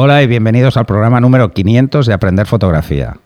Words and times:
Hola 0.00 0.22
y 0.22 0.28
bienvenidos 0.28 0.76
al 0.76 0.86
programa 0.86 1.18
número 1.18 1.50
500 1.50 2.06
de 2.06 2.12
Aprender 2.14 2.46
Fotografía. 2.46 3.16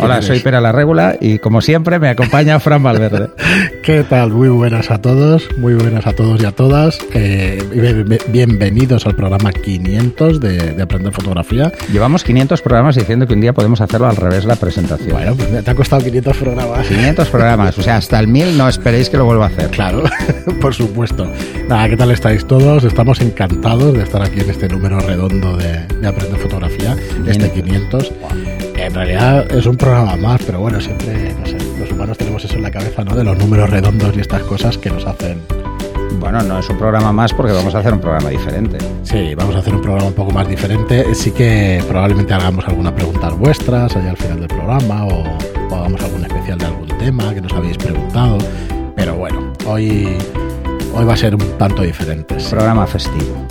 Hola, 0.00 0.22
soy 0.22 0.38
Pera 0.38 0.60
la 0.60 0.70
Regula 0.70 1.16
y 1.20 1.38
como 1.40 1.60
siempre 1.60 1.98
me 1.98 2.08
acompaña 2.08 2.60
Fran 2.60 2.82
Valverde. 2.82 3.30
¿Qué 3.82 4.04
tal? 4.04 4.30
Muy 4.30 4.48
buenas 4.48 4.92
a 4.92 4.98
todos, 4.98 5.48
muy 5.56 5.74
buenas 5.74 6.06
a 6.06 6.12
todos 6.12 6.40
y 6.40 6.46
a 6.46 6.52
todas. 6.52 7.00
Eh, 7.14 7.60
bienvenidos 8.28 9.06
al 9.06 9.16
programa 9.16 9.52
500 9.52 10.40
de, 10.40 10.80
Aprender 10.80 11.12
Fotografía. 11.12 11.72
Llevamos 11.92 12.22
500 12.22 12.62
programas 12.62 12.94
diciendo 12.94 13.26
que 13.26 13.34
un 13.34 13.40
día 13.40 13.52
podemos 13.52 13.80
hacerlo 13.80 14.06
al 14.06 14.14
revés 14.14 14.44
la 14.44 14.54
presentación. 14.54 15.10
Bueno, 15.10 15.34
pues 15.34 15.64
te 15.64 15.70
ha 15.70 15.74
costado 15.74 16.04
500 16.04 16.36
programas. 16.36 16.86
500 16.86 17.28
programas, 17.28 17.78
o 17.78 17.82
sea, 17.82 17.96
hasta 17.96 18.20
el 18.20 18.28
1000 18.28 18.56
no 18.56 18.68
esperéis 18.68 19.10
que 19.10 19.16
lo 19.16 19.24
vuelva 19.24 19.46
a 19.46 19.48
hacer. 19.48 19.68
Claro, 19.70 20.04
por 20.60 20.74
supuesto. 20.74 21.26
Nada, 21.68 21.88
¿qué 21.88 21.96
tal 21.96 22.12
estáis 22.12 22.46
todos? 22.46 22.84
Estamos 22.84 23.20
encantados 23.20 23.94
de 23.94 24.04
estar 24.04 24.22
aquí 24.22 24.40
en 24.40 24.50
este 24.50 24.68
número 24.68 25.00
redondo 25.00 25.56
de, 25.56 25.88
Aprender 26.06 26.38
Fotografía, 26.38 26.96
este 27.26 27.50
500. 27.50 28.12
En 28.88 28.94
realidad 28.94 29.52
es 29.52 29.66
un 29.66 29.76
programa 29.76 30.16
más, 30.16 30.40
pero 30.46 30.60
bueno, 30.60 30.80
siempre, 30.80 31.34
no 31.38 31.44
sé, 31.44 31.58
los 31.78 31.92
humanos 31.92 32.16
tenemos 32.16 32.42
eso 32.42 32.54
en 32.54 32.62
la 32.62 32.70
cabeza, 32.70 33.04
¿no? 33.04 33.14
De 33.14 33.22
los 33.22 33.36
números 33.36 33.68
redondos 33.68 34.16
y 34.16 34.20
estas 34.20 34.40
cosas 34.44 34.78
que 34.78 34.88
nos 34.88 35.04
hacen. 35.04 35.42
Bueno, 36.18 36.40
no 36.42 36.58
es 36.58 36.70
un 36.70 36.78
programa 36.78 37.12
más 37.12 37.34
porque 37.34 37.52
vamos 37.52 37.74
a 37.74 37.80
hacer 37.80 37.92
un 37.92 38.00
programa 38.00 38.30
diferente. 38.30 38.78
Sí, 39.02 39.34
vamos 39.34 39.54
a 39.56 39.58
hacer 39.58 39.74
un 39.74 39.82
programa 39.82 40.08
un 40.08 40.14
poco 40.14 40.30
más 40.30 40.48
diferente. 40.48 41.14
Sí 41.14 41.32
que 41.32 41.84
probablemente 41.86 42.32
hagamos 42.32 42.66
algunas 42.66 42.94
preguntas 42.94 43.36
vuestras 43.36 43.94
allá 43.94 44.08
al 44.08 44.16
final 44.16 44.40
del 44.40 44.48
programa 44.48 45.04
o, 45.04 45.22
hagamos 45.76 46.00
algún 46.00 46.24
especial 46.24 46.56
de 46.56 46.64
algún 46.64 46.88
tema 46.88 47.34
que 47.34 47.42
nos 47.42 47.52
habéis 47.52 47.76
preguntado. 47.76 48.38
Pero 48.96 49.16
bueno, 49.16 49.52
hoy, 49.66 50.16
hoy 50.94 51.04
va 51.04 51.12
a 51.12 51.16
ser 51.16 51.34
un 51.34 51.58
tanto 51.58 51.82
diferente. 51.82 52.36
Programa 52.48 52.86
festivo. 52.86 53.46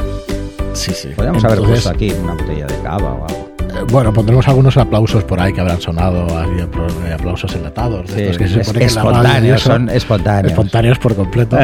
Sí, 0.74 0.94
sí. 0.94 1.10
Podríamos 1.16 1.46
haber 1.46 1.60
puesto 1.60 1.92
aquí 1.92 2.12
una 2.24 2.34
botella 2.34 2.66
de 2.66 2.82
cava 2.82 3.14
o 3.14 3.28
algo. 3.28 3.57
Bueno, 3.92 4.12
pondremos 4.12 4.48
algunos 4.48 4.76
aplausos 4.78 5.24
por 5.24 5.40
ahí 5.40 5.54
que 5.54 5.62
habrán 5.62 5.80
sonado, 5.80 6.28
eh, 6.44 7.14
aplausos 7.14 7.56
enlatados. 7.56 8.14
De 8.14 8.30
estos 8.30 8.38
que 8.38 8.64
se 8.64 8.74
que 8.74 8.86
espontáneos, 8.86 9.62
son 9.62 9.90
espontáneos. 9.90 10.52
Espontáneos 10.52 11.00
por 11.00 11.16
completo. 11.16 11.58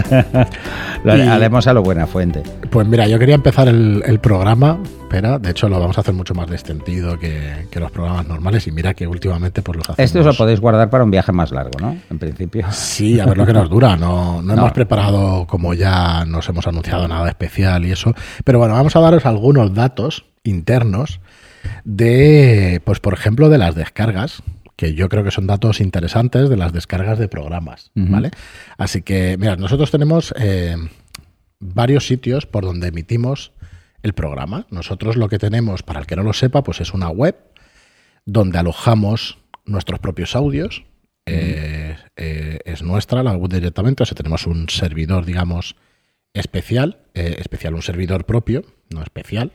lo 1.03 1.11
haremos 1.11 1.67
a 1.67 1.73
lo 1.73 1.83
buena 1.83 2.07
fuente. 2.07 2.43
Pues 2.69 2.87
mira, 2.87 3.07
yo 3.07 3.19
quería 3.19 3.35
empezar 3.35 3.67
el, 3.67 4.19
programa, 4.21 4.79
pero 5.09 5.37
de 5.37 5.51
hecho 5.51 5.67
lo 5.67 5.79
vamos 5.79 5.97
a 5.97 6.01
hacer 6.01 6.13
mucho 6.13 6.33
más 6.33 6.49
extendido 6.49 7.19
que, 7.19 7.67
que, 7.69 7.79
los 7.79 7.91
programas 7.91 8.27
normales 8.27 8.67
y 8.67 8.71
mira 8.71 8.93
que 8.93 9.05
últimamente 9.05 9.61
pues 9.61 9.77
los 9.77 9.89
hacemos... 9.89 10.25
Lo 10.25 10.33
podéis 10.33 10.59
guardar 10.61 10.89
para 10.89 11.03
un 11.03 11.11
viaje 11.11 11.31
más 11.31 11.51
largo, 11.51 11.77
¿no? 11.81 11.97
En 12.09 12.19
principio. 12.19 12.65
Sí, 12.71 13.19
a 13.19 13.25
ver 13.25 13.37
lo 13.37 13.45
que 13.45 13.53
nos 13.53 13.69
dura. 13.69 13.97
No, 13.97 14.41
no, 14.41 14.41
no, 14.55 14.61
hemos 14.61 14.71
preparado, 14.71 15.45
como 15.45 15.73
ya 15.73 16.23
nos 16.25 16.47
hemos 16.47 16.65
anunciado, 16.67 17.07
nada 17.07 17.27
especial 17.27 17.85
y 17.85 17.91
eso. 17.91 18.13
Pero 18.43 18.59
bueno, 18.59 18.75
vamos 18.75 18.95
a 18.95 18.99
daros 19.01 19.25
algunos 19.25 19.73
datos 19.73 20.25
internos 20.43 21.19
de, 21.83 22.81
pues 22.83 22.99
por 22.99 23.13
ejemplo, 23.13 23.49
de 23.49 23.57
las 23.57 23.75
descargas, 23.75 24.43
que 24.75 24.93
yo 24.93 25.09
creo 25.09 25.23
que 25.23 25.31
son 25.31 25.47
datos 25.47 25.79
interesantes 25.79 26.49
de 26.49 26.57
las 26.57 26.73
descargas 26.73 27.19
de 27.19 27.27
programas, 27.27 27.91
¿vale? 27.93 28.31
Así 28.77 29.01
que, 29.01 29.37
mira, 29.37 29.55
nosotros 29.55 29.91
tenemos 29.91 30.33
eh, 30.37 30.75
varios 31.59 32.07
sitios 32.07 32.45
por 32.45 32.65
donde 32.65 32.87
emitimos 32.87 33.51
el 34.01 34.13
programa. 34.13 34.65
Nosotros 34.71 35.15
lo 35.15 35.29
que 35.29 35.37
tenemos, 35.39 35.83
para 35.83 35.99
el 35.99 36.07
que 36.07 36.15
no 36.15 36.23
lo 36.23 36.33
sepa, 36.33 36.63
pues 36.63 36.81
es 36.81 36.93
una 36.93 37.09
web 37.09 37.37
donde 38.25 38.57
alojamos 38.57 39.37
nuestros 39.65 39.99
propios 39.99 40.35
audios. 40.35 40.83
Eh, 41.25 41.95
eh, 42.17 42.59
es 42.65 42.81
nuestra 42.81 43.23
la 43.23 43.33
web 43.33 43.51
directamente, 43.51 44.03
o 44.03 44.05
sea, 44.05 44.15
tenemos 44.15 44.47
un 44.47 44.67
servidor, 44.69 45.23
digamos, 45.23 45.75
especial, 46.33 46.97
especial, 47.13 47.75
un 47.75 47.83
servidor 47.83 48.25
propio, 48.25 48.65
no 48.89 49.03
especial, 49.03 49.53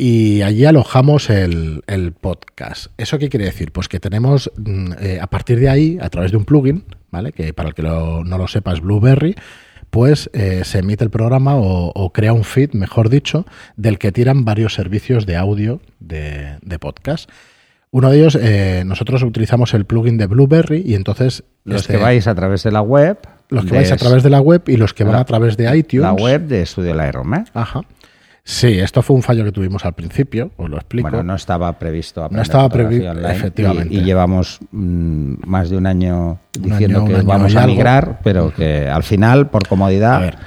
y 0.00 0.40
allí 0.40 0.64
alojamos 0.64 1.28
el, 1.28 1.82
podcast. 2.18 2.86
¿Eso 2.96 3.18
qué 3.18 3.28
quiere 3.28 3.44
decir? 3.44 3.70
Pues 3.70 3.86
que 3.86 4.00
tenemos, 4.00 4.50
mm, 4.56 4.92
eh, 4.98 5.18
a 5.20 5.26
partir 5.26 5.60
de 5.60 5.68
ahí, 5.68 5.98
a 6.00 6.08
través 6.08 6.30
de 6.30 6.38
un 6.38 6.46
plugin, 6.46 6.84
¿vale? 7.10 7.32
Que 7.32 7.52
para 7.52 7.68
el 7.68 7.74
que 7.74 7.82
no 7.82 8.24
lo 8.24 8.48
sepa 8.48 8.72
es 8.72 8.80
Blueberry, 8.80 9.36
pues 9.90 10.30
eh, 10.32 10.62
se 10.64 10.78
emite 10.78 11.04
el 11.04 11.10
programa 11.10 11.52
o, 11.56 12.12
crea 12.14 12.32
un 12.32 12.44
feed, 12.44 12.72
mejor 12.72 13.10
dicho, 13.10 13.44
del 13.76 13.98
que 13.98 14.10
tiran 14.10 14.46
varios 14.46 14.72
servicios 14.72 15.26
de 15.26 15.36
audio 15.36 15.82
de, 15.98 16.56
podcast. 16.80 17.28
Uno 17.90 18.08
de 18.08 18.18
ellos, 18.20 18.38
eh, 18.40 18.84
nosotros 18.86 19.22
utilizamos 19.22 19.74
el 19.74 19.84
plugin 19.84 20.16
de 20.16 20.26
Blueberry 20.26 20.82
y 20.86 20.94
entonces... 20.94 21.44
Los 21.64 21.86
que 21.86 21.98
vais 21.98 22.26
a 22.26 22.34
través 22.34 22.62
de 22.62 22.70
la 22.70 22.80
web... 22.80 23.18
Los 23.50 23.66
que 23.66 23.74
vais 23.74 23.92
a 23.92 23.96
través 23.96 24.22
de 24.22 24.30
la 24.30 24.40
web 24.40 24.62
y 24.66 24.78
los 24.78 24.94
que 24.94 25.04
van 25.04 25.16
a 25.16 25.24
través 25.24 25.58
de 25.58 25.76
iTunes. 25.76 26.04
La 26.04 26.12
web 26.14 26.46
de 26.46 26.62
Estudio 26.62 26.94
Lightroom, 26.94 27.34
¿eh? 27.34 27.44
Ajá. 27.52 27.82
Sí, 28.44 28.78
esto 28.78 29.02
fue 29.02 29.16
un 29.16 29.22
fallo 29.22 29.44
que 29.44 29.52
tuvimos 29.52 29.84
al 29.84 29.94
principio, 29.94 30.50
os 30.56 30.68
lo 30.68 30.76
explico. 30.76 31.08
Bueno, 31.08 31.22
no 31.22 31.34
estaba 31.34 31.78
previsto 31.78 32.28
No 32.30 32.42
estaba 32.42 32.68
previsto, 32.68 33.12
efectivamente. 33.28 33.94
Y, 33.94 34.02
llevamos 34.02 34.58
mm, 34.72 35.34
más 35.46 35.70
de 35.70 35.76
un 35.76 35.86
año 35.86 36.38
diciendo 36.58 37.04
que 37.04 37.22
vamos 37.22 37.54
a 37.54 37.66
migrar, 37.66 38.20
pero 38.24 38.52
que 38.52 38.88
al 38.88 39.02
final, 39.02 39.50
por 39.50 39.68
comodidad. 39.68 40.16
A 40.16 40.20
ver, 40.20 40.38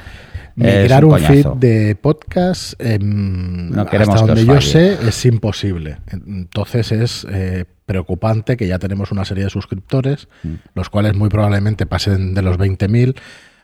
migrar 0.55 1.05
un, 1.05 1.19
feed 1.19 1.47
de 1.55 1.95
podcast, 1.95 2.81
no 2.81 3.81
hasta 3.81 4.15
donde 4.15 4.45
yo 4.45 4.61
sé, 4.61 4.97
es 5.07 5.25
imposible. 5.25 5.97
Entonces 6.11 6.91
es 6.91 7.27
eh, 7.29 7.65
preocupante 7.85 8.57
que 8.57 8.67
ya 8.67 8.79
tenemos 8.79 9.11
una 9.11 9.25
serie 9.25 9.45
de 9.45 9.49
suscriptores, 9.49 10.27
mm. 10.43 10.53
los 10.75 10.89
cuales 10.89 11.15
muy 11.15 11.29
probablemente 11.29 11.85
pasen 11.85 12.33
de 12.33 12.41
los 12.41 12.57
20.000 12.57 13.15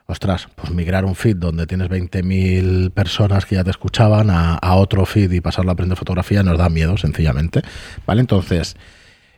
ostras, 0.09 0.47
pues 0.55 0.71
migrar 0.71 1.05
un 1.05 1.15
feed 1.15 1.35
donde 1.35 1.67
tienes 1.67 1.87
20.000 1.87 2.91
personas 2.91 3.45
que 3.45 3.55
ya 3.55 3.63
te 3.63 3.69
escuchaban 3.69 4.29
a, 4.31 4.57
otro 4.75 5.05
feed 5.05 5.31
y 5.31 5.39
pasarlo 5.39 5.69
a 5.69 5.73
aprender 5.73 5.97
fotografía 5.97 6.41
nos 6.41 6.57
da 6.57 6.67
miedo, 6.67 6.97
sencillamente. 6.97 7.61
¿Vale? 8.07 8.21
Entonces, 8.21 8.75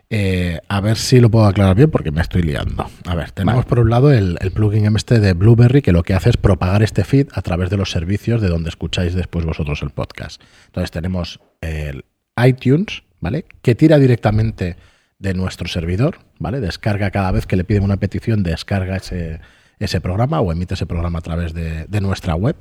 eh, 0.09 0.59
a 0.69 0.79
ver 0.79 0.95
si 0.95 1.19
lo 1.19 1.29
puedo 1.29 1.45
aclarar 1.45 1.75
bien 1.75 1.91
porque 1.91 2.11
me 2.11 2.21
estoy 2.21 2.43
liando. 2.43 2.89
A 3.05 3.15
ver, 3.15 3.31
tenemos 3.31 3.65
por 3.65 3.79
un 3.79 3.89
lado 3.89 4.13
el, 4.13 4.37
plugin 4.53 4.95
este 4.95 5.19
de 5.19 5.33
Blueberry 5.33 5.81
que 5.81 5.91
lo 5.91 6.03
que 6.03 6.13
hace 6.13 6.29
es 6.29 6.37
propagar 6.37 6.83
este 6.83 7.03
feed 7.03 7.27
a 7.33 7.41
través 7.41 7.69
de 7.69 7.75
los 7.75 7.91
servicios 7.91 8.41
de 8.41 8.47
donde 8.47 8.69
escucháis 8.69 9.13
después 9.13 9.43
vosotros 9.43 9.81
el 9.83 9.89
podcast. 9.89 10.41
Entonces 10.67 10.89
tenemos 10.91 11.41
el 11.59 12.05
iTunes, 12.41 13.03
¿vale? 13.19 13.43
Que 13.61 13.75
tira 13.75 13.99
directamente 13.99 14.77
de 15.19 15.33
nuestro 15.33 15.67
servidor, 15.67 16.19
¿vale? 16.39 16.61
Descarga 16.61 17.11
cada 17.11 17.31
vez 17.31 17.45
que 17.45 17.57
le 17.57 17.65
piden 17.65 17.83
una 17.83 17.97
petición, 17.97 18.41
descarga 18.41 18.95
ese 18.95 19.41
ese 19.85 20.01
programa 20.01 20.39
o 20.39 20.51
emite 20.51 20.75
ese 20.75 20.85
programa 20.85 21.19
a 21.19 21.21
través 21.21 21.53
de, 21.53 22.01
nuestra 22.01 22.35
web, 22.35 22.55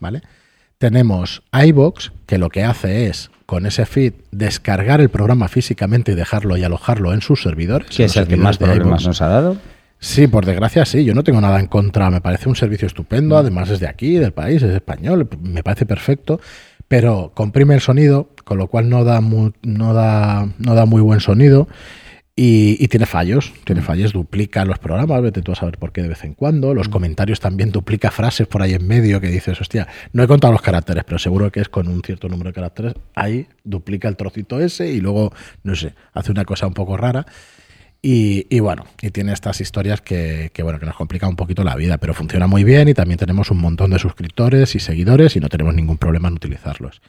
¿vale? 0.00 0.22
Tenemos 0.78 1.42
iBox, 1.52 2.12
que 2.26 2.38
lo 2.38 2.50
que 2.50 2.64
hace 2.64 3.06
es, 3.06 3.30
con 3.46 3.66
ese 3.66 3.86
feed, 3.86 4.14
descargar 4.30 5.00
el 5.00 5.08
programa 5.08 5.48
físicamente 5.48 6.12
y 6.12 6.14
dejarlo 6.14 6.56
y 6.56 6.64
alojarlo 6.64 7.14
en 7.14 7.22
sus 7.22 7.42
servidores. 7.42 7.88
¿Qué 7.94 8.04
es 8.04 8.16
el 8.16 8.26
que 8.26 8.36
más 8.36 8.58
problemas 8.58 9.06
nos 9.06 9.22
ha 9.22 9.28
dado? 9.28 9.56
Sí, 9.98 10.26
por 10.26 10.44
desgracia 10.44 10.84
sí, 10.84 11.04
yo 11.04 11.14
no 11.14 11.24
tengo 11.24 11.40
nada 11.40 11.58
en 11.58 11.66
contra, 11.66 12.10
me 12.10 12.20
parece 12.20 12.48
un 12.48 12.56
servicio 12.56 12.86
estupendo, 12.86 13.36
mm. 13.36 13.38
además 13.38 13.70
es 13.70 13.80
de 13.80 13.88
aquí, 13.88 14.16
del 14.16 14.32
país, 14.32 14.62
es 14.62 14.74
español, 14.74 15.28
me 15.40 15.62
parece 15.62 15.86
perfecto, 15.86 16.38
pero 16.88 17.32
comprime 17.34 17.74
el 17.74 17.80
sonido, 17.80 18.28
con 18.44 18.58
lo 18.58 18.68
cual 18.68 18.90
no 18.90 19.04
da 19.04 19.20
no 19.20 19.94
da, 19.94 20.48
no 20.58 20.74
da 20.74 20.84
muy 20.84 21.00
buen 21.00 21.20
sonido 21.20 21.66
y, 22.38 22.88
tiene 22.88 23.06
fallos, 23.06 23.54
tiene 23.64 23.80
fallos, 23.80 24.12
duplica 24.12 24.66
los 24.66 24.78
programas, 24.78 25.22
vete 25.22 25.40
tú 25.40 25.52
a 25.52 25.54
saber 25.54 25.78
por 25.78 25.92
qué 25.92 26.02
de 26.02 26.08
vez 26.08 26.22
en 26.22 26.34
cuando. 26.34 26.74
Los 26.74 26.90
comentarios 26.90 27.40
también 27.40 27.72
duplica 27.72 28.10
frases 28.10 28.46
por 28.46 28.60
ahí 28.60 28.74
en 28.74 28.86
medio 28.86 29.22
que 29.22 29.28
dices, 29.28 29.58
hostia, 29.58 29.88
no 30.12 30.22
he 30.22 30.26
contado 30.26 30.52
los 30.52 30.60
caracteres, 30.60 31.04
pero 31.04 31.18
seguro 31.18 31.50
que 31.50 31.60
es 31.60 31.70
con 31.70 31.88
un 31.88 32.02
cierto 32.02 32.28
número 32.28 32.50
de 32.50 32.54
caracteres. 32.54 32.92
Ahí 33.14 33.46
duplica 33.64 34.06
el 34.08 34.16
trocito 34.16 34.60
ese 34.60 34.92
y 34.92 35.00
luego, 35.00 35.32
no 35.62 35.74
sé, 35.74 35.94
hace 36.12 36.30
una 36.30 36.44
cosa 36.44 36.66
un 36.66 36.74
poco 36.74 36.98
rara. 36.98 37.24
Y, 38.02 38.60
bueno, 38.60 38.84
y 39.00 39.10
tiene 39.10 39.32
estas 39.32 39.60
historias 39.60 40.00
que, 40.00 40.50
que, 40.52 40.62
bueno, 40.62 40.78
que 40.78 40.86
nos 40.86 40.94
complica 40.94 41.26
un 41.26 41.34
poquito 41.34 41.64
la 41.64 41.74
vida, 41.74 41.96
pero 41.96 42.14
funciona 42.14 42.46
muy 42.46 42.62
bien 42.62 42.86
y 42.86 42.94
también 42.94 43.18
tenemos 43.18 43.50
un 43.50 43.58
montón 43.58 43.90
de 43.90 43.98
suscriptores 43.98 44.76
y 44.76 44.78
seguidores 44.78 45.34
y 45.34 45.40
no 45.40 45.48
tenemos 45.48 45.74
ningún 45.74 45.96
problema 45.96 46.28
en 46.28 46.34
utilizarlos. 46.34 47.00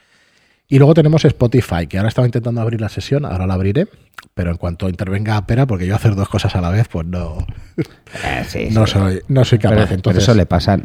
Y 0.70 0.76
luego 0.76 0.92
tenemos 0.92 1.24
Spotify, 1.24 1.86
que 1.86 1.96
ahora 1.96 2.10
estaba 2.10 2.26
intentando 2.26 2.60
abrir 2.60 2.78
la 2.78 2.90
sesión, 2.90 3.24
ahora 3.24 3.46
la 3.46 3.54
abriré, 3.54 3.88
pero 4.34 4.50
en 4.50 4.58
cuanto 4.58 4.90
intervenga 4.90 5.46
Pera, 5.46 5.66
porque 5.66 5.86
yo 5.86 5.94
hacer 5.94 6.14
dos 6.14 6.28
cosas 6.28 6.54
a 6.56 6.60
la 6.60 6.68
vez, 6.68 6.88
pues 6.88 7.06
no, 7.06 7.38
eh, 8.22 8.68
no, 8.70 8.86
soy, 8.86 9.22
no 9.28 9.46
soy 9.46 9.58
capaz. 9.58 9.90
Entonces... 9.92 10.24
eso 10.24 10.34
le 10.34 10.44
pasa 10.44 10.78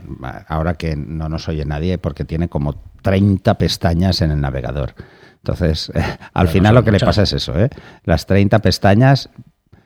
ahora 0.48 0.76
que 0.76 0.96
no 0.96 1.28
nos 1.28 1.50
oye 1.50 1.66
nadie, 1.66 1.98
porque 1.98 2.24
tiene 2.24 2.48
como 2.48 2.82
30 3.02 3.58
pestañas 3.58 4.22
en 4.22 4.32
el 4.32 4.40
navegador. 4.40 4.96
Entonces, 5.36 5.92
al 6.34 6.48
final 6.48 6.76
lo 6.76 6.86
que 6.86 6.94
le 6.94 7.00
pasa 7.00 7.24
es 7.24 7.34
eso, 7.34 7.60
¿eh? 7.60 7.70
Las 8.06 8.26
30 8.26 8.60
pestañas 8.60 9.30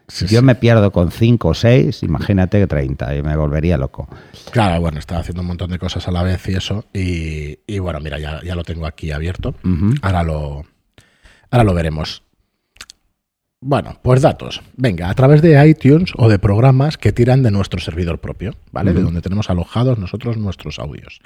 yo 0.07 0.41
me 0.41 0.55
pierdo 0.55 0.91
con 0.91 1.11
5 1.11 1.49
o 1.49 1.53
6, 1.53 2.03
imagínate 2.03 2.59
que 2.59 2.67
30, 2.67 3.15
y 3.15 3.23
me 3.23 3.35
volvería 3.35 3.77
loco. 3.77 4.07
Claro, 4.51 4.79
bueno, 4.79 4.99
estaba 4.99 5.21
haciendo 5.21 5.41
un 5.41 5.47
montón 5.47 5.69
de 5.69 5.79
cosas 5.79 6.07
a 6.07 6.11
la 6.11 6.23
vez 6.23 6.47
y 6.47 6.53
eso. 6.53 6.85
Y, 6.93 7.79
bueno, 7.79 7.99
mira, 7.99 8.17
ya, 8.17 8.41
ya, 8.43 8.55
lo 8.55 8.63
tengo 8.63 8.85
aquí 8.85 9.11
abierto. 9.11 9.55
ahora, 10.01 10.23
lo, 10.23 10.65
ahora 11.51 11.63
lo 11.65 11.73
veremos. 11.73 12.23
Bueno, 13.59 13.97
pues 14.01 14.21
datos. 14.21 14.61
Venga, 14.75 15.09
a 15.09 15.15
través 15.15 15.41
de 15.41 15.67
iTunes 15.67 16.13
o 16.15 16.29
de 16.29 16.39
programas 16.39 16.97
que 16.97 17.11
tiran 17.11 17.43
de 17.43 17.51
nuestro 17.51 17.81
servidor 17.81 18.19
propio, 18.19 18.53
¿vale? 18.71 18.93
De 18.93 19.01
donde 19.01 19.21
tenemos 19.21 19.49
alojados 19.49 19.97
nosotros 19.97 20.37
nuestros 20.37 20.79
audios. 20.79 21.19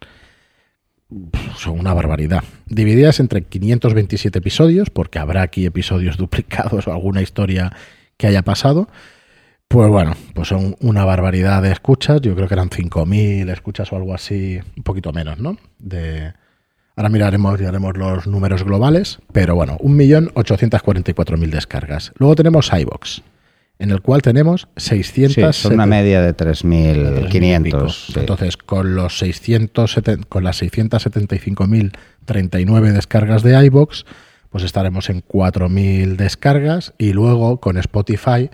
Son 1.57 1.81
una 1.81 1.95
barbaridad. 1.95 2.45
Divididas 2.67 3.19
entre 3.21 3.43
527 3.43 4.39
episodios, 4.39 4.91
porque 4.91 5.19
habrá 5.19 5.43
aquí 5.43 5.65
episodios 5.65 6.17
duplicados 6.19 6.87
o 6.87 6.93
alguna 6.93 7.23
historia 7.23 7.73
que 8.17 8.27
haya 8.27 8.43
pasado. 8.43 8.89
Pues 9.69 9.89
bueno, 9.91 10.15
pues 10.35 10.49
son 10.49 10.77
una 10.81 11.05
barbaridad 11.05 11.63
de 11.63 11.73
escuchas. 11.73 12.21
Yo 12.21 12.35
creo 12.35 12.49
que 12.49 12.55
eran 12.55 12.71
5.000 12.71 13.51
escuchas 13.51 13.93
o 13.93 13.97
algo 13.97 14.15
así, 14.15 14.59
un 14.77 14.83
poquito 14.83 15.13
menos, 15.13 15.39
¿no? 15.39 15.59
De, 15.79 16.33
ahora 16.97 17.09
miraremos 17.11 17.61
y 17.61 17.65
haremos 17.65 17.97
los 17.97 18.27
números 18.27 18.65
globales, 18.65 19.19
pero 19.33 19.55
bueno, 19.55 19.77
1.844.000 19.79 21.51
descargas. 21.51 22.13
Luego 22.19 22.35
tenemos 22.35 22.71
iBox 22.73 23.23
en 23.79 23.91
el 23.91 24.03
cual 24.03 24.21
tenemos 24.23 24.69
600... 24.77 25.35
Sí, 25.35 25.43
son 25.63 25.75
una 25.75 25.87
media 25.87 26.21
de 26.21 26.37
3.500. 26.37 28.19
Entonces, 28.19 28.57
con, 28.57 28.97
los 28.97 29.19
670, 29.19 30.27
con 30.29 30.45
las 30.45 30.63
675.039 30.63 32.93
descargas 32.93 33.43
de 33.43 33.67
iBox, 33.67 34.05
pues 34.51 34.65
estaremos 34.65 35.11
en 35.11 35.23
4.000 35.23 36.17
descargas 36.17 36.95
y 36.99 37.13
luego 37.13 37.61
con 37.61 37.77
Spotify 37.79 38.51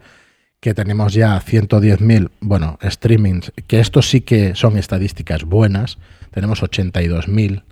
que 0.60 0.74
tenemos 0.74 1.14
ya 1.14 1.40
110.000, 1.40 2.30
bueno, 2.40 2.78
streamings, 2.82 3.52
que 3.66 3.80
esto 3.80 4.02
sí 4.02 4.20
que 4.22 4.54
son 4.54 4.78
estadísticas 4.78 5.44
buenas, 5.44 5.98
tenemos 6.30 6.62
82.000 6.62 7.64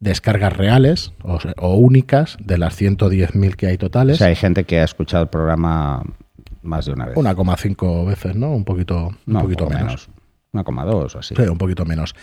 descargas 0.00 0.56
reales 0.56 1.12
o, 1.22 1.38
o, 1.58 1.74
únicas 1.76 2.38
de 2.40 2.58
las 2.58 2.80
110.000 2.80 3.54
que 3.54 3.66
hay 3.66 3.76
totales. 3.78 4.16
O 4.16 4.18
sea, 4.18 4.28
hay 4.28 4.36
gente 4.36 4.64
que 4.64 4.80
ha 4.80 4.84
escuchado 4.84 5.24
el 5.24 5.28
programa 5.28 6.02
más 6.62 6.86
de 6.86 6.92
una 6.92 7.06
vez. 7.06 7.16
1,5 7.16 8.06
veces, 8.06 8.36
¿no? 8.36 8.50
Un 8.52 8.64
poquito, 8.64 9.10
un 9.26 9.40
poquito 9.40 9.68
menos. 9.68 10.08
menos. 10.52 10.66
1,2 10.66 11.14
o 11.14 11.18
así. 11.18 11.34
Sí, 11.34 11.42
un 11.42 11.58
poquito 11.58 11.84
menos. 11.84 12.14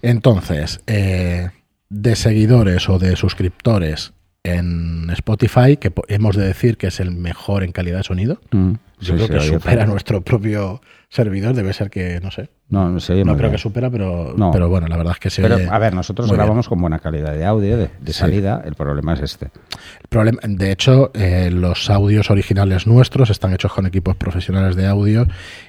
Entonces, 0.00 0.80
eh, 0.86 1.50
de 1.90 2.16
seguidores 2.16 2.88
o 2.88 2.98
de 2.98 3.16
suscriptores 3.16 4.13
en 4.44 5.08
Spotify, 5.10 5.78
que 5.78 5.90
hemos 6.08 6.36
de 6.36 6.46
decir 6.46 6.76
que 6.76 6.88
es 6.88 7.00
el 7.00 7.10
mejor 7.10 7.64
en 7.64 7.72
calidad 7.72 7.96
de 7.96 8.02
sonido. 8.02 8.40
Mm, 8.52 8.74
Yo 9.00 9.14
creo 9.14 9.28
que 9.28 9.40
supera 9.40 9.86
nuestro 9.86 10.20
propio 10.20 10.82
servidor, 11.08 11.54
debe 11.54 11.72
ser 11.72 11.88
que, 11.88 12.20
no 12.22 12.30
sé. 12.30 12.50
No, 12.68 12.90
no, 12.90 12.98
no 12.98 13.36
creo 13.36 13.50
que 13.50 13.58
supera, 13.58 13.88
pero, 13.90 14.34
pero 14.52 14.68
bueno, 14.68 14.86
la 14.88 14.96
verdad 14.96 15.12
es 15.14 15.20
que 15.20 15.30
se 15.30 15.42
pero, 15.42 15.56
A 15.70 15.78
ver, 15.78 15.94
nosotros 15.94 16.30
grabamos 16.30 16.68
con 16.68 16.80
buena 16.80 16.98
calidad 16.98 17.32
de 17.32 17.44
audio, 17.44 17.76
de, 17.78 18.12
salida, 18.12 18.62
el 18.64 18.74
problema 18.74 19.14
es 19.14 19.20
este. 19.20 19.46
El 19.46 20.08
problema, 20.08 20.40
de 20.42 20.72
hecho, 20.72 21.10
eh, 21.14 21.50
los 21.50 21.88
audios 21.88 22.30
originales 22.30 22.86
nuestros 22.86 23.30
están 23.30 23.54
hechos 23.54 23.72
con 23.72 23.86
equipos 23.86 24.16
profesionales 24.16 24.76
de 24.76 24.86
audio 24.86 25.26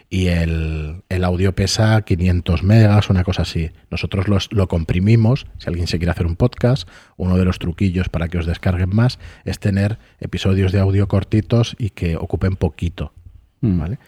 y 0.10 0.28
el, 0.28 1.04
audio 1.24 1.56
pesa 1.56 2.02
500 2.02 2.64
megas, 2.64 3.10
una 3.10 3.24
cosa 3.24 3.42
así. 3.42 3.72
Nosotros 3.90 4.28
los, 4.28 4.52
lo 4.52 4.68
comprimimos, 4.68 5.48
si 5.58 5.68
alguien 5.68 5.88
se 5.88 5.98
quiere 5.98 6.12
hacer 6.12 6.28
un 6.28 6.36
podcast, 6.36 6.88
uno 7.18 7.38
de 7.38 7.46
los 7.46 7.60
truquillos 7.60 8.10
para 8.10 8.28
que 8.28 8.38
os 8.38 8.46
descarguen 8.46 8.96
más 8.96 9.20
es 9.44 9.60
tener 9.60 9.98
episodios 10.20 10.72
de 10.72 10.80
audio 10.80 11.08
cortitos 11.08 11.76
y 11.80 11.90
que 11.90 12.16
ocupen 12.16 12.56
poquito, 12.56 13.14
mm. 13.62 13.80
¿vale? 13.80 14.00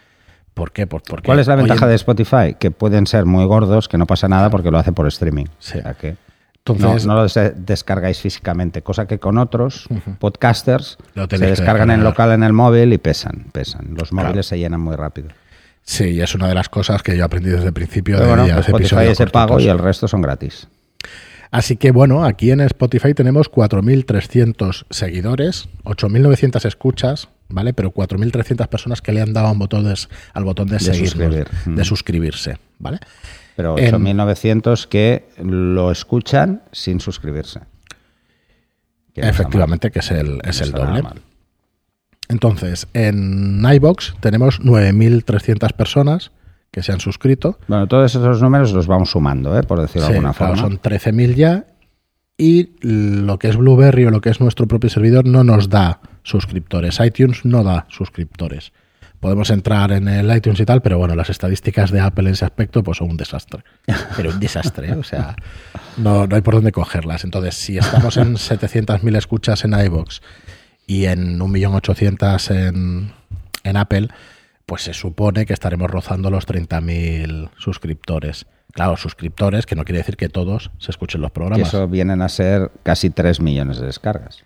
¿Por 0.54 0.72
qué? 0.72 0.88
porque 0.88 1.22
¿Cuál 1.24 1.38
es 1.38 1.46
la 1.46 1.54
ventaja 1.54 1.86
de 1.86 1.94
Spotify? 1.94 2.56
Que 2.58 2.72
pueden 2.72 3.06
ser 3.06 3.26
muy 3.26 3.44
gordos, 3.44 3.86
que 3.86 3.96
no 3.96 4.06
pasa 4.06 4.26
nada 4.26 4.50
porque 4.50 4.72
lo 4.72 4.78
hace 4.78 4.90
por 4.90 5.06
streaming. 5.06 5.44
Sí. 5.60 5.78
que 6.00 6.16
Entonces, 6.56 7.06
no, 7.06 7.14
lo 7.14 7.28
descargáis 7.54 8.20
físicamente, 8.20 8.82
cosa 8.82 9.06
que 9.06 9.20
con 9.20 9.38
otros 9.38 9.88
podcasters 10.18 10.98
se 11.14 11.38
descargan 11.38 11.92
en 11.92 12.02
local 12.02 12.32
en 12.32 12.42
el 12.42 12.52
móvil 12.52 12.92
y 12.92 12.98
pesan, 12.98 13.46
pesan. 13.52 13.94
Los 13.96 14.12
móviles 14.12 14.46
se 14.46 14.58
llenan 14.58 14.80
muy 14.80 14.96
rápido. 14.96 15.28
Sí, 15.88 16.04
y 16.10 16.20
es 16.20 16.34
una 16.34 16.48
de 16.48 16.54
las 16.54 16.68
cosas 16.68 17.02
que 17.02 17.16
yo 17.16 17.24
aprendí 17.24 17.48
desde 17.48 17.68
el 17.68 17.72
principio. 17.72 18.20
de 18.20 18.26
bueno, 18.26 18.44
pues 18.44 18.68
Spotify 18.68 19.06
es 19.06 19.20
el 19.20 19.30
pago 19.30 19.58
y 19.58 19.68
el 19.68 19.78
resto 19.78 20.06
son 20.06 20.20
gratis. 20.20 20.68
Así 21.50 21.78
que 21.78 21.92
bueno, 21.92 22.26
aquí 22.26 22.50
en 22.50 22.60
Spotify 22.60 23.14
tenemos 23.14 23.50
4.300 23.50 24.84
seguidores, 24.90 25.70
8.900 25.84 26.66
escuchas, 26.66 27.30
¿vale? 27.48 27.72
Pero 27.72 27.94
4.300 27.94 28.68
personas 28.68 29.00
que 29.00 29.12
le 29.12 29.22
han 29.22 29.32
dado 29.32 29.50
un 29.50 29.58
botón 29.58 29.90
al 30.34 30.44
botón 30.44 30.68
de, 30.68 30.78
seguir, 30.78 31.14
de 31.14 31.46
mm. 31.64 31.84
suscribirse, 31.84 32.58
¿vale? 32.78 32.98
Pero 33.56 33.76
8.900 33.76 34.88
que 34.88 35.30
lo 35.42 35.90
escuchan 35.90 36.64
sin 36.70 37.00
suscribirse. 37.00 37.60
Efectivamente, 39.14 39.90
que 39.90 40.00
es 40.00 40.10
el, 40.10 40.38
es 40.44 40.60
el 40.60 40.72
doble. 40.72 41.02
Entonces, 42.28 42.86
en 42.92 43.64
iBox 43.64 44.14
tenemos 44.20 44.60
9.300 44.60 45.72
personas 45.72 46.30
que 46.70 46.82
se 46.82 46.92
han 46.92 47.00
suscrito. 47.00 47.58
Bueno, 47.66 47.86
todos 47.86 48.14
esos 48.14 48.42
números 48.42 48.72
los 48.72 48.86
vamos 48.86 49.10
sumando, 49.10 49.58
¿eh? 49.58 49.62
por 49.62 49.80
decirlo 49.80 50.08
de 50.08 50.14
alguna 50.14 50.34
forma. 50.34 50.56
Son 50.56 50.80
13.000 50.80 51.34
ya 51.34 51.64
y 52.36 52.70
lo 52.80 53.38
que 53.38 53.48
es 53.48 53.56
Blueberry 53.56 54.04
o 54.06 54.10
lo 54.10 54.20
que 54.20 54.30
es 54.30 54.40
nuestro 54.40 54.68
propio 54.68 54.90
servidor 54.90 55.26
no 55.26 55.42
nos 55.42 55.68
da 55.68 56.00
suscriptores. 56.22 57.00
iTunes 57.00 57.44
no 57.44 57.64
da 57.64 57.86
suscriptores. 57.88 58.72
Podemos 59.18 59.50
entrar 59.50 59.90
en 59.90 60.06
el 60.06 60.34
iTunes 60.36 60.60
y 60.60 60.64
tal, 60.64 60.80
pero 60.80 60.96
bueno, 60.98 61.16
las 61.16 61.28
estadísticas 61.28 61.90
de 61.90 61.98
Apple 61.98 62.28
en 62.28 62.34
ese 62.34 62.44
aspecto 62.44 62.84
pues 62.84 62.98
son 62.98 63.10
un 63.10 63.16
desastre. 63.16 63.64
Pero 64.16 64.30
un 64.30 64.38
desastre, 64.38 64.90
¿eh? 64.90 64.94
o 64.94 65.02
sea, 65.02 65.34
no, 65.96 66.28
no 66.28 66.36
hay 66.36 66.42
por 66.42 66.54
dónde 66.54 66.70
cogerlas. 66.70 67.24
Entonces, 67.24 67.56
si 67.56 67.78
estamos 67.78 68.16
en 68.16 68.34
700.000 68.36 69.16
escuchas 69.16 69.64
en 69.64 69.72
iVoox 69.72 70.20
y 70.88 71.04
en 71.04 71.38
1.800.000 71.38 72.68
en, 72.68 73.12
en 73.62 73.76
Apple, 73.76 74.08
pues 74.66 74.82
se 74.82 74.94
supone 74.94 75.46
que 75.46 75.52
estaremos 75.52 75.88
rozando 75.88 76.30
los 76.30 76.48
30.000 76.48 77.50
suscriptores. 77.56 78.46
Claro, 78.72 78.96
suscriptores, 78.96 79.66
que 79.66 79.76
no 79.76 79.84
quiere 79.84 79.98
decir 79.98 80.16
que 80.16 80.28
todos 80.28 80.72
se 80.78 80.90
escuchen 80.90 81.20
los 81.20 81.30
programas. 81.30 81.68
eso 81.68 81.86
vienen 81.86 82.22
a 82.22 82.28
ser 82.28 82.72
casi 82.82 83.10
3 83.10 83.40
millones 83.40 83.78
de 83.78 83.86
descargas 83.86 84.44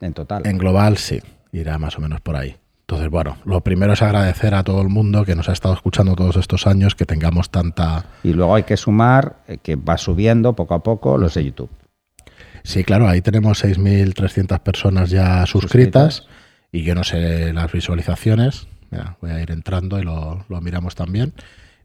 en 0.00 0.12
total. 0.12 0.46
En 0.46 0.58
global 0.58 0.98
sí, 0.98 1.20
irá 1.52 1.78
más 1.78 1.96
o 1.96 2.00
menos 2.00 2.20
por 2.20 2.36
ahí. 2.36 2.56
Entonces, 2.80 3.08
bueno, 3.08 3.38
lo 3.44 3.62
primero 3.62 3.92
es 3.92 4.02
agradecer 4.02 4.54
a 4.54 4.62
todo 4.62 4.80
el 4.82 4.88
mundo 4.88 5.24
que 5.24 5.34
nos 5.34 5.48
ha 5.48 5.52
estado 5.52 5.74
escuchando 5.74 6.14
todos 6.14 6.36
estos 6.36 6.66
años, 6.66 6.94
que 6.94 7.04
tengamos 7.04 7.50
tanta... 7.50 8.06
Y 8.22 8.32
luego 8.32 8.54
hay 8.54 8.62
que 8.62 8.76
sumar 8.76 9.38
eh, 9.48 9.58
que 9.60 9.74
va 9.74 9.98
subiendo 9.98 10.52
poco 10.54 10.74
a 10.74 10.82
poco 10.84 11.18
los 11.18 11.34
de 11.34 11.44
YouTube. 11.44 11.70
Sí, 12.66 12.84
claro, 12.84 13.08
ahí 13.08 13.22
tenemos 13.22 13.64
6.300 13.64 14.58
personas 14.60 15.10
ya 15.10 15.46
suscritas, 15.46 16.26
y 16.72 16.82
yo 16.82 16.94
no 16.94 17.04
sé 17.04 17.52
las 17.52 17.70
visualizaciones. 17.70 18.66
voy 19.20 19.30
a 19.30 19.40
ir 19.40 19.50
entrando 19.52 19.98
y 19.98 20.02
lo, 20.02 20.44
lo 20.48 20.60
miramos 20.60 20.94
también 20.94 21.32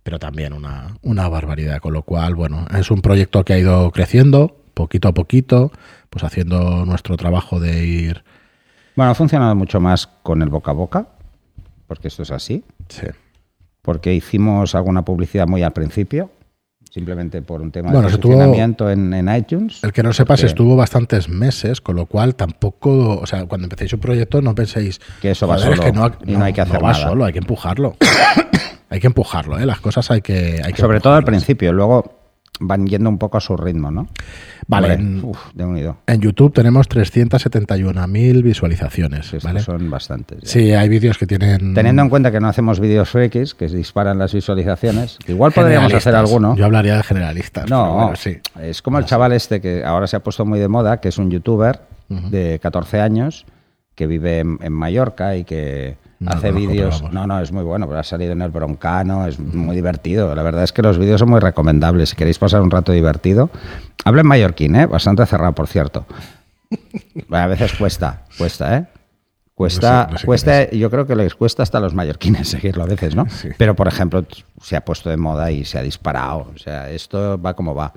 pero 0.03 0.19
también 0.19 0.53
una, 0.53 0.97
una 1.01 1.27
barbaridad. 1.29 1.79
Con 1.79 1.93
lo 1.93 2.03
cual, 2.03 2.35
bueno, 2.35 2.65
es 2.77 2.91
un 2.91 3.01
proyecto 3.01 3.43
que 3.43 3.53
ha 3.53 3.59
ido 3.59 3.91
creciendo 3.91 4.57
poquito 4.73 5.09
a 5.09 5.13
poquito, 5.13 5.71
pues 6.09 6.23
haciendo 6.23 6.85
nuestro 6.85 7.17
trabajo 7.17 7.59
de 7.59 7.85
ir. 7.85 8.23
Bueno, 8.95 9.11
ha 9.11 9.15
funcionado 9.15 9.55
mucho 9.55 9.79
más 9.79 10.07
con 10.07 10.41
el 10.41 10.49
boca 10.49 10.71
a 10.71 10.73
boca, 10.73 11.07
porque 11.87 12.07
esto 12.07 12.23
es 12.23 12.31
así. 12.31 12.63
Sí. 12.89 13.07
Porque 13.81 14.13
hicimos 14.13 14.75
alguna 14.75 15.03
publicidad 15.03 15.47
muy 15.47 15.63
al 15.63 15.73
principio, 15.73 16.31
simplemente 16.91 17.41
por 17.41 17.61
un 17.61 17.71
tema 17.71 17.91
de 17.91 18.01
posicionamiento 18.01 18.89
en, 18.89 19.13
en, 19.13 19.33
iTunes. 19.33 19.83
El 19.83 19.93
que 19.93 20.03
no 20.03 20.11
sepas, 20.11 20.43
estuvo 20.43 20.75
bastantes 20.75 21.29
meses, 21.29 21.79
con 21.79 21.95
lo 21.95 22.05
cual 22.05 22.35
tampoco, 22.35 23.17
o 23.17 23.25
sea, 23.25 23.45
cuando 23.45 23.65
empecéis 23.65 23.93
un 23.93 24.01
proyecto 24.01 24.41
no 24.41 24.53
penséis 24.53 24.99
que 25.21 25.31
eso 25.31 25.47
va 25.47 25.57
solo 25.57 25.81
que 25.81 25.91
no, 25.93 26.11
y 26.25 26.33
no, 26.33 26.43
hay 26.43 26.53
que 26.53 26.61
hacer 26.61 26.83
va 26.83 26.93
solo, 26.93 27.25
hay 27.25 27.31
que 27.33 27.39
empujarlo. 27.39 27.95
hay 28.89 28.99
que 28.99 29.07
empujarlo, 29.07 29.57
¿eh? 29.57 29.65
las 29.65 29.79
cosas 29.79 30.11
hay 30.11 30.21
que... 30.21 30.61
Hay 30.63 30.73
que 30.73 30.81
Sobre 30.81 30.99
todo 30.99 31.13
al 31.13 31.23
principio, 31.23 31.71
luego 31.71 32.20
van 32.61 32.87
yendo 32.87 33.09
un 33.09 33.17
poco 33.17 33.37
a 33.37 33.41
su 33.41 33.57
ritmo, 33.57 33.91
¿no? 33.91 34.07
Vale, 34.67 34.93
en, 34.93 35.21
en, 36.07 36.21
YouTube 36.21 36.53
tenemos 36.53 36.87
371.000 36.87 38.43
visualizaciones. 38.43 39.35
¿vale? 39.43 39.59
Son 39.59 39.89
bastantes. 39.89 40.49
Sí, 40.49 40.71
hay 40.71 40.87
vídeos 40.87 41.17
que 41.17 41.27
tienen... 41.27 41.73
Teniendo 41.73 42.03
en 42.03 42.09
cuenta 42.09 42.31
que 42.31 42.39
no 42.39 42.47
hacemos 42.47 42.79
vídeos 42.79 43.09
freakies, 43.09 43.53
que 43.53 43.67
disparan 43.67 44.17
las 44.17 44.33
visualizaciones, 44.33 45.17
igual 45.27 45.51
podríamos 45.51 45.93
hacer 45.93 46.15
alguno. 46.15 46.55
Yo 46.55 46.65
hablaría 46.65 46.95
de 46.95 47.03
generalistas. 47.03 47.69
No, 47.69 48.13
sí. 48.15 48.37
es 48.61 48.81
como 48.81 48.99
el 48.99 49.05
chaval 49.05 49.33
este 49.33 49.59
que 49.59 49.83
ahora 49.83 50.07
se 50.07 50.15
ha 50.15 50.19
puesto 50.21 50.45
muy 50.45 50.59
de 50.59 50.67
moda, 50.67 51.01
que 51.01 51.09
es 51.09 51.17
un 51.17 51.29
youtuber 51.31 51.81
de 52.07 52.59
14 52.61 53.01
años, 53.01 53.45
que 53.95 54.05
vive 54.07 54.39
en 54.39 54.73
Mallorca 54.73 55.35
y 55.35 55.43
que 55.43 55.97
hace 56.25 56.51
vídeos. 56.51 57.03
No, 57.11 57.27
no, 57.27 57.39
es 57.39 57.51
muy 57.51 57.63
bueno, 57.63 57.87
pero 57.87 57.99
ha 57.99 58.03
salido 58.03 58.33
en 58.33 58.41
el 58.41 58.51
Broncano, 58.51 59.25
es 59.25 59.39
muy 59.39 59.75
divertido. 59.75 60.33
La 60.35 60.43
verdad 60.43 60.63
es 60.63 60.71
que 60.71 60.81
los 60.81 60.97
vídeos 60.97 61.19
son 61.19 61.29
muy 61.29 61.39
recomendables. 61.39 62.09
Si 62.09 62.15
queréis 62.15 62.39
pasar 62.39 62.61
un 62.61 62.71
rato 62.71 62.91
divertido, 62.91 63.49
habla 64.05 64.21
en 64.21 64.27
mallorquín, 64.27 64.75
¿eh? 64.75 64.85
bastante 64.85 65.25
cerrado, 65.25 65.53
por 65.53 65.67
cierto. 65.67 66.05
a 67.31 67.47
veces 67.47 67.73
cuesta, 67.73 68.25
cuesta, 68.37 68.77
¿eh? 68.77 68.85
Cuesta, 69.53 70.09
cuesta 70.25 70.71
yo 70.71 70.89
creo 70.89 71.05
que 71.05 71.15
les 71.15 71.35
cuesta 71.35 71.61
hasta 71.61 71.77
a 71.77 71.81
los 71.81 71.93
mallorquines 71.93 72.47
seguirlo 72.49 72.83
a 72.83 72.87
veces, 72.87 73.15
¿no? 73.15 73.27
Pero, 73.57 73.75
por 73.75 73.87
ejemplo, 73.87 74.25
se 74.59 74.75
ha 74.75 74.81
puesto 74.81 75.09
de 75.09 75.17
moda 75.17 75.51
y 75.51 75.65
se 75.65 75.77
ha 75.77 75.83
disparado. 75.83 76.51
O 76.55 76.57
sea, 76.57 76.89
esto 76.89 77.39
va 77.39 77.53
como 77.53 77.75
va. 77.75 77.93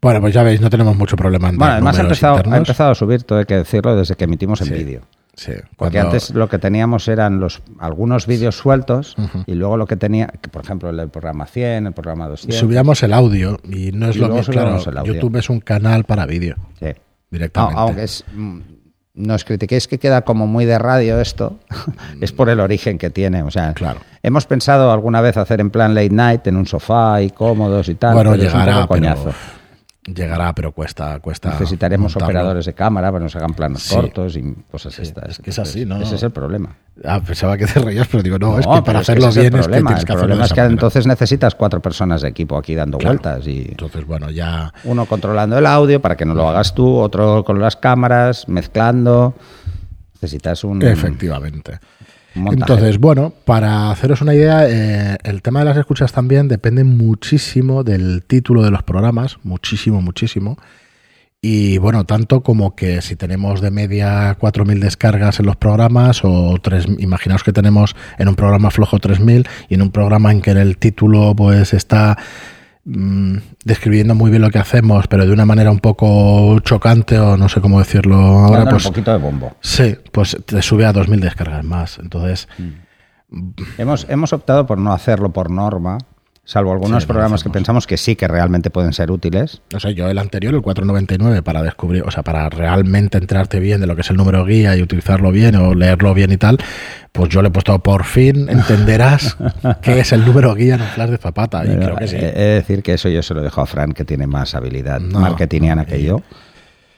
Bueno, 0.00 0.20
pues 0.20 0.34
ya 0.34 0.42
veis, 0.42 0.60
no 0.60 0.70
tenemos 0.70 0.96
mucho 0.96 1.16
problema 1.16 1.48
en 1.48 1.58
Bueno, 1.58 1.74
además 1.74 1.98
ha 1.98 2.02
empezado, 2.02 2.42
ha 2.52 2.56
empezado, 2.56 2.90
a 2.90 2.94
subir, 2.94 3.22
todo 3.22 3.38
hay 3.38 3.44
que 3.44 3.56
decirlo, 3.56 3.94
desde 3.96 4.16
que 4.16 4.24
emitimos 4.24 4.60
en 4.60 4.72
vídeo. 4.72 5.02
Sí, 5.34 5.52
Porque 5.76 5.94
cuando- 5.98 6.10
antes 6.10 6.30
lo 6.34 6.48
que 6.48 6.58
teníamos 6.58 7.08
eran 7.08 7.40
los 7.40 7.62
algunos 7.78 8.26
vídeos 8.26 8.56
sueltos 8.58 9.16
y 9.46 9.54
luego 9.54 9.76
lo 9.78 9.86
que 9.86 9.96
tenía, 9.96 10.26
que 10.26 10.50
por 10.50 10.62
ejemplo 10.62 10.90
el 10.90 11.08
programa 11.08 11.46
100, 11.46 11.86
el 11.86 11.92
programa 11.94 12.28
200. 12.28 12.58
subíamos 12.58 13.02
el 13.02 13.14
audio 13.14 13.58
y 13.64 13.92
no 13.92 14.08
es 14.10 14.16
Y 14.16 14.18
lo 14.18 14.28
mismo. 14.28 14.52
Claro. 14.52 14.78
YouTube 15.04 15.36
es 15.36 15.48
un 15.48 15.60
canal 15.60 16.04
para 16.04 16.26
vídeo 16.26 16.56
Sí. 16.78 16.88
directamente. 17.30 17.74
No, 17.76 17.80
aunque 17.80 18.02
es, 18.04 18.24
mm, 18.34 18.58
nos 19.14 19.44
critiquéis 19.44 19.88
que 19.88 19.98
queda 19.98 20.20
como 20.22 20.46
muy 20.46 20.66
de 20.66 20.78
radio 20.78 21.18
esto, 21.20 21.58
es 22.20 22.30
por 22.32 22.50
el 22.50 22.60
origen 22.60 22.98
que 22.98 23.08
tiene. 23.08 23.42
O 23.42 23.50
sea, 23.50 23.72
Claro. 23.72 24.00
hemos 24.22 24.44
pensado 24.46 24.92
alguna 24.92 25.22
vez 25.22 25.38
hacer 25.38 25.60
en 25.62 25.70
plan 25.70 25.94
late 25.94 26.10
night, 26.10 26.46
en 26.46 26.56
un 26.56 26.66
sofá 26.66 27.22
y 27.22 27.30
cómodos 27.30 27.88
y 27.88 27.94
tal. 27.94 28.12
bueno, 28.14 28.32
pero 28.32 28.42
es 28.42 28.52
un 28.52 28.58
llegará, 28.60 28.74
pero, 28.74 28.88
coñazo. 28.88 29.32
Llegará, 30.04 30.52
pero 30.54 30.72
cuesta, 30.72 31.18
cuesta. 31.20 31.50
Necesitaremos 31.50 32.12
montarlo. 32.14 32.26
operadores 32.26 32.66
de 32.66 32.72
cámara 32.74 33.08
para 33.12 33.20
que 33.20 33.24
nos 33.24 33.36
hagan 33.36 33.54
planos 33.54 33.82
Sí. 33.84 33.94
cortos 33.94 34.36
y 34.36 34.42
cosas 34.70 34.98
estas. 34.98 35.30
es 35.30 35.38
que 35.38 35.50
es 35.50 35.58
así, 35.58 35.84
¿no? 35.86 36.00
Ese 36.00 36.16
es 36.16 36.22
el 36.22 36.30
problema. 36.32 36.74
Ah, 37.04 37.20
pensaba 37.24 37.56
que 37.56 37.66
te 37.66 37.78
reías, 37.80 38.08
pero 38.10 38.22
digo, 38.22 38.38
no, 38.38 38.58
es 38.58 38.66
que 38.66 38.82
para 38.82 39.00
es 39.00 39.06
que 39.06 39.12
hacerlo 39.12 39.28
ese 39.28 39.40
es 39.40 39.44
bien 39.44 39.54
el 39.54 39.60
es 39.60 39.66
que 39.66 39.70
problema. 39.70 39.88
tienes 39.90 40.02
El 40.02 40.06
que 40.06 40.12
hacerlo 40.12 40.20
problema 40.28 40.44
es 40.44 40.52
que 40.52 40.60
manera. 40.60 40.72
entonces 40.72 41.06
necesitas 41.06 41.54
cuatro 41.54 41.80
personas 41.80 42.22
de 42.22 42.28
equipo 42.28 42.56
aquí 42.58 42.74
dando 42.74 42.98
Claro. 42.98 43.14
vueltas 43.18 43.46
y 43.46 43.66
Entonces, 43.70 44.04
bueno, 44.06 44.30
ya. 44.30 44.72
uno 44.84 45.06
controlando 45.06 45.56
el 45.58 45.66
audio 45.66 46.00
para 46.02 46.16
que 46.16 46.24
no 46.24 46.34
lo 46.34 46.48
hagas 46.48 46.74
tú, 46.74 46.96
otro 46.98 47.44
con 47.44 47.60
las 47.60 47.76
cámaras, 47.76 48.48
mezclando. 48.48 49.34
Necesitas 50.20 50.62
un, 50.64 50.82
Efectivamente. 50.82 51.78
Entonces, 52.34 52.98
bueno, 52.98 53.32
para 53.44 53.90
haceros 53.90 54.20
una 54.22 54.34
idea, 54.34 54.68
eh, 54.68 55.18
el 55.22 55.42
tema 55.42 55.60
de 55.60 55.66
las 55.66 55.76
escuchas 55.76 56.12
también 56.12 56.48
depende 56.48 56.84
muchísimo 56.84 57.84
del 57.84 58.22
título 58.24 58.62
de 58.62 58.70
los 58.70 58.82
programas, 58.82 59.38
muchísimo, 59.42 60.00
muchísimo. 60.00 60.56
Y 61.44 61.78
bueno, 61.78 62.04
tanto 62.04 62.42
como 62.42 62.76
que 62.76 63.02
si 63.02 63.16
tenemos 63.16 63.60
de 63.60 63.72
media 63.72 64.38
4.000 64.38 64.78
descargas 64.78 65.40
en 65.40 65.46
los 65.46 65.56
programas 65.56 66.20
o 66.22 66.56
tres, 66.62 66.86
imaginaos 66.98 67.42
que 67.42 67.52
tenemos 67.52 67.96
en 68.18 68.28
un 68.28 68.36
programa 68.36 68.70
flojo 68.70 68.98
3.000 68.98 69.48
y 69.68 69.74
en 69.74 69.82
un 69.82 69.90
programa 69.90 70.30
en 70.30 70.40
que 70.40 70.52
el 70.52 70.78
título 70.78 71.34
pues 71.34 71.74
está 71.74 72.16
mm, 72.84 73.36
describiendo 73.64 74.14
muy 74.14 74.30
bien 74.30 74.42
lo 74.42 74.50
que 74.50 74.58
hacemos, 74.58 75.06
pero 75.08 75.24
de 75.26 75.32
una 75.32 75.46
manera 75.46 75.70
un 75.70 75.80
poco 75.80 76.58
chocante 76.60 77.18
o 77.18 77.36
no 77.36 77.48
sé 77.48 77.60
cómo 77.60 77.78
decirlo 77.78 78.16
ahora, 78.16 78.58
Dándole 78.58 78.70
pues 78.72 78.86
un 78.86 78.92
poquito 78.92 79.12
de 79.12 79.18
bombo. 79.18 79.52
sí, 79.60 79.96
pues 80.12 80.36
te 80.44 80.62
sube 80.62 80.86
a 80.86 80.92
2.000 80.92 81.20
descargas 81.20 81.64
más. 81.64 81.98
Entonces, 81.98 82.48
Hemos, 83.78 84.06
hemos 84.10 84.32
optado 84.34 84.66
por 84.66 84.76
no 84.76 84.92
hacerlo 84.92 85.32
por 85.32 85.50
norma, 85.50 85.96
salvo 86.52 86.72
algunos 86.72 87.02
Sí, 87.02 87.06
programas 87.08 87.42
que 87.42 87.48
pensamos 87.50 87.86
que 87.86 87.96
sí 87.96 88.14
que 88.14 88.28
realmente 88.28 88.68
pueden 88.70 88.92
ser 88.92 89.10
útiles. 89.10 89.62
no 89.72 89.80
sé, 89.80 89.94
yo 89.94 90.08
el 90.08 90.18
anterior, 90.18 90.54
el 90.54 90.60
499, 90.60 91.42
para 91.42 91.62
descubrir, 91.62 92.02
o 92.02 92.10
sea, 92.10 92.22
para 92.22 92.48
realmente 92.50 93.16
enterarte 93.18 93.58
bien 93.58 93.80
de 93.80 93.86
lo 93.86 93.94
que 93.94 94.02
es 94.02 94.10
el 94.10 94.16
número 94.16 94.44
guía 94.44 94.76
y 94.76 94.82
utilizarlo 94.82 95.30
bien 95.32 95.56
o 95.56 95.74
leerlo 95.74 96.12
bien 96.12 96.30
y 96.30 96.36
tal, 96.36 96.58
pues 97.12 97.30
yo 97.30 97.40
le 97.40 97.48
he 97.48 97.50
puesto 97.50 97.78
por 97.78 98.04
fin 98.04 98.48
entenderás 98.50 99.36
qué 99.82 100.00
es 100.00 100.12
el 100.12 100.24
número 100.26 100.54
guía 100.54 100.74
en 100.74 100.82
un 100.82 100.88
flash 100.88 101.10
de 101.10 101.18
zapata. 101.18 101.64
Y 101.64 101.68
Pero, 101.68 101.80
creo 101.80 101.96
que 101.96 102.08
sí. 102.08 102.16
He 102.16 102.20
de 102.32 102.54
decir 102.54 102.82
que 102.82 102.92
eso 102.94 103.08
yo 103.08 103.22
se 103.22 103.32
lo 103.32 103.40
dejo 103.42 103.60
a 103.62 103.66
Fran, 103.66 103.92
que 103.92 104.04
tiene 104.04 104.26
más 104.26 104.54
habilidad 104.54 105.00
No, 105.00 105.20
marketingiana 105.20 105.86
que 105.86 106.02
yo. 106.02 106.20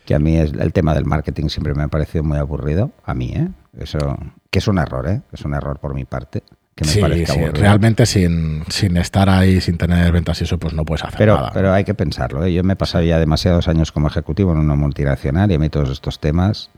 Que 0.04 0.14
a 0.14 0.18
mí 0.18 0.36
es, 0.36 0.52
el 0.52 0.72
tema 0.72 0.94
del 0.94 1.04
marketing 1.06 1.48
siempre 1.48 1.74
me 1.74 1.84
ha 1.84 1.88
parecido 1.88 2.24
muy 2.24 2.38
aburrido. 2.38 2.90
A 3.04 3.14
mí, 3.14 3.32
¿eh? 3.34 3.48
Eso, 3.78 4.18
que 4.50 4.58
es 4.58 4.68
un 4.68 4.78
error, 4.78 5.08
¿eh? 5.08 5.22
Es 5.32 5.44
un 5.44 5.54
error 5.54 5.78
por 5.78 5.94
mi 5.94 6.04
parte. 6.04 6.42
Que 6.74 6.84
me 6.84 6.90
Sí, 6.90 7.00
parezca 7.00 7.32
sí, 7.34 7.38
aburrido. 7.40 7.62
realmente 7.62 8.04
sin, 8.06 8.64
sin 8.68 8.96
estar 8.96 9.28
ahí, 9.28 9.60
sin 9.60 9.78
tener 9.78 10.10
ventas 10.10 10.40
y 10.40 10.44
eso, 10.44 10.58
pues 10.58 10.74
no 10.74 10.84
puedes 10.84 11.04
hacer 11.04 11.18
Pero, 11.18 11.36
nada. 11.36 11.50
pero 11.54 11.72
hay 11.72 11.84
que 11.84 11.94
pensarlo. 11.94 12.44
¿eh? 12.44 12.52
Yo 12.52 12.64
me 12.64 12.72
he 12.72 12.76
pasado 12.76 13.04
ya 13.04 13.18
demasiados 13.20 13.68
años 13.68 13.92
como 13.92 14.08
ejecutivo 14.08 14.52
en 14.52 14.58
una 14.58 14.74
multinacional 14.74 15.50
y 15.50 15.54
a 15.54 15.58
mí 15.58 15.68
todos 15.70 15.90
estos 15.90 16.18
temas, 16.18 16.70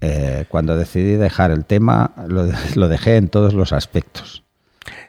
eh, 0.00 0.44
cuando 0.48 0.76
decidí 0.76 1.16
dejar 1.16 1.50
el 1.50 1.64
tema, 1.64 2.12
lo, 2.28 2.46
lo 2.76 2.88
dejé 2.88 3.16
en 3.16 3.28
todos 3.28 3.52
los 3.54 3.72
aspectos. 3.72 4.44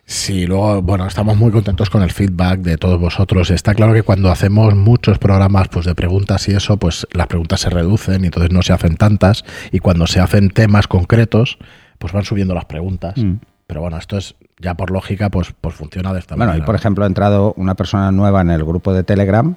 Sí, 0.06 0.48
luego, 0.48 0.82
bueno, 0.82 1.06
estamos 1.06 1.36
muy 1.38 1.52
contentos 1.52 1.90
con 1.90 2.02
el 2.02 2.12
feedback 2.12 2.62
de 2.62 2.78
todos 2.78 3.00
vosotros. 3.00 3.52
Está 3.52 3.76
claro 3.76 3.94
que 3.94 4.04
cuando 4.04 4.32
hacemos 4.32 4.74
muchos 4.74 5.20
programas 5.20 5.68
pues, 5.68 5.86
de 5.86 5.94
preguntas 5.94 6.48
y 6.48 6.54
eso, 6.54 6.78
pues 6.78 7.06
las 7.12 7.28
preguntas 7.28 7.60
se 7.60 7.70
reducen 7.70 8.24
y 8.24 8.28
entonces 8.28 8.52
no 8.52 8.62
se 8.64 8.72
hacen 8.74 8.96
tantas. 8.96 9.44
Y 9.72 9.80
cuando 9.80 10.08
se 10.08 10.22
hacen 10.22 10.50
temas 10.50 10.88
concretos, 10.88 11.58
pues 12.00 12.14
van 12.14 12.24
subiendo 12.24 12.56
las 12.56 12.66
preguntas. 12.66 13.16
Mm. 13.18 13.34
Pero 13.68 13.82
bueno, 13.82 13.98
esto 13.98 14.18
es 14.18 14.36
ya 14.60 14.76
por 14.76 14.92
lógica, 14.92 15.30
pues, 15.30 15.54
pues 15.60 15.76
funciona 15.76 16.14
de 16.14 16.20
esta 16.20 16.36
Bueno, 16.36 16.52
y 16.52 16.54
manera. 16.54 16.66
por 16.66 16.76
ejemplo, 16.76 17.04
ha 17.04 17.08
entrado 17.08 17.54
una 17.58 17.76
persona 17.76 18.12
nueva 18.12 18.42
en 18.42 18.50
el 18.50 18.64
grupo 18.64 18.94
de 18.94 19.04
Telegram 19.04 19.56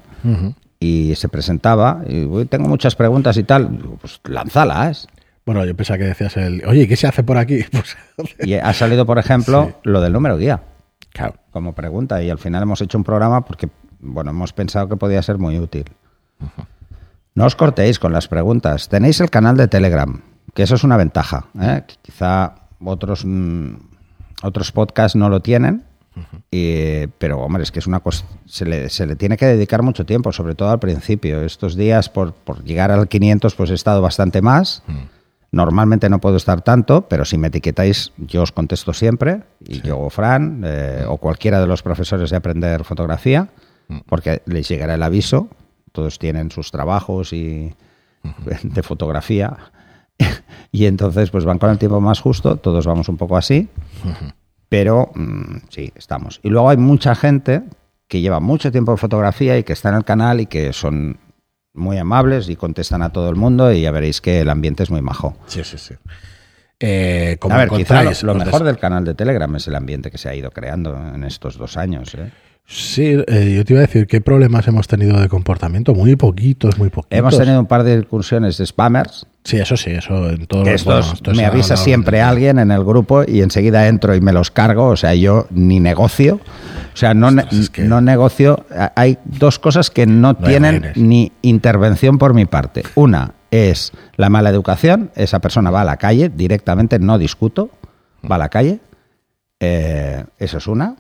y 0.81 1.15
se 1.15 1.29
presentaba 1.29 2.03
y 2.09 2.25
"Uy, 2.25 2.45
tengo 2.47 2.69
muchas 2.69 2.97
preguntas 2.97 3.37
y 3.37 3.45
tal. 3.45 3.69
Pues 4.01 4.21
lánzalas. 4.25 5.07
Bueno, 5.47 5.65
yo 5.65 5.75
pensaba 5.77 5.99
que 5.99 6.05
decías 6.05 6.37
el, 6.37 6.63
oye, 6.67 6.87
¿qué 6.89 6.97
se 6.97 7.07
hace 7.07 7.23
por 7.23 7.39
aquí? 7.39 7.65
Pues, 8.17 8.37
Y 8.41 8.55
ha 8.55 8.73
salido, 8.75 9.07
por 9.07 9.19
ejemplo, 9.19 9.73
lo 9.85 10.01
del 10.01 10.13
número 10.13 10.37
guía 10.37 10.63
claro. 11.13 11.35
como 11.51 11.73
pregunta 11.75 12.23
y 12.23 12.31
al 12.31 12.39
final 12.39 12.63
hemos 12.63 12.81
hecho 12.83 12.99
un 12.99 13.05
programa 13.05 13.45
porque, 13.45 13.69
bueno, 14.01 14.31
hemos 14.33 14.53
pensado 14.53 14.89
que 14.89 14.97
podía 14.97 15.23
ser 15.23 15.39
muy 15.39 15.59
útil. 15.59 15.85
No 17.35 17.45
os 17.47 17.55
cortéis 17.57 17.99
con 17.99 18.13
las 18.13 18.29
preguntas. 18.29 18.89
Tenéis 18.89 19.21
el 19.21 19.31
canal 19.31 19.57
de 19.57 19.69
Telegram, 19.69 20.21
que 20.53 20.63
eso 20.65 20.75
es 20.75 20.85
una 20.85 20.97
ventaja. 20.97 21.47
¿eh? 21.61 21.85
Que 21.87 21.95
Quizá 22.03 22.55
otros, 22.85 23.25
mm, 23.25 23.75
otros 24.43 24.73
podcasts 24.73 25.17
no 25.17 25.29
lo 25.29 25.41
tienen, 25.41 25.85
y- 26.51 27.07
pero 27.19 27.39
hombre, 27.41 27.63
es 27.63 27.71
que 27.71 27.79
es 27.79 27.87
una 27.87 28.01
cosa, 28.01 28.25
se 28.47 28.65
le, 28.65 28.89
se 28.91 29.07
le 29.07 29.17
tiene 29.17 29.37
que 29.37 29.47
dedicar 29.47 29.83
mucho 29.83 30.05
tiempo, 30.05 30.33
sobre 30.33 30.55
todo 30.55 30.71
al 30.71 30.79
principio. 30.81 31.43
Estos 31.43 31.77
días, 31.77 32.09
por, 32.09 32.33
por 32.35 32.65
llegar 32.65 32.91
al 32.91 33.09
500, 33.09 33.55
pues 33.55 33.71
he 33.71 33.75
estado 33.75 34.03
bastante 34.03 34.43
más. 34.43 34.83
Normalmente 35.53 36.09
no 36.09 36.21
puedo 36.21 36.37
estar 36.37 36.63
tanto, 36.63 37.09
pero 37.09 37.25
si 37.25 37.37
me 37.37 37.49
etiquetáis, 37.49 38.13
yo 38.19 38.43
os 38.43 38.53
contesto 38.53 38.93
siempre, 38.93 39.43
y 39.67 39.81
yo 39.83 39.99
o 39.99 40.09
Fran, 40.11 40.63
eh, 40.65 41.05
o 41.09 41.17
cualquiera 41.17 41.61
de 41.61 41.67
los 41.67 41.83
profesores 41.83 42.31
de 42.31 42.37
aprender 42.37 42.85
fotografía, 42.85 43.49
porque 44.07 44.43
les 44.47 44.69
llegará 44.69 44.95
el 44.95 45.03
aviso, 45.03 45.49
todos 45.91 46.21
tienen 46.21 46.53
sus 46.53 46.71
trabajos 46.71 47.33
y 47.33 47.75
de 48.63 48.83
fotografía, 48.85 49.57
y 50.73 50.87
entonces 50.87 51.31
pues 51.31 51.45
van 51.45 51.59
con 51.59 51.71
el 51.71 51.79
tiempo 51.79 52.01
más 52.01 52.21
justo, 52.21 52.57
todos 52.57 52.87
vamos 52.87 53.09
un 53.09 53.17
poco 53.17 53.37
así, 53.37 53.69
pero 54.69 55.11
mm, 55.15 55.57
sí, 55.69 55.93
estamos. 55.95 56.41
Y 56.43 56.49
luego 56.49 56.71
hay 56.71 56.77
mucha 56.77 57.15
gente 57.15 57.63
que 58.09 58.21
lleva 58.21 58.41
mucho 58.41 58.71
tiempo 58.73 58.93
en 58.93 58.99
fotografía 58.99 59.57
y 59.59 59.65
que 59.65 59.73
está 59.73 59.89
en 59.91 59.97
el 59.97 60.05
canal 60.05 60.41
y 60.41 60.47
que 60.47 60.73
son 60.73 61.19
muy 61.75 61.99
amables 61.99 62.49
y 62.49 62.57
contestan 62.57 63.03
a 63.03 63.11
todo 63.13 63.29
el 63.31 63.37
mundo 63.37 63.73
y 63.73 63.83
ya 63.83 63.91
veréis 63.93 64.21
que 64.21 64.41
el 64.41 64.49
ambiente 64.51 64.83
es 64.83 64.91
muy 64.91 65.03
majo. 65.03 65.37
Sí, 65.47 65.63
sí, 65.65 65.79
sí. 65.79 65.95
Eh, 66.81 67.37
como 67.39 67.55
A 67.55 67.59
ver, 67.59 67.69
quizá 67.69 68.03
lo, 68.23 68.35
mejor 68.35 68.61
des- 68.61 68.67
del 68.67 68.79
canal 68.79 69.05
de 69.05 69.15
Telegram 69.15 69.55
es 69.57 69.69
el 69.69 69.75
ambiente 69.77 70.11
que 70.11 70.19
se 70.19 70.29
ha 70.29 70.35
ido 70.35 70.51
creando 70.51 70.97
en 71.15 71.25
estos 71.25 71.57
dos 71.59 71.77
años. 71.77 72.15
¿eh? 72.15 72.33
Sí, 72.67 73.17
eh, 73.27 73.55
yo 73.57 73.65
te 73.65 73.73
iba 73.73 73.81
a 73.81 73.87
decir, 73.87 74.07
¿qué 74.07 74.21
problemas 74.21 74.69
hemos 74.69 74.87
tenido 74.87 75.19
de 75.21 75.29
comportamiento? 75.29 75.93
Muy 75.93 76.15
poquitos, 76.15 76.79
muy 76.79 76.89
poquitos. 76.89 77.19
Hemos 77.19 77.37
tenido 77.37 77.59
un 77.59 77.67
par 77.67 77.83
de 77.83 77.95
incursiones 77.95 78.59
de 78.59 78.67
spammers. 78.67 79.27
Sí, 79.43 79.57
eso 79.57 79.77
sí, 79.77 79.91
eso 79.91 80.29
en 80.31 80.47
todos 80.47 80.67
los 80.69 80.85
bueno, 80.85 81.01
esto 81.01 81.33
me 81.33 81.47
avisa 81.47 81.75
siempre 81.77 82.21
alguien 82.23 82.61
en 82.61 82.71
el 82.71 82.85
grupo 82.85 83.25
y 83.27 83.41
enseguida 83.43 83.89
entro 83.89 84.15
y 84.15 84.21
me 84.21 84.33
los 84.33 84.53
cargo. 84.53 84.87
O 84.87 84.97
sea, 84.97 85.15
yo 85.17 85.49
ni 85.51 85.81
negocio. 85.81 86.39
O 86.95 86.97
sea, 86.97 87.13
no, 87.13 87.33
ne- 87.33 87.43
Ostras, 87.43 87.61
es 87.61 87.71
que- 87.71 87.83
no 87.83 88.01
negocio. 88.01 88.65
Hay 88.95 89.19
dos 89.25 89.59
cosas 89.59 89.91
que 89.91 90.07
no, 90.07 90.37
tienen 90.37 90.93
ni 90.95 91.33
intervención 91.43 92.19
por 92.19 92.35
mi 92.35 92.45
parte. 92.47 92.85
Una 92.95 93.35
es 93.51 93.91
la 94.17 94.29
mala 94.31 94.51
educación. 94.51 95.11
Esa 95.17 95.41
persona 95.41 95.71
va 95.73 95.81
a 95.81 95.85
la 95.85 95.97
calle 95.97 96.29
directamente, 96.29 97.01
no 97.01 97.19
discuto. 97.19 97.71
Va 98.31 98.37
a 98.37 98.39
la 98.39 98.49
calle. 98.49 98.79
Eh, 99.59 100.23
eso 100.39 100.59
es 100.59 100.67
una. 100.69 100.95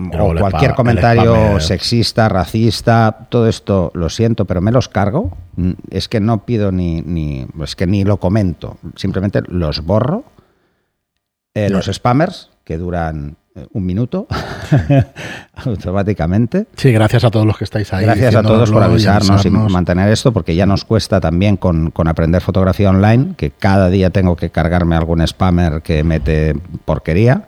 O 0.00 0.34
cualquier 0.38 0.74
comentario 0.74 1.58
sexista, 1.58 2.28
racista, 2.28 3.26
todo 3.28 3.48
esto 3.48 3.90
lo 3.94 4.08
siento, 4.08 4.44
pero 4.44 4.60
me 4.60 4.70
los 4.70 4.88
cargo. 4.88 5.36
Mm, 5.56 5.72
Es 5.90 6.08
que 6.08 6.20
no 6.20 6.44
pido 6.44 6.70
ni, 6.70 7.02
ni 7.02 7.46
es 7.64 7.74
que 7.74 7.86
ni 7.88 8.04
lo 8.04 8.18
comento, 8.18 8.78
simplemente 8.94 9.42
los 9.48 9.84
borro. 9.84 10.22
Eh, 11.54 11.68
los 11.68 11.86
spammers, 11.86 12.50
que 12.62 12.78
duran 12.78 13.36
eh, 13.56 13.66
un 13.72 13.84
minuto 13.84 14.28
automáticamente. 15.56 16.66
Sí, 16.76 16.92
gracias 16.92 17.24
a 17.24 17.30
todos 17.32 17.44
los 17.44 17.58
que 17.58 17.64
estáis 17.64 17.92
ahí. 17.92 18.04
Gracias 18.04 18.36
a 18.36 18.42
todos 18.42 18.70
por 18.70 18.82
y 18.82 18.84
avisarnos 18.84 19.28
y 19.44 19.48
avisarnos. 19.48 19.72
mantener 19.72 20.12
esto, 20.12 20.32
porque 20.32 20.54
ya 20.54 20.66
nos 20.66 20.84
cuesta 20.84 21.20
también 21.20 21.56
con, 21.56 21.90
con 21.90 22.06
aprender 22.06 22.40
fotografía 22.40 22.90
online, 22.90 23.34
que 23.36 23.50
cada 23.50 23.88
día 23.88 24.10
tengo 24.10 24.36
que 24.36 24.50
cargarme 24.50 24.94
algún 24.94 25.26
spammer 25.26 25.82
que 25.82 26.04
mete 26.04 26.54
porquería. 26.84 27.44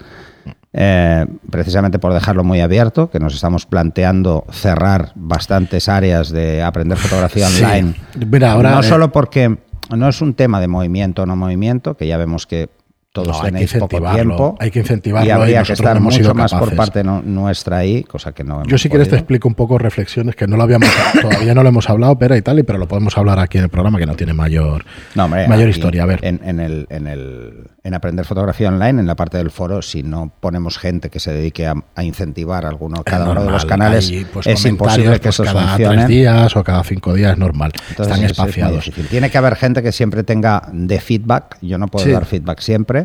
Eh, 0.72 1.26
precisamente 1.50 1.98
por 1.98 2.12
dejarlo 2.14 2.44
muy 2.44 2.60
abierto, 2.60 3.10
que 3.10 3.18
nos 3.18 3.34
estamos 3.34 3.66
planteando 3.66 4.44
cerrar 4.52 5.10
bastantes 5.16 5.88
áreas 5.88 6.30
de 6.30 6.62
aprender 6.62 6.96
fotografía 6.96 7.48
Sí. 7.48 7.64
online. 7.64 7.94
Mira, 8.30 8.52
ahora, 8.52 8.70
no 8.70 8.80
eh, 8.80 8.84
solo 8.84 9.10
porque 9.10 9.58
no 9.96 10.08
es 10.08 10.20
un 10.20 10.34
tema 10.34 10.60
de 10.60 10.68
movimiento 10.68 11.22
o 11.22 11.26
no 11.26 11.34
movimiento, 11.34 11.96
que 11.96 12.06
ya 12.06 12.16
vemos 12.18 12.46
que 12.46 12.68
todos 13.12 13.42
tenéis 13.42 13.72
poco 13.74 14.00
tiempo. 14.12 14.56
Hay 14.60 14.70
que 14.70 14.80
incentivarlo. 14.80 15.28
Y 15.28 15.30
habría 15.32 15.62
que 15.64 15.72
estar 15.72 15.98
mucho 15.98 16.32
más 16.32 16.52
por 16.52 16.76
parte 16.76 17.02
nuestra 17.02 17.78
ahí, 17.78 18.04
cosa 18.04 18.32
que 18.32 18.44
no. 18.44 18.64
Yo, 18.66 18.78
si 18.78 18.88
quieres, 18.88 19.08
te 19.08 19.16
explico 19.16 19.48
un 19.48 19.54
poco 19.54 19.78
reflexiones 19.78 20.36
que 20.36 20.46
no 20.46 20.56
lo 20.56 20.62
habíamos, 20.62 20.88
todavía 21.20 21.54
no 21.54 21.62
lo 21.62 21.70
hemos 21.70 21.90
hablado, 21.90 22.18
pero 22.18 22.36
y 22.36 22.42
tal, 22.42 22.64
pero 22.64 22.78
lo 22.78 22.86
podemos 22.86 23.16
hablar 23.18 23.40
aquí 23.40 23.58
en 23.58 23.64
el 23.64 23.70
programa 23.70 23.98
que 23.98 24.06
no 24.06 24.14
tiene 24.14 24.32
mayor, 24.32 24.84
mayor 25.14 25.68
historia. 25.68 26.04
A 26.04 26.06
ver. 26.06 26.20
En, 26.22 26.60
el, 26.60 26.86
en, 26.88 27.06
el, 27.06 27.68
en 27.82 27.94
aprender 27.94 28.24
fotografía 28.24 28.68
online, 28.68 29.00
en 29.00 29.06
la 29.06 29.16
parte 29.16 29.38
del 29.38 29.50
foro, 29.50 29.82
si 29.82 30.02
no 30.02 30.32
ponemos 30.38 30.78
gente 30.78 31.10
que 31.10 31.18
se 31.18 31.32
dedique 31.32 31.66
a, 31.66 31.74
incentivar 32.00 32.64
alguno, 32.64 33.02
cada 33.02 33.28
uno 33.30 33.44
de 33.44 33.50
los 33.50 33.64
canales, 33.64 34.12
pues, 34.32 34.46
es 34.46 34.64
imposible 34.64 35.14
que 35.14 35.28
pues, 35.28 35.40
eso 35.40 35.44
cada 35.44 35.76
tres 35.76 36.06
días 36.06 36.56
o 36.56 36.62
cada 36.62 36.84
cinco 36.84 37.14
días 37.14 37.32
es 37.32 37.38
normal. 37.38 37.72
Están 37.90 38.22
espaciados. 38.22 38.90
Tiene 39.10 39.30
que 39.30 39.38
haber 39.38 39.56
gente 39.56 39.82
que 39.82 39.90
siempre 39.90 40.22
tenga 40.22 40.62
de 40.72 41.00
feedback. 41.00 41.58
Yo 41.60 41.76
no 41.76 41.88
puedo 41.88 42.08
dar 42.10 42.24
feedback 42.24 42.60
siempre 42.60 43.00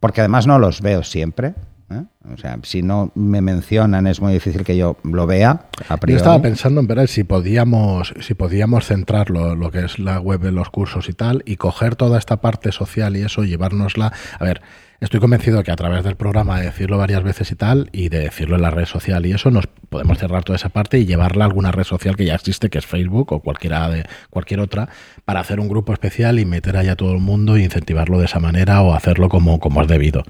porque 0.00 0.20
además 0.20 0.46
no 0.46 0.58
los 0.58 0.80
veo 0.80 1.02
siempre. 1.02 1.54
¿eh? 1.90 2.02
O 2.32 2.36
sea, 2.36 2.58
si 2.62 2.82
no 2.82 3.10
me 3.14 3.40
mencionan 3.40 4.06
es 4.06 4.20
muy 4.20 4.32
difícil 4.32 4.64
que 4.64 4.76
yo 4.76 4.96
lo 5.04 5.26
vea. 5.26 5.66
Yo 6.06 6.16
estaba 6.16 6.40
pensando 6.40 6.80
en 6.80 6.86
ver 6.86 7.08
si 7.08 7.24
podíamos, 7.24 8.14
si 8.20 8.34
podíamos 8.34 8.86
centrar 8.86 9.30
lo, 9.30 9.70
que 9.70 9.84
es 9.84 9.98
la 9.98 10.20
web 10.20 10.40
de 10.40 10.52
los 10.52 10.70
cursos 10.70 11.08
y 11.08 11.12
tal, 11.12 11.42
y 11.46 11.56
coger 11.56 11.96
toda 11.96 12.18
esta 12.18 12.40
parte 12.40 12.72
social 12.72 13.16
y 13.16 13.22
eso, 13.22 13.44
llevárnosla. 13.44 14.12
A 14.38 14.44
ver, 14.44 14.62
estoy 15.00 15.20
convencido 15.20 15.62
que 15.62 15.70
a 15.70 15.76
través 15.76 16.04
del 16.04 16.16
programa 16.16 16.58
de 16.58 16.66
decirlo 16.66 16.98
varias 16.98 17.22
veces 17.22 17.50
y 17.52 17.54
tal, 17.54 17.88
y 17.92 18.08
de 18.08 18.18
decirlo 18.20 18.56
en 18.56 18.62
la 18.62 18.70
red 18.70 18.86
social 18.86 19.24
y 19.26 19.32
eso, 19.32 19.50
nos 19.50 19.66
podemos 19.66 20.18
cerrar 20.18 20.44
toda 20.44 20.56
esa 20.56 20.70
parte 20.70 20.98
y 20.98 21.06
llevarla 21.06 21.44
a 21.44 21.48
alguna 21.48 21.70
red 21.70 21.84
social 21.84 22.16
que 22.16 22.24
ya 22.24 22.34
existe, 22.34 22.68
que 22.68 22.78
es 22.78 22.86
Facebook 22.86 23.32
o 23.32 23.40
cualquiera 23.40 23.88
de 23.88 24.04
cualquier 24.30 24.60
otra, 24.60 24.88
para 25.24 25.40
hacer 25.40 25.60
un 25.60 25.68
grupo 25.68 25.92
especial 25.92 26.38
y 26.38 26.44
meter 26.44 26.76
allá 26.76 26.92
a 26.92 26.96
todo 26.96 27.12
el 27.12 27.20
mundo 27.20 27.56
e 27.56 27.62
incentivarlo 27.62 28.18
de 28.18 28.24
esa 28.26 28.40
manera 28.40 28.82
o 28.82 28.94
hacerlo 28.94 29.28
como, 29.28 29.60
como 29.60 29.82
es 29.82 29.88
debido 29.88 30.24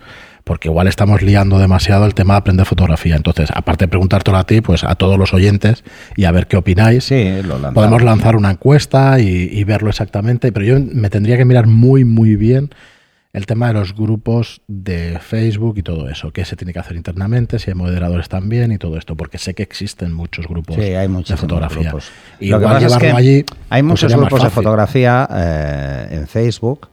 porque 0.48 0.68
igual 0.68 0.88
estamos 0.88 1.20
liando 1.20 1.58
demasiado 1.58 2.06
el 2.06 2.14
tema 2.14 2.32
de 2.32 2.38
aprender 2.38 2.64
fotografía. 2.64 3.16
Entonces, 3.16 3.50
aparte 3.54 3.84
de 3.84 3.88
preguntártelo 3.88 4.38
a 4.38 4.44
ti, 4.44 4.62
pues 4.62 4.82
a 4.82 4.94
todos 4.94 5.18
los 5.18 5.34
oyentes 5.34 5.84
y 6.16 6.24
a 6.24 6.32
ver 6.32 6.46
qué 6.46 6.56
opináis. 6.56 7.04
Sí, 7.04 7.42
Podemos 7.74 8.02
lanzar 8.02 8.34
una 8.34 8.52
encuesta 8.52 9.20
y, 9.20 9.62
verlo 9.64 9.90
exactamente, 9.90 10.50
pero 10.50 10.64
yo 10.64 10.80
me 10.80 11.10
tendría 11.10 11.36
que 11.36 11.44
mirar 11.44 11.66
muy, 11.66 12.06
muy 12.06 12.34
bien 12.34 12.70
el 13.38 13.46
tema 13.46 13.68
de 13.68 13.74
los 13.74 13.94
grupos 13.94 14.60
de 14.66 15.18
Facebook 15.20 15.78
y 15.78 15.82
todo 15.82 16.08
eso, 16.08 16.32
qué 16.32 16.44
se 16.44 16.56
tiene 16.56 16.72
que 16.72 16.80
hacer 16.80 16.96
internamente, 16.96 17.58
si 17.58 17.70
hay 17.70 17.74
moderadores 17.74 18.28
también 18.28 18.72
y 18.72 18.78
todo 18.78 18.98
esto, 18.98 19.16
porque 19.16 19.38
sé 19.38 19.54
que 19.54 19.62
existen 19.62 20.12
muchos 20.12 20.46
grupos 20.48 20.76
sí, 20.76 20.82
hay 20.82 21.08
de 21.08 21.36
fotografía. 21.36 21.94
Y 22.40 22.48
Lo 22.48 22.58
que 22.58 22.64
pasa 22.66 22.86
es 22.86 22.96
que 22.96 23.10
allí, 23.10 23.44
hay 23.70 23.82
pues 23.82 23.84
muchos 23.84 24.14
grupos 24.14 24.42
de 24.42 24.50
fotografía 24.50 25.28
eh, 25.30 26.08
en 26.10 26.26
Facebook, 26.26 26.88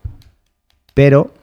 pero 0.94 1.34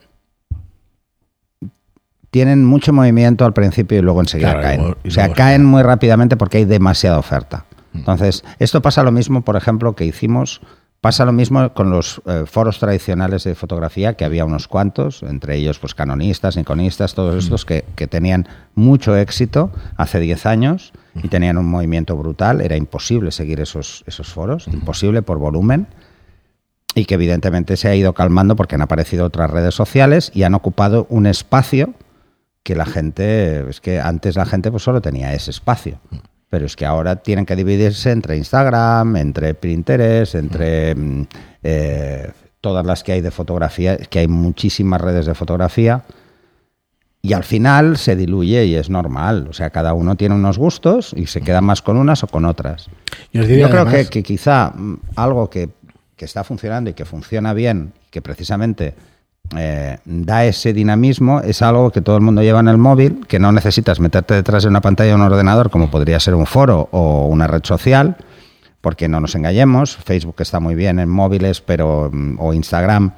tienen 2.30 2.64
mucho 2.64 2.92
movimiento 2.92 3.44
al 3.44 3.52
principio 3.52 3.98
y 3.98 4.02
luego 4.02 4.20
enseguida 4.20 4.60
caen. 4.60 4.80
o 4.80 5.10
sea, 5.10 5.32
caen 5.32 5.64
muy 5.64 5.82
rápidamente 5.82 6.36
porque 6.36 6.58
hay 6.58 6.64
demasiada 6.64 7.18
oferta. 7.18 7.66
Mm. 7.92 7.98
Entonces, 7.98 8.42
esto 8.58 8.82
pasa 8.82 9.02
lo 9.02 9.12
mismo, 9.12 9.42
por 9.42 9.56
ejemplo, 9.56 9.94
que 9.94 10.04
hicimos, 10.06 10.60
pasa 11.04 11.26
lo 11.26 11.32
mismo 11.32 11.74
con 11.74 11.90
los 11.90 12.22
eh, 12.24 12.44
foros 12.46 12.78
tradicionales 12.78 13.44
de 13.44 13.54
fotografía, 13.54 14.14
que 14.14 14.24
había 14.24 14.46
unos 14.46 14.68
cuantos, 14.68 15.22
entre 15.22 15.54
ellos 15.56 15.78
pues 15.78 15.94
canonistas, 15.94 16.56
niconistas, 16.56 17.12
todos 17.12 17.44
estos 17.44 17.66
que, 17.66 17.84
que 17.94 18.06
tenían 18.06 18.48
mucho 18.74 19.14
éxito 19.14 19.70
hace 19.98 20.18
10 20.18 20.46
años 20.46 20.94
y 21.22 21.28
tenían 21.28 21.58
un 21.58 21.66
movimiento 21.66 22.16
brutal. 22.16 22.62
Era 22.62 22.78
imposible 22.78 23.32
seguir 23.32 23.60
esos, 23.60 24.02
esos 24.06 24.32
foros, 24.32 24.66
imposible 24.66 25.20
por 25.20 25.36
volumen 25.36 25.88
y 26.94 27.04
que 27.04 27.16
evidentemente 27.16 27.76
se 27.76 27.88
ha 27.88 27.94
ido 27.94 28.14
calmando 28.14 28.56
porque 28.56 28.76
han 28.76 28.80
aparecido 28.80 29.26
otras 29.26 29.50
redes 29.50 29.74
sociales 29.74 30.32
y 30.32 30.44
han 30.44 30.54
ocupado 30.54 31.06
un 31.10 31.26
espacio 31.26 31.92
que 32.62 32.74
la 32.74 32.86
gente, 32.86 33.68
es 33.68 33.82
que 33.82 34.00
antes 34.00 34.36
la 34.36 34.46
gente 34.46 34.70
pues 34.70 34.82
solo 34.82 35.02
tenía 35.02 35.34
ese 35.34 35.50
espacio. 35.50 35.98
Pero 36.48 36.66
es 36.66 36.76
que 36.76 36.86
ahora 36.86 37.16
tienen 37.16 37.46
que 37.46 37.56
dividirse 37.56 38.10
entre 38.10 38.36
Instagram, 38.36 39.16
entre 39.16 39.54
Pinterest, 39.54 40.34
entre 40.34 40.94
mm, 40.94 41.26
eh, 41.62 42.30
todas 42.60 42.86
las 42.86 43.02
que 43.02 43.12
hay 43.12 43.20
de 43.20 43.30
fotografía, 43.30 43.96
que 43.96 44.20
hay 44.20 44.28
muchísimas 44.28 45.00
redes 45.00 45.26
de 45.26 45.34
fotografía. 45.34 46.04
Y 47.22 47.32
al 47.32 47.44
final 47.44 47.96
se 47.96 48.16
diluye 48.16 48.66
y 48.66 48.74
es 48.74 48.90
normal. 48.90 49.46
O 49.48 49.52
sea, 49.54 49.70
cada 49.70 49.94
uno 49.94 50.14
tiene 50.14 50.34
unos 50.34 50.58
gustos 50.58 51.14
y 51.16 51.26
se 51.26 51.40
queda 51.40 51.62
más 51.62 51.80
con 51.80 51.96
unas 51.96 52.22
o 52.22 52.26
con 52.26 52.44
otras. 52.44 52.88
Yo, 53.32 53.44
creo 53.44 53.86
que, 53.86 54.06
que, 54.06 54.22
quizá 54.22 54.72
mm, 54.74 55.00
algo 55.16 55.48
que, 55.48 55.70
que 56.16 56.24
está 56.24 56.44
funcionando 56.44 56.90
y 56.90 56.94
que 56.94 57.04
funciona 57.04 57.54
bien, 57.54 57.92
que 58.10 58.22
precisamente 58.22 58.94
eh, 59.56 59.98
da 60.04 60.44
ese 60.44 60.72
dinamismo, 60.72 61.40
es 61.40 61.62
algo 61.62 61.90
que 61.90 62.00
todo 62.00 62.16
el 62.16 62.22
mundo 62.22 62.42
lleva 62.42 62.60
en 62.60 62.68
el 62.68 62.78
móvil, 62.78 63.24
que 63.28 63.38
no 63.38 63.52
necesitas 63.52 64.00
meterte 64.00 64.34
detrás 64.34 64.62
de 64.62 64.68
una 64.68 64.80
pantalla 64.80 65.10
de 65.10 65.14
un 65.16 65.22
ordenador 65.22 65.70
como 65.70 65.90
podría 65.90 66.18
ser 66.20 66.34
un 66.34 66.46
foro 66.46 66.88
o 66.92 67.26
una 67.26 67.46
red 67.46 67.62
social, 67.64 68.16
porque 68.80 69.08
no 69.08 69.20
nos 69.20 69.34
engañemos, 69.34 69.96
Facebook 69.96 70.36
está 70.38 70.60
muy 70.60 70.74
bien 70.74 70.98
en 70.98 71.08
móviles 71.08 71.60
pero 71.60 72.10
mm, 72.12 72.36
o 72.38 72.52
Instagram, 72.54 73.12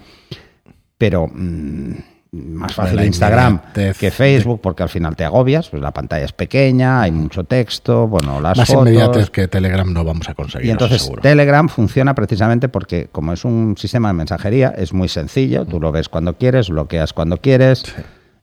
pero... 0.98 1.28
Mm, 1.32 2.15
más 2.32 2.74
fácil 2.74 3.02
Instagram 3.02 3.60
que 3.72 4.10
Facebook 4.10 4.60
porque 4.60 4.82
al 4.82 4.88
final 4.88 5.16
te 5.16 5.24
agobias, 5.24 5.68
pues 5.68 5.82
la 5.82 5.92
pantalla 5.92 6.24
es 6.24 6.32
pequeña, 6.32 7.02
hay 7.02 7.12
mucho 7.12 7.44
texto, 7.44 8.08
bueno, 8.08 8.40
las 8.40 8.58
más 8.58 8.70
inmediatas 8.70 9.30
que 9.30 9.48
Telegram 9.48 9.90
no 9.92 10.04
vamos 10.04 10.28
a 10.28 10.34
conseguir. 10.34 10.68
Y 10.68 10.70
entonces 10.70 11.10
Telegram 11.22 11.68
funciona 11.68 12.14
precisamente 12.14 12.68
porque 12.68 13.08
como 13.10 13.32
es 13.32 13.44
un 13.44 13.76
sistema 13.78 14.08
de 14.08 14.14
mensajería, 14.14 14.74
es 14.76 14.92
muy 14.92 15.08
sencillo, 15.08 15.64
tú 15.64 15.80
lo 15.80 15.92
ves 15.92 16.08
cuando 16.08 16.36
quieres, 16.36 16.68
bloqueas 16.68 17.12
cuando 17.12 17.38
quieres, 17.38 17.84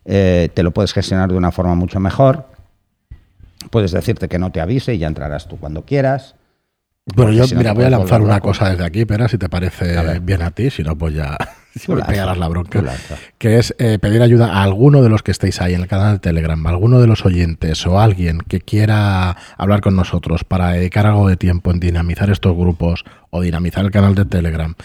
eh, 0.05 0.49
te 0.53 0.63
lo 0.63 0.71
puedes 0.71 0.93
gestionar 0.93 1.29
de 1.29 1.37
una 1.37 1.51
forma 1.51 1.75
mucho 1.75 1.99
mejor, 1.99 2.47
puedes 3.69 3.91
decirte 3.91 4.27
que 4.27 4.39
no 4.39 4.51
te 4.51 4.61
avise 4.61 4.95
y 4.95 4.97
ya 4.97 5.07
entrarás 5.07 5.47
tú 5.47 5.57
cuando 5.57 5.83
quieras. 5.83 6.35
Bueno, 7.15 7.33
yo, 7.33 7.43
mira, 7.57 7.73
voy 7.73 7.83
a 7.83 7.89
lanzar 7.89 8.21
una 8.21 8.39
cosa 8.39 8.69
desde 8.69 8.85
aquí, 8.85 9.03
pero 9.03 9.27
si 9.27 9.37
te 9.37 9.49
parece 9.49 10.19
bien 10.21 10.41
a 10.41 10.51
ti, 10.51 10.69
si 10.69 10.83
no, 10.83 10.97
pues 10.97 11.13
ya 11.13 11.37
me 11.87 12.03
pegarás 12.03 12.37
la 12.37 12.47
bronca. 12.47 12.83
Que 13.37 13.57
es 13.57 13.75
eh, 13.79 13.99
pedir 13.99 14.21
ayuda 14.21 14.53
a 14.53 14.63
alguno 14.63 15.01
de 15.01 15.09
los 15.09 15.23
que 15.23 15.31
estéis 15.31 15.61
ahí 15.61 15.73
en 15.73 15.81
el 15.81 15.87
canal 15.87 16.13
de 16.13 16.19
Telegram, 16.19 16.65
a 16.65 16.69
alguno 16.69 16.99
de 16.99 17.07
los 17.07 17.25
oyentes 17.25 17.85
o 17.85 17.99
alguien 17.99 18.39
que 18.39 18.61
quiera 18.61 19.35
hablar 19.57 19.81
con 19.81 19.95
nosotros 19.95 20.43
para 20.43 20.69
dedicar 20.69 21.05
algo 21.05 21.27
de 21.27 21.37
tiempo 21.37 21.71
en 21.71 21.79
dinamizar 21.79 22.29
estos 22.29 22.55
grupos 22.55 23.03
o 23.29 23.41
dinamizar 23.41 23.85
el 23.85 23.91
canal 23.91 24.15
de 24.15 24.25
Telegram. 24.25 24.75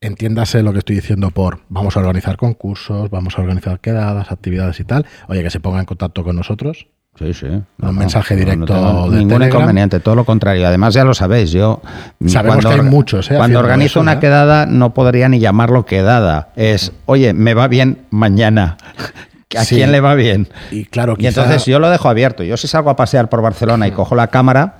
Entiéndase 0.00 0.62
lo 0.62 0.72
que 0.72 0.80
estoy 0.80 0.96
diciendo 0.96 1.30
por 1.30 1.60
vamos 1.68 1.96
a 1.96 2.00
organizar 2.00 2.36
concursos, 2.36 3.08
vamos 3.10 3.38
a 3.38 3.42
organizar 3.42 3.80
quedadas, 3.80 4.32
actividades 4.32 4.80
y 4.80 4.84
tal. 4.84 5.06
Oye, 5.28 5.42
que 5.42 5.50
se 5.50 5.60
ponga 5.60 5.78
en 5.78 5.86
contacto 5.86 6.24
con 6.24 6.36
nosotros 6.36 6.88
Sí, 7.18 7.34
sí. 7.34 7.46
un 7.46 7.94
mensaje 7.94 8.34
directo 8.34 8.74
no 8.74 9.10
de 9.10 9.18
ningún 9.18 9.42
inconveniente, 9.42 10.00
todo 10.00 10.14
lo 10.14 10.24
contrario. 10.24 10.66
Además, 10.66 10.94
ya 10.94 11.04
lo 11.04 11.12
sabéis, 11.12 11.50
yo. 11.50 11.82
Sabemos 12.26 12.64
que 12.64 12.72
hay 12.72 12.80
muchos, 12.80 13.30
¿eh? 13.30 13.36
Cuando 13.36 13.58
organizo 13.58 14.00
una 14.00 14.18
quedada, 14.18 14.64
no 14.64 14.94
podría 14.94 15.28
ni 15.28 15.38
llamarlo 15.38 15.84
quedada. 15.84 16.48
Es, 16.56 16.92
oye, 17.04 17.34
me 17.34 17.52
va 17.54 17.68
bien 17.68 18.06
mañana. 18.10 18.78
¿A 19.58 19.66
quién 19.66 19.92
le 19.92 20.00
va 20.00 20.14
bien? 20.14 20.48
Y 20.70 20.86
claro, 20.86 21.14
Y 21.18 21.26
entonces 21.26 21.66
yo 21.66 21.78
lo 21.78 21.90
dejo 21.90 22.08
abierto. 22.08 22.42
Yo 22.42 22.56
si 22.56 22.66
salgo 22.66 22.88
a 22.88 22.96
pasear 22.96 23.28
por 23.28 23.42
Barcelona 23.42 23.86
y 23.86 23.90
cojo 23.92 24.14
la 24.14 24.28
cámara, 24.28 24.78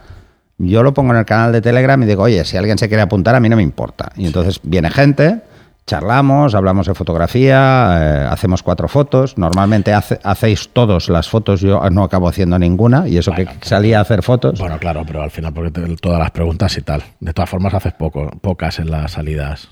yo 0.56 0.82
lo 0.82 0.94
pongo 0.94 1.12
en 1.12 1.18
el 1.18 1.26
canal 1.26 1.52
de 1.52 1.60
Telegram 1.60 2.02
y 2.02 2.06
digo, 2.06 2.22
oye, 2.22 2.44
si 2.46 2.56
alguien 2.56 2.78
se 2.78 2.88
quiere 2.88 3.02
apuntar, 3.02 3.34
a 3.34 3.40
mí 3.40 3.50
no 3.50 3.56
me 3.56 3.62
importa. 3.62 4.10
Y 4.16 4.24
entonces 4.24 4.60
viene 4.62 4.88
gente 4.88 5.42
charlamos, 5.86 6.54
hablamos 6.54 6.86
de 6.86 6.94
fotografía, 6.94 7.98
eh, 8.00 8.28
hacemos 8.30 8.62
cuatro 8.62 8.88
fotos. 8.88 9.36
Normalmente 9.38 9.92
hacéis 9.92 10.68
todos 10.72 11.08
las 11.08 11.28
fotos, 11.28 11.60
yo 11.60 11.80
no 11.90 12.04
acabo 12.04 12.28
haciendo 12.28 12.58
ninguna, 12.58 13.08
y 13.08 13.18
eso 13.18 13.32
que 13.32 13.48
salía 13.60 13.98
a 13.98 14.02
hacer 14.02 14.22
fotos. 14.22 14.58
Bueno, 14.58 14.78
claro, 14.78 15.02
pero 15.06 15.22
al 15.22 15.30
final, 15.30 15.52
porque 15.52 15.70
todas 16.00 16.18
las 16.18 16.30
preguntas 16.30 16.76
y 16.78 16.82
tal. 16.82 17.02
De 17.20 17.32
todas 17.32 17.50
formas, 17.50 17.74
haces 17.74 17.94
poco, 17.94 18.30
pocas 18.40 18.78
en 18.78 18.90
las 18.90 19.12
salidas. 19.12 19.70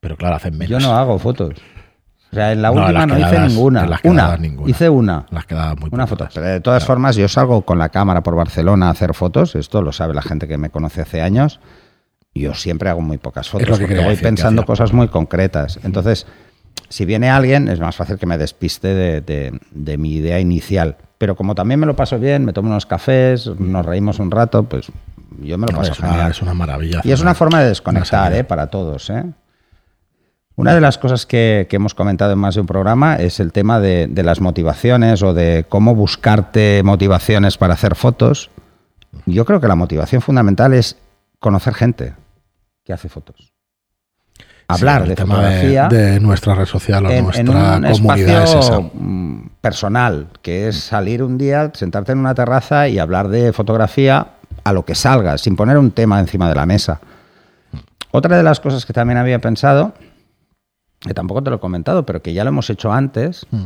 Pero 0.00 0.16
claro, 0.16 0.36
hacen 0.36 0.56
menos. 0.56 0.70
Yo 0.70 0.88
no 0.88 0.96
hago 0.96 1.18
fotos. 1.18 1.54
O 2.30 2.34
sea, 2.34 2.52
en 2.52 2.60
la 2.60 2.70
última 2.70 3.06
no 3.06 3.18
hice 3.18 3.38
ninguna. 3.40 4.00
Una, 4.04 4.38
hice 4.66 4.88
una. 4.90 5.26
Las 5.30 5.46
quedadas 5.46 5.78
muy 5.78 5.88
Una 5.92 6.06
foto. 6.06 6.28
Pero 6.34 6.46
de 6.46 6.60
todas 6.60 6.84
formas, 6.84 7.16
yo 7.16 7.28
salgo 7.28 7.62
con 7.62 7.78
la 7.78 7.88
cámara 7.88 8.22
por 8.22 8.34
Barcelona 8.34 8.88
a 8.88 8.90
hacer 8.90 9.14
fotos. 9.14 9.54
Esto 9.54 9.80
lo 9.80 9.92
sabe 9.92 10.12
la 10.12 10.22
gente 10.22 10.46
que 10.46 10.58
me 10.58 10.70
conoce 10.70 11.00
hace 11.00 11.22
años 11.22 11.60
yo 12.38 12.54
siempre 12.54 12.90
hago 12.90 13.00
muy 13.00 13.18
pocas 13.18 13.48
fotos 13.48 13.78
porque 13.78 14.00
voy 14.00 14.16
pensando 14.16 14.64
cosas 14.64 14.92
muy 14.92 15.08
concretas. 15.08 15.78
Entonces, 15.82 16.26
si 16.88 17.04
viene 17.04 17.30
alguien, 17.30 17.68
es 17.68 17.80
más 17.80 17.96
fácil 17.96 18.18
que 18.18 18.26
me 18.26 18.38
despiste 18.38 18.94
de, 18.94 19.96
mi 19.98 20.14
idea 20.14 20.38
inicial. 20.38 20.96
Pero 21.18 21.34
como 21.34 21.54
también 21.54 21.80
me 21.80 21.86
lo 21.86 21.96
paso 21.96 22.18
bien, 22.18 22.44
me 22.44 22.52
tomo 22.52 22.68
unos 22.68 22.86
cafés, 22.86 23.46
nos 23.58 23.84
reímos 23.84 24.18
un 24.18 24.30
rato, 24.30 24.64
pues 24.64 24.86
yo 25.40 25.58
me 25.58 25.66
lo 25.66 25.76
paso 25.76 25.92
es 25.92 25.98
Una, 26.00 26.28
es 26.28 26.42
una 26.42 26.54
maravilla. 26.54 27.00
Y 27.04 27.12
es 27.12 27.20
una 27.20 27.34
forma 27.34 27.60
de 27.62 27.68
desconectar 27.68 28.32
¿eh? 28.34 28.44
para 28.44 28.68
todos. 28.68 29.10
¿eh? 29.10 29.24
Una 30.54 30.74
de 30.74 30.80
las 30.80 30.98
cosas 30.98 31.26
que, 31.26 31.66
hemos 31.70 31.94
comentado 31.94 32.32
en 32.32 32.38
más 32.38 32.54
de 32.54 32.60
un 32.60 32.66
programa 32.66 33.16
es 33.16 33.40
el 33.40 33.52
tema 33.52 33.80
de, 33.80 34.06
de 34.08 34.22
las 34.22 34.40
motivaciones 34.40 35.22
o 35.22 35.32
de 35.32 35.64
cómo 35.68 35.94
buscarte 35.94 36.82
motivaciones 36.84 37.56
para 37.56 37.74
hacer 37.74 37.94
fotos. 37.94 38.50
Yo 39.24 39.44
creo 39.44 39.60
que 39.60 39.68
la 39.68 39.74
motivación 39.74 40.20
fundamental 40.20 40.74
es 40.74 40.98
conocer 41.40 41.74
gente 41.74 42.14
que 42.86 42.92
hace 42.92 43.08
fotos. 43.08 43.52
hablar 44.68 45.06
de 45.06 45.16
fotografía 45.16 45.88
de, 45.88 46.20
nuestra 46.20 46.54
red 46.54 46.66
social 46.66 47.04
o 47.06 47.10
en, 47.10 47.16
en 47.18 47.24
nuestra 47.24 47.76
un 47.76 47.82
comunidad 47.92 48.44
es 48.44 48.54
esa. 48.54 48.80
mm, 48.80 49.50
personal, 49.60 50.28
que 50.42 50.68
es 50.68 50.76
salir 50.76 51.22
un 51.22 51.36
día, 51.36 51.70
sentarte 51.74 52.12
en 52.12 52.18
una 52.18 52.34
terraza 52.34 52.88
y 52.88 52.98
hablar 52.98 53.28
de 53.28 53.52
fotografía 53.52 54.28
a 54.64 54.72
lo 54.72 54.84
que 54.84 54.94
salga, 54.94 55.36
sin 55.38 55.56
poner 55.56 55.78
un 55.78 55.90
tema 55.90 56.18
encima 56.20 56.48
de 56.48 56.54
la 56.54 56.66
mesa. 56.66 57.00
Otra 58.12 58.36
de 58.36 58.42
las 58.42 58.60
cosas 58.60 58.86
que 58.86 58.92
también 58.92 59.18
había 59.18 59.40
pensado, 59.40 59.92
que 61.00 61.12
tampoco 61.14 61.42
te 61.42 61.50
lo 61.50 61.56
he 61.56 61.60
comentado, 61.60 62.06
pero 62.06 62.22
que 62.22 62.32
ya 62.32 62.44
lo 62.44 62.48
hemos 62.48 62.70
hecho 62.70 62.92
antes, 62.92 63.46
Mm. 63.50 63.64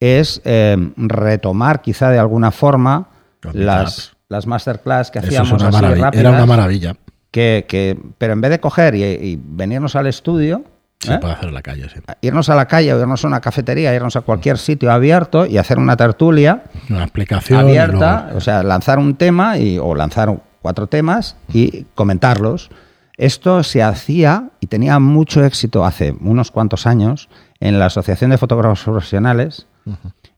es 0.00 0.40
eh, 0.44 0.76
retomar 0.96 1.82
quizá 1.82 2.10
de 2.10 2.18
alguna 2.18 2.50
forma 2.50 3.08
las, 3.52 4.12
las 4.28 4.46
masterclass 4.46 5.10
que 5.10 5.20
Eso 5.20 5.28
hacíamos 5.28 5.52
es 5.52 5.68
una 5.68 5.68
así 5.68 6.00
rápidas, 6.00 6.14
Era 6.14 6.30
una 6.30 6.46
maravilla. 6.46 6.96
Que, 7.36 7.66
que- 7.68 7.98
pero 8.16 8.32
en 8.32 8.40
vez 8.40 8.50
de 8.50 8.60
coger 8.60 8.94
y, 8.94 9.02
y 9.04 9.38
venirnos 9.38 9.94
al 9.94 10.06
estudio, 10.06 10.62
Se 11.00 11.12
¿eh? 11.12 11.18
puede 11.18 11.34
hacer 11.34 11.48
en 11.48 11.54
la 11.54 11.60
calle, 11.60 11.86
sí. 11.92 12.00
irnos 12.22 12.48
a 12.48 12.54
la 12.54 12.64
calle, 12.66 12.94
o 12.94 12.98
irnos 12.98 13.22
a 13.24 13.28
una 13.28 13.42
cafetería, 13.42 13.94
irnos 13.94 14.16
a 14.16 14.22
cualquier 14.22 14.56
sitio 14.56 14.90
abierto 14.90 15.44
y 15.44 15.58
hacer 15.58 15.78
una 15.78 15.98
tertulia 15.98 16.62
Una 16.88 17.02
explicación. 17.02 17.60
abierta, 17.60 18.22
luego- 18.24 18.38
o 18.38 18.40
sea, 18.40 18.62
lanzar 18.62 18.98
un 18.98 19.16
tema 19.16 19.58
y, 19.58 19.76
o 19.78 19.94
lanzar 19.94 20.34
cuatro 20.62 20.86
temas 20.86 21.36
y 21.52 21.84
comentarlos. 21.94 22.70
Esto 23.18 23.62
se 23.62 23.82
hacía 23.82 24.48
y 24.60 24.68
tenía 24.68 24.98
mucho 24.98 25.44
éxito 25.44 25.84
hace 25.84 26.14
unos 26.20 26.50
cuantos 26.50 26.86
años 26.86 27.28
en 27.60 27.78
la 27.78 27.86
Asociación 27.86 28.30
de 28.30 28.38
Fotógrafos 28.38 28.82
Profesionales, 28.82 29.66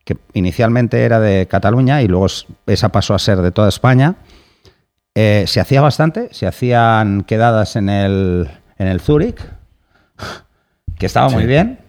que 0.04 0.16
inicialmente 0.32 1.04
era 1.04 1.20
de 1.20 1.46
Cataluña 1.46 2.02
y 2.02 2.08
luego 2.08 2.26
esa 2.66 2.88
pasó 2.90 3.14
a 3.14 3.18
ser 3.20 3.38
de 3.38 3.52
toda 3.52 3.68
España. 3.68 4.16
Eh, 5.14 5.44
se 5.46 5.60
hacía 5.60 5.80
bastante, 5.80 6.28
se 6.32 6.46
hacían 6.46 7.22
quedadas 7.22 7.76
en 7.76 7.88
el, 7.88 8.48
en 8.78 8.86
el 8.86 9.00
Zurich, 9.00 9.40
que 10.98 11.06
estaba 11.06 11.28
muy 11.28 11.46
bien, 11.46 11.80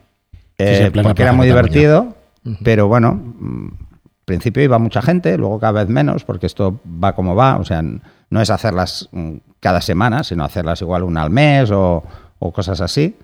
sí, 0.58 0.66
eh, 0.66 0.92
porque 1.04 1.24
era 1.24 1.34
muy 1.34 1.48
divertido, 1.48 2.16
pero 2.64 2.88
bueno, 2.88 3.14
mm, 3.14 3.68
al 3.68 4.26
principio 4.26 4.64
iba 4.64 4.80
mucha 4.80 5.02
gente, 5.02 5.38
luego 5.38 5.60
cada 5.60 5.84
vez 5.84 5.90
menos, 5.90 6.24
porque 6.24 6.48
esto 6.48 6.80
va 6.86 7.14
como 7.14 7.36
va, 7.36 7.58
o 7.58 7.66
sea, 7.66 7.84
no 7.84 8.42
es 8.42 8.50
hacerlas 8.50 9.10
mm, 9.12 9.36
cada 9.60 9.82
semana, 9.82 10.24
sino 10.24 10.44
hacerlas 10.44 10.82
igual 10.82 11.04
una 11.04 11.22
al 11.22 11.30
mes 11.30 11.70
o, 11.72 12.04
o 12.40 12.52
cosas 12.52 12.82
así. 12.82 13.16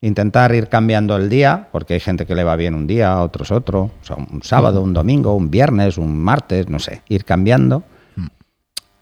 Intentar 0.00 0.54
ir 0.54 0.68
cambiando 0.68 1.16
el 1.16 1.28
día, 1.28 1.68
porque 1.72 1.94
hay 1.94 2.00
gente 2.00 2.26
que 2.26 2.36
le 2.36 2.44
va 2.44 2.54
bien 2.54 2.74
un 2.76 2.86
día, 2.86 3.20
otros 3.20 3.50
otro, 3.50 3.90
o 4.00 4.04
sea, 4.04 4.16
un 4.16 4.42
sábado, 4.44 4.82
un 4.82 4.94
domingo, 4.94 5.34
un 5.34 5.50
viernes, 5.50 5.98
un 5.98 6.16
martes, 6.16 6.68
no 6.68 6.78
sé, 6.78 7.02
ir 7.08 7.24
cambiando 7.24 7.82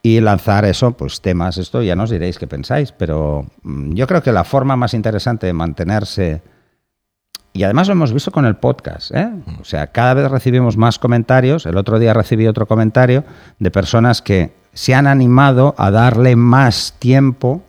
y 0.09 0.21
lanzar 0.21 0.64
eso, 0.64 0.92
pues 0.92 1.21
temas, 1.21 1.59
esto 1.59 1.83
ya 1.83 1.97
nos 1.97 2.11
diréis 2.11 2.38
qué 2.38 2.47
pensáis, 2.47 2.92
pero 2.92 3.47
mm, 3.62 3.95
yo 3.95 4.07
creo 4.07 4.23
que 4.23 4.31
la 4.33 4.45
forma 4.45 4.77
más 4.77 4.95
interesante 4.95 5.47
de 5.47 5.53
mantenerse, 5.53 6.42
y 7.53 7.62
además 7.64 7.88
lo 7.88 7.92
hemos 7.95 8.12
visto 8.12 8.31
con 8.31 8.45
el 8.45 8.57
podcast, 8.57 9.11
¿eh? 9.14 9.29
o 9.61 9.64
sea, 9.64 9.88
cada 9.88 10.14
vez 10.14 10.31
recibimos 10.31 10.77
más 10.77 10.99
comentarios, 10.99 11.66
el 11.66 11.77
otro 11.77 11.99
día 11.99 12.12
recibí 12.14 12.47
otro 12.47 12.66
comentario 12.66 13.25
de 13.59 13.71
personas 13.71 14.23
que 14.23 14.53
se 14.75 14.95
han 14.95 15.07
animado 15.07 15.75
a 15.79 15.90
darle 15.90 16.37
más 16.37 16.95
tiempo, 16.99 17.62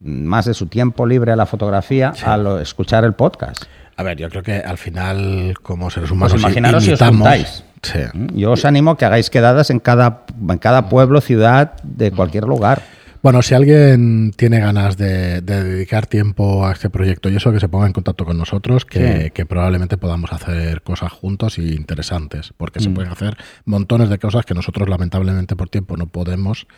más 0.00 0.46
de 0.46 0.54
su 0.54 0.66
tiempo 0.66 1.06
libre 1.06 1.32
a 1.32 1.36
la 1.36 1.46
fotografía, 1.46 2.12
a 2.24 2.36
lo- 2.38 2.58
escuchar 2.60 3.04
el 3.04 3.12
podcast. 3.12 3.62
A 3.98 4.02
ver, 4.02 4.16
yo 4.18 4.28
creo 4.28 4.42
que 4.42 4.56
al 4.56 4.78
final, 4.78 5.54
como 5.62 5.90
seres 5.90 6.08
Pues 6.10 6.18
humanos, 6.18 6.40
imaginaros 6.40 6.84
si 6.84 6.92
os 6.92 7.00
imitamos- 7.00 7.20
juntáis. 7.20 7.64
Sí. 7.92 7.98
¿Mm? 8.12 8.36
Yo 8.36 8.52
os 8.52 8.64
animo 8.64 8.92
a 8.92 8.96
que 8.98 9.04
hagáis 9.04 9.30
quedadas 9.30 9.70
en 9.70 9.80
cada, 9.80 10.24
en 10.48 10.58
cada 10.58 10.88
pueblo, 10.88 11.20
ciudad, 11.20 11.74
de 11.82 12.10
cualquier 12.10 12.44
lugar. 12.44 12.82
Bueno, 13.22 13.42
si 13.42 13.54
alguien 13.54 14.32
tiene 14.36 14.60
ganas 14.60 14.96
de, 14.96 15.40
de 15.40 15.64
dedicar 15.64 16.06
tiempo 16.06 16.64
a 16.66 16.72
este 16.72 16.90
proyecto 16.90 17.28
y 17.28 17.34
eso, 17.36 17.50
que 17.50 17.58
se 17.58 17.68
ponga 17.68 17.86
en 17.86 17.92
contacto 17.92 18.24
con 18.24 18.38
nosotros, 18.38 18.84
que, 18.84 19.22
Sí. 19.24 19.30
que 19.30 19.46
probablemente 19.46 19.96
podamos 19.96 20.32
hacer 20.32 20.82
cosas 20.82 21.10
juntos 21.10 21.58
y 21.58 21.72
interesantes, 21.74 22.52
porque 22.56 22.78
Mm. 22.78 22.82
se 22.82 22.90
pueden 22.90 23.10
hacer 23.10 23.36
montones 23.64 24.10
de 24.10 24.18
cosas 24.18 24.44
que 24.44 24.54
nosotros 24.54 24.88
lamentablemente 24.88 25.56
por 25.56 25.68
tiempo 25.68 25.96
no 25.96 26.06
podemos, 26.06 26.68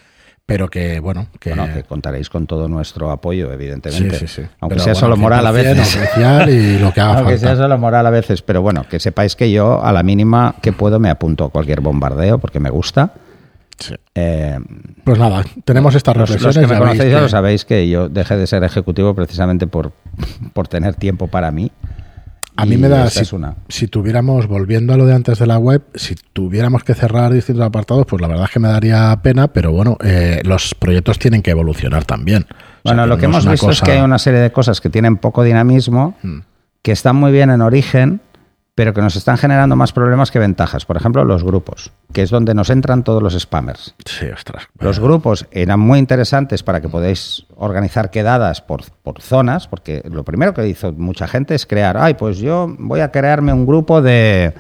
pero 0.49 0.71
que, 0.71 0.99
bueno, 0.99 1.27
que... 1.39 1.51
Bueno, 1.55 1.75
que 1.75 1.83
contaréis 1.83 2.31
con 2.31 2.47
todo 2.47 2.69
nuestro 2.69 3.11
apoyo, 3.11 3.53
evidentemente. 3.53 4.17
Sí, 4.19 4.27
sí, 4.27 4.43
sí. 4.43 4.49
Aunque 4.61 4.77
Pero 4.77 4.85
sea 4.85 4.93
bueno, 4.95 5.01
solo 5.01 5.17
moral 5.19 5.47
a 5.47 5.51
100% 5.53 5.55
veces. 5.55 6.09
y 6.49 6.79
lo 6.79 6.91
que 6.95 7.01
haga 7.03 7.11
Aunque 7.19 7.33
falta. 7.35 7.39
sea 7.49 7.57
solo 7.57 7.77
moral 7.77 8.07
a 8.07 8.11
veces. 8.11 8.41
Pero 8.41 8.63
bueno, 8.63 8.87
que 8.89 8.99
sepáis 8.99 9.37
que 9.37 9.51
yo 9.53 9.85
a 9.85 9.93
la 9.93 10.03
mínima 10.03 10.55
que 10.63 10.73
puedo 10.73 10.99
me 10.99 11.11
apunto 11.11 11.45
a 11.45 11.51
cualquier 11.51 11.83
bombardeo 11.83 12.39
porque 12.39 12.61
me 12.61 12.71
gusta. 12.71 13.13
Sí. 13.79 13.95
Eh, 14.15 14.59
Pues 15.05 15.19
nada, 15.19 15.45
tenemos 15.67 15.95
estas 15.95 16.17
los, 16.17 16.31
los 16.31 16.37
reflexiones. 16.43 16.67
que 16.67 16.75
me 16.75 16.81
conocéis 16.81 17.11
ya 17.13 17.17
que- 17.19 17.23
lo 17.25 17.29
sabéis 17.29 17.65
que 17.67 17.87
yo 17.91 18.09
dejé 18.09 18.39
de 18.39 18.47
ser 18.47 18.65
ejecutivo 18.65 19.15
precisamente 19.15 19.67
por, 19.67 19.93
por 20.55 20.67
tener 20.67 20.95
tiempo 20.95 21.29
para 21.29 21.51
mí. 21.51 21.71
A 22.61 22.66
mí 22.66 22.77
me 22.77 22.88
da, 22.88 23.09
si, 23.09 23.21
es 23.21 23.33
una. 23.33 23.55
si 23.68 23.87
tuviéramos, 23.87 24.49
volviendo 24.49 24.92
a 24.92 24.97
lo 24.97 25.07
de 25.07 25.14
antes 25.14 25.38
de 25.38 25.47
la 25.47 25.59
web, 25.59 25.83
si 25.94 26.16
tuviéramos 26.33 26.83
que 26.83 26.92
cerrar 26.94 27.33
distintos 27.33 27.64
apartados, 27.64 28.05
pues 28.07 28.21
la 28.21 28.27
verdad 28.27 28.44
es 28.47 28.51
que 28.51 28.59
me 28.59 28.68
daría 28.68 29.16
pena, 29.23 29.47
pero 29.49 29.71
bueno, 29.71 29.97
eh, 30.03 30.40
los 30.44 30.75
proyectos 30.75 31.18
tienen 31.21 31.40
que 31.42 31.53
evolucionar 31.53 32.05
también. 32.05 32.42
O 32.42 32.49
sea, 32.49 32.66
Bueno, 32.83 33.07
lo 33.07 33.16
que 33.16 33.29
no 33.29 33.35
hemos 33.38 33.47
visto 33.49 33.71
es 33.71 33.81
que 33.81 33.92
hay 33.92 34.01
una 34.01 34.18
serie 34.18 34.40
de 34.40 34.51
cosas 34.51 34.81
que 34.81 34.90
tienen 34.90 35.18
poco 35.18 35.44
dinamismo, 35.44 36.16
Mm. 36.23 36.38
que 36.83 36.90
están 36.92 37.14
muy 37.16 37.31
bien 37.31 37.51
en 37.51 37.61
origen, 37.61 38.21
pero 38.79 38.95
que 38.95 39.01
nos 39.03 39.17
están 39.17 39.37
generando 39.38 39.75
más 39.75 39.93
problemas 39.93 40.31
que 40.31 40.38
ventajas. 40.38 40.85
Por 40.85 40.97
ejemplo, 40.97 41.25
los 41.25 41.43
grupos, 41.43 41.91
que 42.12 42.23
es 42.23 42.31
donde 42.31 42.55
nos 42.55 42.71
entran 42.71 43.03
todos 43.03 43.21
los 43.21 43.37
spammers. 43.37 43.97
Sí, 44.05 44.27
ostras. 44.27 44.69
Los 44.79 45.01
grupos 45.01 45.49
eran 45.51 45.81
muy 45.81 45.99
interesantes 45.99 46.62
para 46.62 46.81
que 46.81 46.88
podáis 46.88 47.45
organizar 47.57 48.12
quedadas 48.12 48.61
por, 48.61 48.85
por 49.03 49.21
zonas, 49.21 49.67
porque 49.67 50.05
lo 50.09 50.23
primero 50.23 50.55
que 50.55 50.69
hizo 50.69 50.93
mucha 50.93 51.27
gente 51.27 51.57
es 51.57 51.67
crear, 51.67 51.97
ay, 51.97 52.14
pues 52.14 52.38
yo 52.38 52.73
voy 52.79 53.01
a 53.01 53.11
crearme 53.11 53.53
un 53.53 53.67
grupo 53.67 54.01
de, 54.01 54.55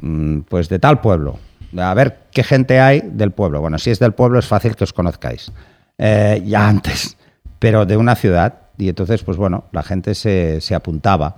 mm, 0.00 0.40
pues 0.48 0.68
de 0.68 0.80
tal 0.80 1.00
pueblo, 1.00 1.38
a 1.78 1.94
ver 1.94 2.18
qué 2.32 2.42
gente 2.42 2.80
hay 2.80 3.00
del 3.00 3.30
pueblo. 3.30 3.60
Bueno, 3.60 3.78
si 3.78 3.92
es 3.92 4.00
del 4.00 4.14
pueblo 4.14 4.40
es 4.40 4.48
fácil 4.48 4.74
que 4.74 4.82
os 4.82 4.92
conozcáis, 4.92 5.52
eh, 5.98 6.42
ya 6.44 6.66
antes, 6.66 7.16
pero 7.60 7.86
de 7.86 7.96
una 7.96 8.16
ciudad. 8.16 8.54
Y 8.76 8.88
entonces, 8.88 9.22
pues 9.22 9.36
bueno, 9.36 9.66
la 9.70 9.84
gente 9.84 10.16
se, 10.16 10.60
se 10.60 10.74
apuntaba. 10.74 11.36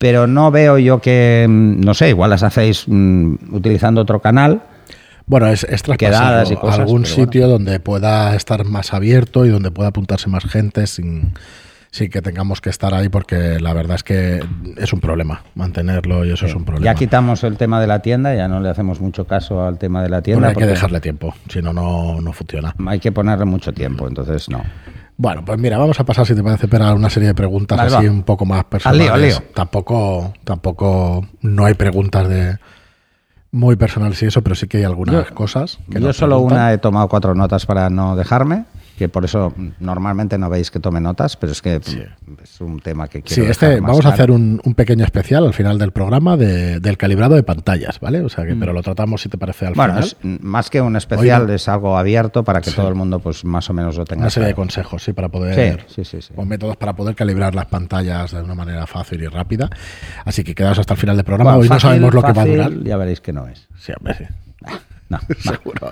Pero 0.00 0.26
no 0.26 0.50
veo 0.50 0.78
yo 0.78 1.02
que, 1.02 1.46
mm, 1.46 1.82
no 1.82 1.92
sé, 1.92 2.08
igual 2.08 2.30
las 2.30 2.42
hacéis 2.42 2.84
mm, 2.88 3.34
utilizando 3.52 4.00
otro 4.00 4.20
canal. 4.20 4.62
Bueno, 5.26 5.46
es, 5.48 5.64
es 5.64 5.82
traspasarlo 5.82 5.96
Quedadas 5.98 6.50
y 6.50 6.54
a 6.54 6.56
cosas, 6.56 6.78
algún 6.80 7.04
sitio 7.04 7.46
donde 7.48 7.80
pueda 7.80 8.34
estar 8.34 8.64
más 8.64 8.94
abierto 8.94 9.44
y 9.44 9.50
donde 9.50 9.70
pueda 9.70 9.90
apuntarse 9.90 10.30
más 10.30 10.44
gente 10.46 10.86
sin, 10.86 11.34
sin 11.90 12.08
que 12.08 12.22
tengamos 12.22 12.62
que 12.62 12.70
estar 12.70 12.94
ahí, 12.94 13.10
porque 13.10 13.60
la 13.60 13.74
verdad 13.74 13.96
es 13.96 14.02
que 14.02 14.42
es 14.78 14.92
un 14.94 15.00
problema 15.00 15.42
mantenerlo 15.54 16.24
y 16.24 16.32
eso 16.32 16.46
es 16.46 16.54
un 16.54 16.64
problema. 16.64 16.86
Ya 16.86 16.94
quitamos 16.94 17.44
el 17.44 17.58
tema 17.58 17.78
de 17.78 17.86
la 17.86 18.00
tienda, 18.00 18.34
ya 18.34 18.48
no 18.48 18.60
le 18.60 18.70
hacemos 18.70 19.02
mucho 19.02 19.26
caso 19.26 19.66
al 19.66 19.76
tema 19.76 20.02
de 20.02 20.08
la 20.08 20.20
Bueno, 20.20 20.22
tienda. 20.22 20.48
hay 20.48 20.54
que 20.54 20.66
dejarle 20.66 21.00
tiempo, 21.02 21.34
si 21.50 21.60
no 21.60 21.74
no 21.74 22.32
funciona. 22.32 22.74
Hay 22.86 23.00
que 23.00 23.12
ponerle 23.12 23.44
mucho 23.44 23.74
tiempo, 23.74 24.08
entonces 24.08 24.48
no. 24.48 24.62
Bueno, 25.22 25.44
pues 25.44 25.58
mira, 25.58 25.76
vamos 25.76 26.00
a 26.00 26.04
pasar, 26.04 26.24
si 26.24 26.34
te 26.34 26.42
parece, 26.42 26.66
a 26.82 26.94
una 26.94 27.10
serie 27.10 27.26
de 27.28 27.34
preguntas 27.34 27.76
Vale, 27.76 27.94
así 27.94 28.06
va. 28.06 28.10
un 28.12 28.22
poco 28.22 28.46
más 28.46 28.64
personales. 28.64 29.04
lío, 29.04 29.12
al 29.12 29.20
lío. 29.20 29.36
Tampoco, 29.52 30.32
tampoco, 30.44 31.26
no 31.42 31.66
hay 31.66 31.74
preguntas 31.74 32.26
de 32.26 32.56
muy 33.52 33.76
personales 33.76 34.22
y 34.22 34.26
eso, 34.26 34.40
pero 34.40 34.54
sí 34.54 34.66
que 34.66 34.78
hay 34.78 34.84
algunas 34.84 35.28
Yo- 35.28 35.34
cosas. 35.34 35.78
Que 35.92 36.00
Yo 36.00 36.14
solo 36.14 36.36
preguntan. 36.36 36.58
una 36.58 36.72
he 36.72 36.78
tomado 36.78 37.06
cuatro 37.08 37.34
notas 37.34 37.66
para 37.66 37.90
no 37.90 38.16
dejarme, 38.16 38.64
que 39.00 39.08
por 39.08 39.24
eso 39.24 39.50
mm, 39.56 39.68
normalmente 39.80 40.36
no 40.36 40.50
veis 40.50 40.70
que 40.70 40.78
tome 40.78 41.00
notas, 41.00 41.34
pero 41.38 41.52
es 41.52 41.62
que 41.62 41.78
mm, 41.78 42.32
es 42.44 42.60
un 42.60 42.80
tema 42.80 43.08
que 43.08 43.22
Sí, 43.24 43.36
quiero 43.36 43.50
este, 43.50 43.66
dejar 43.66 43.80
más 43.80 43.88
vamos 43.92 44.04
a 44.04 44.08
hacer 44.10 44.30
un, 44.30 44.60
un 44.62 44.74
pequeño 44.74 45.06
especial 45.06 45.46
al 45.46 45.54
final 45.54 45.78
del 45.78 45.90
programa 45.90 46.36
de- 46.36 46.80
del 46.80 46.98
calibrado 46.98 47.34
de 47.34 47.42
pantallas, 47.42 47.98
¿vale? 47.98 48.20
O 48.20 48.28
sea 48.28 48.44
Mm. 48.44 48.48
que, 48.48 48.56
pero 48.56 48.74
lo 48.74 48.82
tratamos 48.82 49.22
si 49.22 49.30
te 49.30 49.38
parece 49.38 49.64
al 49.68 49.72
Bueno, 49.72 49.94
final. 49.94 50.10
mm, 50.22 50.36
más 50.46 50.68
que 50.68 50.82
un 50.82 50.96
especial, 50.96 51.48
es 51.48 51.66
algo 51.66 51.96
abierto 51.96 52.44
para 52.44 52.60
que 52.60 52.68
Sí. 52.68 52.76
todo 52.76 52.88
el 52.88 52.94
mundo 52.94 53.20
pues 53.20 53.42
más 53.42 53.70
o 53.70 53.72
menos 53.72 53.96
lo 53.96 54.04
tenga 54.04 54.20
Una 54.24 54.30
serie 54.30 54.48
de 54.48 54.54
consejos, 54.54 55.02
sí, 55.02 55.14
para 55.14 55.30
poder. 55.30 55.80
Sí, 55.88 55.94
sí, 56.04 56.04
sí, 56.04 56.20
sí. 56.28 56.34
O 56.36 56.44
métodos 56.44 56.76
para 56.76 56.92
poder 56.92 57.14
calibrar 57.14 57.54
las 57.54 57.66
pantallas 57.66 58.32
de 58.32 58.42
una 58.42 58.54
manera 58.54 58.86
fácil 58.86 59.22
y 59.22 59.28
rápida. 59.28 59.70
Así 60.26 60.44
que 60.44 60.54
quedaos 60.54 60.78
hasta 60.78 60.92
el 60.92 61.00
final 61.00 61.16
del 61.16 61.24
programa. 61.24 61.52
Bueno, 61.56 61.62
Hoy 61.62 61.68
fácil, 61.68 61.88
no 61.88 61.90
sabemos 61.90 62.14
lo 62.14 62.22
que 62.22 62.32
va 62.34 62.42
a 62.42 62.46
durar. 62.46 62.72
Ya 62.84 62.98
veréis 62.98 63.22
que 63.22 63.32
no 63.32 63.48
es. 63.48 63.66
Sí, 63.78 63.92
hombre, 63.98 64.14
sí. 64.14 64.24
No. 65.10 65.18
Seguro. 65.40 65.90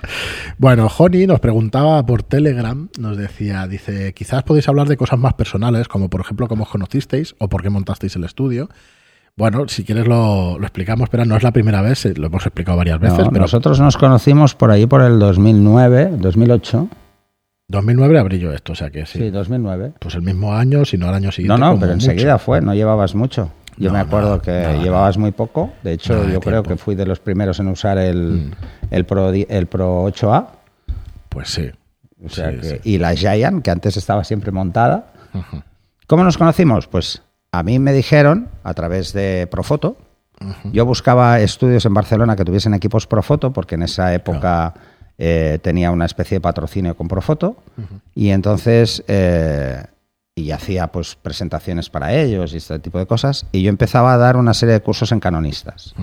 Bueno, 0.57 0.87
Joni 0.87 1.27
nos 1.27 1.41
preguntaba 1.41 2.05
por 2.05 2.23
Telegram, 2.23 2.87
nos 2.99 3.17
decía, 3.17 3.67
dice, 3.67 4.13
quizás 4.13 4.43
podéis 4.43 4.69
hablar 4.69 4.87
de 4.87 4.95
cosas 4.95 5.19
más 5.19 5.33
personales, 5.33 5.89
como 5.89 6.09
por 6.09 6.21
ejemplo 6.21 6.47
cómo 6.47 6.63
os 6.63 6.69
conocisteis 6.69 7.35
o 7.37 7.49
por 7.49 7.61
qué 7.61 7.69
montasteis 7.69 8.15
el 8.15 8.23
estudio. 8.23 8.69
Bueno, 9.35 9.67
si 9.67 9.83
quieres 9.83 10.07
lo, 10.07 10.57
lo 10.57 10.65
explicamos, 10.65 11.09
pero 11.09 11.25
no 11.25 11.35
es 11.35 11.43
la 11.43 11.51
primera 11.51 11.81
vez, 11.81 12.05
eh, 12.05 12.13
lo 12.15 12.27
hemos 12.27 12.45
explicado 12.45 12.77
varias 12.77 12.99
veces, 12.99 13.19
No, 13.19 13.29
pero 13.29 13.41
Nosotros 13.41 13.79
nos 13.79 13.97
conocimos 13.97 14.55
por 14.55 14.71
ahí 14.71 14.85
por 14.85 15.01
el 15.01 15.19
2009, 15.19 16.11
2008. 16.17 16.87
2009 17.69 18.19
abrí 18.19 18.39
yo 18.39 18.51
esto, 18.51 18.73
o 18.73 18.75
sea 18.75 18.89
que 18.89 19.05
sí. 19.05 19.19
Sí, 19.19 19.29
2009. 19.29 19.93
Pues 19.99 20.15
el 20.15 20.23
mismo 20.23 20.53
año, 20.55 20.85
si 20.85 20.97
no 20.97 21.07
el 21.09 21.15
año 21.15 21.31
siguiente. 21.31 21.59
No, 21.59 21.73
no, 21.73 21.79
pero 21.79 21.93
mucho. 21.93 22.09
enseguida 22.09 22.39
fue, 22.39 22.61
no 22.61 22.73
llevabas 22.73 23.13
mucho. 23.15 23.51
Yo 23.79 23.87
No, 23.89 23.93
me 23.93 23.99
acuerdo 24.01 24.29
nada, 24.31 24.41
que 24.41 24.51
nada, 24.51 24.83
llevabas 24.83 25.17
muy 25.17 25.31
poco. 25.31 25.71
De 25.83 25.93
hecho, 25.93 26.13
Nada 26.13 26.25
yo 26.33 26.39
creo 26.41 26.61
tiempo. 26.61 26.69
Mm. 26.69 26.73
que 26.73 26.77
fui 26.77 26.95
de 26.95 27.05
los 27.05 27.19
primeros 27.19 27.59
en 27.59 27.67
usar 27.69 27.97
el, 27.97 28.53
el, 28.91 29.05
Pro, 29.05 29.31
el 29.31 29.65
Pro 29.67 30.03
8A. 30.05 30.47
Pues 31.29 31.49
sí. 31.49 31.71
O 32.23 32.29
sea 32.29 32.51
Sí, 32.51 32.57
que- 32.57 32.67
sí. 32.69 32.75
Y 32.83 32.97
la 32.97 33.15
Giant, 33.15 33.63
que 33.63 33.71
antes 33.71 33.95
estaba 33.97 34.23
siempre 34.23 34.51
montada. 34.51 35.13
¿Cómo 36.07 36.23
nos 36.23 36.37
conocimos? 36.37 36.87
Pues 36.87 37.21
a 37.51 37.63
mí 37.63 37.79
me 37.79 37.93
dijeron, 37.93 38.49
a 38.63 38.73
través 38.73 39.13
de 39.13 39.47
Profoto, 39.49 39.97
yo 40.71 40.85
buscaba 40.85 41.39
estudios 41.39 41.85
en 41.85 41.93
Barcelona 41.93 42.35
que 42.35 42.45
tuviesen 42.45 42.73
equipos 42.73 43.07
Profoto, 43.07 43.51
porque 43.51 43.75
en 43.75 43.83
esa 43.83 44.13
época 44.13 44.73
eh, 45.17 45.59
tenía 45.61 45.91
una 45.91 46.05
especie 46.05 46.35
de 46.37 46.41
patrocinio 46.41 46.95
con 46.97 47.07
Profoto, 47.07 47.57
y 48.15 48.29
entonces... 48.29 49.03
Eh, 49.07 49.83
y 50.39 50.51
hacía 50.51 50.87
pues 50.87 51.15
presentaciones 51.15 51.89
para 51.89 52.13
ellos 52.13 52.53
y 52.53 52.57
este 52.57 52.79
tipo 52.79 52.97
de 52.97 53.05
cosas, 53.05 53.45
y 53.51 53.61
yo 53.61 53.69
empezaba 53.69 54.13
a 54.13 54.17
dar 54.17 54.37
una 54.37 54.53
serie 54.53 54.73
de 54.73 54.81
cursos 54.81 55.11
en 55.11 55.19
canonistas. 55.19 55.93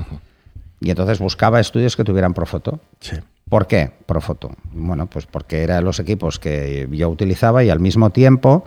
Y 0.80 0.90
entonces 0.90 1.18
buscaba 1.18 1.58
estudios 1.58 1.96
que 1.96 2.04
tuvieran 2.04 2.34
Profoto. 2.34 2.80
Sí. 3.00 3.16
¿Por 3.48 3.66
qué 3.66 3.92
Profoto? 4.06 4.50
Bueno, 4.72 5.06
pues 5.06 5.26
porque 5.26 5.62
eran 5.62 5.84
los 5.84 6.00
equipos 6.00 6.38
que 6.38 6.88
yo 6.90 7.08
utilizaba 7.08 7.64
y 7.64 7.70
al 7.70 7.80
mismo 7.80 8.10
tiempo 8.10 8.64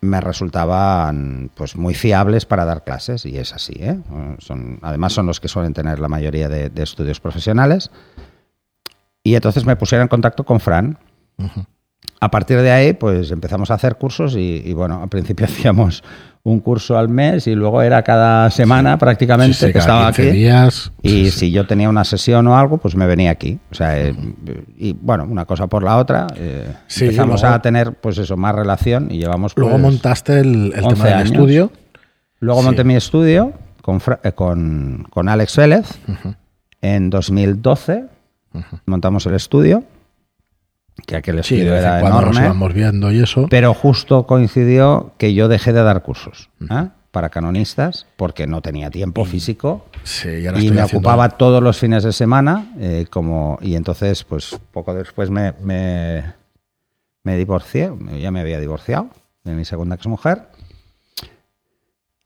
me 0.00 0.20
resultaban 0.20 1.50
pues 1.54 1.76
muy 1.76 1.94
fiables 1.94 2.44
para 2.44 2.64
dar 2.64 2.84
clases 2.84 3.24
y 3.26 3.38
es 3.38 3.52
así. 3.52 3.74
¿eh? 3.78 3.98
Son, 4.38 4.78
además 4.82 5.12
son 5.12 5.26
los 5.26 5.40
que 5.40 5.48
suelen 5.48 5.72
tener 5.72 5.98
la 5.98 6.08
mayoría 6.08 6.48
de, 6.48 6.70
estudios 6.82 7.20
profesionales. 7.20 7.90
Y 9.22 9.34
entonces 9.34 9.64
me 9.64 9.76
pusieron 9.76 10.04
en 10.04 10.08
contacto 10.08 10.44
con 10.44 10.60
Fran. 10.60 10.98
A 12.24 12.30
partir 12.30 12.58
de 12.62 12.70
ahí, 12.70 12.94
pues 12.94 13.30
empezamos 13.30 13.70
a 13.70 13.74
hacer 13.74 13.96
cursos 13.96 14.34
y, 14.34 14.62
y, 14.64 14.72
bueno, 14.72 15.02
al 15.02 15.10
principio 15.10 15.44
hacíamos 15.50 16.02
un 16.42 16.60
curso 16.60 16.96
al 16.96 17.10
mes 17.10 17.46
y 17.46 17.54
luego 17.54 17.82
era 17.82 18.02
cada 18.02 18.50
semana 18.50 18.96
prácticamente 18.96 19.72
que 19.72 19.78
estaba 19.78 20.08
aquí. 20.08 20.22
Días. 20.22 20.90
Y 21.02 21.30
si 21.30 21.50
yo 21.50 21.66
tenía 21.66 21.90
una 21.90 22.04
sesión 22.04 22.46
o 22.46 22.56
algo, 22.56 22.78
pues 22.78 22.96
me 22.96 23.06
venía 23.06 23.30
aquí. 23.30 23.58
O 23.70 23.74
sea, 23.74 23.98
eh, 23.98 24.14
y 24.78 24.94
bueno, 24.94 25.26
una 25.28 25.44
cosa 25.44 25.66
por 25.66 25.82
la 25.82 25.98
otra, 25.98 26.26
eh, 26.36 26.66
empezamos 27.00 27.44
a 27.44 27.60
tener 27.60 27.92
pues 27.92 28.16
eso, 28.16 28.38
más 28.38 28.54
relación 28.54 29.10
y 29.10 29.18
llevamos 29.18 29.52
Luego 29.56 29.72
pues, 29.72 29.82
montaste 29.82 30.40
el, 30.40 30.72
el 30.74 30.88
tema 30.88 31.04
del 31.04 31.26
estudio. 31.26 31.72
Luego 32.40 32.62
monté 32.62 32.84
mi 32.84 32.96
estudio 32.96 33.52
con, 33.82 34.00
eh, 34.22 34.32
con, 34.32 35.06
con, 35.10 35.28
Alex 35.28 35.56
Vélez 35.56 35.86
en 36.80 37.10
2012. 37.10 38.04
Montamos 38.86 39.26
el 39.26 39.34
estudio 39.34 39.84
que 41.06 41.16
aquel 41.16 41.38
estudio 41.40 41.74
era 41.74 42.00
enorme. 42.00 42.48
Nos 42.48 42.74
viendo 42.74 43.12
y 43.12 43.22
eso. 43.22 43.46
Pero 43.50 43.74
justo 43.74 44.26
coincidió 44.26 45.12
que 45.18 45.34
yo 45.34 45.48
dejé 45.48 45.72
de 45.72 45.82
dar 45.82 46.02
cursos 46.02 46.50
¿eh? 46.70 46.88
para 47.10 47.30
canonistas 47.30 48.06
porque 48.16 48.46
no 48.46 48.60
tenía 48.60 48.90
tiempo 48.90 49.24
físico 49.24 49.86
sí, 50.02 50.28
y 50.60 50.70
me 50.70 50.82
ocupaba 50.82 51.28
todos 51.30 51.62
los 51.62 51.78
fines 51.78 52.02
de 52.02 52.12
semana 52.12 52.72
eh, 52.78 53.06
como 53.10 53.58
y 53.60 53.76
entonces 53.76 54.24
pues 54.24 54.58
poco 54.72 54.94
después 54.94 55.30
me, 55.30 55.52
me, 55.62 56.24
me 57.22 57.36
divorcié, 57.36 57.92
ya 58.20 58.30
me 58.30 58.40
había 58.40 58.58
divorciado 58.58 59.10
de 59.44 59.52
mi 59.52 59.64
segunda 59.64 59.94
exmujer 59.94 60.48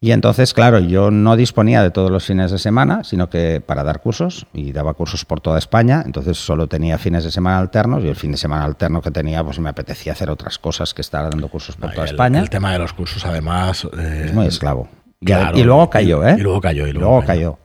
y 0.00 0.12
entonces, 0.12 0.54
claro, 0.54 0.78
yo 0.78 1.10
no 1.10 1.34
disponía 1.34 1.82
de 1.82 1.90
todos 1.90 2.10
los 2.10 2.24
fines 2.24 2.52
de 2.52 2.58
semana, 2.58 3.02
sino 3.02 3.28
que 3.28 3.60
para 3.60 3.82
dar 3.82 4.00
cursos, 4.00 4.46
y 4.52 4.70
daba 4.70 4.94
cursos 4.94 5.24
por 5.24 5.40
toda 5.40 5.58
España, 5.58 6.02
entonces 6.06 6.38
solo 6.38 6.68
tenía 6.68 6.98
fines 6.98 7.24
de 7.24 7.32
semana 7.32 7.58
alternos, 7.58 8.04
y 8.04 8.08
el 8.08 8.14
fin 8.14 8.30
de 8.30 8.38
semana 8.38 8.64
alterno 8.64 9.02
que 9.02 9.10
tenía, 9.10 9.42
pues 9.42 9.58
me 9.58 9.68
apetecía 9.68 10.12
hacer 10.12 10.30
otras 10.30 10.58
cosas 10.58 10.94
que 10.94 11.02
estar 11.02 11.28
dando 11.28 11.48
cursos 11.48 11.74
por 11.74 11.92
toda 11.92 12.06
España. 12.06 12.38
El 12.38 12.48
tema 12.50 12.72
de 12.72 12.78
los 12.78 12.92
cursos, 12.92 13.24
además... 13.24 13.88
Eh, 13.98 14.26
es 14.26 14.34
muy 14.34 14.46
esclavo. 14.46 14.88
y 15.20 15.64
luego 15.64 15.90
cayó, 15.90 16.24
¿eh? 16.24 16.36
Y 16.38 16.42
luego 16.42 16.60
cayó, 16.60 16.86
y 16.86 16.92
luego, 16.92 17.24
cayó. 17.24 17.58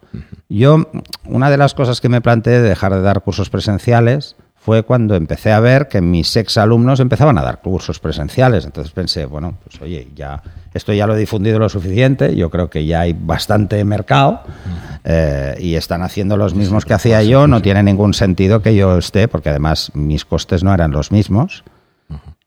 Yo, 0.49 0.87
una 1.25 1.51
de 1.51 1.57
las 1.57 1.73
cosas 1.73 2.01
que 2.01 2.09
me 2.09 2.21
planteé 2.21 2.61
de 2.61 2.69
dejar 2.69 2.93
de 2.93 3.01
dar 3.01 3.21
cursos 3.21 3.49
presenciales 3.49 4.35
fue 4.63 4.83
cuando 4.83 5.15
empecé 5.15 5.51
a 5.51 5.59
ver 5.59 5.89
que 5.89 5.99
mis 5.99 6.35
ex 6.37 6.57
alumnos 6.57 7.01
empezaban 7.01 7.37
a 7.37 7.41
dar 7.41 7.59
cursos 7.59 7.99
presenciales. 7.99 8.63
Entonces 8.63 8.93
pensé, 8.93 9.25
bueno, 9.25 9.57
pues 9.63 9.81
oye, 9.81 10.07
ya 10.15 10.41
esto 10.73 10.93
ya 10.93 11.05
lo 11.05 11.15
he 11.15 11.19
difundido 11.19 11.59
lo 11.59 11.67
suficiente, 11.67 12.35
yo 12.35 12.49
creo 12.49 12.69
que 12.69 12.85
ya 12.85 13.01
hay 13.01 13.13
bastante 13.13 13.83
mercado 13.83 14.41
eh, 15.03 15.55
y 15.59 15.75
están 15.75 16.01
haciendo 16.01 16.37
los 16.37 16.55
mismos 16.55 16.85
que 16.85 16.93
hacía 16.93 17.21
yo, 17.23 17.45
no 17.45 17.61
tiene 17.61 17.83
ningún 17.83 18.13
sentido 18.13 18.61
que 18.61 18.73
yo 18.73 18.97
esté, 18.97 19.27
porque 19.27 19.49
además 19.49 19.91
mis 19.95 20.23
costes 20.23 20.63
no 20.63 20.73
eran 20.73 20.91
los 20.91 21.11
mismos. 21.11 21.65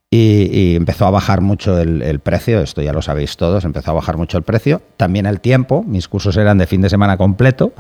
Y, 0.09 0.77
empezó 0.77 1.05
a 1.07 1.11
bajar 1.11 1.43
mucho 1.43 1.79
el, 1.79 2.21
precio, 2.21 2.61
esto 2.61 2.81
ya 2.81 2.95
lo 2.95 3.03
sabéis 3.03 3.37
todos, 3.37 3.65
empezó 3.65 3.91
a 3.91 3.95
bajar 3.95 4.17
mucho 4.17 4.39
el 4.39 4.45
precio. 4.45 4.81
También 4.97 5.27
el 5.27 5.41
tiempo, 5.41 5.85
mis 5.87 6.09
cursos 6.09 6.37
eran 6.39 6.57
de 6.57 6.67
fin 6.67 6.81
de 6.81 6.89
semana 6.89 7.19
completo. 7.19 7.75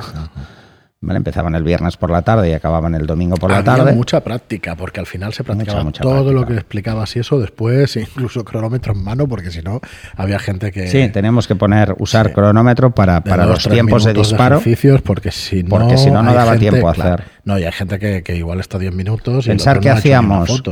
Empezaban 1.02 1.54
el 1.54 1.62
viernes 1.62 1.96
por 1.96 2.10
la 2.10 2.22
tarde 2.22 2.50
y 2.50 2.52
acababan 2.52 2.94
el 2.94 3.06
domingo 3.06 3.36
por 3.36 3.50
la 3.50 3.62
tarde. 3.62 3.92
mucha 3.92 4.24
práctica, 4.24 4.74
porque 4.76 4.98
al 4.98 5.06
final 5.06 5.32
se 5.34 5.44
practicaba 5.44 5.92
todo 5.92 6.32
lo 6.32 6.46
que 6.46 6.54
explicabas 6.54 7.14
y 7.16 7.20
eso 7.20 7.38
después, 7.38 7.96
incluso 7.96 8.44
cronómetro 8.44 8.94
en 8.94 9.04
mano, 9.04 9.28
porque 9.28 9.50
si 9.50 9.60
no, 9.60 9.80
había 10.16 10.38
gente 10.38 10.72
que... 10.72 10.88
Sí, 10.88 11.08
tenemos 11.10 11.46
que 11.46 11.54
poner, 11.54 11.94
usar 11.98 12.32
cronómetro 12.32 12.90
para, 12.92 13.20
para 13.22 13.46
los 13.46 13.68
tiempos 13.68 14.04
de 14.04 14.14
disparo. 14.14 14.60
porque 15.04 15.30
si 15.30 15.62
no... 15.62 15.68
Porque 15.68 15.98
si 15.98 16.10
no, 16.10 16.22
no 16.22 16.32
daba 16.32 16.56
tiempo 16.56 16.88
a 16.88 16.92
hacer. 16.92 17.24
No, 17.44 17.58
y 17.58 17.64
hay 17.64 17.72
gente 17.72 17.98
que, 17.98 18.36
igual 18.36 18.60
está 18.60 18.78
10 18.78 18.94
minutos. 18.94 19.46
Pensar 19.46 19.80
que 19.80 19.90
hacíamos 19.90 20.62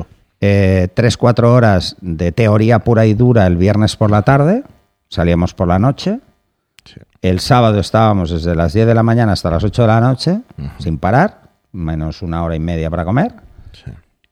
eh, 0.41 0.89
3-4 0.97 1.45
horas 1.45 1.97
de 2.01 2.33
teoría 2.33 2.81
pura 2.81 3.07
y 3.07 3.15
dura 3.15 3.47
el 3.47 3.57
viernes 3.57 3.97
por 3.97 4.11
la 4.11 4.23
tarde, 4.23 4.65
salíamos 5.09 5.55
por 5.55 5.69
la 5.69 5.79
noche 5.79 6.21
el 7.23 7.41
sábado 7.41 7.81
estábamos 7.81 8.31
desde 8.31 8.55
las 8.55 8.73
10 8.73 8.87
de 8.87 8.95
la 8.95 9.03
mañana 9.03 9.33
hasta 9.33 9.51
las 9.51 9.65
8 9.65 9.83
de 9.83 9.89
la 9.89 10.01
noche, 10.01 10.41
sin 10.79 10.99
parar, 10.99 11.51
menos 11.73 12.23
una 12.23 12.45
hora 12.45 12.57
y 12.57 12.61
media 12.61 12.91
para 12.91 13.05
comer. 13.05 13.33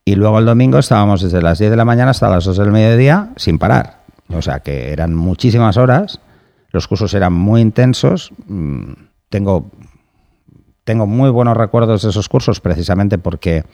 Y 0.05 0.15
luego 0.17 0.39
el 0.39 0.47
domingo 0.47 0.79
estábamos 0.79 1.23
desde 1.23 1.41
las 1.41 1.59
10 1.59 1.71
de 1.71 1.77
la 1.77 1.85
mañana 1.85 2.11
hasta 2.11 2.29
las 2.29 2.45
2 2.45 2.57
del 2.57 2.73
mediodía, 2.73 3.31
sin 3.37 3.59
parar. 3.59 4.03
O 4.29 4.43
sea 4.43 4.61
que 4.61 4.93
eran 4.93 5.15
muchísimas 5.15 5.77
horas, 5.77 6.21
los 6.71 6.89
cursos 6.89 7.15
eran 7.15 7.33
muy 7.33 7.61
intensos. 7.61 8.33
Mm, 8.47 8.93
tengo, 9.29 9.71
tengo 10.85 11.07
muy 11.07 11.31
buenos 11.31 11.57
recuerdos 11.57 12.03
de 12.03 12.11
esos 12.11 12.29
cursos 12.29 12.61
precisamente 12.61 13.19
porque 13.19 13.65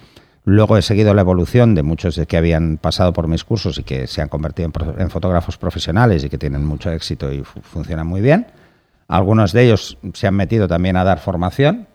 luego 0.45 0.77
he 0.77 0.83
seguido 0.83 1.15
la 1.15 1.23
evolución 1.23 1.75
de 1.75 1.83
muchos 1.83 2.17
de 2.17 2.27
que 2.27 2.37
habían 2.37 2.77
pasado 2.79 3.13
por 3.13 3.29
mis 3.29 3.45
cursos 3.45 3.79
y 3.79 3.85
que 3.85 4.07
se 4.07 4.21
han 4.21 4.29
convertido 4.29 4.71
en, 4.99 5.11
fotógrafos 5.11 5.57
profesionales 5.59 6.25
y 6.25 6.29
que 6.29 6.39
tienen 6.39 6.65
mucho 6.65 6.91
éxito 6.91 7.33
y 7.33 7.43
funcionan 7.45 8.07
muy 8.07 8.21
bien. 8.21 8.47
Algunos 9.09 9.53
de 9.53 9.65
ellos 9.65 9.99
se 10.13 10.27
han 10.27 10.35
metido 10.35 10.69
también 10.69 10.97
a 10.97 11.05
dar 11.05 11.19
formación. 11.19 11.89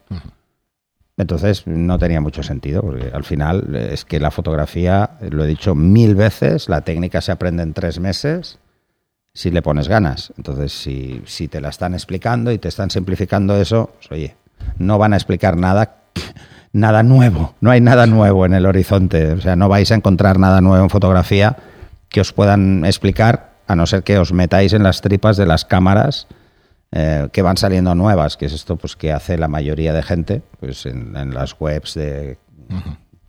Entonces 1.16 1.68
no 1.68 2.00
tenía 2.00 2.20
mucho 2.20 2.42
sentido, 2.42 2.82
porque 2.82 3.12
al 3.14 3.24
final 3.24 3.76
es 3.76 4.04
que 4.04 4.20
la 4.20 4.32
fotografía, 4.32 5.12
lo 5.22 5.44
he 5.44 5.48
dicho 5.48 5.76
mil 5.76 6.16
veces, 6.16 6.70
la 6.70 6.82
técnica 6.82 7.22
se 7.22 7.32
aprende 7.32 7.62
en 7.62 7.74
tres 7.74 8.00
meses 8.00 8.58
si 9.32 9.52
le 9.52 9.62
pones 9.62 9.88
ganas. 9.88 10.34
Entonces, 10.38 10.74
si, 10.74 11.22
si 11.26 11.48
te 11.48 11.62
la 11.62 11.70
están 11.70 11.94
explicando 11.94 12.52
y 12.52 12.58
te 12.58 12.68
están 12.68 12.90
simplificando 12.90 13.56
eso, 13.58 13.92
pues, 13.98 14.12
oye, 14.12 14.36
no 14.80 14.98
van 14.98 15.14
a 15.14 15.18
explicar 15.18 15.56
nada, 15.56 15.98
nada 16.74 17.04
nuevo. 17.04 17.54
No 17.62 17.70
hay 17.70 17.82
nada 17.82 18.08
nuevo 18.08 18.48
en 18.48 18.54
el 18.54 18.66
horizonte. 18.66 19.34
O 19.34 19.42
sea, 19.42 19.56
no 19.56 19.70
vais 19.70 19.92
a 19.92 19.96
encontrar 19.96 20.40
nada 20.40 20.62
nuevo 20.62 20.84
en 20.84 20.90
fotografía 20.90 21.58
que 22.10 22.22
os 22.22 22.34
puedan 22.34 22.86
explicar, 22.86 23.54
a 23.68 23.76
no 23.76 23.86
ser 23.86 24.04
que 24.04 24.18
os 24.18 24.34
metáis 24.34 24.74
en 24.74 24.84
las 24.84 25.02
tripas 25.02 25.38
de 25.38 25.46
las 25.46 25.64
cámaras 25.64 26.28
eh, 26.96 27.28
que 27.32 27.42
van 27.42 27.58
saliendo 27.58 27.96
nuevas, 27.96 28.38
que 28.38 28.46
es 28.46 28.54
esto 28.54 28.76
pues 28.76 28.96
que 28.96 29.12
hace 29.12 29.36
la 29.40 29.48
mayoría 29.48 29.94
de 29.94 30.04
gente 30.04 30.44
pues 30.60 30.86
en, 30.86 31.34
las 31.34 31.60
webs 31.60 31.96
de 31.96 32.38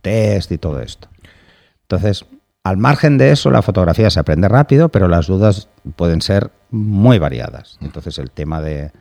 test 0.01 0.51
y 0.51 0.59
todo 0.59 0.81
esto. 0.81 1.07
Entonces, 1.81 2.25
al 2.63 2.77
margen 2.77 3.17
de 3.17 3.31
eso, 3.31 3.49
la 3.49 3.63
fotografía 3.63 4.11
se 4.11 4.19
aprende 4.19 4.47
rápido, 4.47 4.89
pero 4.89 5.07
las 5.07 5.25
dudas 5.25 5.67
pueden 5.95 6.21
ser 6.21 6.51
muy 6.69 7.17
variadas. 7.17 7.79
Entonces, 7.81 8.19
el 8.19 8.29
tema 8.29 8.61
de... 8.61 8.91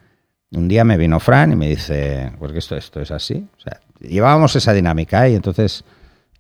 Un 0.53 0.69
día 0.69 0.83
me 0.85 0.97
vino 0.97 1.21
Fran 1.21 1.53
y 1.53 1.57
me 1.57 1.69
dice, 1.69 2.33
porque 2.39 2.59
esto, 2.59 2.75
esto 2.75 3.03
es 3.03 3.11
así. 3.11 3.47
O 3.59 3.61
sea, 3.61 3.81
llevábamos 4.01 4.57
esa 4.57 4.73
dinámica 4.73 5.29
y 5.29 5.35
entonces... 5.35 5.85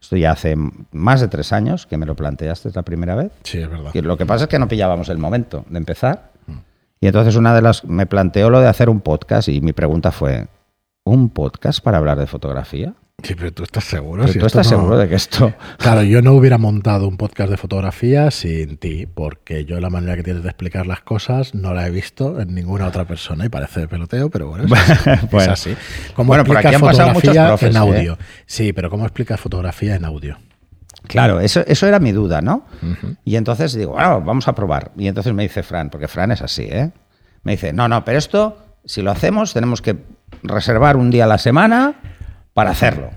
Esto 0.01 0.19
ya 0.19 0.33
hace 0.33 0.55
más 0.93 1.23
de 1.23 1.29
tres 1.29 1.51
años 1.55 1.87
que 1.87 1.97
me 1.97 2.05
lo 2.05 2.15
planteaste 2.15 2.71
la 2.75 2.83
primera 2.83 3.15
vez. 3.15 3.33
Sí, 3.43 3.63
es 3.63 3.71
verdad. 3.71 3.91
Y 3.95 4.03
lo 4.03 4.19
que 4.19 4.27
pasa 4.27 4.45
es 4.45 4.51
que 4.51 4.59
no 4.59 4.69
pillábamos 4.69 5.09
el 5.09 5.17
momento 5.17 5.65
de 5.71 5.79
empezar. 5.79 6.34
Y 7.05 7.07
entonces 7.07 7.37
una 7.37 7.55
de 7.55 7.61
las 7.61 7.85
me 7.85 8.07
planteó 8.07 8.49
lo 8.49 8.61
de 8.61 8.67
hacer 8.67 8.89
un 8.89 9.03
podcast 9.03 9.51
y 9.51 9.61
mi 9.61 9.75
pregunta 9.75 10.11
fue, 10.11 10.47
¿un 11.05 11.29
podcast 11.29 11.85
para 11.85 11.99
hablar 11.99 12.19
de 12.19 12.27
fotografía? 12.27 12.95
Sí, 13.23 13.35
pero 13.35 13.53
tú 13.53 13.63
estás 13.63 13.85
seguro. 13.85 14.25
tú 14.25 14.47
estás 14.47 14.67
seguro 14.67 14.97
de 14.97 15.07
que 15.07 15.17
esto. 15.17 15.53
Claro, 15.77 16.03
yo 16.03 16.23
no 16.23 16.33
hubiera 16.33 16.57
montado 16.57 17.07
un 17.07 17.19
podcast 17.19 17.51
de 17.51 17.59
fotografía 17.59 18.31
sin 18.31 18.79
ti, 18.79 19.05
porque 19.05 19.67
yo 19.67 19.81
la 19.81 19.91
manera 19.91 20.17
que 20.17 20.23
tienes 20.23 20.45
de 20.45 20.49
explicar 20.49 20.87
las 20.87 21.03
cosas 21.03 21.55
no 21.55 21.75
la 21.75 21.87
he 21.87 21.91
visto 21.91 22.41
en 22.41 22.55
ninguna 22.55 22.87
otra 22.87 23.05
persona 23.05 23.45
y 23.45 23.51
parece 23.51 23.87
peloteo, 23.87 24.31
pero 24.31 24.49
bueno, 24.49 24.65
es, 24.65 25.35
así. 25.49 25.77
¿Cómo 26.15 26.29
bueno, 26.29 26.45
por 26.45 26.57
aquí 26.57 26.75
han 26.75 26.81
pasado 26.81 27.13
muchos 27.13 27.37
profes, 27.37 27.69
en 27.69 27.77
audio? 27.77 28.15
¿eh? 28.15 28.25
Sí, 28.47 28.73
pero 28.73 28.89
¿cómo 28.89 29.05
explicas 29.05 29.39
fotografía 29.39 29.95
en 29.95 30.07
audio? 30.07 30.39
Claro, 31.07 31.41
eso, 31.41 31.63
eso 31.67 31.87
era 31.87 31.99
mi 31.99 32.13
duda, 32.13 32.41
¿no? 32.41 32.65
Y 33.25 33.37
entonces 33.37 33.75
digo, 33.75 33.93
bueno, 33.93 34.21
vamos 34.23 34.49
a 34.49 34.55
probar. 34.55 34.91
Y 34.97 35.07
entonces 35.09 35.33
me 35.35 35.43
dice 35.43 35.63
Fran, 35.63 35.91
porque 35.91 36.09
Fran 36.09 36.33
es 36.33 36.41
así, 36.43 36.63
¿eh? 36.65 36.93
Me 37.43 37.53
dice, 37.53 37.73
no, 37.73 37.89
no, 37.89 38.05
pero 38.05 38.19
esto, 38.19 38.57
si 38.85 39.03
lo 39.03 39.11
hacemos, 39.11 39.53
tenemos 39.53 39.83
que 39.83 39.97
reservar 40.43 40.97
un 40.97 41.11
día 41.11 41.25
a 41.25 41.27
la 41.27 41.39
semana 41.39 41.95
para 42.55 42.71
hacerlo. 42.71 43.11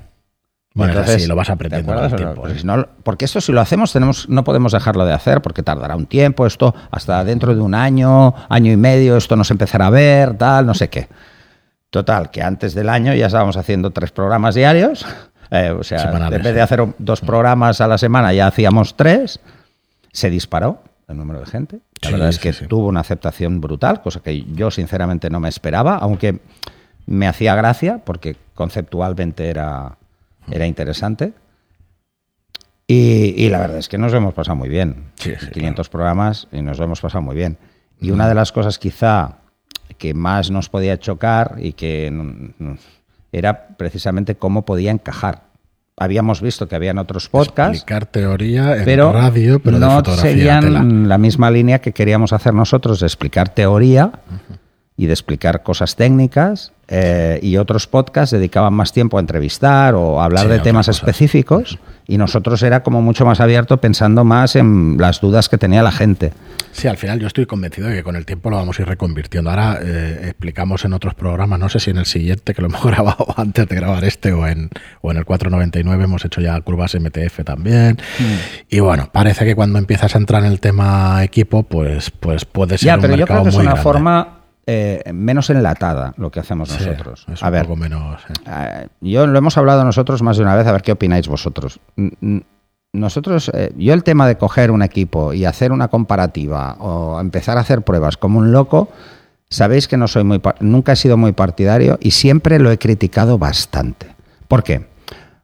Bueno, 0.73 0.93
Entonces, 0.93 1.23
sí, 1.23 1.27
lo 1.27 1.35
vas 1.35 1.47
¿te 1.47 1.53
aprendiendo 1.53 1.91
con 1.91 2.03
el 2.03 2.15
tiempo, 2.15 2.41
Pues 2.41 2.61
¿eh? 2.61 2.65
no- 2.65 2.87
porque 3.03 3.25
esto 3.25 3.41
si 3.41 3.51
lo 3.51 3.61
hacemos 3.61 3.91
tenemos, 3.93 4.29
no 4.29 4.43
podemos 4.43 4.73
dejarlo 4.73 5.05
de 5.05 5.13
hacer 5.13 5.41
porque 5.41 5.63
tardará 5.63 5.95
un 5.95 6.05
tiempo, 6.05 6.45
esto 6.45 6.75
hasta 6.91 7.23
dentro 7.23 7.55
de 7.55 7.61
un 7.61 7.73
año, 7.73 8.35
año 8.47 8.71
y 8.71 8.77
medio, 8.77 9.17
esto 9.17 9.35
nos 9.35 9.49
empezará 9.49 9.87
a 9.87 9.89
ver, 9.89 10.37
tal, 10.37 10.67
no 10.67 10.75
sé 10.75 10.89
qué. 10.89 11.07
Total, 11.89 12.29
que 12.29 12.43
antes 12.43 12.75
del 12.75 12.89
año 12.89 13.13
ya 13.15 13.25
estábamos 13.27 13.57
haciendo 13.57 13.89
tres 13.91 14.11
programas 14.11 14.53
diarios, 14.53 15.03
eh, 15.51 15.71
o 15.71 15.83
sea, 15.83 15.99
Semanales, 15.99 16.37
en 16.37 16.43
vez 16.43 16.53
de 16.53 16.59
sí. 16.59 16.63
hacer 16.63 16.85
dos 16.97 17.21
programas 17.21 17.81
a 17.81 17.87
la 17.87 17.97
semana 17.97 18.33
ya 18.33 18.47
hacíamos 18.47 18.95
tres, 18.95 19.39
se 20.11 20.29
disparó 20.29 20.81
el 21.07 21.17
número 21.17 21.39
de 21.39 21.45
gente. 21.45 21.79
La 22.01 22.07
Sí, 22.09 22.13
verdad 22.13 22.29
es 22.29 22.35
sí, 22.35 22.41
que 22.41 22.53
sí. 22.53 22.67
tuvo 22.67 22.87
una 22.87 22.99
aceptación 22.99 23.61
brutal, 23.61 24.01
cosa 24.01 24.19
que 24.21 24.43
yo 24.43 24.69
sinceramente 24.71 25.29
no 25.29 25.39
me 25.39 25.49
esperaba, 25.49 25.95
aunque 25.97 26.39
me 27.05 27.27
hacía 27.27 27.55
gracia 27.55 27.99
porque 28.03 28.35
conceptualmente 28.53 29.49
era, 29.49 29.97
era 30.51 30.67
interesante. 30.67 31.33
Y, 32.85 33.33
y 33.35 33.49
la 33.49 33.59
verdad 33.59 33.77
es 33.77 33.89
que 33.89 33.97
nos 33.97 34.13
hemos 34.13 34.33
pasado 34.33 34.55
muy 34.55 34.69
bien. 34.69 35.11
Sí, 35.15 35.33
sí, 35.39 35.47
500 35.51 35.89
programas 35.89 36.47
y 36.51 36.61
nos 36.61 36.77
lo 36.77 36.85
hemos 36.85 37.01
pasado 37.01 37.21
muy 37.21 37.35
bien. 37.35 37.57
Y 37.99 38.11
una 38.11 38.27
de 38.29 38.35
las 38.35 38.51
cosas 38.51 38.77
quizá 38.79 39.37
que 39.97 40.13
más 40.13 40.51
nos 40.51 40.69
podía 40.69 40.97
chocar 40.99 41.55
y 41.57 41.73
que 41.73 42.09
mm, 42.11 42.63
mm, 42.63 42.77
era 43.37 43.67
precisamente 43.77 44.35
cómo 44.35 44.65
podía 44.65 44.91
encajar. 44.91 45.43
Habíamos 45.99 46.41
visto 46.41 46.67
que 46.67 46.75
habían 46.75 46.99
otros 46.99 47.27
podcasts, 47.27 47.77
Explicar 47.77 48.05
teoría 48.05 48.77
en 48.77 48.85
pero, 48.85 49.11
radio, 49.11 49.59
pero 49.59 49.79
de 49.79 49.85
no 49.85 49.91
fotografía 49.95 50.31
seguían 50.31 50.61
tela. 50.61 50.83
la 50.83 51.17
misma 51.17 51.49
línea 51.49 51.79
que 51.79 51.91
queríamos 51.91 52.33
hacer 52.33 52.53
nosotros 52.53 52.99
de 52.99 53.07
explicar 53.07 53.49
teoría 53.49 54.11
y 54.95 55.07
de 55.07 55.13
explicar 55.13 55.63
cosas 55.63 55.95
técnicas 55.95 56.71
eh, 56.87 57.39
y 57.41 57.57
otros 57.57 57.87
podcasts 57.87 58.31
dedicaban 58.31 58.73
más 58.75 58.93
tiempo 58.93 59.17
a 59.17 59.21
entrevistar 59.21 59.95
o 59.95 60.21
a 60.21 60.25
hablar 60.25 60.43
Sí, 60.45 60.49
de 60.51 60.59
temas 60.59 60.85
cosas. 60.85 61.01
específicos 61.01 61.79
y 62.07 62.17
nosotros 62.19 62.61
era 62.61 62.83
como 62.83 63.01
mucho 63.01 63.25
más 63.25 63.39
abierto 63.39 63.77
pensando 63.77 64.23
más 64.23 64.55
en 64.55 64.97
las 64.99 65.19
dudas 65.19 65.49
que 65.49 65.57
tenía 65.57 65.81
la 65.81 65.91
gente. 65.91 66.31
Sí, 66.77 66.87
al 66.87 66.97
final 66.97 67.19
yo 67.19 67.25
estoy 67.25 67.47
convencido 67.47 67.87
de 67.87 67.95
que 67.95 68.03
con 68.03 68.15
el 68.15 68.23
tiempo 68.23 68.51
lo 68.51 68.57
vamos 68.57 68.77
a 68.77 68.83
ir 68.83 68.87
reconvirtiendo. 68.87 69.49
Ahora 69.49 69.79
eh, 69.81 70.19
explicamos 70.25 70.85
en 70.85 70.93
otros 70.93 71.15
programas, 71.15 71.57
no 71.59 71.69
sé 71.69 71.79
si 71.79 71.89
en 71.89 71.97
el 71.97 72.05
siguiente, 72.05 72.53
que 72.53 72.61
lo 72.61 72.67
hemos 72.67 72.83
grabado 72.85 73.25
antes 73.35 73.67
de 73.67 73.75
grabar 73.75 74.03
este, 74.03 74.31
o 74.31 74.45
en, 74.45 74.69
o 75.01 75.09
en 75.09 75.17
el 75.17 75.25
499 75.25 76.03
hemos 76.03 76.23
hecho 76.23 76.39
ya 76.39 76.61
curvas 76.61 76.93
MTF 76.93 77.43
también. 77.43 77.97
Mm. 78.19 78.23
Y 78.69 78.79
bueno, 78.79 79.09
parece 79.11 79.43
que 79.43 79.55
cuando 79.55 79.79
empiezas 79.79 80.13
a 80.13 80.19
entrar 80.19 80.43
en 80.43 80.51
el 80.51 80.59
tema 80.59 81.23
equipo, 81.23 81.63
pues, 81.63 82.11
pues 82.11 82.45
puede 82.45 82.77
ser 82.77 82.85
Ya, 82.85 82.95
un 82.95 83.01
pero 83.01 83.15
yo 83.15 83.25
creo 83.25 83.41
que 83.41 83.49
es 83.49 83.55
muy 83.55 83.63
una 83.63 83.71
grande. 83.71 83.83
forma 83.83 84.33
eh, 84.67 85.01
menos 85.13 85.49
enlatada 85.49 86.13
lo 86.17 86.29
que 86.29 86.41
hacemos 86.41 86.69
Sí, 86.69 86.85
nosotros. 86.85 87.25
es 87.33 87.41
a 87.41 87.47
un 87.47 87.51
ver, 87.53 87.63
poco 87.63 87.75
menos... 87.77 88.21
Eh, 88.45 88.87
yo 89.01 89.25
lo 89.25 89.35
hemos 89.39 89.57
hablado 89.57 89.83
nosotros 89.83 90.21
más 90.21 90.37
de 90.37 90.43
una 90.43 90.55
vez, 90.55 90.67
a 90.67 90.73
ver 90.73 90.83
qué 90.83 90.91
opináis 90.91 91.27
vosotros. 91.27 91.79
Nosotros, 92.97 93.51
eh, 93.53 93.71
yo 93.77 93.93
el 93.93 94.03
tema 94.03 94.27
de 94.27 94.37
coger 94.37 94.71
un 94.71 94.81
equipo 94.81 95.33
y 95.33 95.45
hacer 95.45 95.71
una 95.71 95.87
comparativa 95.87 96.73
o 96.79 97.19
empezar 97.19 97.57
a 97.57 97.61
hacer 97.61 97.83
pruebas 97.83 98.17
como 98.17 98.39
un 98.39 98.51
loco, 98.51 98.89
sabéis 99.49 99.87
que 99.87 99.97
no 99.97 100.07
soy 100.07 100.23
muy, 100.23 100.41
nunca 100.59 100.93
he 100.93 100.95
sido 100.95 101.15
muy 101.15 101.31
partidario 101.31 101.97
y 102.01 102.11
siempre 102.11 102.59
lo 102.59 102.71
he 102.71 102.77
criticado 102.77 103.37
bastante. 103.37 104.07
¿Por 104.47 104.63
qué? 104.63 104.87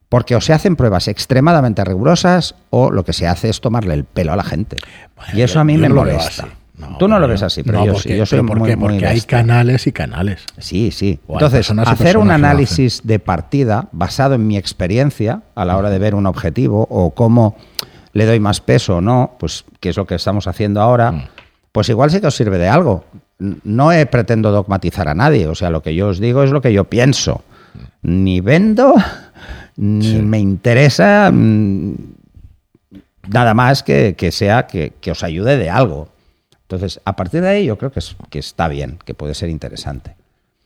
Porque 0.10 0.36
o 0.36 0.42
se 0.42 0.54
hacen 0.54 0.76
pruebas 0.76 1.08
extremadamente 1.08 1.84
rigurosas 1.84 2.56
o 2.70 2.92
lo 2.92 3.04
que 3.04 3.14
se 3.14 3.28
hace 3.28 3.50
es 3.50 3.62
tomarle 3.62 3.94
el 3.94 4.04
pelo 4.04 4.34
a 4.34 4.36
la 4.36 4.44
gente. 4.44 4.78
Bueno, 5.16 5.32
y 5.34 5.42
eso 5.42 5.60
a 5.60 5.64
mí 5.64 5.78
me 5.78 5.90
molesta. 5.90 6.48
Así. 6.82 6.94
Tú 7.00 7.08
no 7.08 7.20
lo 7.20 7.28
ves 7.28 7.42
así, 7.44 7.64
pero 7.64 7.80
no, 7.80 7.86
yo 7.86 7.94
porque, 7.94 8.10
sí. 8.10 8.18
Yo 8.18 8.26
soy 8.26 8.40
pero 8.40 8.48
¿por 8.48 8.60
muy, 8.60 8.70
qué? 8.70 8.76
muy 8.76 8.90
Porque 8.90 9.06
hay 9.08 9.16
bestia. 9.16 9.38
canales 9.40 9.88
y 9.88 9.92
canales. 9.92 10.46
Sí, 10.58 10.92
sí. 10.92 11.20
O 11.28 11.34
Entonces, 11.34 11.70
hacer 11.72 12.18
un 12.18 12.32
análisis 12.32 13.02
de 13.04 13.20
partida 13.20 13.88
basado 13.92 14.36
en 14.36 14.48
mi 14.48 14.58
experiencia 14.58 15.42
a 15.56 15.66
la 15.66 15.78
hora 15.78 15.90
de 15.90 16.00
ver 16.00 16.16
un 16.16 16.26
objetivo 16.26 16.88
o 16.90 17.12
cómo 17.12 17.56
le 18.14 18.26
doy 18.26 18.40
más 18.40 18.60
peso 18.62 18.98
o 18.98 19.02
no, 19.02 19.36
pues 19.40 19.66
que 19.80 19.90
es 19.90 19.98
lo 19.98 20.06
que 20.06 20.16
estamos 20.16 20.48
haciendo 20.48 20.82
ahora, 20.82 21.12
Mm. 21.12 21.24
pues 21.72 21.90
igual 21.90 22.10
sí 22.12 22.20
que 22.22 22.28
os 22.28 22.36
sirve 22.36 22.58
de 22.58 22.68
algo. 22.70 23.06
No 23.40 23.92
he 23.92 24.06
pretendo 24.06 24.52
dogmatizar 24.52 25.08
a 25.10 25.14
nadie, 25.16 25.48
o 25.48 25.56
sea, 25.56 25.70
lo 25.70 25.82
que 25.82 25.94
yo 25.96 26.08
os 26.10 26.20
digo 26.20 26.44
es 26.44 26.52
lo 26.52 26.62
que 26.62 26.72
yo 26.74 26.86
pienso. 26.86 27.44
Ni 28.04 28.40
vendo, 28.42 28.94
ni 29.78 30.04
Sí. 30.12 30.22
me 30.22 30.40
interesa 30.40 31.30
mm, 31.34 31.94
nada 33.30 33.54
más 33.54 33.84
que, 33.84 34.16
que 34.16 34.32
sea 34.32 34.68
que, 34.68 34.94
que 35.02 35.12
os 35.12 35.24
ayude 35.24 35.58
de 35.58 35.70
algo. 35.70 36.10
Entonces, 36.74 37.02
a 37.06 37.16
partir 37.16 37.42
de 37.42 37.50
ahí 37.50 37.66
yo 37.66 37.78
creo 37.78 37.92
que, 37.92 38.00
es, 38.00 38.16
que 38.30 38.40
está 38.40 38.68
bien, 38.68 38.98
que 39.06 39.14
puede 39.14 39.34
ser 39.34 39.50
interesante. 39.50 40.16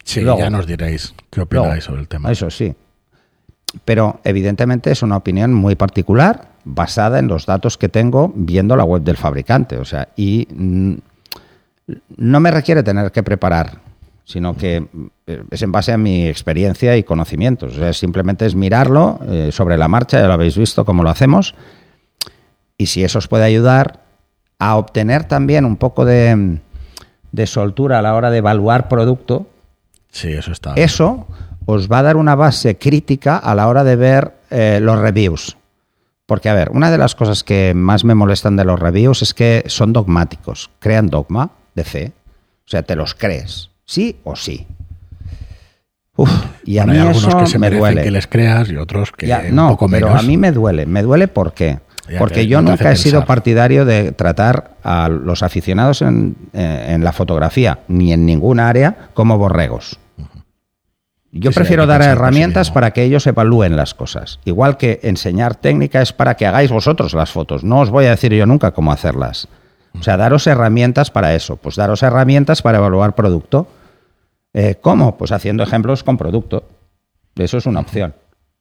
Sí, 0.03 0.21
Luego- 0.21 0.39
ya 0.39 0.49
nos 0.49 0.65
diréis 0.65 1.13
qué 1.29 1.41
opináis 1.41 1.67
Luego, 1.67 1.81
sobre 1.81 2.01
el 2.01 2.07
tema. 2.07 2.31
Eso 2.31 2.49
sí. 2.49 2.73
Pero 3.83 4.21
evidentemente 4.23 4.91
es 4.91 5.03
una 5.03 5.17
opinión 5.17 5.53
muy 5.53 5.75
particular, 5.75 6.49
basada 6.63 7.19
en 7.19 7.27
los 7.27 7.45
datos 7.45 7.77
que 7.77 7.89
tengo 7.89 8.31
viendo 8.33 8.75
la 8.75 8.85
web 8.85 9.03
del 9.03 9.17
fabricante. 9.17 9.77
O 9.77 9.85
sea, 9.85 10.07
y 10.15 10.47
mm, 10.49 10.93
no 12.15 12.39
me 12.39 12.51
requiere 12.51 12.83
tener 12.83 13.11
que 13.11 13.23
preparar, 13.23 13.81
sino 14.23 14.55
que 14.55 14.87
eh, 15.27 15.43
es 15.51 15.61
en 15.61 15.71
base 15.71 15.91
a 15.91 15.97
mi 15.97 16.27
experiencia 16.27 16.95
y 16.95 17.03
conocimientos. 17.03 17.73
O 17.73 17.79
sea, 17.79 17.91
simplemente 17.91 18.45
es 18.45 18.55
mirarlo 18.55 19.19
eh, 19.27 19.49
sobre 19.51 19.77
la 19.77 19.89
marcha, 19.89 20.21
ya 20.21 20.27
lo 20.27 20.33
habéis 20.33 20.57
visto 20.57 20.85
cómo 20.85 21.03
lo 21.03 21.09
hacemos. 21.09 21.53
Y 22.77 22.85
si 22.85 23.03
eso 23.03 23.19
os 23.19 23.27
puede 23.27 23.43
ayudar 23.43 24.06
a 24.59 24.75
obtener 24.77 25.23
también 25.25 25.65
un 25.65 25.75
poco 25.77 26.05
de, 26.05 26.59
de 27.31 27.47
soltura 27.47 27.99
a 27.99 28.01
la 28.01 28.15
hora 28.15 28.29
de 28.31 28.37
evaluar 28.39 28.87
producto, 28.87 29.47
Sí, 30.11 30.29
eso 30.31 30.51
está. 30.51 30.73
eso 30.75 31.27
os 31.65 31.89
va 31.91 31.99
a 31.99 32.03
dar 32.03 32.17
una 32.17 32.35
base 32.35 32.77
crítica 32.77 33.37
a 33.37 33.53
la 33.53 33.67
hora 33.67 33.83
de 33.83 33.95
ver 33.95 34.33
eh, 34.49 34.79
los 34.81 34.97
reviews. 34.99 35.57
Porque, 36.25 36.49
a 36.49 36.53
ver, 36.53 36.71
una 36.71 36.91
de 36.91 36.97
las 36.97 37.13
cosas 37.15 37.43
que 37.43 37.73
más 37.73 38.03
me 38.03 38.15
molestan 38.15 38.55
de 38.55 38.65
los 38.65 38.79
reviews 38.79 39.21
es 39.21 39.33
que 39.33 39.63
son 39.67 39.93
dogmáticos, 39.93 40.69
crean 40.79 41.07
dogma 41.07 41.51
de 41.75 41.83
fe. 41.83 42.11
O 42.65 42.69
sea, 42.69 42.83
te 42.83 42.95
los 42.95 43.13
crees, 43.15 43.69
sí 43.85 44.19
o 44.23 44.35
sí. 44.35 44.65
Uf, 46.15 46.29
y 46.65 46.79
a 46.79 46.85
Bueno, 46.85 46.93
hay 46.93 46.99
mí 46.99 47.07
algunos 47.07 47.27
eso 47.29 47.37
que 47.39 47.45
se 47.47 47.59
me 47.59 47.69
duele. 47.69 48.01
que 48.03 48.11
les 48.11 48.27
creas 48.27 48.69
y 48.69 48.75
otros 48.77 49.11
que 49.11 49.27
Ya, 49.27 49.43
un 49.49 49.55
no, 49.55 49.69
poco 49.69 49.87
pero 49.87 50.07
menos. 50.07 50.23
a 50.23 50.27
mí 50.27 50.35
me 50.35 50.51
duele. 50.51 50.85
Me 50.85 51.03
duele 51.03 51.27
¿por 51.27 51.53
qué? 51.53 51.79
Ya 52.09 52.19
Porque 52.19 52.35
que 52.35 52.47
yo 52.47 52.61
no 52.61 52.71
nunca 52.71 52.91
he 52.91 52.95
sido 52.95 53.25
partidario 53.25 53.85
de 53.85 54.11
tratar 54.11 54.75
a 54.83 55.09
los 55.09 55.43
aficionados 55.43 56.01
en, 56.01 56.35
eh, 56.53 56.87
en 56.89 57.03
la 57.03 57.11
fotografía, 57.11 57.79
ni 57.87 58.13
en 58.13 58.25
ninguna 58.25 58.69
área, 58.69 59.09
como 59.13 59.37
borregos. 59.37 59.99
Yo 61.31 61.51
Sí, 61.51 61.55
prefiero 61.55 61.85
dar 61.85 62.01
herramientas 62.01 62.71
para 62.71 62.91
que 62.91 63.03
ellos 63.03 63.27
evalúen 63.27 63.75
las 63.75 63.93
cosas. 63.93 64.39
Igual 64.45 64.77
que 64.77 64.99
enseñar 65.03 65.55
técnica 65.55 66.01
es 66.01 66.13
para 66.13 66.35
que 66.35 66.45
hagáis 66.45 66.71
vosotros 66.71 67.13
las 67.13 67.31
fotos. 67.31 67.63
No 67.63 67.81
os 67.81 67.89
voy 67.89 68.05
a 68.05 68.11
decir 68.11 68.33
yo 68.33 68.45
nunca 68.45 68.71
cómo 68.71 68.91
hacerlas. 68.91 69.47
O 69.99 70.03
sea, 70.03 70.15
daros 70.17 70.47
herramientas 70.47 71.11
para 71.11 71.35
eso. 71.35 71.57
Pues 71.57 71.75
daros 71.75 72.03
herramientas 72.03 72.61
para 72.61 72.77
evaluar 72.77 73.15
producto. 73.15 73.67
Eh, 74.53 74.75
¿Cómo? 74.81 75.17
Pues 75.17 75.31
haciendo 75.31 75.63
ejemplos 75.63 76.03
con 76.03 76.17
producto. 76.17 76.63
Eso 77.35 77.57
es 77.57 77.65
una 77.65 77.81
opción. 77.81 78.15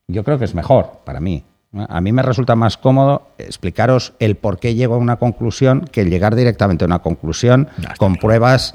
Yo 0.08 0.24
creo 0.24 0.38
que 0.38 0.44
es 0.44 0.54
mejor 0.54 1.00
para 1.04 1.20
mí. 1.20 1.44
A 1.88 2.00
mí 2.00 2.12
me 2.12 2.22
resulta 2.22 2.56
más 2.56 2.76
cómodo 2.76 3.28
explicaros 3.38 4.14
el 4.18 4.36
por 4.36 4.58
qué 4.58 4.74
llego 4.74 4.94
a 4.94 4.98
una 4.98 5.16
conclusión 5.16 5.82
que 5.90 6.04
llegar 6.04 6.34
directamente 6.34 6.84
a 6.84 6.86
una 6.86 7.00
conclusión 7.00 7.68
con 7.98 8.16
pruebas 8.16 8.74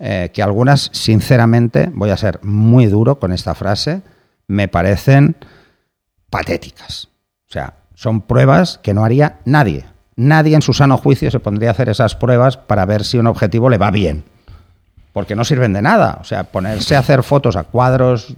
eh, 0.00 0.30
que 0.32 0.42
algunas, 0.42 0.90
sinceramente, 0.92 1.90
voy 1.92 2.10
a 2.10 2.16
ser 2.16 2.38
muy 2.44 2.86
duro 2.86 3.18
con 3.18 3.32
esta 3.32 3.54
frase, 3.54 4.02
me 4.46 4.68
parecen 4.68 5.36
patéticas. 6.30 7.08
O 7.48 7.52
sea, 7.52 7.74
son 7.94 8.20
pruebas 8.20 8.78
que 8.82 8.94
no 8.94 9.04
haría 9.04 9.38
nadie. 9.44 9.86
Nadie 10.14 10.54
en 10.54 10.62
su 10.62 10.72
sano 10.72 10.98
juicio 10.98 11.30
se 11.30 11.40
pondría 11.40 11.70
a 11.70 11.72
hacer 11.72 11.88
esas 11.88 12.14
pruebas 12.14 12.56
para 12.56 12.84
ver 12.86 13.04
si 13.04 13.18
un 13.18 13.26
objetivo 13.26 13.70
le 13.70 13.78
va 13.78 13.90
bien. 13.90 14.24
Porque 15.12 15.34
no 15.34 15.44
sirven 15.44 15.72
de 15.72 15.82
nada. 15.82 16.18
O 16.20 16.24
sea, 16.24 16.44
ponerse 16.44 16.94
a 16.94 17.00
hacer 17.00 17.24
fotos 17.24 17.56
a 17.56 17.64
cuadros. 17.64 18.34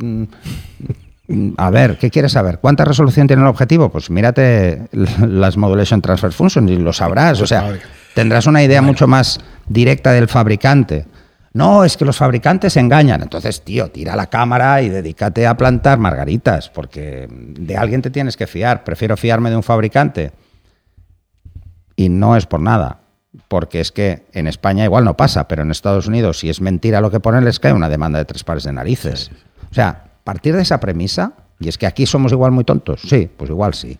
A 1.56 1.70
ver, 1.70 1.96
¿qué 1.98 2.10
quieres 2.10 2.32
saber? 2.32 2.58
¿Cuánta 2.58 2.84
resolución 2.84 3.26
tiene 3.26 3.42
el 3.42 3.48
objetivo? 3.48 3.88
Pues 3.88 4.10
mírate 4.10 4.88
las 4.92 5.56
Modulation 5.56 6.02
Transfer 6.02 6.32
Functions 6.32 6.70
y 6.70 6.76
lo 6.76 6.92
sabrás. 6.92 7.40
O 7.40 7.46
sea, 7.46 7.78
tendrás 8.14 8.46
una 8.46 8.62
idea 8.62 8.82
mucho 8.82 9.06
más 9.06 9.40
directa 9.68 10.12
del 10.12 10.28
fabricante. 10.28 11.06
No, 11.52 11.84
es 11.84 11.96
que 11.96 12.04
los 12.04 12.16
fabricantes 12.16 12.76
engañan. 12.76 13.22
Entonces, 13.22 13.62
tío, 13.62 13.90
tira 13.90 14.16
la 14.16 14.26
cámara 14.28 14.82
y 14.82 14.88
dedícate 14.88 15.46
a 15.46 15.56
plantar 15.56 15.98
margaritas, 15.98 16.68
porque 16.68 17.28
de 17.30 17.76
alguien 17.76 18.02
te 18.02 18.10
tienes 18.10 18.36
que 18.36 18.46
fiar. 18.46 18.84
Prefiero 18.84 19.16
fiarme 19.16 19.50
de 19.50 19.56
un 19.56 19.62
fabricante. 19.62 20.32
Y 21.96 22.08
no 22.08 22.36
es 22.36 22.46
por 22.46 22.60
nada, 22.60 23.00
porque 23.48 23.80
es 23.80 23.92
que 23.92 24.26
en 24.32 24.46
España 24.46 24.84
igual 24.84 25.04
no 25.04 25.16
pasa, 25.16 25.46
pero 25.48 25.62
en 25.62 25.70
Estados 25.70 26.06
Unidos, 26.06 26.38
si 26.38 26.48
es 26.50 26.60
mentira 26.60 27.00
lo 27.00 27.10
que 27.10 27.20
ponen, 27.20 27.44
les 27.44 27.60
cae 27.60 27.72
una 27.72 27.88
demanda 27.88 28.18
de 28.18 28.24
tres 28.24 28.42
pares 28.42 28.64
de 28.64 28.72
narices. 28.72 29.30
O 29.70 29.74
sea, 29.74 30.09
partir 30.24 30.54
de 30.54 30.62
esa 30.62 30.80
premisa, 30.80 31.32
y 31.58 31.68
es 31.68 31.78
que 31.78 31.86
aquí 31.86 32.06
somos 32.06 32.32
igual 32.32 32.52
muy 32.52 32.64
tontos, 32.64 33.00
sí, 33.02 33.28
pues 33.36 33.50
igual 33.50 33.74
sí. 33.74 33.98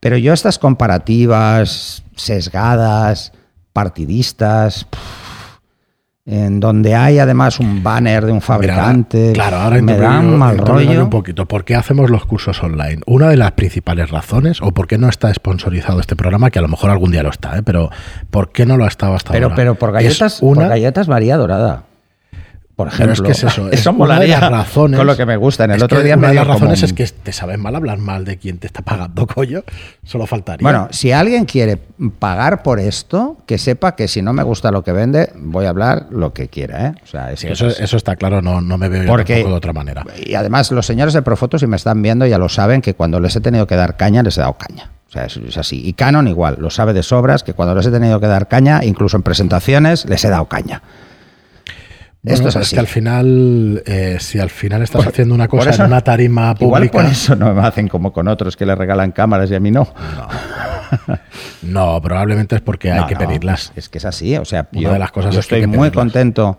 Pero 0.00 0.16
yo 0.16 0.32
estas 0.32 0.58
comparativas 0.58 2.02
sesgadas, 2.14 3.32
partidistas, 3.72 4.84
pff, 4.84 5.26
en 6.26 6.58
donde 6.58 6.96
hay 6.96 7.20
además 7.20 7.60
un 7.60 7.84
banner 7.84 8.26
de 8.26 8.32
un 8.32 8.40
fabricante. 8.40 9.30
claro, 9.32 9.58
ahora 9.58 9.80
me 9.80 9.96
dan 9.96 10.36
mal 10.36 10.58
rollo. 10.58 11.04
un 11.04 11.10
poquito. 11.10 11.46
¿Por 11.46 11.64
qué 11.64 11.76
hacemos 11.76 12.10
los 12.10 12.26
cursos 12.26 12.60
online? 12.64 13.00
Una 13.06 13.28
de 13.28 13.36
las 13.36 13.52
principales 13.52 14.10
razones, 14.10 14.60
o 14.60 14.72
por 14.72 14.88
qué 14.88 14.98
no 14.98 15.08
está 15.08 15.32
sponsorizado 15.32 16.00
este 16.00 16.16
programa, 16.16 16.50
que 16.50 16.58
a 16.58 16.62
lo 16.62 16.68
mejor 16.68 16.90
algún 16.90 17.12
día 17.12 17.22
lo 17.22 17.30
está, 17.30 17.56
¿eh? 17.56 17.62
pero 17.62 17.90
¿por 18.30 18.50
qué 18.50 18.66
no 18.66 18.76
lo 18.76 18.84
ha 18.84 18.88
estado 18.88 19.14
hasta 19.14 19.32
pero, 19.32 19.46
ahora? 19.46 19.56
Pero 19.56 19.74
por 19.76 19.92
galletas, 19.92 20.42
una... 20.42 20.62
por 20.62 20.70
galletas 20.70 21.06
María 21.06 21.36
Dorada. 21.36 21.84
Por 22.76 22.88
ejemplo, 22.88 23.14
es 23.14 23.22
que 23.22 23.30
es 23.30 23.42
eso. 23.42 23.70
eso 23.70 23.92
molaría 23.94 24.38
las 24.38 24.50
razones, 24.50 24.98
con 24.98 25.06
lo 25.06 25.16
que 25.16 25.24
me 25.24 25.38
gusta. 25.38 25.64
En 25.64 25.70
el 25.70 25.82
otro 25.82 26.02
día 26.02 26.14
una 26.14 26.28
me 26.28 26.34
de 26.34 26.34
las 26.34 26.46
razones 26.46 26.82
es 26.82 26.92
que 26.92 27.06
te 27.06 27.32
sabes 27.32 27.58
mal 27.58 27.74
hablar 27.74 27.96
mal 27.96 28.26
de 28.26 28.36
quien 28.36 28.58
te 28.58 28.66
está 28.66 28.82
pagando, 28.82 29.26
coño. 29.34 29.64
Solo 30.04 30.26
faltaría. 30.26 30.62
Bueno, 30.62 30.88
si 30.90 31.10
alguien 31.10 31.46
quiere 31.46 31.78
pagar 32.18 32.62
por 32.62 32.78
esto, 32.78 33.38
que 33.46 33.56
sepa 33.56 33.96
que 33.96 34.08
si 34.08 34.20
no 34.20 34.34
me 34.34 34.42
gusta 34.42 34.70
lo 34.70 34.84
que 34.84 34.92
vende, 34.92 35.32
voy 35.36 35.64
a 35.64 35.70
hablar 35.70 36.08
lo 36.10 36.34
que 36.34 36.48
quiera. 36.48 36.88
¿eh? 36.88 36.94
O 37.02 37.06
sea, 37.06 37.32
es 37.32 37.40
sí, 37.40 37.48
eso, 37.48 37.68
eso, 37.68 37.96
está 37.96 38.14
claro, 38.16 38.42
no, 38.42 38.60
no 38.60 38.76
me 38.76 38.90
veo 38.90 39.04
yo 39.04 39.08
Porque, 39.08 39.36
tampoco 39.36 39.52
de 39.52 39.56
otra 39.56 39.72
manera. 39.72 40.04
Y 40.22 40.34
además, 40.34 40.70
los 40.70 40.84
señores 40.84 41.14
de 41.14 41.22
Profoto, 41.22 41.58
si 41.58 41.66
me 41.66 41.76
están 41.76 42.02
viendo, 42.02 42.26
ya 42.26 42.36
lo 42.36 42.50
saben 42.50 42.82
que 42.82 42.92
cuando 42.92 43.20
les 43.20 43.34
he 43.36 43.40
tenido 43.40 43.66
que 43.66 43.76
dar 43.76 43.96
caña, 43.96 44.22
les 44.22 44.36
he 44.36 44.42
dado 44.42 44.58
caña. 44.58 44.90
O 45.08 45.12
sea, 45.12 45.24
es, 45.24 45.38
es 45.38 45.56
así. 45.56 45.80
Y 45.82 45.94
Canon 45.94 46.28
igual, 46.28 46.56
lo 46.58 46.68
sabe 46.68 46.92
de 46.92 47.02
sobras, 47.02 47.42
que 47.42 47.54
cuando 47.54 47.74
les 47.74 47.86
he 47.86 47.90
tenido 47.90 48.20
que 48.20 48.26
dar 48.26 48.48
caña, 48.48 48.84
incluso 48.84 49.16
en 49.16 49.22
presentaciones, 49.22 50.04
les 50.04 50.22
he 50.26 50.28
dado 50.28 50.44
caña. 50.44 50.82
Esto 52.26 52.48
es, 52.48 52.56
así. 52.56 52.74
que 52.74 52.80
al 52.80 52.86
final, 52.88 53.82
eh, 53.86 54.16
si 54.18 54.38
al 54.40 54.50
final 54.50 54.82
estás 54.82 55.06
haciendo 55.06 55.34
una 55.34 55.46
cosa 55.46 55.74
en 55.74 55.82
una 55.82 56.00
tarima 56.00 56.54
pública. 56.54 56.86
Igual 56.86 56.90
por 56.90 57.04
eso 57.04 57.36
no 57.36 57.54
me 57.54 57.66
hacen 57.66 57.86
como 57.88 58.12
con 58.12 58.26
otros 58.26 58.56
que 58.56 58.66
le 58.66 58.74
regalan 58.74 59.12
cámaras 59.12 59.50
y 59.50 59.54
a 59.54 59.60
mí 59.60 59.70
no. 59.70 59.88
No, 61.62 62.00
probablemente 62.00 62.56
es 62.56 62.62
porque 62.62 62.92
hay 62.92 63.06
que 63.06 63.16
pedirlas. 63.16 63.72
Es 63.76 63.88
que 63.88 63.98
es 63.98 64.04
así. 64.04 64.36
O 64.36 64.44
sea, 64.44 64.68
yo, 64.72 64.92
de 64.92 64.98
las 64.98 65.10
cosas 65.10 65.34
yo 65.34 65.40
estoy 65.40 65.66
muy 65.66 65.90
contento 65.90 66.58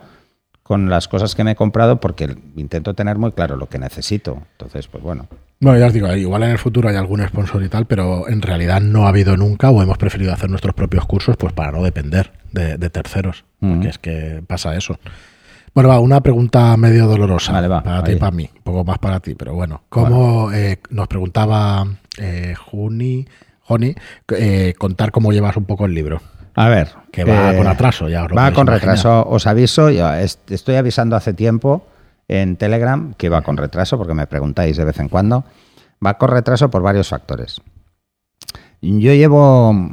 con 0.64 0.90
las 0.90 1.08
cosas 1.08 1.34
que 1.34 1.46
me 1.46 1.52
he 1.52 1.56
comprado 1.56 2.02
porque 2.02 2.36
intento 2.58 2.94
tener 2.94 3.18
muy 3.18 3.32
claro 3.32 3.56
lo 3.56 3.68
que 3.68 3.80
necesito. 3.80 4.42
Entonces, 4.52 4.88
pues 4.88 5.02
bueno. 5.02 5.28
Bueno, 5.60 5.80
ya 5.80 5.88
os 5.88 5.94
digo, 5.94 6.14
igual 6.14 6.44
en 6.44 6.52
el 6.52 6.58
futuro 6.58 6.90
hay 6.90 6.98
algún 6.98 7.26
sponsor 7.26 7.64
y 7.64 7.70
tal, 7.70 7.86
pero 7.86 8.28
en 8.28 8.42
realidad 8.42 8.82
no 8.82 9.06
ha 9.06 9.10
habido 9.10 9.38
nunca 9.38 9.70
o 9.70 9.82
hemos 9.82 9.98
preferido 9.98 10.34
hacer 10.34 10.50
nuestros 10.50 10.76
propios 10.76 11.06
cursos 11.06 11.38
pues 11.38 11.54
para 11.54 11.72
no 11.72 11.84
depender 11.84 12.34
de, 12.52 12.78
terceros. 12.90 13.46
Porque 13.60 13.88
es 13.88 13.98
que 13.98 14.44
pasa 14.46 14.76
eso. 14.76 15.00
Bueno, 15.78 15.90
va, 15.90 16.00
una 16.00 16.22
pregunta 16.22 16.76
medio 16.76 17.06
dolorosa 17.06 17.54
para 17.84 18.04
ti 18.04 18.14
y 18.14 18.16
para 18.16 18.32
mí, 18.32 18.50
un 18.52 18.64
poco 18.64 18.84
más 18.84 18.98
para 18.98 19.20
ti, 19.20 19.36
pero 19.36 19.54
bueno. 19.54 19.84
¿Cómo 19.90 20.52
eh, 20.52 20.80
nos 20.90 21.08
preguntaba 21.08 21.86
eh, 22.18 22.56
Juni, 22.58 23.28
Joni, 23.62 23.94
eh, 24.30 24.74
contar 24.76 25.12
cómo 25.12 25.32
llevas 25.32 25.56
un 25.56 25.66
poco 25.66 25.86
el 25.86 25.94
libro? 25.94 26.20
A 26.56 26.68
ver. 26.68 26.96
Que 27.12 27.24
va 27.24 27.56
con 27.56 27.68
atraso 27.68 28.10
ya. 28.10 28.26
va 28.26 28.52
con 28.54 28.66
retraso, 28.66 29.24
os 29.30 29.46
aviso, 29.46 29.92
ya 29.92 30.20
estoy 30.20 30.78
avisando 30.78 31.16
hace 31.16 31.34
tiempo 31.34 31.86
en 32.28 32.56
Telegram 32.56 33.14
que 33.14 33.30
va 33.30 33.44
con 33.44 33.56
retraso, 33.56 34.00
porque 34.00 34.16
me 34.16 34.26
preguntáis 34.26 34.78
de 34.78 34.84
vez 34.84 35.00
en 35.00 35.10
cuando. 35.10 35.44
Va 36.04 36.18
con 36.18 36.32
retraso 36.32 36.72
por 36.72 36.82
varios 36.82 37.10
factores. 37.10 37.62
Yo 38.82 39.14
llevo 39.14 39.92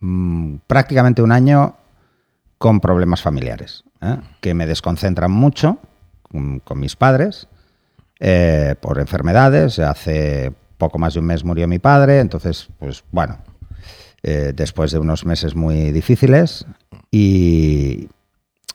mm, 0.00 0.56
prácticamente 0.66 1.22
un 1.22 1.30
año 1.30 1.76
con 2.58 2.80
problemas 2.80 3.22
familiares. 3.22 3.84
¿Eh? 4.02 4.16
que 4.40 4.54
me 4.54 4.66
desconcentran 4.66 5.30
mucho 5.30 5.78
con, 6.30 6.80
mis 6.80 6.96
padres 6.96 7.48
eh, 8.20 8.74
por 8.80 8.98
enfermedades. 8.98 9.78
Hace 9.78 10.52
poco 10.78 10.98
más 10.98 11.14
de 11.14 11.20
un 11.20 11.26
mes 11.26 11.44
murió 11.44 11.68
mi 11.68 11.78
padre, 11.78 12.20
entonces, 12.20 12.68
pues 12.78 13.04
bueno, 13.12 13.38
eh, 14.22 14.52
después 14.54 14.90
de 14.92 14.98
unos 14.98 15.24
meses 15.24 15.54
muy 15.54 15.92
difíciles 15.92 16.66
y, 17.10 18.08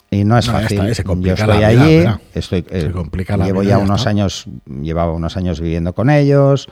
y 0.09 0.23
no 0.23 0.37
es 0.37 0.49
fácil. 0.49 0.93
Yo 1.21 1.33
estoy 1.33 1.63
allí, 1.63 2.05
estoy, 2.33 2.63
llevo 2.63 3.63
ya 3.63 3.77
unos 3.77 4.07
años, 4.07 4.45
llevaba 4.65 5.11
unos 5.13 5.35
años 5.35 5.59
viviendo 5.59 5.93
con 5.93 6.09
ellos, 6.09 6.69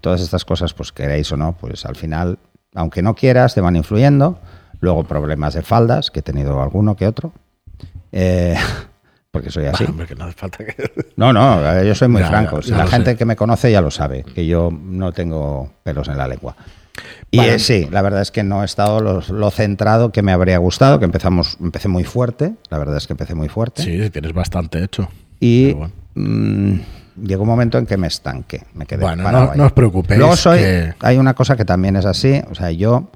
todas 0.00 0.20
estas 0.20 0.44
cosas, 0.44 0.74
pues 0.74 0.92
queréis 0.92 1.32
o 1.32 1.36
no, 1.36 1.56
pues 1.58 1.86
al 1.86 1.96
final, 1.96 2.38
aunque 2.74 3.02
no 3.02 3.14
quieras, 3.14 3.54
te 3.54 3.60
van 3.60 3.76
influyendo. 3.76 4.38
Luego 4.80 5.02
problemas 5.02 5.54
de 5.54 5.62
faldas, 5.62 6.12
que 6.12 6.20
he 6.20 6.22
tenido 6.22 6.62
alguno 6.62 6.94
que 6.94 7.08
otro. 7.08 7.32
Eh, 8.12 8.56
porque 9.30 9.50
soy 9.50 9.66
así. 9.66 9.84
no, 11.16 11.32
no, 11.32 11.82
yo 11.82 11.94
soy 11.94 12.08
muy 12.08 12.22
franco. 12.22 12.60
la 12.66 12.86
gente 12.86 13.16
que 13.16 13.24
me 13.24 13.36
conoce 13.36 13.70
ya 13.70 13.80
lo 13.80 13.90
sabe, 13.90 14.24
que 14.24 14.46
yo 14.46 14.70
no 14.70 15.12
tengo 15.12 15.72
pelos 15.82 16.08
en 16.08 16.18
la 16.18 16.28
lengua. 16.28 16.56
Y 17.30 17.40
eh, 17.40 17.58
sí, 17.58 17.86
la 17.90 18.02
verdad 18.02 18.22
es 18.22 18.30
que 18.30 18.42
no 18.42 18.62
he 18.62 18.64
estado 18.64 19.00
lo, 19.00 19.50
centrado 19.50 20.10
que 20.10 20.22
me 20.22 20.32
habría 20.32 20.58
gustado, 20.58 20.98
que 20.98 21.04
empezamos, 21.04 21.58
empecé 21.60 21.88
muy 21.88 22.04
fuerte, 22.04 22.54
la 22.70 22.78
verdad 22.78 22.96
es 22.96 23.06
que 23.06 23.12
empecé 23.12 23.34
muy 23.34 23.48
fuerte. 23.48 23.82
Sí, 23.82 24.10
tienes 24.10 24.32
bastante 24.32 24.82
hecho. 24.82 25.08
Y 25.38 25.76
mm, 26.14 26.74
llegó 27.22 27.42
un 27.42 27.48
momento 27.48 27.78
en 27.78 27.86
que 27.86 27.96
me 27.96 28.06
estanqué, 28.06 28.64
me 28.74 28.86
quedé 28.86 29.02
Bueno, 29.02 29.30
no, 29.54 29.64
os 29.66 29.72
preocupéis. 29.72 30.18
Luego 30.18 30.36
soy, 30.36 30.60
hay 31.00 31.18
una 31.18 31.34
cosa 31.34 31.56
que 31.56 31.64
también 31.64 31.96
es 31.96 32.06
así, 32.06 32.42
o 32.50 32.54
sea, 32.54 32.70
yo 32.70 33.10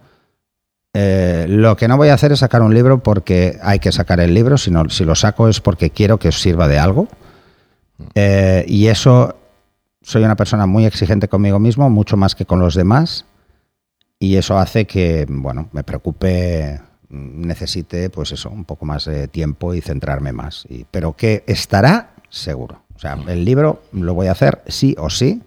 eh, 0.95 1.47
lo 1.49 1.77
que 1.77 1.89
no 1.89 1.97
voy 1.97 2.09
a 2.09 2.15
hacer 2.15 2.33
es 2.33 2.41
sacar 2.41 2.63
un 2.63 2.75
libro 2.75 3.03
porque 3.03 3.59
hay 3.63 3.79
que 3.79 3.93
sacar 3.93 4.21
el 4.21 4.35
libro, 4.35 4.59
sino 4.59 4.89
si 4.91 5.05
lo 5.05 5.15
saco 5.15 5.49
es 5.49 5.61
porque 5.61 5.91
quiero 5.91 6.19
que 6.19 6.29
os 6.29 6.41
sirva 6.41 6.69
de 6.69 6.79
algo. 6.79 7.09
Eh, 8.15 8.65
y 8.69 8.89
eso, 8.89 9.37
soy 10.03 10.25
una 10.25 10.37
persona 10.37 10.67
muy 10.67 10.85
exigente 10.85 11.29
conmigo 11.29 11.59
mismo, 11.59 11.89
mucho 11.89 12.17
más 12.17 12.35
que 12.35 12.45
con 12.45 12.61
los 12.61 12.75
demás. 12.75 13.25
Y 14.19 14.37
eso 14.37 14.59
hace 14.59 14.87
que, 14.87 15.27
bueno, 15.29 15.69
me 15.73 15.83
preocupe, 15.83 16.81
necesite, 17.09 18.11
pues 18.11 18.33
eso, 18.33 18.51
un 18.51 18.65
poco 18.65 18.85
más 18.85 19.07
de 19.07 19.29
tiempo 19.29 19.75
y 19.75 19.81
centrarme 19.81 20.33
más. 20.33 20.67
pero 20.91 21.17
que 21.17 21.43
estará 21.47 22.15
seguro. 22.29 22.83
O 22.95 22.99
sea, 22.99 23.19
el 23.27 23.45
libro 23.45 23.83
lo 23.93 24.15
voy 24.15 24.29
a 24.29 24.33
hacer 24.33 24.63
sí 24.69 24.95
o 24.99 25.11
sí, 25.11 25.43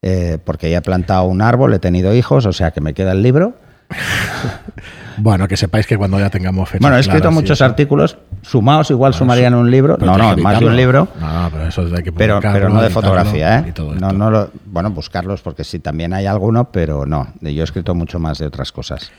eh, 0.00 0.38
porque 0.42 0.70
ya 0.70 0.78
he 0.78 0.82
plantado 0.82 1.24
un 1.24 1.42
árbol, 1.42 1.74
he 1.74 1.78
tenido 1.80 2.14
hijos, 2.14 2.46
o 2.46 2.52
sea 2.52 2.70
que 2.70 2.80
me 2.80 2.94
queda 2.94 3.12
el 3.12 3.22
libro 3.22 3.54
bueno, 5.16 5.48
que 5.48 5.56
sepáis 5.56 5.86
que 5.86 5.96
cuando 5.96 6.18
ya 6.18 6.30
tengamos 6.30 6.68
fecha. 6.68 6.82
Bueno, 6.82 6.96
he 6.96 7.00
escrito 7.00 7.30
muchos 7.30 7.60
artículos, 7.62 8.18
sumados 8.42 8.90
igual 8.90 9.14
sumarían 9.14 9.54
un 9.54 9.70
libro. 9.70 9.96
No, 9.98 10.16
no, 10.16 10.36
más 10.36 10.60
de 10.60 10.66
un 10.66 10.76
libro. 10.76 11.08
No, 11.20 11.48
pero 11.52 11.66
eso 11.66 11.82
hay 11.94 12.02
que 12.02 12.12
pero, 12.12 12.40
pero 12.40 12.68
no 12.68 12.82
de 12.82 12.90
fotografía, 12.90 13.58
¿eh? 13.58 13.74
No, 13.98 14.12
no 14.12 14.30
lo, 14.30 14.50
bueno, 14.66 14.90
buscarlos 14.90 15.42
porque 15.42 15.64
sí 15.64 15.78
también 15.78 16.12
hay 16.12 16.26
alguno, 16.26 16.70
pero 16.70 17.06
no. 17.06 17.28
Yo 17.40 17.62
he 17.62 17.64
escrito 17.64 17.94
mucho 17.94 18.18
más 18.18 18.38
de 18.38 18.46
otras 18.46 18.72
cosas. 18.72 19.10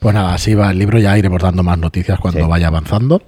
Pues 0.00 0.14
nada, 0.14 0.32
así 0.32 0.54
va 0.54 0.70
el 0.70 0.78
libro, 0.78 0.98
ya 0.98 1.16
iremos 1.18 1.42
dando 1.42 1.62
más 1.62 1.76
noticias 1.76 2.18
cuando 2.18 2.48
vaya 2.48 2.68
avanzando. 2.68 3.22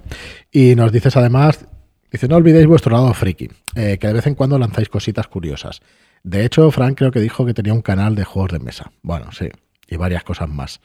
Y 0.51 0.75
nos 0.75 0.91
dices 0.91 1.15
además, 1.15 1.65
dice, 2.11 2.27
no 2.27 2.35
olvidéis 2.35 2.65
vuestro 2.65 2.91
lado 2.91 3.13
friki, 3.13 3.49
eh, 3.75 3.99
que 3.99 4.07
de 4.07 4.13
vez 4.13 4.25
en 4.25 4.33
cuando 4.33 4.57
lanzáis 4.57 4.89
cositas 4.89 5.27
curiosas. 5.27 5.81
De 6.23 6.45
hecho, 6.45 6.71
Frank 6.71 6.97
creo 6.97 7.11
que 7.11 7.19
dijo 7.19 7.45
que 7.45 7.53
tenía 7.53 7.73
un 7.73 7.81
canal 7.83 8.15
de 8.15 8.23
juegos 8.23 8.53
de 8.53 8.59
mesa. 8.59 8.91
Bueno, 9.03 9.31
sí, 9.31 9.49
y 9.93 9.97
varias 9.97 10.23
cosas 10.23 10.49
más. 10.49 10.81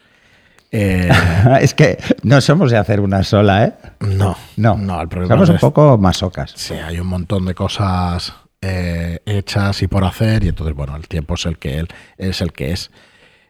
Eh, 0.71 1.09
es 1.61 1.75
que 1.75 1.99
no 2.23 2.41
somos 2.41 2.71
de 2.71 2.77
hacer 2.77 3.01
una 3.01 3.23
sola, 3.23 3.65
¿eh? 3.65 3.73
No, 4.01 4.37
no, 4.57 4.77
no 4.77 5.01
el 5.01 5.09
problema 5.09 5.35
somos 5.35 5.51
un 5.51 5.59
poco 5.59 5.99
masocas. 5.99 6.53
Sí, 6.55 6.75
hay 6.75 7.01
un 7.01 7.07
montón 7.07 7.47
de 7.47 7.55
cosas 7.55 8.35
eh, 8.61 9.21
hechas 9.25 9.83
y 9.83 9.87
por 9.87 10.05
hacer 10.05 10.45
y 10.45 10.49
entonces, 10.49 10.75
bueno, 10.75 10.97
el 10.97 11.09
tiempo 11.09 11.35
es 11.35 11.47
el 11.47 11.59
que 11.59 11.79
él 11.79 11.89
es 12.17 12.41
el 12.41 12.53
que 12.53 12.73
es. 12.73 12.91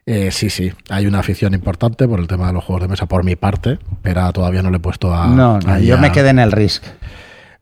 Eh, 0.06 0.30
sí, 0.30 0.48
sí, 0.48 0.72
hay 0.88 1.06
una 1.06 1.18
afición 1.18 1.52
importante 1.52 2.08
por 2.08 2.18
el 2.18 2.26
tema 2.26 2.46
de 2.46 2.54
los 2.54 2.64
juegos 2.64 2.82
de 2.82 2.88
mesa 2.88 3.04
por 3.04 3.24
mi 3.24 3.36
parte, 3.36 3.78
pero 4.00 4.32
todavía 4.32 4.62
no 4.62 4.70
le 4.70 4.78
he 4.78 4.80
puesto 4.80 5.14
a... 5.14 5.26
No, 5.26 5.58
yo 5.80 5.98
me 5.98 6.10
quedé 6.12 6.30
en 6.30 6.38
el 6.38 6.50
Risk. 6.50 6.82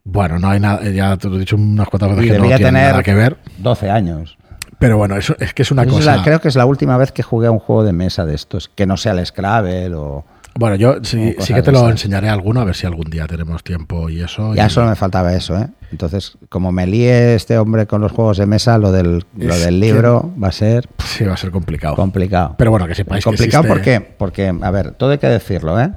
Bueno, 0.05 0.39
no 0.39 0.49
hay 0.49 0.61
nada, 0.61 0.89
ya 0.89 1.17
te 1.17 1.27
lo 1.27 1.35
he 1.35 1.39
dicho 1.39 1.57
unas 1.57 1.89
cuantas 1.89 2.15
veces 2.15 2.31
que 2.31 2.39
no 2.39 2.45
tiene 2.55 2.71
nada 2.71 3.03
que 3.03 3.13
ver. 3.13 3.35
12 3.57 3.89
años. 3.89 4.36
Pero 4.79 4.97
bueno, 4.97 5.17
eso 5.17 5.35
es 5.39 5.53
que 5.53 5.63
es 5.63 5.71
una 5.71 5.85
cosa. 5.85 6.21
creo 6.23 6.39
que 6.39 6.47
es 6.47 6.55
la 6.55 6.65
última 6.65 6.97
vez 6.97 7.11
que 7.11 7.23
jugué 7.23 7.47
a 7.47 7.51
un 7.51 7.59
juego 7.59 7.83
de 7.83 7.93
mesa 7.93 8.25
de 8.25 8.35
estos, 8.35 8.69
que 8.69 8.85
no 8.85 8.97
sea 8.97 9.13
el 9.13 9.25
Scrabble 9.25 9.93
o. 9.95 10.25
Bueno, 10.55 10.75
yo 10.75 10.95
sí, 11.03 11.35
sí 11.39 11.53
que 11.53 11.61
te 11.61 11.71
lo 11.71 11.87
enseñaré 11.87 12.29
alguno, 12.29 12.61
a 12.61 12.65
ver 12.65 12.75
si 12.75 12.87
algún 12.87 13.09
día 13.11 13.27
tenemos 13.27 13.63
tiempo 13.63 14.09
y 14.09 14.21
eso. 14.21 14.55
Ya 14.55 14.69
solo 14.69 14.87
me 14.87 14.95
faltaba 14.95 15.33
eso, 15.35 15.55
¿eh? 15.55 15.67
Entonces, 15.91 16.37
como 16.49 16.71
me 16.71 16.87
líe 16.87 17.35
este 17.35 17.59
hombre 17.59 17.85
con 17.85 18.01
los 18.01 18.11
juegos 18.11 18.37
de 18.37 18.47
mesa, 18.47 18.79
lo 18.79 18.91
del, 18.91 19.23
lo 19.35 19.57
del 19.57 19.79
libro 19.79 20.33
va 20.41 20.47
a 20.47 20.51
ser... 20.51 20.89
Sí, 21.05 21.25
va 21.25 21.35
a 21.35 21.37
ser 21.37 21.51
complicado. 21.51 21.95
Complicado. 21.95 22.55
Pero 22.57 22.71
bueno, 22.71 22.87
que 22.87 22.95
sepáis 22.95 23.23
complicado 23.23 23.63
que 23.63 23.69
¿por 23.69 23.81
qué? 23.81 24.01
Porque, 24.01 24.51
a 24.59 24.71
ver, 24.71 24.91
todo 24.91 25.11
hay 25.11 25.19
que 25.19 25.27
decirlo, 25.27 25.79
¿eh? 25.79 25.91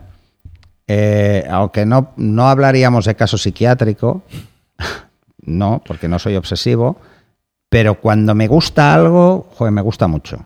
eh 0.87 1.47
aunque 1.51 1.87
no, 1.87 2.12
no 2.16 2.49
hablaríamos 2.51 3.07
de 3.07 3.14
caso 3.16 3.39
psiquiátrico, 3.39 4.22
no, 5.43 5.83
porque 5.87 6.07
no 6.07 6.18
soy 6.18 6.37
obsesivo, 6.37 6.99
pero 7.70 8.00
cuando 8.00 8.34
me 8.34 8.48
gusta 8.48 8.92
algo, 8.92 9.48
joder, 9.54 9.72
me 9.72 9.80
gusta 9.80 10.08
mucho. 10.08 10.44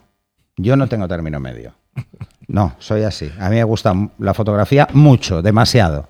Yo 0.56 0.76
no 0.76 0.86
tengo 0.86 1.08
término 1.08 1.40
medio. 1.40 1.74
No, 2.46 2.74
soy 2.78 3.02
así. 3.02 3.32
A 3.40 3.48
mí 3.48 3.56
me 3.56 3.64
gusta 3.64 3.94
la 4.18 4.34
fotografía 4.34 4.86
mucho, 4.92 5.40
demasiado. 5.40 6.06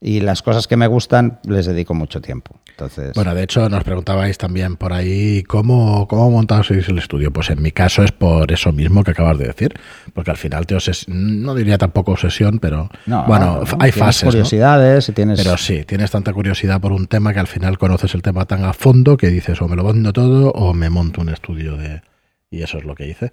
Y 0.00 0.20
las 0.20 0.42
cosas 0.42 0.66
que 0.66 0.76
me 0.76 0.88
gustan 0.88 1.38
les 1.44 1.66
dedico 1.66 1.94
mucho 1.94 2.20
tiempo. 2.20 2.56
Entonces, 2.82 3.12
Bueno, 3.14 3.34
de 3.34 3.42
hecho, 3.44 3.68
nos 3.68 3.84
preguntabais 3.84 4.36
también 4.38 4.76
por 4.76 4.92
ahí 4.92 5.42
cómo, 5.44 6.06
cómo 6.08 6.30
montasteis 6.30 6.88
el 6.88 6.98
estudio. 6.98 7.30
Pues 7.32 7.50
en 7.50 7.62
mi 7.62 7.70
caso 7.72 8.02
es 8.02 8.10
por 8.12 8.50
eso 8.50 8.72
mismo 8.72 9.04
que 9.04 9.12
acabas 9.12 9.38
de 9.38 9.46
decir. 9.46 9.72
Porque 10.14 10.30
al 10.32 10.36
final 10.36 10.66
te 10.66 10.74
obses- 10.74 11.06
no 11.08 11.54
diría 11.54 11.78
tampoco 11.78 12.12
obsesión, 12.12 12.58
pero 12.58 12.88
no, 13.06 13.24
bueno, 13.26 13.60
no, 13.64 13.76
hay 13.78 13.92
fases. 13.92 14.24
¿no? 14.24 14.30
curiosidades 14.30 15.08
y 15.08 15.12
tienes. 15.12 15.40
Pero 15.42 15.56
sí, 15.56 15.84
tienes 15.84 16.10
tanta 16.10 16.32
curiosidad 16.32 16.80
por 16.80 16.92
un 16.92 17.06
tema 17.06 17.32
que 17.32 17.38
al 17.40 17.46
final 17.46 17.78
conoces 17.78 18.14
el 18.14 18.22
tema 18.22 18.44
tan 18.46 18.64
a 18.64 18.72
fondo 18.72 19.16
que 19.16 19.28
dices 19.28 19.62
o 19.62 19.68
me 19.68 19.76
lo 19.76 19.84
vendo 19.84 20.12
todo 20.12 20.50
o 20.50 20.74
me 20.74 20.90
monto 20.90 21.20
un 21.20 21.28
estudio 21.28 21.76
de... 21.76 22.02
Y 22.50 22.62
eso 22.62 22.78
es 22.78 22.84
lo 22.84 22.94
que 22.94 23.08
hice. 23.08 23.32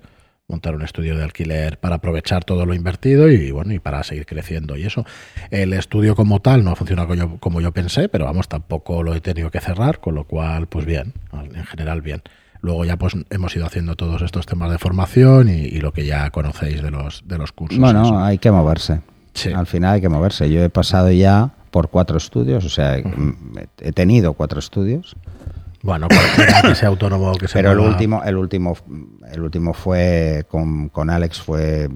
Montar 0.50 0.76
un 0.76 0.82
estudio 0.82 1.16
de 1.16 1.24
alquiler 1.24 1.78
para 1.78 1.96
aprovechar 1.96 2.44
todo 2.44 2.66
lo 2.66 2.74
invertido 2.74 3.30
y 3.30 3.52
bueno, 3.52 3.72
y 3.72 3.80
para 3.80 4.04
seguir 4.04 4.26
creciendo 4.26 4.76
y 4.76 4.84
eso. 4.84 5.06
El 5.52 5.72
estudio 5.74 6.16
como 6.16 6.42
tal 6.42 6.64
no 6.64 6.72
ha 6.72 6.76
funcionado 6.76 7.08
como 7.08 7.16
yo, 7.20 7.38
como 7.40 7.62
yo 7.62 7.72
pensé, 7.72 8.10
pero 8.10 8.26
vamos, 8.26 8.50
tampoco 8.50 9.04
lo 9.04 9.14
he 9.14 9.22
tenido 9.22 9.52
que 9.52 9.62
cerrar, 9.62 10.00
con 10.00 10.16
lo 10.16 10.26
cual, 10.26 10.68
pues 10.68 10.86
bien, 10.86 11.14
en 11.34 11.66
general 11.66 12.02
bien. 12.02 12.24
Luego 12.62 12.84
ya 12.84 12.98
pues 12.98 13.14
hemos 13.30 13.56
ido 13.56 13.66
haciendo 13.66 13.96
todos 13.96 14.22
estos 14.22 14.46
temas 14.46 14.70
de 14.72 14.78
formación 14.80 15.48
y, 15.48 15.62
y 15.62 15.80
lo 15.80 15.94
que 15.94 16.06
ya 16.06 16.30
conocéis 16.32 16.82
de 16.82 16.92
los, 16.92 17.24
de 17.26 17.38
los 17.38 17.52
cursos. 17.54 17.80
bueno, 17.80 18.04
eso. 18.04 18.20
hay 18.20 18.38
que 18.38 18.52
moverse. 18.52 19.00
Sí. 19.34 19.54
Al 19.54 19.68
final 19.68 19.94
hay 19.94 20.02
que 20.02 20.10
moverse. 20.10 20.50
Yo 20.50 20.62
he 20.62 20.70
pasado 20.70 21.12
ya 21.12 21.52
por 21.72 21.90
cuatro 21.90 22.18
estudios, 22.18 22.66
o 22.66 22.70
sea, 22.70 22.98
he 22.98 23.92
tenido 23.94 24.34
cuatro 24.34 24.60
estudios. 24.60 25.16
Bueno, 25.82 26.08
que 26.10 26.16
sea 26.76 26.90
autónomo 26.90 27.34
que 27.36 27.48
se 27.48 27.54
Pero 27.54 27.72
el 27.72 27.80
último, 27.80 28.22
el 28.24 28.36
último, 28.38 28.76
el 29.32 29.42
último 29.42 29.74
fue 29.74 30.46
con, 30.50 30.90
con 30.90 31.10
Alex 31.10 31.42
fue 31.42 31.90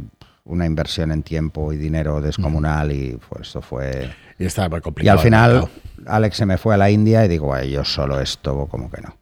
una 0.45 0.65
inversión 0.65 1.11
en 1.11 1.23
tiempo 1.23 1.71
y 1.73 1.77
dinero 1.77 2.21
descomunal 2.21 2.91
y 2.91 3.17
pues 3.29 3.49
eso 3.49 3.61
fue. 3.61 4.09
Y 4.39 4.45
está 4.45 4.67
muy 4.69 4.79
Y 4.79 4.81
complicado. 4.81 5.17
al 5.19 5.23
final. 5.23 5.67
Alex 6.05 6.35
se 6.37 6.45
me 6.45 6.57
fue 6.57 6.73
a 6.73 6.77
la 6.77 6.89
India 6.89 7.23
y 7.23 7.27
digo, 7.29 7.53
"Ay, 7.53 7.71
yo 7.71 7.85
solo 7.85 8.19
esto, 8.19 8.67
como 8.67 8.89
que 8.91 9.01
no. 9.01 9.15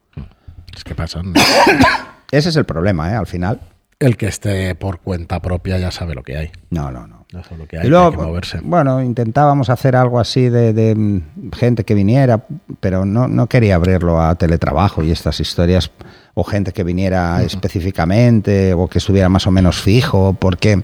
Es 0.76 0.84
que 0.84 0.96
pasan. 0.96 1.34
Ese 2.32 2.50
es 2.50 2.56
el 2.56 2.66
problema, 2.66 3.12
¿eh? 3.12 3.16
Al 3.16 3.28
final. 3.28 3.60
El 4.02 4.18
que 4.18 4.26
esté 4.26 4.74
por 4.74 5.00
cuenta 5.00 5.40
propia 5.44 5.78
ya 5.78 5.92
sabe 5.92 6.16
lo 6.16 6.24
que 6.24 6.36
hay. 6.36 6.52
No, 6.72 6.90
no, 6.90 7.06
no. 7.06 7.28
Ya 7.32 7.44
sabe 7.44 7.58
lo 7.58 7.68
que 7.68 7.78
hay, 7.78 7.86
Y 7.86 7.90
luego, 7.92 8.10
que 8.10 8.16
hay 8.16 8.20
que 8.20 8.28
moverse. 8.28 8.60
bueno, 8.64 9.04
intentábamos 9.04 9.70
hacer 9.70 9.96
algo 9.96 10.20
así 10.20 10.50
de, 10.50 10.74
de, 10.74 10.96
mm, 10.96 11.52
gente 11.54 11.84
que 11.84 11.94
viniera, 11.94 12.44
pero 12.80 13.06
no, 13.06 13.28
no 13.28 13.46
quería 13.46 13.76
abrirlo 13.76 14.20
a 14.20 14.34
teletrabajo 14.34 15.04
y 15.04 15.12
estas 15.12 15.40
historias, 15.40 15.92
o 16.34 16.44
gente 16.44 16.72
que 16.74 16.84
viniera 16.84 17.44
específicamente, 17.44 18.74
o 18.74 18.88
que 18.88 18.98
estuviera 18.98 19.30
más 19.30 19.46
o 19.46 19.52
menos 19.52 19.80
fijo, 19.80 20.34
porque 20.34 20.82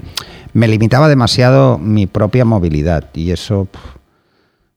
me 0.54 0.68
limitaba 0.68 1.10
demasiado 1.10 1.80
mi 1.80 2.06
propia 2.06 2.46
movilidad 2.46 3.06
y 3.16 3.32
eso 3.32 3.68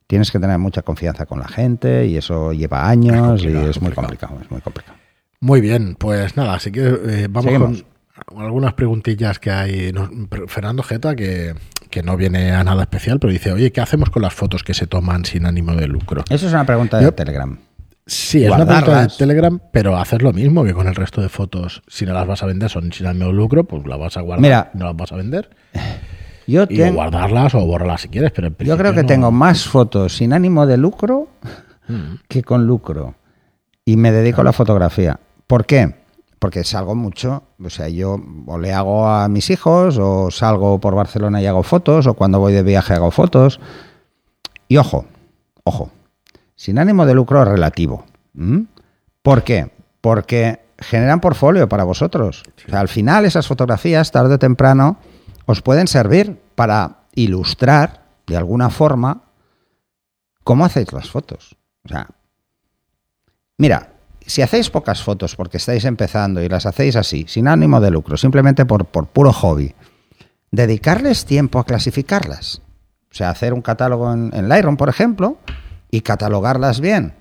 tienes 0.07 0.31
que 0.31 0.39
tener 0.39 0.59
mucha 0.59 0.81
confianza 0.81 1.27
con 1.27 1.41
la 1.41 1.49
gente 1.49 2.07
y 2.07 2.17
eso 2.17 2.55
lleva 2.55 2.89
años 2.89 3.45
y 3.45 3.49
es 3.49 3.83
muy 3.83 3.93
complicado. 3.93 3.97
complicado, 3.97 4.39
es 4.43 4.51
muy 4.51 4.61
complicado. 4.63 4.99
Muy 5.41 5.61
bien, 5.61 5.95
pues 5.95 6.39
nada, 6.39 6.55
así 6.55 6.73
que 6.73 6.87
eh, 6.87 7.27
vamos 7.29 7.45
Seguimos. 7.45 7.83
con 7.83 7.91
algunas 8.37 8.75
preguntillas 8.75 9.39
que 9.39 9.51
hay. 9.51 9.93
Fernando 10.47 10.83
Geta, 10.83 11.15
que, 11.17 11.55
que 11.91 12.03
no 12.03 12.17
viene 12.17 12.53
a 12.53 12.63
nada 12.65 12.83
especial, 12.83 13.19
pero 13.19 13.33
dice, 13.33 13.53
oye, 13.53 13.73
¿qué 13.73 13.81
hacemos 13.81 14.11
con 14.11 14.23
las 14.23 14.35
fotos 14.35 14.63
que 14.63 14.75
se 14.75 14.87
toman 14.87 15.25
sin 15.25 15.47
ánimo 15.47 15.75
de 15.75 15.87
lucro? 15.89 16.25
Eso 16.31 16.47
es 16.47 16.53
una 16.53 16.65
pregunta 16.67 16.99
de 16.99 17.05
Yo- 17.05 17.13
Telegram. 17.15 17.59
Sí, 18.07 18.45
es 18.45 18.51
una 18.51 18.67
pregunta 18.67 19.03
de. 19.03 19.09
Telegram, 19.17 19.61
pero 19.73 19.97
hacer 19.97 20.23
lo 20.23 20.33
mismo 20.33 20.65
que 20.65 20.73
con 20.75 20.89
el 20.89 20.97
resto 20.97 21.21
de 21.21 21.29
fotos. 21.29 21.83
Si 21.87 22.05
no 22.07 22.13
las 22.13 22.27
vas 22.27 22.43
a 22.43 22.47
vender, 22.47 22.69
son 22.69 22.91
sin 22.93 23.07
ánimo 23.07 23.27
de 23.27 23.33
lucro, 23.35 23.65
pues 23.65 23.87
las 23.87 23.99
vas 24.01 24.17
a 24.17 24.21
guardar 24.23 24.41
Mira. 24.43 24.71
y 24.75 24.79
no 24.79 24.87
las 24.87 24.97
vas 24.97 25.13
a 25.13 25.17
vender. 25.17 25.51
Yo 26.47 26.65
Y 26.65 26.79
tengo- 26.79 26.95
guardarlas 26.95 27.55
o 27.55 27.65
borrarlas 27.65 28.01
si 28.01 28.09
quieres, 28.09 28.33
pero 28.33 28.49
en 28.49 28.57
Yo 28.59 28.77
creo 28.77 28.93
que 28.95 29.03
no- 29.03 29.07
tengo 29.07 29.31
más 29.31 29.65
fotos 29.69 30.17
sin 30.17 30.33
ánimo 30.33 30.67
de 30.67 30.77
lucro 30.77 31.29
Mm. 31.87 32.15
que 32.29 32.43
con 32.43 32.67
lucro. 32.67 33.15
Y 33.85 33.97
me 33.97 34.11
dedico 34.13 34.41
a 34.41 34.45
la 34.45 34.53
fotografía. 34.53 35.21
¿Por 35.47 35.65
qué? 35.67 35.95
Porque 36.41 36.65
salgo 36.65 36.97
mucho. 36.97 37.45
O 37.63 37.71
sea, 37.71 37.89
yo 37.89 38.21
o 38.47 38.59
le 38.59 38.73
hago 38.73 39.07
a 39.07 39.29
mis 39.29 39.51
hijos, 39.51 39.99
o 39.99 40.33
salgo 40.33 40.81
por 40.81 40.97
Barcelona 40.97 41.41
y 41.41 41.47
hago 41.47 41.63
fotos, 41.63 42.09
o 42.09 42.15
cuando 42.15 42.41
voy 42.41 42.53
de 42.53 42.65
viaje 42.65 42.95
hago 42.95 43.13
fotos. 43.13 43.61
Y 44.67 44.79
ojo, 44.79 45.05
ojo, 45.63 45.91
sin 46.57 46.79
ánimo 46.79 47.07
de 47.07 47.15
lucro 47.15 47.45
relativo. 47.45 48.07
¿Por 49.23 49.45
qué? 49.45 49.71
Porque 50.01 50.61
generan 50.79 51.21
portfolio 51.21 51.69
para 51.69 51.85
vosotros. 51.85 52.43
O 52.67 52.71
sea, 52.71 52.81
al 52.81 52.89
final 52.89 53.27
esas 53.27 53.47
fotografías, 53.47 54.11
tarde 54.11 54.35
o 54.35 54.39
temprano, 54.39 54.97
os 55.45 55.61
pueden 55.61 55.89
servir 55.89 56.41
para 56.55 57.05
ilustrar 57.15 58.07
de 58.27 58.37
alguna 58.37 58.71
forma 58.71 59.25
cómo 60.43 60.65
hacéis 60.65 60.93
las 60.93 61.11
fotos. 61.11 61.57
O 61.85 61.89
sea, 61.89 62.09
mira, 63.59 63.90
si 64.27 64.43
hacéis 64.43 64.71
pocas 64.71 65.03
fotos 65.03 65.35
porque 65.37 65.57
estáis 65.57 65.85
empezando 65.85 66.43
y 66.43 66.49
las 66.49 66.67
hacéis 66.67 66.97
así, 66.97 67.25
sin 67.29 67.49
ánimo 67.49 67.81
de 67.81 67.91
lucro, 67.91 68.17
simplemente 68.17 68.65
por, 68.67 68.85
por 68.87 69.07
puro 69.07 69.33
hobby, 69.33 69.75
dedicarles 70.51 71.25
tiempo 71.25 71.59
a 71.59 71.65
clasificarlas. 71.65 72.63
O 73.11 73.15
sea, 73.15 73.31
hacer 73.31 73.53
un 73.53 73.63
catálogo 73.63 74.13
en, 74.13 74.31
en 74.35 74.49
Lightroom, 74.49 74.77
por 74.77 74.89
ejemplo, 74.89 75.39
y 75.91 76.03
catalogarlas 76.03 76.81
bien. 76.81 77.15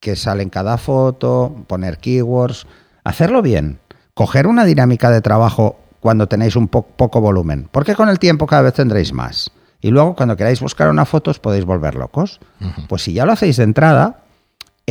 Que 0.00 0.16
sale 0.16 0.42
en 0.42 0.50
cada 0.50 0.78
foto, 0.78 1.54
poner 1.66 1.98
keywords, 1.98 2.66
hacerlo 3.04 3.42
bien. 3.42 3.78
Coger 4.14 4.46
una 4.46 4.64
dinámica 4.64 5.10
de 5.10 5.20
trabajo 5.20 5.76
cuando 6.00 6.26
tenéis 6.28 6.56
un 6.56 6.68
po- 6.68 6.82
poco 6.86 7.20
volumen. 7.20 7.68
Porque 7.70 7.94
con 7.94 8.08
el 8.08 8.18
tiempo 8.18 8.46
cada 8.46 8.62
vez 8.62 8.74
tendréis 8.74 9.12
más. 9.12 9.50
Y 9.80 9.90
luego 9.90 10.14
cuando 10.16 10.36
queráis 10.36 10.60
buscar 10.60 10.88
una 10.90 11.04
foto 11.04 11.30
os 11.30 11.38
podéis 11.38 11.64
volver 11.64 11.94
locos. 11.94 12.40
Pues 12.88 13.02
si 13.02 13.12
ya 13.12 13.24
lo 13.24 13.32
hacéis 13.32 13.56
de 13.56 13.64
entrada, 13.64 14.22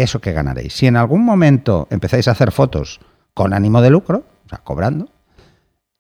eso 0.04 0.20
que 0.20 0.32
ganaréis. 0.32 0.74
Si 0.74 0.88
en 0.88 0.96
algún 0.96 1.26
momento 1.26 1.88
empezáis 1.90 2.28
a 2.28 2.32
hacer 2.32 2.52
fotos 2.52 3.00
con 3.34 3.54
ánimo 3.54 3.82
de 3.82 3.90
lucro, 3.90 4.24
o 4.46 4.50
sea, 4.50 4.60
cobrando, 4.60 5.10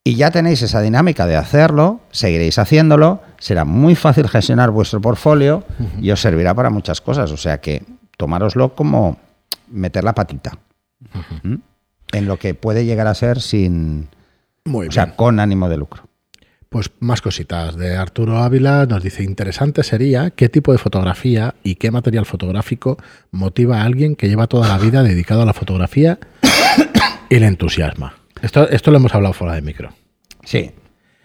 y 0.03 0.15
ya 0.15 0.31
tenéis 0.31 0.61
esa 0.61 0.79
dinámica 0.79 1.25
de 1.25 1.35
hacerlo, 1.35 1.99
seguiréis 2.11 2.57
haciéndolo, 2.59 3.21
será 3.39 3.65
muy 3.65 3.93
fácil 3.95 4.29
gestionar 4.29 4.71
vuestro 4.71 5.01
portfolio 5.01 5.65
y 5.99 6.11
os 6.11 6.21
servirá 6.21 6.53
para 6.53 6.69
muchas 6.69 7.01
cosas. 7.01 7.31
O 7.31 7.37
sea 7.37 7.59
que 7.59 7.83
tomároslo 8.15 8.73
como 8.73 9.17
meter 9.69 10.05
la 10.05 10.15
patita 10.15 10.57
en 12.13 12.25
lo 12.25 12.39
que 12.39 12.53
puede 12.53 12.85
llegar 12.85 13.07
a 13.07 13.15
ser 13.15 13.41
sin, 13.41 14.07
Muy 14.63 14.87
o 14.87 14.91
sea, 14.91 15.15
con 15.15 15.41
ánimo 15.41 15.67
de 15.67 15.75
lucro. 15.75 16.06
Pues 16.69 16.91
más 16.99 17.21
cositas 17.21 17.77
de 17.77 17.95
Arturo 17.95 18.39
Ávila 18.39 18.85
nos 18.85 19.01
dice, 19.01 19.23
interesante 19.23 19.83
sería 19.83 20.31
qué 20.31 20.49
tipo 20.49 20.73
de 20.73 20.77
fotografía 20.77 21.55
y 21.63 21.75
qué 21.75 21.91
material 21.91 22.25
fotográfico 22.25 22.97
motiva 23.31 23.81
a 23.81 23.83
alguien 23.85 24.15
que 24.15 24.27
lleva 24.27 24.47
toda 24.47 24.67
la 24.67 24.77
vida 24.77 25.01
dedicado 25.01 25.43
a 25.43 25.45
la 25.45 25.53
fotografía 25.53 26.19
y 27.29 27.39
le 27.39 27.47
entusiasma. 27.47 28.15
Esto, 28.41 28.67
esto 28.69 28.91
lo 28.91 28.97
hemos 28.97 29.15
hablado 29.15 29.33
fuera 29.33 29.55
de 29.55 29.61
micro. 29.61 29.91
Sí. 30.43 30.71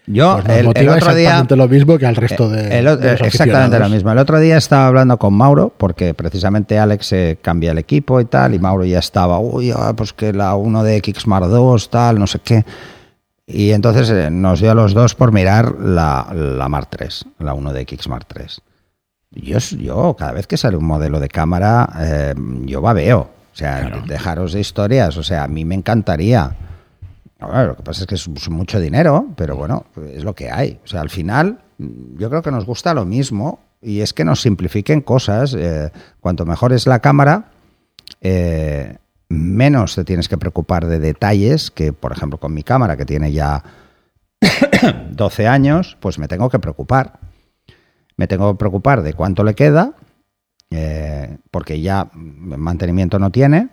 Yo 0.07 0.35
Pues 0.35 0.47
nos 0.47 0.55
el, 0.55 0.61
el 0.61 0.67
motiva 0.67 0.95
otro 0.95 1.15
día... 1.15 1.23
exactamente 1.23 1.57
lo 1.57 1.69
mismo 1.69 1.99
que 1.99 2.07
al 2.07 2.17
resto 2.17 2.49
de, 2.49 2.79
El 2.79 2.85
los 2.85 3.01
exactamente 3.01 3.79
lo 3.79 3.89
mismo. 3.89 4.11
El 4.11 4.19
otro 4.19 4.41
día 4.41 4.57
estaba 4.57 4.89
hablando 4.89 5.17
con 5.19 5.35
Mauro, 5.35 5.73
porque 5.77 6.15
precisamente 6.15 6.79
Alex 6.79 7.07
se 7.07 7.39
cambia 7.41 7.71
el 7.73 7.79
equipo 7.79 8.21
y 8.21 8.25
tal, 8.25 8.55
y 8.55 8.59
Mauro 8.59 8.85
ya 8.85 8.99
estaba, 8.99 9.39
uy, 9.39 9.73
ah, 9.77 9.93
pues 9.97 10.13
que 10.13 10.33
la 10.33 10.57
1 10.57 10.83
de 10.83 11.01
Xmar 11.01 11.49
2, 11.49 11.91
tal, 11.91 12.19
no 12.19 12.27
sé 12.27 12.41
qué. 12.41 12.65
Y 13.47 13.73
entonces 13.73 14.09
eh, 14.11 14.31
nos 14.31 14.61
dio 14.61 14.71
a 14.71 14.75
los 14.75 14.95
dos 14.95 15.15
por 15.15 15.33
mirar 15.33 15.75
la, 15.81 16.29
la 16.33 16.69
Mar 16.69 16.87
3, 16.87 17.27
la 17.41 17.55
1 17.55 17.73
de 17.73 17.85
Xmar 18.01 18.25
3. 18.25 18.61
Yo, 19.33 19.59
yo, 19.59 20.15
cada 20.17 20.33
vez 20.33 20.47
que 20.47 20.57
sale 20.57 20.77
un 20.77 20.85
modelo 20.87 21.19
de 21.19 21.29
cámara, 21.29 21.89
eh, 21.99 22.35
yo 22.65 22.81
babeo. 22.81 23.21
O 23.21 23.55
sea, 23.57 23.81
Claro. 23.87 24.03
dejaros 24.07 24.53
de 24.53 24.61
historias. 24.61 25.17
O 25.17 25.23
sea, 25.23 25.45
a 25.45 25.49
mí 25.49 25.65
me 25.65 25.75
encantaría. 25.75 26.57
Ahora, 27.41 27.65
lo 27.65 27.77
que 27.77 27.83
pasa 27.83 28.03
es 28.03 28.07
que 28.07 28.15
es, 28.15 28.29
es 28.29 28.49
mucho 28.51 28.79
dinero, 28.79 29.27
pero 29.37 29.57
bueno, 29.57 29.85
es 30.15 30.23
lo 30.25 30.35
que 30.35 30.51
hay. 30.51 30.79
O 30.85 30.87
sea, 30.87 31.01
al 31.01 31.11
final, 31.11 31.59
mm, 31.79 32.19
yo 32.19 32.31
creo 32.31 32.43
que 32.43 32.51
nos 32.53 32.65
gusta 32.65 32.95
lo 32.95 33.05
mismo 33.05 33.61
y 33.83 34.01
es 34.01 34.13
que 34.15 34.25
nos 34.25 34.41
simplifiquen 34.41 35.01
cosas. 35.01 35.55
eh, 35.59 35.91
cuanto 36.21 36.47
mejor 36.47 36.73
es 36.73 36.87
la 36.87 37.01
cámara, 37.01 37.51
eh, 38.21 38.97
menos 39.33 39.95
te 39.95 40.05
tienes 40.05 40.29
que 40.29 40.39
preocupar 40.39 40.87
de 40.87 40.99
detalles 40.99 41.71
que, 41.71 41.93
por 41.93 42.13
ejemplo, 42.13 42.39
con 42.39 42.55
mi 42.55 42.63
cámara, 42.63 42.97
que 42.97 43.05
tiene 43.07 43.33
ya 43.33 43.63
12 45.11 45.47
años, 45.49 45.97
pues 46.01 46.19
me 46.19 46.29
tengo 46.29 46.49
que 46.51 46.59
preocupar. 46.59 47.21
Me 48.17 48.27
tengo 48.27 48.53
que 48.53 48.59
preocupar 48.59 49.03
de 49.03 49.15
cuánto 49.15 49.43
le 49.45 49.55
queda, 49.55 49.93
eh, 50.71 51.39
porque 51.51 51.81
ya 51.81 52.09
mantenimiento 52.15 53.19
no 53.19 53.31
tiene. 53.31 53.69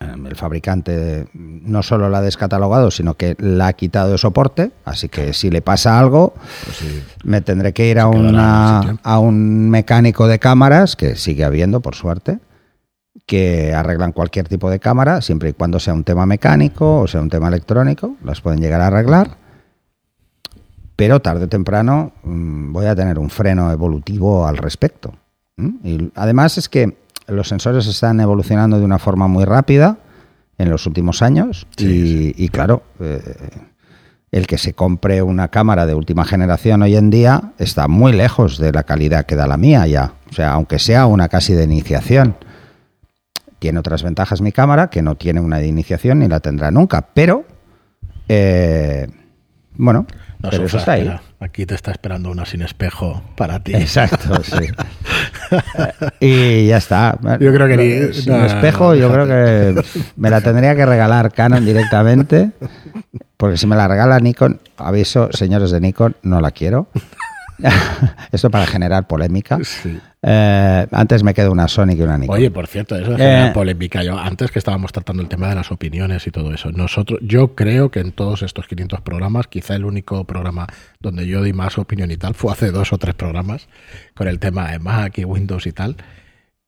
Eh, 0.00 0.14
El 0.28 0.36
fabricante 0.36 1.28
no 1.32 1.82
solo 1.82 2.08
la 2.10 2.18
ha 2.18 2.22
descatalogado, 2.22 2.90
sino 2.90 3.14
que 3.14 3.34
la 3.38 3.68
ha 3.68 3.72
quitado 3.72 4.12
de 4.12 4.18
soporte, 4.18 4.72
así 4.84 5.08
que 5.08 5.32
si 5.32 5.50
le 5.50 5.62
pasa 5.62 5.98
algo, 5.98 6.34
Pues 6.64 6.76
sí. 6.76 7.02
me 7.24 7.40
tendré 7.40 7.72
que 7.72 7.88
ir 7.88 7.98
a, 7.98 8.06
una, 8.08 8.98
a 9.02 9.18
un 9.18 9.70
mecánico 9.70 10.28
de 10.28 10.38
cámaras, 10.38 10.94
que 10.96 11.16
sigue 11.16 11.44
habiendo, 11.44 11.80
por 11.80 11.94
suerte, 11.94 12.38
que 13.28 13.74
arreglan 13.74 14.12
cualquier 14.12 14.48
tipo 14.48 14.70
de 14.70 14.80
cámara, 14.80 15.20
siempre 15.20 15.50
y 15.50 15.52
cuando 15.52 15.78
sea 15.78 15.92
un 15.92 16.02
tema 16.02 16.24
mecánico 16.24 17.00
o 17.00 17.06
sea 17.06 17.20
un 17.20 17.28
tema 17.28 17.48
electrónico, 17.48 18.16
las 18.24 18.40
pueden 18.40 18.58
llegar 18.58 18.80
a 18.80 18.86
arreglar. 18.86 19.36
pero 20.96 21.20
tarde 21.20 21.44
o 21.44 21.48
temprano 21.48 22.12
mm, 22.24 22.72
voy 22.72 22.86
a 22.86 22.96
tener 22.96 23.18
un 23.18 23.28
freno 23.28 23.70
evolutivo 23.70 24.46
al 24.46 24.56
respecto. 24.56 25.12
Y 25.84 26.10
además 26.14 26.56
es 26.56 26.68
que 26.68 26.96
los 27.26 27.48
sensores 27.48 27.86
están 27.86 28.18
evolucionando 28.20 28.78
de 28.78 28.84
una 28.84 28.98
forma 28.98 29.28
muy 29.28 29.44
rápida 29.44 29.98
en 30.56 30.70
los 30.70 30.86
últimos 30.86 31.20
años 31.20 31.66
y, 31.76 32.48
claro, 32.48 32.82
eh, 32.98 33.20
el 34.30 34.46
que 34.46 34.56
se 34.56 34.72
compre 34.72 35.20
una 35.22 35.48
cámara 35.48 35.84
de 35.84 35.94
última 35.94 36.24
generación 36.24 36.82
hoy 36.82 36.96
en 36.96 37.10
día 37.10 37.52
está 37.58 37.88
muy 37.88 38.12
lejos 38.12 38.58
de 38.58 38.72
la 38.72 38.84
calidad 38.84 39.26
que 39.26 39.36
da 39.36 39.46
la 39.46 39.58
mía 39.58 39.86
ya. 39.86 40.14
O 40.30 40.32
sea, 40.32 40.52
aunque 40.52 40.78
sea 40.78 41.06
una 41.06 41.28
casi 41.28 41.52
de 41.52 41.64
iniciación. 41.64 42.36
Tiene 43.58 43.78
otras 43.78 44.02
ventajas 44.02 44.40
mi 44.40 44.52
cámara, 44.52 44.88
que 44.88 45.02
no 45.02 45.16
tiene 45.16 45.40
una 45.40 45.58
de 45.58 45.66
iniciación 45.66 46.20
ni 46.20 46.28
la 46.28 46.40
tendrá 46.40 46.70
nunca, 46.70 47.02
pero 47.14 47.44
eh, 48.28 49.08
bueno, 49.74 50.06
pero 50.40 50.64
eso 50.64 50.78
está 50.78 50.92
ahí. 50.92 51.10
Aquí 51.40 51.66
te 51.66 51.74
está 51.74 51.90
esperando 51.90 52.30
una 52.30 52.44
sin 52.44 52.62
espejo 52.62 53.22
para 53.36 53.62
ti. 53.62 53.74
Exacto, 53.74 54.42
sí. 54.42 54.68
y 56.20 56.66
ya 56.66 56.76
está. 56.76 57.18
Yo 57.40 57.52
creo 57.52 57.66
que 57.66 57.76
ni, 57.76 58.12
sin 58.12 58.34
espejo, 58.34 58.94
yo 58.94 59.10
creo 59.12 59.26
que 59.26 59.82
me 60.16 60.30
la 60.30 60.40
tendría 60.40 60.76
que 60.76 60.86
regalar 60.86 61.32
Canon 61.32 61.64
directamente, 61.64 62.50
porque 63.36 63.56
si 63.56 63.66
me 63.66 63.76
la 63.76 63.88
regala 63.88 64.20
Nikon, 64.20 64.60
aviso, 64.76 65.28
señores 65.32 65.70
de 65.70 65.80
Nikon, 65.80 66.16
no 66.22 66.40
la 66.40 66.50
quiero. 66.52 66.88
Esto 68.32 68.50
para 68.50 68.66
generar 68.66 69.08
polémica. 69.08 69.58
Eh, 70.30 70.86
antes 70.92 71.22
me 71.22 71.32
quedo 71.32 71.50
una 71.50 71.68
Sony 71.68 71.96
que 71.96 72.02
una 72.02 72.18
Nikon. 72.18 72.36
Oye, 72.36 72.50
por 72.50 72.66
cierto, 72.66 72.96
eso 72.96 73.12
de 73.12 73.16
generar 73.16 73.48
eh, 73.48 73.54
polémica. 73.54 74.02
Yo, 74.02 74.18
antes 74.18 74.50
que 74.50 74.58
estábamos 74.58 74.92
tratando 74.92 75.22
el 75.22 75.28
tema 75.28 75.48
de 75.48 75.54
las 75.54 75.72
opiniones 75.72 76.26
y 76.26 76.30
todo 76.30 76.52
eso, 76.52 76.70
nosotros, 76.70 77.18
yo 77.22 77.54
creo 77.54 77.90
que 77.90 78.00
en 78.00 78.12
todos 78.12 78.42
estos 78.42 78.66
500 78.66 79.00
programas, 79.00 79.46
quizá 79.46 79.74
el 79.74 79.86
único 79.86 80.24
programa 80.24 80.66
donde 81.00 81.26
yo 81.26 81.42
di 81.42 81.54
más 81.54 81.78
opinión 81.78 82.10
y 82.10 82.18
tal 82.18 82.34
fue 82.34 82.52
hace 82.52 82.70
dos 82.70 82.92
o 82.92 82.98
tres 82.98 83.14
programas 83.14 83.68
con 84.14 84.28
el 84.28 84.38
tema 84.38 84.70
de 84.70 84.78
Mac 84.78 85.16
y 85.16 85.24
Windows 85.24 85.66
y 85.66 85.72
tal, 85.72 85.96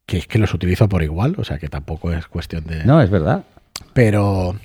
que 0.06 0.16
es 0.16 0.26
que 0.26 0.38
los 0.38 0.54
utilizo 0.54 0.88
por 0.88 1.02
igual, 1.02 1.34
o 1.36 1.44
sea 1.44 1.58
que 1.58 1.68
tampoco 1.68 2.12
es 2.12 2.26
cuestión 2.28 2.64
de... 2.64 2.82
No, 2.86 3.02
es 3.02 3.11
verdad. 3.11 3.44
Pero 3.92 4.56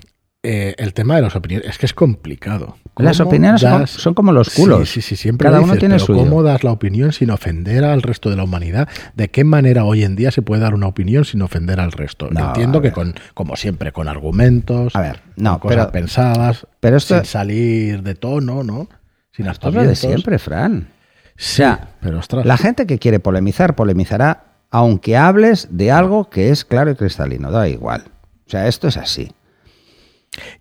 eh, 0.46 0.76
el 0.78 0.94
tema 0.94 1.16
de 1.16 1.24
las 1.24 1.36
opiniones 1.36 1.68
es 1.68 1.78
que 1.78 1.86
es 1.86 1.94
complicado. 1.94 2.78
Las 2.98 3.20
opiniones 3.20 3.62
son, 3.88 4.14
como 4.14 4.32
los 4.32 4.52
culos. 4.52 4.90
Sí, 4.90 5.02
sí, 5.02 5.16
siempre 5.16 5.50
Cada 5.50 5.60
uno 5.60 5.76
tiene 5.76 6.00
su. 6.00 6.14
¿Cómo 6.14 6.44
das 6.44 6.64
la 6.64 6.72
opinión 6.72 7.12
sin 7.12 7.30
ofender 7.32 7.84
al 7.84 8.02
resto 8.02 8.30
de 8.30 8.38
la 8.38 8.44
humanidad? 8.44 8.88
¿De 9.16 9.30
qué 9.30 9.44
manera 9.44 9.84
hoy 9.84 10.04
en 10.04 10.16
día 10.16 10.32
se 10.32 10.42
puede 10.42 10.62
dar 10.62 10.74
una 10.74 10.88
opinión 10.88 11.26
sin 11.26 11.42
ofender 11.42 11.80
al 11.80 11.92
resto? 11.92 12.30
Entiendo 12.30 12.82
que 12.82 12.92
con, 12.92 13.16
como 13.34 13.56
siempre, 13.56 13.92
con 13.92 14.08
argumentos, 14.08 14.96
a 14.96 15.02
ver, 15.02 15.22
no, 15.36 15.60
con 15.60 15.72
cosas 15.72 15.88
pensadas, 15.88 16.68
pero 16.80 17.00
sin 17.00 17.26
salir 17.26 18.04
de 18.04 18.16
tono, 18.16 18.64
¿no? 18.64 18.88
Sin 19.32 19.48
esto 19.48 19.72
de 19.72 19.96
siempre, 19.96 20.40
Fran. 20.40 20.88
Sí, 21.36 21.64
pero 22.00 22.20
ostras. 22.20 22.46
La 22.46 22.58
gente 22.58 22.88
que 22.88 22.98
quiere 22.98 23.20
polemizar, 23.20 23.76
polemizará 23.76 24.56
aunque 24.72 25.16
hables 25.16 25.70
de 25.72 25.92
algo 25.92 26.30
que 26.30 26.50
es 26.50 26.66
claro 26.66 26.92
y 26.92 26.96
cristalino, 26.96 27.52
da 27.52 27.68
igual. 27.68 28.04
O 28.46 28.50
sea, 28.50 28.68
esto 28.68 28.88
es 28.88 28.98
así. 28.98 29.32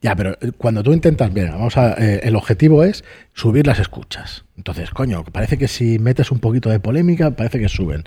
Ya, 0.00 0.14
pero 0.14 0.36
eh, 0.40 0.52
cuando 0.56 0.82
tú 0.82 0.92
intentas, 0.92 1.32
bien, 1.32 1.50
vamos 1.50 1.76
a, 1.76 1.94
eh, 1.94 2.20
el 2.22 2.36
objetivo 2.36 2.84
es 2.84 3.04
subir 3.32 3.66
las 3.66 3.78
escuchas. 3.78 4.44
Entonces, 4.56 4.90
coño, 4.90 5.24
parece 5.24 5.58
que 5.58 5.68
si 5.68 5.98
metes 5.98 6.30
un 6.30 6.38
poquito 6.38 6.70
de 6.70 6.80
polémica, 6.80 7.30
parece 7.32 7.58
que 7.58 7.68
suben. 7.68 8.04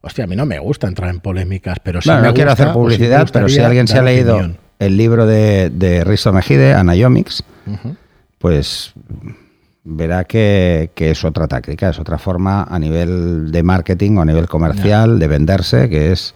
Hostia, 0.00 0.24
a 0.24 0.26
mí 0.26 0.36
no 0.36 0.46
me 0.46 0.58
gusta 0.58 0.86
entrar 0.86 1.10
en 1.10 1.20
polémicas, 1.20 1.78
pero 1.82 2.00
sí 2.00 2.08
no 2.10 2.32
quiero 2.32 2.52
hacer 2.52 2.72
publicidad, 2.72 3.28
pero 3.32 3.48
si 3.48 3.58
alguien 3.60 3.88
se 3.88 3.98
ha 3.98 4.02
leído 4.02 4.40
el 4.78 4.96
libro 4.96 5.26
de, 5.26 5.70
de 5.70 6.04
Risto 6.04 6.32
Mejide, 6.32 6.72
Anayomics, 6.72 7.42
pues 8.38 8.94
verá 9.84 10.24
que, 10.24 10.90
es 10.96 11.24
otra 11.24 11.48
táctica, 11.48 11.90
es 11.90 11.98
otra 11.98 12.18
forma 12.18 12.62
a 12.62 12.78
nivel 12.78 13.50
de 13.50 13.62
marketing 13.62 14.16
o 14.18 14.22
a 14.22 14.24
nivel 14.24 14.46
comercial 14.46 15.18
de 15.18 15.26
venderse, 15.26 15.88
que 15.88 16.12
es... 16.12 16.34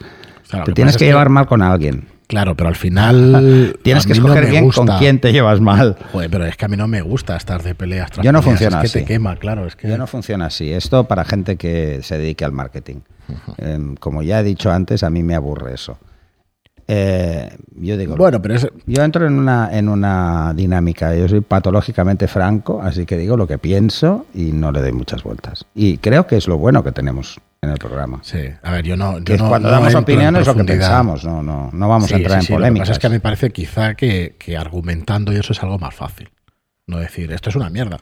te 0.65 0.73
tienes 0.73 0.97
que 0.97 1.05
llevar 1.05 1.29
mal 1.29 1.47
con 1.47 1.63
alguien. 1.63 2.09
Claro, 2.33 2.57
pero 2.57 2.71
al 2.71 2.77
final. 2.77 3.77
Tienes 3.83 4.07
que 4.07 4.15
escoger 4.15 4.49
bien 4.49 4.71
con 4.71 4.87
quién 4.99 5.21
te 5.21 5.35
llevas 5.35 5.61
mal. 5.61 5.99
Joder, 6.13 6.31
pero 6.31 6.47
es 6.47 6.57
que 6.57 6.65
a 6.65 6.69
mí 6.69 6.79
no 6.79 6.89
me 6.89 7.03
gusta 7.03 7.37
estar 7.37 7.63
de 7.63 7.75
peleas 7.75 8.11
tras 8.11 8.25
Yo 8.25 8.33
no 8.33 8.41
funciona 8.41 8.81
es 8.81 8.91
que 8.91 9.01
te 9.01 9.05
quema, 9.05 9.37
claro. 9.37 9.67
Es 9.67 9.77
que... 9.77 9.87
Yo 9.87 9.99
no 9.99 10.07
funciona 10.07 10.47
así. 10.47 10.73
Esto 10.73 11.05
para 11.05 11.27
gente 11.27 11.57
que 11.57 12.01
se 12.03 12.17
dedique 12.17 12.43
al 12.47 12.53
marketing. 12.53 13.01
Em, 13.59 13.97
como 13.97 14.23
ya 14.23 14.41
he 14.41 14.45
dicho 14.45 14.71
antes, 14.71 15.03
a 15.03 15.11
mí 15.11 15.23
me 15.23 15.35
aburre 15.35 15.75
eso. 15.75 15.99
Eh, 16.89 17.57
yo 17.77 17.97
digo. 17.97 18.17
Bueno, 18.17 18.43
pero 18.43 18.57
Yo 18.87 19.03
entro 19.03 19.27
en 19.27 19.39
una, 19.39 19.71
en 19.73 19.89
una 19.89 20.53
dinámica. 20.55 21.15
Yo 21.15 21.29
soy 21.29 21.41
patológicamente 21.41 22.29
franco, 22.29 22.81
así 22.83 23.07
que 23.07 23.17
digo 23.17 23.37
lo 23.37 23.47
que 23.47 23.59
pienso 23.59 24.27
y 24.35 24.53
no 24.53 24.73
le 24.73 24.81
doy 24.81 24.93
muchas 24.93 25.23
vueltas. 25.23 25.67
Y 25.75 25.99
creo 25.99 26.27
que 26.27 26.37
es 26.37 26.49
lo 26.49 26.59
bueno 26.59 26.83
que 26.83 26.93
tenemos 26.93 27.41
en 27.63 27.71
el 27.71 27.79
programa. 27.79 28.21
Sí, 28.23 28.41
a 28.63 28.73
ver, 28.73 28.85
yo 28.85 28.97
no. 28.97 29.19
cuando 29.49 29.71
damos 29.71 29.95
opiniones 29.95 30.47
lo 30.47 30.55
que 30.55 30.65
pensamos, 30.65 31.25
no, 31.25 31.43
no, 31.43 31.71
no 31.73 31.89
vamos 31.89 32.13
a 32.13 32.17
entrar 32.17 32.41
en 32.41 32.47
polémicas. 32.47 32.61
Lo 32.61 32.73
que 32.73 32.79
pasa 32.81 32.93
es 32.93 32.99
que 32.99 33.09
me 33.09 33.21
parece 33.21 33.51
quizá 33.51 33.95
que, 33.95 34.37
argumentando 34.59 35.33
y 35.33 35.37
eso 35.37 35.53
es 35.53 35.63
algo 35.63 35.79
más 35.79 35.95
fácil. 35.95 36.31
No 36.87 36.99
decir, 36.99 37.33
esto 37.33 37.51
es 37.51 37.57
una 37.57 37.71
mierda. 37.71 37.99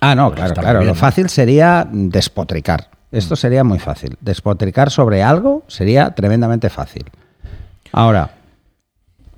ah, 0.00 0.14
no, 0.14 0.32
claro, 0.32 0.54
claro. 0.54 0.84
Lo 0.84 0.94
fácil 0.94 1.28
sería 1.28 1.86
despotricar. 1.90 2.90
Esto 3.12 3.34
mm. 3.34 3.36
sería 3.36 3.64
muy 3.64 3.78
fácil. 3.78 4.16
Despotricar 4.20 4.90
sobre 4.90 5.22
algo 5.22 5.64
sería 5.68 6.14
tremendamente 6.14 6.70
fácil. 6.70 7.04
Ahora, 7.96 8.30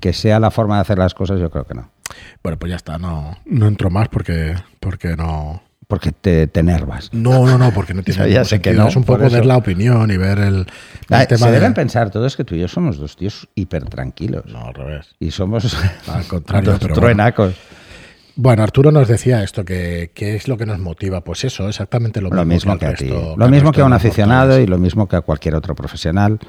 que 0.00 0.12
sea 0.12 0.40
la 0.40 0.50
forma 0.50 0.74
de 0.74 0.80
hacer 0.80 0.98
las 0.98 1.14
cosas, 1.14 1.38
yo 1.38 1.48
creo 1.48 1.64
que 1.64 1.74
no. 1.74 1.92
Bueno, 2.42 2.58
pues 2.58 2.70
ya 2.70 2.76
está, 2.76 2.98
no, 2.98 3.38
no 3.46 3.68
entro 3.68 3.88
más 3.88 4.08
porque, 4.08 4.56
porque 4.80 5.16
no, 5.16 5.62
porque 5.86 6.10
te, 6.10 6.48
te 6.48 6.58
enervas. 6.58 7.08
No, 7.12 7.46
no, 7.46 7.56
no, 7.56 7.72
porque 7.72 7.94
no 7.94 8.02
tiene 8.04 8.28
ya 8.28 8.44
sé 8.44 8.60
que 8.60 8.72
no, 8.72 8.88
Es 8.88 8.96
un 8.96 9.04
poco 9.04 9.30
ver 9.30 9.46
la 9.46 9.56
opinión 9.56 10.10
y 10.10 10.16
ver 10.16 10.40
el, 10.40 10.66
ah, 11.08 11.24
tema 11.26 11.46
Se 11.46 11.52
deben 11.52 11.72
pensar 11.72 12.10
todos 12.10 12.36
que 12.36 12.42
tú 12.42 12.56
y 12.56 12.58
yo 12.58 12.66
somos 12.66 12.98
dos 12.98 13.14
tíos 13.14 13.48
hiper 13.54 13.84
tranquilos. 13.84 14.44
No, 14.46 14.66
al 14.66 14.74
revés. 14.74 15.14
Y 15.20 15.30
somos 15.30 15.76
al 16.08 16.26
contrario, 16.26 16.72
dos 16.72 16.80
truenacos. 16.80 17.54
Bueno. 18.34 18.64
Arturo 18.64 18.90
nos 18.90 19.06
decía 19.06 19.44
esto, 19.44 19.64
que, 19.64 20.10
que, 20.12 20.34
es 20.34 20.48
lo 20.48 20.56
que 20.56 20.66
nos 20.66 20.80
motiva. 20.80 21.22
Pues 21.22 21.44
eso, 21.44 21.68
exactamente 21.68 22.20
lo, 22.20 22.30
lo 22.30 22.44
mismo, 22.44 22.76
que, 22.76 22.86
a 22.86 22.94
ti. 22.94 23.08
Lo 23.08 23.48
mismo 23.48 23.70
que 23.70 23.82
a 23.82 23.84
un 23.84 23.92
aficionado 23.92 24.58
y 24.58 24.66
lo 24.66 24.78
mismo 24.78 25.06
que 25.06 25.14
a 25.14 25.20
cualquier 25.20 25.54
otro 25.54 25.76
profesional 25.76 26.40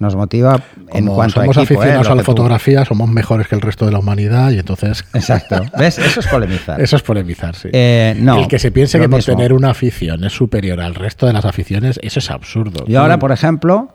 nos 0.00 0.16
motiva 0.16 0.62
en 0.92 1.06
cuanto 1.06 1.40
somos 1.40 1.58
a 1.58 1.62
equipo, 1.62 1.80
aficionados 1.80 2.08
¿eh? 2.08 2.12
a 2.12 2.14
la 2.14 2.24
fotografía, 2.24 2.84
somos 2.86 3.08
mejores 3.10 3.46
que 3.48 3.54
el 3.54 3.60
resto 3.60 3.84
de 3.84 3.92
la 3.92 3.98
humanidad 3.98 4.50
y 4.50 4.58
entonces... 4.58 5.04
Exacto. 5.14 5.62
¿Ves? 5.78 5.98
Eso 5.98 6.20
es 6.20 6.26
polemizar. 6.26 6.80
Eso 6.80 6.96
es 6.96 7.02
polemizar, 7.02 7.54
sí. 7.54 7.68
Eh, 7.70 8.16
no, 8.18 8.40
el 8.40 8.48
que 8.48 8.58
se 8.58 8.72
piense 8.72 8.98
que 8.98 9.10
por 9.10 9.22
tener 9.22 9.52
una 9.52 9.70
afición 9.70 10.24
es 10.24 10.32
superior 10.32 10.80
al 10.80 10.94
resto 10.94 11.26
de 11.26 11.34
las 11.34 11.44
aficiones, 11.44 12.00
eso 12.02 12.18
es 12.18 12.30
absurdo. 12.30 12.84
Y 12.88 12.94
ahora, 12.94 13.18
por 13.18 13.30
ejemplo, 13.30 13.94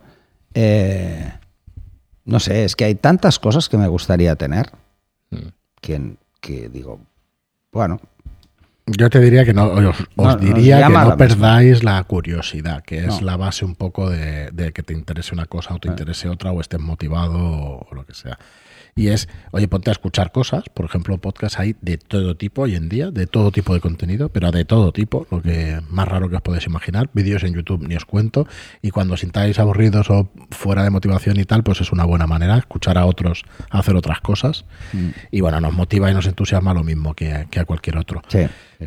eh, 0.53 1.33
no 2.23 2.39
sé, 2.39 2.65
es 2.65 2.75
que 2.75 2.85
hay 2.85 2.95
tantas 2.95 3.39
cosas 3.39 3.67
que 3.67 3.77
me 3.77 3.87
gustaría 3.87 4.35
tener 4.35 4.67
mm. 5.31 5.37
que, 5.81 6.17
que 6.39 6.69
digo, 6.69 7.01
bueno, 7.71 7.99
yo 8.87 9.09
te 9.09 9.19
diría 9.19 9.45
que 9.45 9.53
no, 9.53 9.71
os, 10.15 10.39
diría 10.39 10.87
que 10.87 10.93
no 10.93 11.17
perdáis 11.17 11.83
la 11.83 12.03
curiosidad, 12.03 12.83
que 12.83 13.05
es 13.05 13.21
la 13.21 13.35
base 13.35 13.65
un 13.65 13.75
poco 13.75 14.09
de, 14.09 14.51
de, 14.51 14.73
que 14.73 14.83
te 14.83 14.93
interese 14.93 15.33
una 15.33 15.45
cosa 15.45 15.73
o 15.73 15.79
te 15.79 15.87
interese 15.87 16.29
otra 16.29 16.51
o 16.51 16.61
estés 16.61 16.79
motivado 16.79 17.37
o 17.37 17.87
lo 17.93 18.05
que 18.05 18.13
sea. 18.13 18.37
Y 18.97 19.09
es, 19.09 19.27
oye, 19.51 19.67
ponte 19.67 19.89
a 19.89 19.91
escuchar 19.91 20.31
cosas, 20.31 20.63
por 20.73 20.85
ejemplo, 20.85 21.17
podcast 21.17 21.59
hay 21.59 21.75
de 21.81 21.97
todo 21.97 22.37
tipo 22.37 22.61
hoy 22.61 22.75
en 22.75 22.87
día, 22.87 23.11
de 23.11 23.27
todo 23.27 23.51
tipo 23.51 23.73
de 23.73 23.81
contenido, 23.81 24.29
pero 24.29 24.53
de 24.53 24.63
todo 24.63 24.93
tipo, 24.93 25.27
lo 25.31 25.41
que 25.41 25.81
más 25.89 26.07
raro 26.07 26.29
que 26.29 26.37
os 26.37 26.41
podéis 26.41 26.65
imaginar. 26.65 27.09
Vídeos 27.11 27.43
en 27.43 27.53
YouTube 27.53 27.85
ni 27.85 27.97
os 27.97 28.05
cuento. 28.05 28.47
Y 28.81 28.91
cuando 28.91 29.17
sintáis 29.17 29.59
aburridos 29.59 30.09
o 30.09 30.29
fuera 30.49 30.81
de 30.85 30.91
motivación 30.91 31.37
y 31.37 31.43
tal, 31.43 31.61
pues 31.61 31.81
es 31.81 31.91
una 31.91 32.05
buena 32.05 32.25
manera 32.25 32.57
escuchar 32.57 32.97
a 32.97 33.05
otros 33.05 33.43
hacer 33.69 33.97
otras 33.97 34.21
cosas. 34.21 34.63
Mm. 34.93 35.09
Y 35.29 35.41
bueno, 35.41 35.59
nos 35.59 35.73
motiva 35.73 36.09
y 36.09 36.13
nos 36.13 36.25
entusiasma 36.25 36.73
lo 36.73 36.85
mismo 36.85 37.13
que, 37.15 37.33
a 37.33 37.65
cualquier 37.65 37.97
otro. 37.97 38.21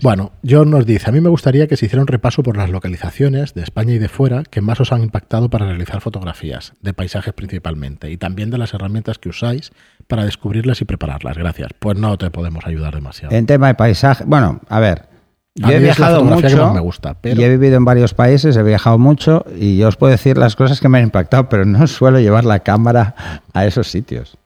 Bueno, 0.03 0.33
John 0.49 0.71
nos 0.71 0.87
dice, 0.87 1.09
a 1.09 1.13
mí 1.13 1.21
me 1.21 1.29
gustaría 1.29 1.67
que 1.67 1.77
se 1.77 1.87
hiciera 1.87 2.03
un 2.03 2.09
repaso 2.09 2.43
por 2.43 2.57
las 2.57 2.71
localizaciones 2.71 3.55
de 3.55 3.63
España 3.63 3.95
y 3.95 3.99
de 3.99 4.09
fuera 4.09 4.43
que 4.43 4.61
más 4.61 4.81
os 4.81 4.93
han 4.93 5.03
impactado 5.03 5.51
para 5.51 5.67
realizar 5.67 6.01
fotografías, 6.01 6.75
de 6.81 6.93
paisajes 6.93 7.33
principalmente, 7.33 8.11
y 8.11 8.17
también 8.17 8.51
de 8.51 8.59
las 8.59 8.75
herramientas 8.75 9.19
que 9.19 9.29
usáis 9.29 9.73
para 10.07 10.25
descubrirlas 10.25 10.81
y 10.81 10.85
prepararlas. 10.85 11.37
Gracias. 11.37 11.71
Pues 11.79 11.99
no 11.99 12.17
te 12.19 12.31
podemos 12.31 12.67
ayudar 12.67 12.95
demasiado. 12.95 13.35
En 13.35 13.47
tema 13.47 13.69
de 13.69 13.75
paisaje, 13.75 14.25
bueno, 14.27 14.61
a 14.69 14.81
ver, 14.81 15.09
yo 15.55 15.71
he 15.71 15.79
viajado 15.79 16.25
mucho 16.25 16.73
me 16.73 16.81
gusta, 16.81 17.17
y 17.25 17.43
he 17.43 17.49
vivido 17.49 17.77
en 17.77 17.85
varios 17.85 18.15
países, 18.15 18.57
he 18.57 18.63
viajado 18.63 18.99
mucho 18.99 19.45
y 19.57 19.77
yo 19.77 19.89
os 19.89 19.97
puedo 19.97 20.13
decir 20.13 20.39
las 20.39 20.55
cosas 20.55 20.81
que 20.81 20.89
me 20.89 20.99
han 20.99 21.05
impactado, 21.05 21.49
pero 21.49 21.65
no 21.65 21.87
suelo 21.87 22.21
llevar 22.21 22.45
la 22.45 22.61
cámara 22.61 23.15
a 23.53 23.67
esos 23.67 23.89
sitios. 23.89 24.39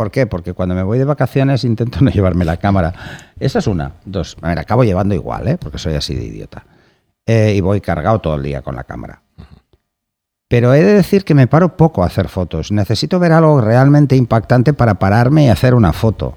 ¿Por 0.00 0.10
qué? 0.10 0.24
Porque 0.24 0.54
cuando 0.54 0.74
me 0.74 0.82
voy 0.82 0.98
de 0.98 1.04
vacaciones 1.04 1.62
intento 1.62 1.98
no 2.00 2.10
llevarme 2.10 2.46
la 2.46 2.56
cámara. 2.56 2.94
Esa 3.38 3.58
es 3.58 3.66
una. 3.66 3.92
Dos, 4.06 4.34
me 4.40 4.54
la 4.54 4.62
acabo 4.62 4.82
llevando 4.82 5.14
igual, 5.14 5.46
¿eh? 5.46 5.58
porque 5.60 5.76
soy 5.76 5.92
así 5.92 6.14
de 6.14 6.24
idiota. 6.24 6.64
Eh, 7.26 7.52
y 7.54 7.60
voy 7.60 7.82
cargado 7.82 8.18
todo 8.18 8.36
el 8.36 8.42
día 8.42 8.62
con 8.62 8.76
la 8.76 8.84
cámara. 8.84 9.20
Pero 10.48 10.72
he 10.72 10.82
de 10.82 10.94
decir 10.94 11.22
que 11.22 11.34
me 11.34 11.48
paro 11.48 11.76
poco 11.76 12.02
a 12.02 12.06
hacer 12.06 12.30
fotos. 12.30 12.72
Necesito 12.72 13.18
ver 13.18 13.32
algo 13.32 13.60
realmente 13.60 14.16
impactante 14.16 14.72
para 14.72 14.94
pararme 14.94 15.44
y 15.44 15.48
hacer 15.50 15.74
una 15.74 15.92
foto. 15.92 16.34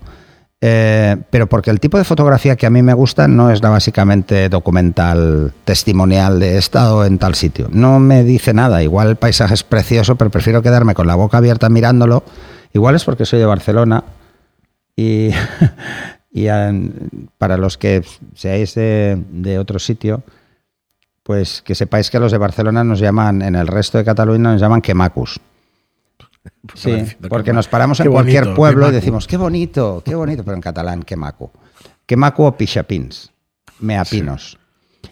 Eh, 0.59 1.15
pero 1.29 1.47
porque 1.47 1.71
el 1.71 1.79
tipo 1.79 1.97
de 1.97 2.03
fotografía 2.03 2.57
que 2.57 2.65
a 2.65 2.69
mí 2.69 2.81
me 2.81 2.93
gusta 2.93 3.29
no 3.29 3.49
es 3.49 3.63
la 3.63 3.69
básicamente 3.69 4.49
documental, 4.49 5.53
testimonial 5.63 6.41
de 6.41 6.57
estado 6.57 7.05
en 7.05 7.17
tal 7.17 7.35
sitio. 7.35 7.69
No 7.71 7.99
me 7.99 8.25
dice 8.25 8.53
nada. 8.53 8.83
Igual 8.83 9.07
el 9.07 9.15
paisaje 9.15 9.53
es 9.53 9.63
precioso, 9.63 10.17
pero 10.17 10.31
prefiero 10.31 10.61
quedarme 10.61 10.95
con 10.95 11.07
la 11.07 11.15
boca 11.15 11.37
abierta 11.37 11.69
mirándolo. 11.69 12.25
Igual 12.73 12.95
es 12.95 13.03
porque 13.03 13.25
soy 13.25 13.39
de 13.39 13.45
Barcelona 13.45 14.03
y, 14.95 15.29
y 16.31 16.47
para 17.37 17.57
los 17.57 17.77
que 17.77 18.03
seáis 18.35 18.75
de, 18.75 19.21
de 19.29 19.59
otro 19.59 19.79
sitio, 19.79 20.23
pues 21.23 21.61
que 21.61 21.75
sepáis 21.75 22.09
que 22.09 22.19
los 22.19 22.31
de 22.31 22.37
Barcelona 22.37 22.83
nos 22.83 22.99
llaman, 22.99 23.41
en 23.41 23.55
el 23.55 23.67
resto 23.67 23.97
de 23.97 24.03
Cataluña 24.03 24.51
nos 24.51 24.61
llaman 24.61 24.81
quemacus. 24.81 25.39
Sí, 26.75 27.05
porque 27.29 27.53
nos 27.53 27.69
paramos 27.69 27.99
en 28.01 28.11
cualquier 28.11 28.53
pueblo 28.53 28.89
y 28.89 28.91
decimos, 28.91 29.27
qué 29.27 29.37
bonito, 29.37 30.01
qué 30.03 30.15
bonito, 30.15 30.43
pero 30.43 30.55
en 30.55 30.61
catalán. 30.61 31.03
Qué 31.03 31.15
maco 31.15 32.45
o 32.45 32.57
pichapins, 32.57 33.31
meapinos. 33.79 34.57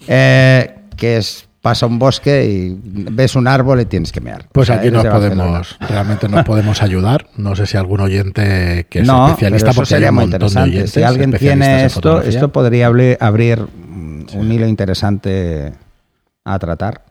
Eh, 0.07 0.76
que 0.97 1.18
es, 1.18 1.47
pasa 1.62 1.86
un 1.86 1.99
bosque 1.99 2.45
y 2.45 2.78
ves 2.84 3.36
un 3.36 3.47
árbol 3.47 3.82
y 3.82 3.86
tienes 3.86 4.12
que 4.12 4.20
mear. 4.20 4.47
Pues 4.51 4.70
aquí 4.70 4.89
nos 4.89 5.05
podemos, 5.05 5.78
realmente 5.80 6.28
nos 6.28 6.43
podemos 6.43 6.82
ayudar. 6.84 7.28
No 7.38 7.55
sé 7.55 7.66
si 7.68 7.78
algún 7.78 8.01
oyente 8.01 8.88
que 8.89 8.99
es 8.99 9.07
especialista, 9.07 9.74
porque 9.74 9.89
sería 9.89 10.12
muy 10.12 10.26
interesante. 10.26 10.88
si 10.88 11.03
alguien 11.03 11.32
tiene 11.34 11.86
esto, 11.86 12.22
esto 12.22 12.51
podría 12.51 12.88
abrir 13.20 13.68
un 14.34 14.51
hilo 14.51 14.68
interesante 14.68 15.74
a 16.43 16.59
tratar. 16.59 17.05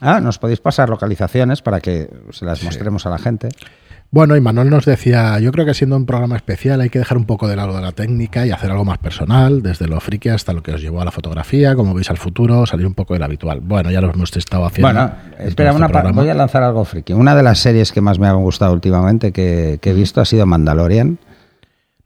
Ah, 0.00 0.20
nos 0.20 0.38
podéis 0.38 0.60
pasar 0.60 0.88
localizaciones 0.88 1.62
para 1.62 1.80
que 1.80 2.10
se 2.30 2.44
las 2.44 2.62
mostremos 2.64 3.06
a 3.06 3.10
la 3.10 3.18
gente. 3.18 3.48
Bueno, 4.10 4.36
y 4.36 4.40
Manuel 4.40 4.70
nos 4.70 4.84
decía, 4.84 5.40
yo 5.40 5.50
creo 5.50 5.66
que 5.66 5.74
siendo 5.74 5.96
un 5.96 6.06
programa 6.06 6.36
especial 6.36 6.80
hay 6.80 6.88
que 6.88 7.00
dejar 7.00 7.18
un 7.18 7.24
poco 7.24 7.48
de 7.48 7.56
lado 7.56 7.74
de 7.74 7.82
la 7.82 7.90
técnica 7.90 8.46
y 8.46 8.52
hacer 8.52 8.70
algo 8.70 8.84
más 8.84 8.98
personal, 8.98 9.60
desde 9.60 9.88
lo 9.88 9.98
friki 9.98 10.28
hasta 10.28 10.52
lo 10.52 10.62
que 10.62 10.72
os 10.72 10.80
llevó 10.80 11.00
a 11.00 11.04
la 11.04 11.10
fotografía, 11.10 11.74
como 11.74 11.94
veis 11.94 12.10
al 12.10 12.16
futuro, 12.16 12.64
salir 12.64 12.86
un 12.86 12.94
poco 12.94 13.14
del 13.14 13.24
habitual. 13.24 13.58
Bueno, 13.60 13.90
ya 13.90 14.00
lo 14.00 14.12
hemos 14.12 14.36
estado 14.36 14.66
haciendo. 14.66 14.92
Bueno, 14.92 15.12
espera, 15.38 15.70
este 15.70 15.82
una 15.82 16.12
voy 16.12 16.28
a 16.28 16.34
lanzar 16.34 16.62
algo 16.62 16.84
friki. 16.84 17.12
Una 17.12 17.34
de 17.34 17.42
las 17.42 17.58
series 17.58 17.90
que 17.90 18.00
más 18.00 18.20
me 18.20 18.28
han 18.28 18.40
gustado 18.40 18.72
últimamente 18.72 19.32
que, 19.32 19.80
he 19.82 19.92
visto 19.92 20.20
ha 20.20 20.24
sido 20.24 20.46
Mandalorian. 20.46 21.18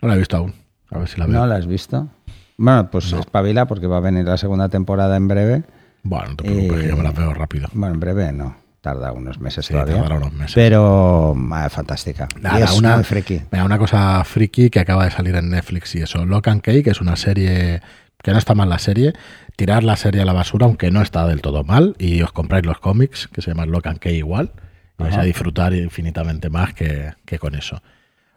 No 0.01 0.09
la 0.09 0.15
he 0.15 0.19
visto 0.19 0.39
aún. 0.39 0.55
A 0.91 0.99
ver 0.99 1.09
si 1.09 1.21
la 1.21 1.27
veo. 1.27 1.41
¿No 1.41 1.47
la 1.47 1.57
has 1.57 1.67
visto? 1.67 2.09
Bueno, 2.57 2.91
pues 2.91 3.13
espabila 3.13 3.67
porque 3.67 3.87
va 3.87 3.99
a 3.99 4.01
venir 4.01 4.25
la 4.25 4.39
segunda 4.39 4.71
temporada 4.71 5.17
en 5.17 5.29
breve. 5.29 5.63
Bueno, 6.03 6.31
no 6.31 6.37
te 6.37 6.45
preocupes, 6.45 6.89
yo 6.89 6.97
me 6.97 7.03
la 7.03 7.13
veo 7.13 7.35
rápido. 7.35 7.69
Bueno, 7.75 7.95
en 7.95 8.01
breve 8.01 8.33
no. 8.33 8.57
Tarda 8.89 9.13
unos 9.13 9.39
meses 9.39 9.69
todavía. 9.69 9.97
Unos 9.97 10.33
meses. 10.33 10.55
Pero 10.55 11.37
ah, 11.53 11.69
fantástica. 11.69 12.27
Nada, 12.41 12.73
una, 12.73 12.95
muy 12.95 13.05
friki. 13.05 13.43
una 13.53 13.77
cosa 13.77 14.25
friki 14.25 14.71
que 14.71 14.81
acaba 14.81 15.05
de 15.05 15.11
salir 15.11 15.35
en 15.35 15.51
Netflix 15.51 15.95
y 15.95 15.99
eso. 16.01 16.25
Lock 16.25 16.49
and 16.49 16.63
Cake 16.63 16.87
es 16.87 17.03
una 17.03 17.17
serie 17.17 17.83
que 18.23 18.31
no 18.33 18.39
está 18.39 18.55
mal 18.55 18.71
la 18.71 18.79
serie. 18.79 19.13
Tirar 19.57 19.85
la 19.85 19.97
serie 19.97 20.23
a 20.23 20.25
la 20.25 20.33
basura, 20.33 20.65
aunque 20.65 20.91
no 20.91 21.03
está 21.03 21.27
del 21.27 21.43
todo 21.43 21.65
mal. 21.65 21.97
Y 21.99 22.23
os 22.23 22.33
compráis 22.33 22.65
los 22.65 22.79
cómics, 22.79 23.29
que 23.31 23.43
se 23.43 23.51
llaman 23.51 23.71
Lock 23.71 23.89
and 23.89 23.99
Cake 23.99 24.17
igual. 24.17 24.53
Y 24.99 25.03
vais 25.03 25.19
a 25.19 25.23
disfrutar 25.23 25.75
infinitamente 25.75 26.49
más 26.49 26.73
que, 26.73 27.13
que 27.27 27.39
con 27.39 27.57
eso. 27.57 27.83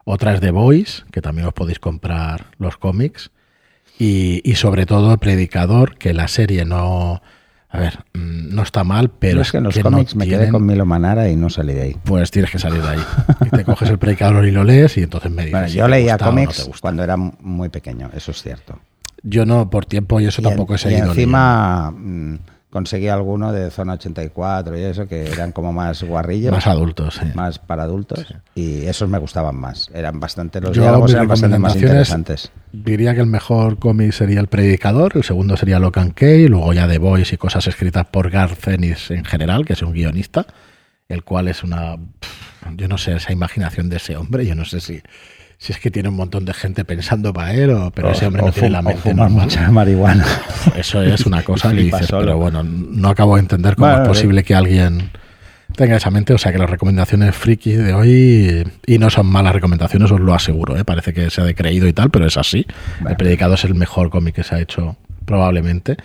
Otra 0.03 0.33
es 0.33 0.41
The 0.41 0.51
Voice, 0.51 1.03
que 1.13 1.21
también 1.21 1.47
os 1.47 1.53
podéis 1.53 1.79
comprar 1.79 2.47
los 2.57 2.75
cómics. 2.75 3.31
Y, 3.97 4.41
y 4.43 4.55
sobre 4.55 4.85
todo 4.85 5.13
el 5.13 5.17
Predicador, 5.17 5.97
que 5.97 6.13
la 6.13 6.27
serie 6.27 6.65
no 6.65 7.21
a 7.73 7.79
ver, 7.79 7.99
mm, 8.13 8.53
no 8.53 8.63
está 8.63 8.83
mal, 8.83 9.09
pero 9.17 9.41
es 9.41 9.51
que 9.51 9.57
en 9.57 9.63
los 9.63 9.79
cómics 9.79 10.15
me 10.15 10.27
quedé 10.27 10.49
con 10.49 10.65
Milo 10.65 10.85
Manara 10.85 11.29
y 11.29 11.37
no 11.37 11.49
salí 11.49 11.73
de 11.73 11.81
ahí. 11.81 11.97
Pues 12.03 12.29
tienes 12.29 12.51
que 12.51 12.59
salir 12.59 12.81
de 12.81 12.89
ahí. 12.89 12.99
y 13.45 13.49
te 13.49 13.63
coges 13.63 13.89
el 13.89 13.97
predicador 13.97 14.45
y 14.45 14.51
lo 14.51 14.65
lees 14.65 14.97
y 14.97 15.03
entonces 15.03 15.31
me 15.31 15.45
dices. 15.45 15.51
Bueno, 15.51 15.67
yo 15.67 15.87
leía 15.87 16.17
cómics 16.17 16.69
cuando 16.81 17.03
era 17.03 17.15
muy 17.15 17.69
pequeño, 17.69 18.09
eso 18.13 18.31
es 18.31 18.41
cierto. 18.41 18.79
Yo 19.23 19.45
no, 19.45 19.69
por 19.69 19.85
tiempo 19.85 20.19
y 20.19 20.25
eso 20.25 20.41
tampoco 20.41 20.75
he 20.75 20.77
seguido. 20.77 21.07
Y 21.07 21.09
encima, 21.09 21.93
conseguí 22.71 23.09
alguno 23.09 23.51
de 23.51 23.69
Zona 23.69 23.93
84 23.93 24.77
y 24.77 24.81
eso, 24.81 25.05
que 25.05 25.27
eran 25.27 25.51
como 25.51 25.73
más 25.73 26.01
guarrillos. 26.03 26.51
Más 26.51 26.65
adultos, 26.65 27.15
sí. 27.15 27.25
Más 27.35 27.59
para 27.59 27.83
adultos. 27.83 28.33
Y 28.55 28.85
esos 28.85 29.09
me 29.09 29.19
gustaban 29.19 29.57
más. 29.57 29.91
Eran 29.93 30.19
bastante, 30.19 30.61
los 30.61 30.75
diálogos 30.75 31.13
eran 31.13 31.27
bastante 31.27 31.59
más 31.59 31.75
interesantes. 31.75 32.51
Diría 32.71 33.13
que 33.13 33.19
el 33.19 33.27
mejor 33.27 33.77
cómic 33.77 34.13
sería 34.13 34.39
El 34.39 34.47
Predicador, 34.47 35.11
el 35.15 35.23
segundo 35.23 35.57
sería 35.57 35.79
Locan 35.79 36.11
Key, 36.11 36.47
luego 36.47 36.71
ya 36.73 36.87
The 36.87 36.97
Voice 36.97 37.35
y 37.35 37.37
cosas 37.37 37.67
escritas 37.67 38.07
por 38.07 38.29
Garth 38.29 38.67
Ennis 38.69 39.11
en 39.11 39.25
general, 39.25 39.65
que 39.65 39.73
es 39.73 39.81
un 39.81 39.91
guionista, 39.91 40.47
el 41.09 41.23
cual 41.23 41.49
es 41.49 41.63
una... 41.63 41.97
Yo 42.77 42.87
no 42.87 42.97
sé, 42.97 43.15
esa 43.15 43.33
imaginación 43.33 43.89
de 43.89 43.97
ese 43.97 44.15
hombre, 44.15 44.45
yo 44.45 44.55
no 44.55 44.63
sé 44.65 44.79
si 44.79 45.01
si 45.61 45.73
es 45.73 45.79
que 45.79 45.91
tiene 45.91 46.09
un 46.09 46.15
montón 46.15 46.43
de 46.43 46.55
gente 46.55 46.83
pensando 46.85 47.31
para 47.31 47.53
él, 47.53 47.69
o, 47.69 47.91
pero 47.91 48.09
ese 48.09 48.25
hombre 48.25 48.41
no 48.41 48.51
tiene 48.51 48.71
la 48.71 48.81
mente 48.81 49.13
normal. 49.13 49.43
mucha 49.43 49.69
marihuana. 49.69 50.25
Eso 50.75 51.03
es 51.03 51.23
una 51.27 51.43
cosa 51.43 51.69
que 51.69 51.81
dices, 51.81 52.07
pero 52.09 52.35
bueno, 52.35 52.63
no 52.63 53.09
acabo 53.09 53.35
de 53.35 53.41
entender 53.41 53.75
cómo 53.75 53.93
es 53.93 54.07
posible 54.07 54.43
que 54.43 54.55
alguien 54.55 55.11
tenga 55.75 55.97
esa 55.97 56.09
mente. 56.09 56.33
O 56.33 56.39
sea 56.39 56.51
que 56.51 56.57
las 56.57 56.67
recomendaciones 56.67 57.35
friki 57.35 57.73
de 57.73 57.93
hoy, 57.93 58.63
y 58.87 58.97
no 58.97 59.11
son 59.11 59.27
malas 59.27 59.53
recomendaciones, 59.53 60.09
os 60.09 60.19
lo 60.19 60.33
aseguro, 60.33 60.75
¿eh? 60.75 60.83
parece 60.83 61.13
que 61.13 61.29
se 61.29 61.41
ha 61.41 61.43
decreído 61.43 61.87
y 61.87 61.93
tal, 61.93 62.09
pero 62.09 62.25
es 62.25 62.37
así. 62.37 62.65
El 63.07 63.15
Predicado 63.15 63.53
es 63.53 63.63
el 63.63 63.75
mejor 63.75 64.09
cómic 64.09 64.33
que 64.33 64.43
se 64.43 64.55
ha 64.55 64.59
hecho, 64.59 64.97
probablemente. 65.25 65.95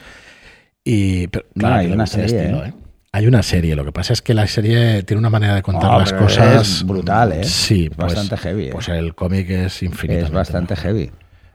Y 0.85 1.29
pero, 1.29 1.47
claro, 1.55 1.77
hay 1.77 1.93
una 1.93 2.07
serie, 2.07 2.27
estilo, 2.27 2.63
¿eh? 2.63 2.69
¿eh? 2.69 2.86
Hay 3.17 3.27
una 3.27 3.43
serie, 3.43 3.75
lo 3.75 3.83
que 3.83 3.93
pasa 3.93 4.13
es 4.13 4.21
que 4.21 4.35
la 4.35 4.47
serie 4.47 5.03
tiene 5.03 5.21
una 5.21 5.31
manera 5.31 5.55
de 5.55 5.63
contar 5.63 5.99
las 5.99 6.13
cosas. 6.13 6.69
Es 6.69 6.85
brutal, 6.85 7.33
¿eh? 7.33 7.45
Sí, 7.45 7.89
pues, 7.89 8.13
bastante 8.13 8.37
heavy. 8.37 8.67
¿eh? 8.67 8.71
Pues 8.71 8.91
el 8.91 9.15
cómic 9.15 9.49
es 9.49 9.83
infinito. 9.83 10.27
Es 10.27 10.31
bastante 10.31 10.77
heavy. 10.77 11.11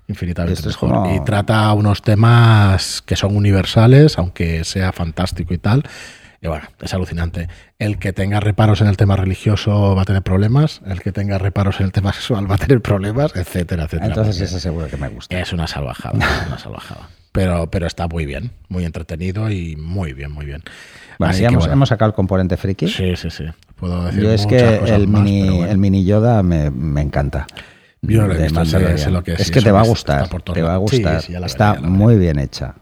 Infinitamente 0.08 0.66
mejor. 0.66 1.14
Y 1.14 1.24
trata 1.24 1.72
unos 1.74 2.02
temas 2.02 3.04
que 3.04 3.16
son 3.16 3.36
universales, 3.36 4.18
aunque 4.18 4.64
sea 4.64 4.92
fantástico 4.92 5.54
y 5.54 5.60
tal. 5.60 5.84
Y 6.42 6.48
bueno, 6.48 6.66
es 6.82 6.96
alucinante. 6.96 7.48
El 7.78 8.00
que 8.00 8.12
tenga 8.12 8.40
reparos 8.40 8.82
en 8.82 8.88
el 8.88 8.98
tema 8.98 9.16
religioso 9.16 9.96
va 9.96 10.02
a 10.02 10.06
tener 10.06 10.24
problemas, 10.24 10.82
el 10.88 11.00
que 11.00 11.12
tenga 11.12 11.38
reparos 11.38 11.80
en 11.80 11.86
el 11.86 11.92
tema 11.92 12.12
sexual 12.14 12.50
va 12.50 12.56
a 12.56 12.58
tener 12.58 12.82
problemas, 12.82 13.36
etcétera, 13.36 13.84
etcétera. 13.84 14.08
Entonces 14.08 14.42
ese 14.42 14.60
seguro 14.60 14.88
que 14.88 14.98
me 14.98 15.10
gusta. 15.10 15.40
Es 15.40 15.54
una 15.54 15.68
salvajada, 15.68 16.16
una 16.48 16.58
salvajada. 16.58 17.08
Pero, 17.32 17.70
pero 17.72 17.88
está 17.88 18.08
muy 18.08 18.26
bien, 18.26 18.52
muy 18.68 18.84
entretenido 18.84 19.50
y 19.50 19.78
muy 19.78 20.14
bien, 20.14 20.32
muy 20.32 20.46
bien. 20.46 20.64
Bueno, 21.18 21.34
hemos, 21.70 21.90
sacado 21.90 22.10
el 22.10 22.16
componente 22.16 22.58
friki. 22.58 22.88
Sí, 22.88 23.16
sí, 23.16 23.30
sí. 23.30 23.46
Puedo 23.76 24.06
decir 24.06 24.24
Yo 24.24 24.32
es 24.32 24.46
que 24.46 24.60
el 24.60 25.08
mini, 25.08 25.62
el 25.64 25.78
mini 25.78 26.04
Yoda 26.04 26.44
me, 26.44 26.66
encanta. 27.02 27.48
Yo 28.02 28.22
no 28.22 28.28
lo 28.28 28.36
he 28.36 28.44
visto, 28.44 29.10
lo 29.12 29.24
que 29.24 29.34
es. 29.34 29.52
que 29.52 29.62
te 29.62 29.72
va 29.72 29.82
a 29.82 29.86
gustar, 29.86 30.28
te 30.30 30.62
va 30.62 30.74
a 30.74 30.78
gustar. 30.78 31.24
está 31.46 31.76
muy 31.76 32.18
bien 32.18 32.40
hecha. 32.40 32.76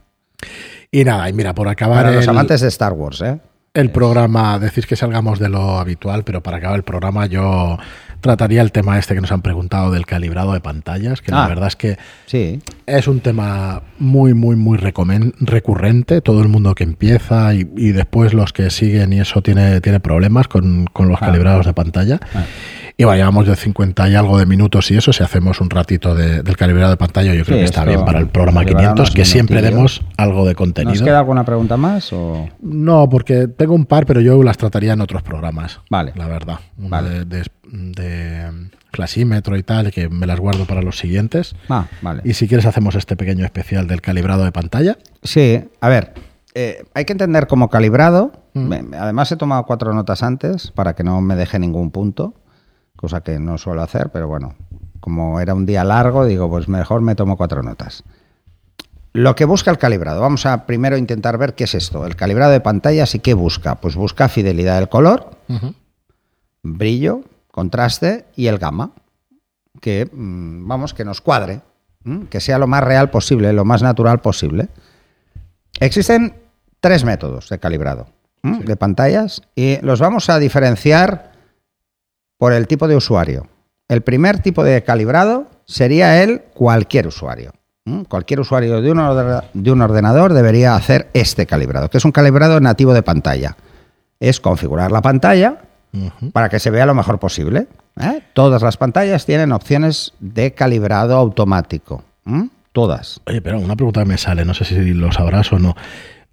Y 0.91 1.03
nada, 1.03 1.29
y 1.29 1.33
mira, 1.33 1.53
por 1.53 1.67
acabar... 1.67 2.05
Para 2.05 2.15
los 2.15 2.27
amantes 2.27 2.61
de 2.61 2.67
Star 2.69 2.93
Wars, 2.93 3.21
¿eh? 3.21 3.39
El 3.73 3.91
programa, 3.91 4.57
decís 4.57 4.87
que 4.87 4.95
salgamos 4.95 5.37
de 5.37 5.49
lo 5.49 5.77
habitual, 5.77 6.23
pero 6.23 6.41
para 6.41 6.57
acabar 6.57 6.77
el 6.77 6.83
programa 6.83 7.27
yo 7.27 7.77
trataría 8.21 8.61
el 8.61 8.71
tema 8.71 8.97
este 8.99 9.15
que 9.15 9.21
nos 9.21 9.31
han 9.31 9.41
preguntado 9.41 9.91
del 9.91 10.05
calibrado 10.05 10.53
de 10.53 10.59
pantallas, 10.59 11.21
que 11.21 11.31
la 11.31 11.45
ah, 11.45 11.47
verdad 11.47 11.67
es 11.67 11.75
que 11.75 11.97
sí. 12.25 12.59
es 12.85 13.07
un 13.07 13.19
tema 13.19 13.83
muy, 13.97 14.33
muy, 14.33 14.55
muy 14.55 14.77
recurrente. 14.77 16.21
Todo 16.21 16.41
el 16.41 16.47
mundo 16.47 16.75
que 16.75 16.83
empieza 16.83 17.53
y, 17.53 17.63
después 17.63 18.33
los 18.33 18.53
que 18.53 18.69
siguen 18.69 19.13
y 19.13 19.19
eso 19.19 19.41
tiene, 19.41 19.81
tiene 19.81 19.99
problemas 19.99 20.47
con, 20.47 20.85
los 20.95 21.17
ah. 21.21 21.25
calibrados 21.25 21.65
de 21.65 21.73
pantalla. 21.73 22.19
Ah. 22.33 22.43
Y 22.99 23.05
vayamos 23.05 23.47
de 23.47 23.55
50 23.55 24.09
y 24.09 24.15
algo 24.15 24.37
de 24.37 24.45
minutos 24.45 24.91
y 24.91 24.97
eso, 24.97 25.13
si 25.13 25.23
hacemos 25.23 25.61
un 25.61 25.69
ratito 25.69 26.15
del 26.15 26.57
calibrado 26.57 26.91
de 26.91 26.97
pantalla, 26.97 27.33
yo 27.33 27.45
creo 27.45 27.59
que 27.59 27.63
está 27.63 27.85
bien 27.85 28.03
para 28.03 28.19
el 28.19 28.27
programa 28.27 28.65
500, 28.65 29.11
que 29.11 29.23
siempre 29.23 29.61
demos 29.61 30.01
algo 30.17 30.45
de 30.45 30.53
contenido. 30.53 30.95
¿Nos 30.95 31.03
queda 31.03 31.19
alguna 31.19 31.45
pregunta 31.45 31.77
más? 31.77 32.11
O? 32.11 32.49
No, 32.61 33.07
porque 33.07 33.47
tengo 33.47 33.73
un 33.73 33.85
par, 33.85 34.05
pero 34.05 34.19
yo 34.19 34.43
las 34.43 34.57
trataría 34.57 34.91
en 34.91 34.99
otros 34.99 35.23
programas. 35.23 35.79
Vale. 35.89 36.11
La 36.17 36.27
verdad. 36.27 36.59
Vale. 36.75 37.23
De, 37.23 37.45
de, 37.71 38.69
clasímetro 38.91 39.55
y 39.55 39.63
tal, 39.63 39.91
que 39.91 40.09
me 40.09 40.27
las 40.27 40.41
guardo 40.41 40.65
para 40.65 40.81
los 40.81 40.97
siguientes. 40.97 41.55
Ah, 41.69 41.85
vale. 42.01 42.21
Y 42.25 42.33
si 42.33 42.49
quieres 42.49 42.65
hacemos 42.65 42.95
este 42.95 43.15
pequeño 43.15 43.45
especial 43.45 43.87
del 43.87 44.01
calibrado 44.01 44.43
de 44.43 44.51
pantalla. 44.51 44.97
Sí, 45.23 45.63
a 45.79 45.87
ver, 45.87 46.15
eh, 46.53 46.83
hay 46.93 47.05
que 47.05 47.13
entender 47.13 47.47
como 47.47 47.69
calibrado. 47.69 48.33
Mm. 48.55 48.93
Además 48.99 49.31
he 49.31 49.37
tomado 49.37 49.63
cuatro 49.63 49.93
notas 49.93 50.21
antes 50.21 50.71
para 50.71 50.95
que 50.95 51.05
no 51.05 51.21
me 51.21 51.37
deje 51.37 51.59
ningún 51.59 51.91
punto 51.91 52.33
cosa 52.99 53.21
que 53.21 53.39
no 53.39 53.57
suelo 53.57 53.81
hacer, 53.81 54.09
pero 54.11 54.27
bueno, 54.27 54.55
como 54.99 55.39
era 55.39 55.53
un 55.53 55.65
día 55.65 55.85
largo, 55.85 56.25
digo, 56.25 56.49
pues 56.49 56.67
mejor 56.67 56.99
me 57.01 57.15
tomo 57.15 57.37
cuatro 57.37 57.63
notas. 57.63 58.03
Lo 59.13 59.35
que 59.35 59.45
busca 59.45 59.71
el 59.71 59.77
calibrado, 59.77 60.19
vamos 60.19 60.45
a 60.45 60.65
primero 60.65 60.97
intentar 60.97 61.37
ver 61.37 61.55
qué 61.55 61.63
es 61.63 61.75
esto. 61.75 62.05
El 62.05 62.17
calibrado 62.17 62.51
de 62.51 62.59
pantallas 62.59 63.15
y 63.15 63.19
qué 63.19 63.33
busca. 63.33 63.75
Pues 63.75 63.95
busca 63.95 64.27
fidelidad 64.27 64.75
del 64.75 64.89
color, 64.89 65.31
brillo, 66.61 67.21
contraste 67.51 68.25
y 68.35 68.47
el 68.47 68.57
gamma. 68.57 68.91
Que, 69.79 70.09
mm, 70.11 70.67
vamos, 70.67 70.93
que 70.93 71.05
nos 71.05 71.21
cuadre, 71.21 71.61
que 72.29 72.41
sea 72.41 72.59
lo 72.59 72.67
más 72.67 72.83
real 72.83 73.09
posible, 73.09 73.53
lo 73.53 73.63
más 73.63 73.81
natural 73.81 74.19
posible. 74.19 74.67
Existen 75.79 76.35
tres 76.81 77.05
métodos 77.05 77.47
de 77.47 77.59
calibrado 77.59 78.07
de 78.41 78.75
pantallas 78.77 79.41
y 79.55 79.77
los 79.81 79.99
vamos 79.99 80.29
a 80.29 80.39
diferenciar 80.39 81.28
por 82.39 82.53
el 82.53 82.65
tipo 82.65 82.87
de 82.87 82.95
usuario. 82.95 83.47
El 83.87 84.01
primer 84.01 84.39
tipo 84.39 84.63
de 84.63 84.81
calibrado 84.81 85.47
sería 85.65 86.23
el 86.23 86.41
cualquier 86.53 87.05
usuario. 87.05 87.51
Cualquier 88.07 88.39
usuario 88.39 88.81
de 88.81 88.91
un, 88.91 89.41
de 89.53 89.71
un 89.71 89.81
ordenador 89.81 90.33
debería 90.33 90.75
hacer 90.75 91.09
este 91.13 91.45
calibrado, 91.45 91.89
que 91.89 91.97
es 91.97 92.05
un 92.05 92.11
calibrado 92.11 92.59
nativo 92.59 92.93
de 92.93 93.01
pantalla. 93.01 93.57
Es 94.19 94.39
configurar 94.39 94.91
la 94.91 95.01
pantalla 95.01 95.61
para 96.33 96.49
que 96.49 96.59
se 96.59 96.69
vea 96.69 96.85
lo 96.85 96.93
mejor 96.93 97.19
posible. 97.19 97.67
¿eh? 97.99 98.21
Todas 98.33 98.61
las 98.61 98.77
pantallas 98.77 99.25
tienen 99.25 99.51
opciones 99.51 100.13
de 100.19 100.53
calibrado 100.53 101.17
automático. 101.17 102.03
Todas. 102.71 103.21
Oye, 103.25 103.41
pero 103.41 103.57
una 103.59 103.75
pregunta 103.75 104.01
que 104.01 104.09
me 104.09 104.17
sale, 104.19 104.45
no 104.45 104.53
sé 104.53 104.65
si 104.65 104.93
lo 104.93 105.11
sabrás 105.11 105.51
o 105.51 105.57
no. 105.57 105.75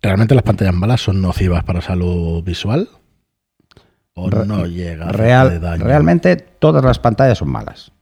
¿Realmente 0.03 0.35
las 0.35 0.45
pantallas 0.45 0.75
malas 0.75 1.01
son 1.01 1.23
nocivas 1.23 1.65
para 1.65 1.81
salud 1.81 2.45
visual? 2.45 2.91
¿O 4.17 4.31
no 4.31 4.67
llega 4.67 5.09
a 5.09 5.13
real, 5.13 5.61
Realmente 5.79 6.37
todas 6.37 6.85
las 6.85 6.99
pantallas 6.99 7.39
son 7.39 7.51
malas 7.51 7.93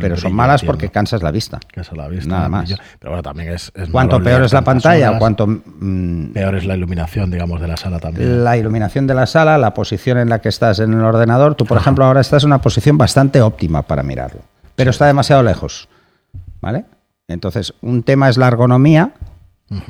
pero 0.00 0.16
son 0.16 0.32
malas 0.32 0.62
porque 0.62 0.88
cansas 0.88 1.22
la 1.22 1.30
vista. 1.30 1.60
Cansas 1.72 1.96
la 1.96 2.08
vista. 2.08 2.28
Nada 2.28 2.48
más. 2.48 2.74
Pero 2.98 3.12
bueno, 3.12 3.22
también 3.22 3.52
es. 3.52 3.72
cuanto 3.90 4.22
peor 4.22 4.42
es 4.42 4.52
la 4.52 4.62
pantalla, 4.62 5.18
cuanto. 5.18 5.46
Mm, 5.46 6.32
peor 6.32 6.54
es 6.56 6.64
la 6.64 6.76
iluminación, 6.76 7.30
digamos, 7.30 7.60
de 7.60 7.68
la 7.68 7.76
sala 7.76 7.98
también. 7.98 8.44
La 8.44 8.56
iluminación 8.56 9.06
de 9.06 9.14
la 9.14 9.26
sala, 9.26 9.58
la 9.58 9.74
posición 9.74 10.18
en 10.18 10.28
la 10.28 10.40
que 10.40 10.48
estás 10.48 10.78
en 10.78 10.94
el 10.94 11.02
ordenador. 11.02 11.54
Tú, 11.54 11.66
por 11.66 11.78
ejemplo, 11.78 12.04
ahora 12.04 12.20
estás 12.20 12.44
en 12.44 12.48
una 12.48 12.60
posición 12.60 12.96
bastante 12.98 13.40
óptima 13.40 13.82
para 13.82 14.02
mirarlo, 14.02 14.40
pero 14.74 14.90
está 14.90 15.06
demasiado 15.06 15.42
lejos. 15.42 15.88
¿Vale? 16.60 16.84
Entonces, 17.28 17.74
un 17.82 18.02
tema 18.02 18.28
es 18.28 18.36
la 18.36 18.48
ergonomía, 18.48 19.12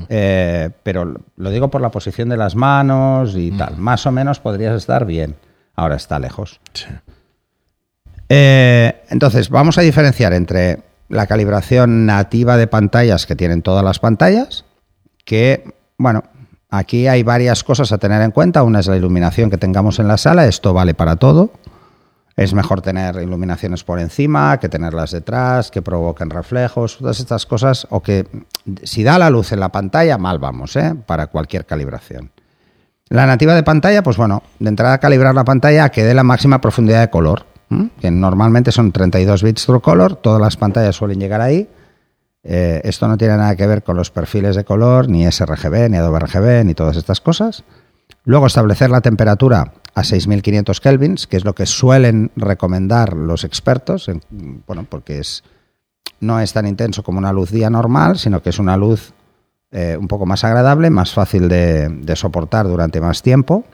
eh, 0.08 0.70
pero 0.82 1.14
lo 1.36 1.50
digo 1.50 1.68
por 1.68 1.80
la 1.80 1.90
posición 1.90 2.28
de 2.28 2.36
las 2.36 2.56
manos 2.56 3.34
y 3.36 3.50
tal. 3.52 3.76
Más 3.76 4.06
o 4.06 4.12
menos 4.12 4.40
podrías 4.40 4.76
estar 4.76 5.04
bien. 5.04 5.36
Ahora 5.74 5.96
está 5.96 6.18
lejos. 6.18 6.60
Sí. 6.74 6.86
Eh, 8.34 9.02
entonces, 9.10 9.50
vamos 9.50 9.76
a 9.76 9.82
diferenciar 9.82 10.32
entre 10.32 10.82
la 11.10 11.26
calibración 11.26 12.06
nativa 12.06 12.56
de 12.56 12.66
pantallas 12.66 13.26
que 13.26 13.36
tienen 13.36 13.60
todas 13.60 13.84
las 13.84 13.98
pantallas, 13.98 14.64
que, 15.26 15.74
bueno, 15.98 16.24
aquí 16.70 17.06
hay 17.06 17.22
varias 17.22 17.62
cosas 17.62 17.92
a 17.92 17.98
tener 17.98 18.22
en 18.22 18.30
cuenta. 18.30 18.62
Una 18.62 18.80
es 18.80 18.86
la 18.86 18.96
iluminación 18.96 19.50
que 19.50 19.58
tengamos 19.58 19.98
en 19.98 20.08
la 20.08 20.16
sala, 20.16 20.46
esto 20.46 20.72
vale 20.72 20.94
para 20.94 21.16
todo. 21.16 21.52
Es 22.36 22.54
mejor 22.54 22.80
tener 22.80 23.16
iluminaciones 23.16 23.84
por 23.84 24.00
encima 24.00 24.58
que 24.58 24.68
tenerlas 24.68 25.10
detrás, 25.10 25.70
que 25.70 25.82
provoquen 25.82 26.30
reflejos, 26.30 26.98
todas 26.98 27.20
estas 27.20 27.44
cosas, 27.46 27.86
o 27.90 28.02
que 28.02 28.26
si 28.82 29.02
da 29.02 29.18
la 29.18 29.30
luz 29.30 29.52
en 29.52 29.60
la 29.60 29.70
pantalla, 29.70 30.16
mal 30.18 30.38
vamos, 30.38 30.76
¿eh? 30.76 30.94
para 31.06 31.26
cualquier 31.26 31.66
calibración. 31.66 32.30
La 33.08 33.26
nativa 33.26 33.54
de 33.54 33.62
pantalla, 33.62 34.02
pues 34.02 34.16
bueno, 34.16 34.42
de 34.58 34.68
entrada 34.70 34.98
calibrar 34.98 35.34
la 35.34 35.44
pantalla 35.44 35.84
a 35.84 35.88
que 35.90 36.04
dé 36.04 36.14
la 36.14 36.22
máxima 36.22 36.60
profundidad 36.60 37.00
de 37.00 37.10
color 37.10 37.52
que 38.00 38.10
normalmente 38.10 38.72
son 38.72 38.92
32 38.92 39.42
bits 39.42 39.66
true 39.66 39.80
color, 39.80 40.16
todas 40.16 40.40
las 40.40 40.56
pantallas 40.56 40.96
suelen 40.96 41.20
llegar 41.20 41.40
ahí. 41.40 41.68
Eh, 42.44 42.80
esto 42.84 43.06
no 43.06 43.16
tiene 43.16 43.36
nada 43.36 43.54
que 43.54 43.66
ver 43.66 43.82
con 43.82 43.96
los 43.96 44.10
perfiles 44.10 44.56
de 44.56 44.64
color, 44.64 45.08
ni 45.08 45.30
sRGB, 45.30 45.88
ni 45.90 45.96
Adobe 45.96 46.20
RGB, 46.20 46.64
ni 46.64 46.74
todas 46.74 46.96
estas 46.96 47.20
cosas. 47.20 47.64
Luego 48.24 48.46
establecer 48.46 48.90
la 48.90 49.00
temperatura 49.00 49.72
a 49.94 50.04
6500 50.04 50.80
kelvins, 50.80 51.26
que 51.26 51.36
es 51.36 51.44
lo 51.44 51.54
que 51.54 51.66
suelen 51.66 52.30
recomendar 52.36 53.14
los 53.14 53.44
expertos, 53.44 54.10
bueno, 54.66 54.86
porque 54.88 55.18
es, 55.18 55.42
no 56.20 56.40
es 56.40 56.52
tan 56.52 56.66
intenso 56.66 57.02
como 57.02 57.18
una 57.18 57.32
luz 57.32 57.50
día 57.50 57.68
normal, 57.68 58.18
sino 58.18 58.42
que 58.42 58.50
es 58.50 58.58
una 58.58 58.76
luz 58.76 59.12
eh, 59.70 59.96
un 59.98 60.08
poco 60.08 60.24
más 60.24 60.44
agradable, 60.44 60.90
más 60.90 61.12
fácil 61.12 61.48
de 61.48 62.12
soportar 62.16 62.68
durante 62.68 63.00
más 63.00 63.22
tiempo 63.22 63.64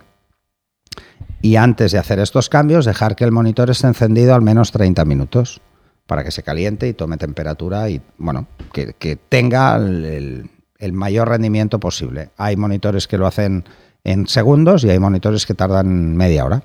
y 1.41 1.57
antes 1.57 1.93
de 1.93 1.99
hacer 1.99 2.19
estos 2.19 2.49
cambios 2.49 2.85
dejar 2.85 3.17
que 3.17 3.25
el 3.25 3.33
monitor 3.33 3.71
esté 3.71 3.87
encendido 3.87 4.35
al 4.35 4.43
menos 4.43 4.73
30 4.73 5.05
minutos 5.05 5.61
para 6.07 6.25
que 6.25 6.31
se 6.31 6.43
caliente 6.43 6.89
y 6.89 6.95
tome 6.95 7.17
temperatura 7.17 7.89
y 7.91 8.01
bueno, 8.17 8.47
que, 8.73 9.19
tenga 9.29 9.77
el, 9.77 10.51
mayor 10.93 11.29
rendimiento 11.29 11.79
posible. 11.79 12.31
Hay 12.39 12.57
monitores 12.57 13.07
que 13.07 13.19
lo 13.19 13.27
hacen 13.27 13.65
en 14.05 14.27
segundos 14.27 14.85
y 14.85 14.91
hay 14.91 14.99
monitores 14.99 15.47
que 15.47 15.55
tardan 15.55 16.17
media 16.17 16.45
hora. 16.45 16.63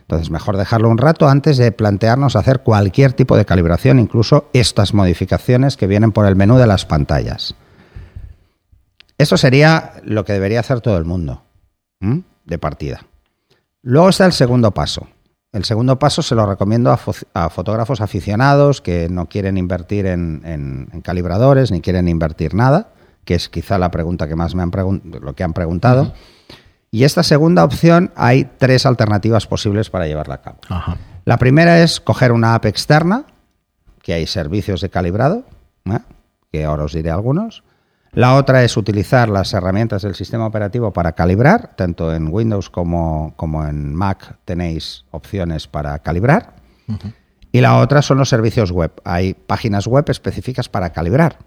Entonces, 0.00 0.30
mejor 0.30 0.56
dejarlo 0.56 0.88
un 0.88 0.98
rato 0.98 1.28
antes 1.28 1.56
de 1.56 1.72
plantearnos 1.72 2.36
hacer 2.36 2.60
cualquier 2.60 3.12
tipo 3.12 3.36
de 3.36 3.44
calibración, 3.44 3.98
incluso 3.98 4.48
estas 4.52 4.94
modificaciones 4.94 5.76
que 5.76 5.86
vienen 5.88 6.12
por 6.12 6.26
el 6.26 6.36
menú 6.36 6.58
de 6.58 6.66
las 6.66 6.86
pantallas. 6.86 7.54
Eso 9.18 9.36
sería 9.36 9.94
lo 10.04 10.24
que 10.24 10.32
debería 10.32 10.60
hacer 10.60 10.80
todo 10.80 10.96
el 10.96 11.04
mundo 11.04 11.42
de 12.44 12.58
partida. 12.58 13.00
Luego 13.82 14.08
está 14.08 14.26
el 14.26 14.32
segundo 14.32 14.72
paso. 14.72 15.08
El 15.52 15.64
segundo 15.64 15.98
paso 15.98 16.22
se 16.22 16.34
lo 16.34 16.44
recomiendo 16.44 16.90
a, 16.90 17.48
fotógrafos 17.48 18.00
aficionados 18.00 18.82
que 18.82 19.08
no 19.08 19.26
quieren 19.26 19.56
invertir 19.56 20.06
en, 20.06 21.00
calibradores 21.02 21.70
ni 21.70 21.80
quieren 21.80 22.08
invertir 22.08 22.54
nada, 22.54 22.92
que 23.24 23.34
es 23.34 23.48
quizá 23.48 23.78
la 23.78 23.90
pregunta 23.90 24.28
que 24.28 24.36
más 24.36 24.54
me 24.54 24.62
han 24.62 24.70
lo 25.02 25.34
que 25.34 25.44
han 25.44 25.54
preguntado. 25.54 26.12
Y 26.96 27.04
esta 27.04 27.22
segunda 27.22 27.62
opción 27.62 28.10
hay 28.16 28.48
tres 28.56 28.86
alternativas 28.86 29.46
posibles 29.46 29.90
para 29.90 30.06
llevarla 30.06 30.36
a 30.36 30.40
cabo. 30.40 30.60
La 31.26 31.36
primera 31.36 31.82
es 31.82 32.00
coger 32.00 32.32
una 32.32 32.54
app 32.54 32.64
externa, 32.64 33.26
que 34.00 34.14
hay 34.14 34.26
servicios 34.26 34.80
de 34.80 34.88
calibrado, 34.88 35.44
¿eh? 35.84 35.98
que 36.50 36.64
ahora 36.64 36.84
os 36.84 36.94
diré 36.94 37.10
algunos. 37.10 37.64
La 38.12 38.34
otra 38.36 38.64
es 38.64 38.78
utilizar 38.78 39.28
las 39.28 39.52
herramientas 39.52 40.00
del 40.00 40.14
sistema 40.14 40.46
operativo 40.46 40.90
para 40.94 41.12
calibrar, 41.12 41.76
tanto 41.76 42.14
en 42.14 42.32
Windows 42.32 42.70
como, 42.70 43.34
como 43.36 43.66
en 43.66 43.94
Mac 43.94 44.38
tenéis 44.46 45.04
opciones 45.10 45.68
para 45.68 45.98
calibrar. 45.98 46.54
Y 47.52 47.60
la 47.60 47.76
otra 47.76 48.00
son 48.00 48.16
los 48.16 48.30
servicios 48.30 48.72
web. 48.72 48.92
Hay 49.04 49.34
páginas 49.34 49.86
web 49.86 50.06
específicas 50.08 50.70
para 50.70 50.94
calibrar, 50.94 51.40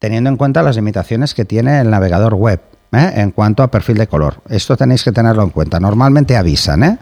teniendo 0.00 0.30
en 0.30 0.36
cuenta 0.36 0.64
las 0.64 0.74
limitaciones 0.74 1.32
que 1.32 1.44
tiene 1.44 1.80
el 1.80 1.90
navegador 1.90 2.34
web 2.34 2.60
¿eh? 2.92 3.12
en 3.16 3.30
cuanto 3.30 3.62
a 3.62 3.70
perfil 3.70 3.96
de 3.98 4.06
color. 4.06 4.42
Esto 4.48 4.76
tenéis 4.76 5.04
que 5.04 5.12
tenerlo 5.12 5.42
en 5.42 5.50
cuenta. 5.50 5.80
Normalmente 5.80 6.36
avisan, 6.36 6.82
¿eh? 6.82 6.98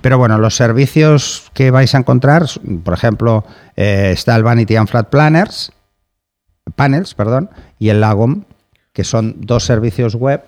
Pero 0.00 0.18
bueno, 0.18 0.36
los 0.38 0.56
servicios 0.56 1.50
que 1.54 1.70
vais 1.70 1.94
a 1.94 1.98
encontrar, 1.98 2.46
por 2.82 2.92
ejemplo, 2.92 3.44
eh, 3.76 4.10
está 4.12 4.34
el 4.34 4.42
Vanity 4.42 4.74
and 4.74 4.88
Flat 4.88 5.08
Planners, 5.08 5.72
Panels, 6.74 7.14
perdón, 7.14 7.50
y 7.78 7.88
el 7.90 8.00
Lagom, 8.00 8.44
que 8.92 9.04
son 9.04 9.36
dos 9.38 9.64
servicios 9.64 10.16
web 10.16 10.42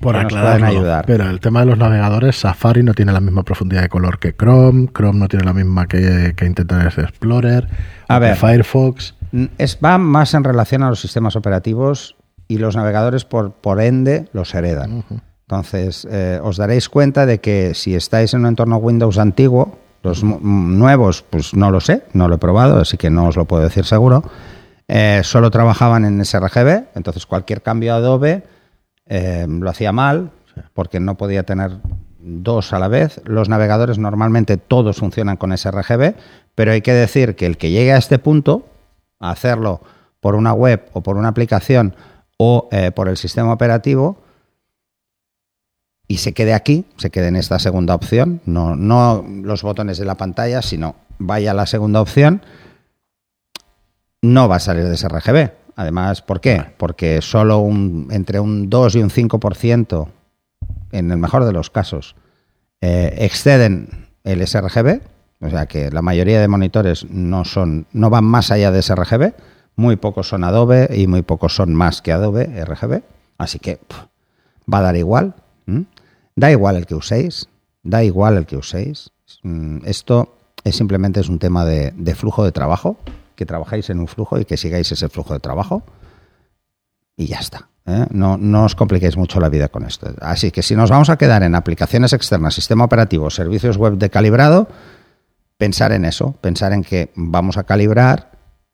por 0.00 0.16
que 0.16 0.22
nos 0.24 0.32
pueden 0.32 0.64
ayudar. 0.64 1.06
Pero 1.06 1.30
el 1.30 1.40
tema 1.40 1.60
de 1.60 1.66
los 1.66 1.78
navegadores, 1.78 2.40
Safari 2.40 2.82
no 2.82 2.92
tiene 2.92 3.12
la 3.12 3.20
misma 3.20 3.42
profundidad 3.44 3.82
de 3.82 3.88
color 3.88 4.18
que 4.18 4.34
Chrome, 4.34 4.88
Chrome 4.92 5.18
no 5.18 5.28
tiene 5.28 5.44
la 5.44 5.54
misma 5.54 5.86
que, 5.86 6.34
que 6.36 6.44
Internet 6.44 6.98
Explorer, 6.98 7.68
a 8.08 8.18
ver, 8.18 8.36
Firefox. 8.36 9.14
Es, 9.58 9.78
va 9.82 9.98
más 9.98 10.34
en 10.34 10.44
relación 10.44 10.82
a 10.82 10.90
los 10.90 11.00
sistemas 11.00 11.36
operativos 11.36 12.16
y 12.48 12.58
los 12.58 12.74
navegadores, 12.74 13.24
por, 13.24 13.52
por 13.52 13.80
ende, 13.80 14.28
los 14.32 14.54
heredan. 14.54 15.04
Entonces, 15.42 16.06
eh, 16.10 16.40
os 16.42 16.56
daréis 16.56 16.88
cuenta 16.88 17.26
de 17.26 17.38
que 17.38 17.74
si 17.74 17.94
estáis 17.94 18.34
en 18.34 18.40
un 18.40 18.46
entorno 18.46 18.78
Windows 18.78 19.18
antiguo, 19.18 19.78
los 20.02 20.24
nuevos, 20.24 21.24
pues 21.28 21.54
no 21.54 21.70
lo 21.70 21.80
sé, 21.80 22.02
no 22.12 22.28
lo 22.28 22.36
he 22.36 22.38
probado, 22.38 22.80
así 22.80 22.96
que 22.96 23.10
no 23.10 23.26
os 23.28 23.36
lo 23.36 23.44
puedo 23.44 23.62
decir 23.62 23.84
seguro 23.84 24.24
eh, 24.88 25.20
solo 25.22 25.50
trabajaban 25.50 26.06
en 26.06 26.24
sRGB, 26.24 26.86
entonces 26.94 27.26
cualquier 27.26 27.60
cambio 27.62 27.92
a 27.92 27.96
Adobe 27.96 28.42
eh, 29.06 29.46
lo 29.46 29.68
hacía 29.68 29.92
mal 29.92 30.30
porque 30.72 30.98
no 30.98 31.16
podía 31.16 31.42
tener 31.42 31.72
dos 32.18 32.72
a 32.72 32.78
la 32.78 32.88
vez. 32.88 33.20
Los 33.24 33.50
navegadores 33.50 33.98
normalmente 33.98 34.56
todos 34.56 34.96
funcionan 34.96 35.36
con 35.36 35.56
sRGB, 35.56 36.14
pero 36.54 36.72
hay 36.72 36.80
que 36.80 36.94
decir 36.94 37.36
que 37.36 37.44
el 37.44 37.58
que 37.58 37.70
llegue 37.70 37.92
a 37.92 37.98
este 37.98 38.18
punto, 38.18 38.66
a 39.20 39.30
hacerlo 39.30 39.82
por 40.20 40.34
una 40.34 40.54
web 40.54 40.86
o 40.94 41.02
por 41.02 41.18
una 41.18 41.28
aplicación 41.28 41.94
o 42.38 42.68
eh, 42.72 42.90
por 42.92 43.08
el 43.08 43.18
sistema 43.18 43.52
operativo, 43.52 44.18
y 46.06 46.18
se 46.18 46.32
quede 46.32 46.54
aquí, 46.54 46.86
se 46.96 47.10
quede 47.10 47.28
en 47.28 47.36
esta 47.36 47.58
segunda 47.58 47.94
opción, 47.94 48.40
no, 48.46 48.74
no 48.74 49.22
los 49.28 49.62
botones 49.62 49.98
de 49.98 50.06
la 50.06 50.16
pantalla, 50.16 50.62
sino 50.62 50.96
vaya 51.18 51.50
a 51.50 51.54
la 51.54 51.66
segunda 51.66 52.00
opción, 52.00 52.40
no 54.22 54.48
va 54.48 54.56
a 54.56 54.60
salir 54.60 54.84
de 54.84 54.94
ese 54.94 55.08
RGB. 55.08 55.52
Además, 55.76 56.22
¿por 56.22 56.40
qué? 56.40 56.64
Porque 56.76 57.20
solo 57.22 57.58
un, 57.58 58.08
entre 58.10 58.40
un 58.40 58.68
2 58.68 58.96
y 58.96 59.02
un 59.02 59.10
5%, 59.10 60.08
en 60.92 61.10
el 61.10 61.18
mejor 61.18 61.44
de 61.44 61.52
los 61.52 61.70
casos, 61.70 62.16
eh, 62.80 63.14
exceden 63.18 64.08
el 64.24 64.44
sRGB, 64.46 65.00
o 65.40 65.50
sea 65.50 65.66
que 65.66 65.90
la 65.90 66.02
mayoría 66.02 66.40
de 66.40 66.48
monitores 66.48 67.04
no, 67.10 67.44
son, 67.44 67.86
no 67.92 68.10
van 68.10 68.24
más 68.24 68.50
allá 68.50 68.70
de 68.72 68.82
sRGB, 68.82 69.34
muy 69.78 69.96
pocos 69.96 70.28
son 70.28 70.44
Adobe 70.44 70.88
y 70.94 71.06
muy 71.06 71.22
pocos 71.22 71.54
son 71.54 71.74
más 71.74 72.02
que 72.02 72.12
Adobe 72.12 72.46
RGB, 72.64 73.02
así 73.38 73.58
que 73.58 73.78
va 74.72 74.78
a 74.78 74.82
dar 74.82 74.96
igual. 74.96 75.34
Da 76.36 76.50
igual 76.50 76.76
el 76.76 76.86
que 76.86 76.94
uséis, 76.94 77.48
da 77.82 78.04
igual 78.04 78.36
el 78.36 78.46
que 78.46 78.56
uséis. 78.56 79.10
Mm, 79.42 79.78
esto 79.86 80.34
es 80.64 80.76
simplemente 80.76 81.20
es 81.20 81.28
un 81.28 81.38
tema 81.38 81.64
de 81.64 82.14
flujo 82.14 82.44
de 82.44 82.52
trabajo 82.52 82.98
que 83.38 83.46
trabajáis 83.46 83.88
en 83.88 84.00
un 84.00 84.08
flujo 84.08 84.38
y 84.38 84.44
que 84.44 84.56
sigáis 84.56 84.90
ese 84.90 85.08
flujo 85.08 85.32
de 85.32 85.40
trabajo. 85.40 85.84
Y 87.16 87.26
ya 87.26 87.38
está. 87.38 87.68
¿eh? 87.86 88.06
No, 88.10 88.36
no 88.36 88.64
os 88.64 88.74
compliquéis 88.74 89.16
mucho 89.16 89.40
la 89.40 89.48
vida 89.48 89.68
con 89.68 89.86
esto. 89.86 90.08
Así 90.20 90.50
que 90.50 90.62
si 90.62 90.74
nos 90.74 90.90
vamos 90.90 91.08
a 91.08 91.16
quedar 91.16 91.44
en 91.44 91.54
aplicaciones 91.54 92.12
externas, 92.12 92.54
sistema 92.54 92.84
operativo, 92.84 93.30
servicios 93.30 93.76
web 93.76 93.94
de 93.94 94.10
calibrado, 94.10 94.68
pensar 95.56 95.92
en 95.92 96.04
eso, 96.04 96.32
pensar 96.40 96.72
en 96.72 96.82
que 96.82 97.12
vamos 97.14 97.56
a 97.56 97.62
calibrar 97.62 98.27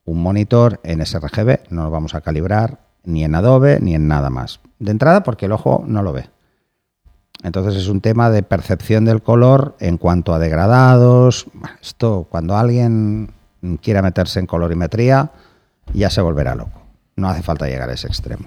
un 0.05 0.23
monitor 0.23 0.81
en 0.85 1.05
sRGB, 1.05 1.71
no 1.71 1.85
lo 1.85 1.91
vamos 1.91 2.15
a 2.15 2.21
calibrar 2.21 2.81
ni 3.05 3.25
en 3.25 3.35
Adobe 3.35 3.79
ni 3.81 3.95
en 3.95 4.09
nada 4.09 4.31
más. 4.31 4.61
De 4.79 4.91
entrada 4.91 5.23
porque 5.23 5.47
el 5.47 5.53
ojo 5.53 5.85
no 5.87 6.03
lo 6.03 6.13
ve. 6.13 6.31
Entonces 7.43 7.77
es 7.77 7.89
un 7.89 8.01
tema 8.01 8.31
de 8.31 8.43
percepción 8.43 9.05
del 9.05 9.23
color 9.23 9.77
en 9.81 9.99
cuanto 9.99 10.33
a 10.35 10.39
degradados. 10.39 11.47
Esto, 11.83 12.27
cuando 12.31 12.57
alguien 12.57 13.33
quiera 13.83 14.03
meterse 14.03 14.41
en 14.41 14.47
colorimetría, 14.47 15.33
ya 15.93 16.11
se 16.11 16.23
volverá 16.23 16.55
loco. 16.55 16.81
No 17.17 17.29
hace 17.29 17.43
falta 17.43 17.67
llegar 17.67 17.91
a 17.91 17.93
ese 17.93 18.07
extremo. 18.07 18.47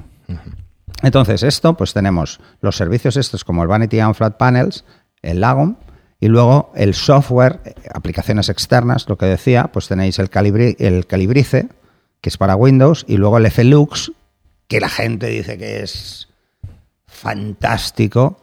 Entonces, 1.04 1.44
esto, 1.44 1.76
pues 1.78 1.94
tenemos 1.94 2.40
los 2.62 2.76
servicios 2.76 3.18
estos 3.18 3.44
como 3.44 3.62
el 3.62 3.68
Vanity 3.68 4.00
and 4.00 4.16
Flat 4.16 4.38
Panels, 4.38 4.84
el 5.22 5.42
Lagom, 5.42 5.76
y 6.20 6.28
luego 6.28 6.72
el 6.76 6.94
software, 6.94 7.60
aplicaciones 7.94 8.50
externas, 8.50 9.08
lo 9.08 9.18
que 9.18 9.26
decía, 9.28 9.70
pues 9.72 9.88
tenéis 9.88 10.20
el, 10.20 10.30
el 10.80 11.06
Calibrice, 11.06 11.68
que 12.22 12.30
es 12.30 12.38
para 12.38 12.56
Windows, 12.56 13.06
y 13.08 13.18
luego 13.18 13.38
el 13.38 13.50
FLux, 13.52 14.12
que 14.68 14.80
la 14.80 14.90
gente 14.90 15.28
dice 15.28 15.58
que 15.58 15.84
es 15.84 16.28
fantástico, 17.06 18.42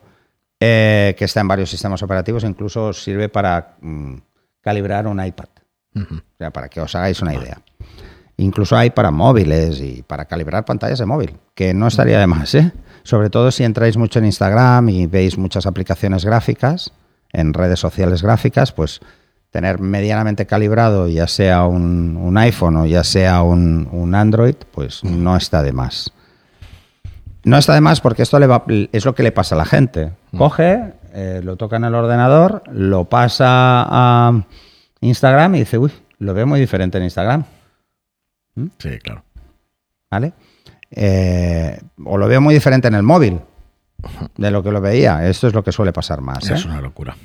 eh, 0.60 1.14
que 1.18 1.24
está 1.24 1.40
en 1.40 1.48
varios 1.48 1.70
sistemas 1.70 2.02
operativos, 2.02 2.44
incluso 2.44 2.92
sirve 2.92 3.28
para 3.28 3.76
mm, 3.80 4.14
calibrar 4.60 5.06
un 5.06 5.24
iPad. 5.24 5.48
O 5.96 6.36
sea, 6.38 6.50
para 6.50 6.68
que 6.68 6.80
os 6.80 6.94
hagáis 6.94 7.22
una 7.22 7.34
idea. 7.34 7.60
Incluso 8.36 8.76
hay 8.76 8.90
para 8.90 9.12
móviles 9.12 9.80
y 9.80 10.02
para 10.02 10.24
calibrar 10.24 10.64
pantallas 10.64 10.98
de 10.98 11.06
móvil, 11.06 11.36
que 11.54 11.72
no 11.72 11.86
estaría 11.86 12.18
de 12.18 12.26
más, 12.26 12.54
¿eh? 12.54 12.72
Sobre 13.04 13.30
todo 13.30 13.52
si 13.52 13.62
entráis 13.62 13.96
mucho 13.96 14.18
en 14.18 14.24
Instagram 14.24 14.88
y 14.88 15.06
veis 15.06 15.38
muchas 15.38 15.66
aplicaciones 15.66 16.24
gráficas, 16.24 16.92
en 17.34 17.52
redes 17.52 17.80
sociales 17.80 18.22
gráficas, 18.22 18.72
pues 18.72 19.00
tener 19.50 19.78
medianamente 19.78 20.46
calibrado 20.46 21.06
ya 21.06 21.28
sea 21.28 21.64
un, 21.66 22.34
iPhone 22.36 22.76
o 22.76 22.86
ya 22.86 23.04
sea 23.04 23.42
un, 23.42 24.12
Android, 24.14 24.56
pues 24.72 25.04
no 25.04 25.36
está 25.36 25.62
de 25.62 25.72
más. 25.72 26.12
No 27.44 27.58
está 27.58 27.74
de 27.74 27.80
más 27.80 28.00
porque 28.00 28.22
esto 28.22 28.38
le 28.38 28.46
va, 28.46 28.64
es 28.90 29.04
lo 29.04 29.14
que 29.14 29.22
le 29.22 29.32
pasa 29.32 29.54
a 29.54 29.58
la 29.58 29.64
gente. 29.64 30.12
Coge, 30.36 30.94
eh, 31.12 31.40
lo 31.44 31.56
toca 31.56 31.76
en 31.76 31.84
el 31.84 31.94
ordenador, 31.94 32.62
lo 32.72 33.04
pasa 33.04 33.84
a 33.86 34.32
Instagram 35.00 35.54
y 35.56 35.58
dice, 35.60 35.78
uy, 35.78 35.92
lo 36.18 36.34
veo 36.34 36.46
muy 36.46 36.58
diferente 36.58 36.98
en 36.98 37.04
Instagram. 37.04 37.44
¿Mm? 38.54 38.66
Sí, 38.78 38.98
claro. 38.98 39.24
¿Vale? 40.10 40.32
Eh, 40.90 41.78
o 42.04 42.16
lo 42.16 42.26
veo 42.28 42.40
muy 42.40 42.54
diferente 42.54 42.88
en 42.88 42.94
el 42.94 43.02
móvil 43.02 43.40
de 44.36 44.50
lo 44.50 44.62
que 44.62 44.70
lo 44.70 44.80
veía. 44.80 45.28
Esto 45.28 45.48
es 45.48 45.54
lo 45.54 45.62
que 45.62 45.72
suele 45.72 45.92
pasar 45.92 46.20
más. 46.20 46.50
Es 46.50 46.64
¿eh? 46.64 46.68
una 46.68 46.80
locura. 46.80 47.16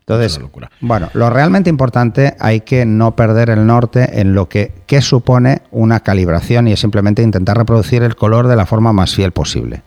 Entonces, 0.00 0.38
bueno, 0.80 1.08
lo 1.14 1.30
realmente 1.30 1.70
importante 1.70 2.36
hay 2.38 2.60
que 2.60 2.84
no 2.84 3.16
perder 3.16 3.48
el 3.48 3.66
norte 3.66 4.20
en 4.20 4.34
lo 4.34 4.50
que 4.50 5.00
supone 5.00 5.62
una 5.70 6.00
calibración 6.00 6.68
y 6.68 6.72
es 6.72 6.80
simplemente 6.80 7.22
intentar 7.22 7.56
reproducir 7.56 8.02
el 8.02 8.14
color 8.14 8.46
de 8.46 8.56
la 8.56 8.66
forma 8.66 8.92
más 8.92 9.14
fiel 9.14 9.32
posible. 9.32 9.82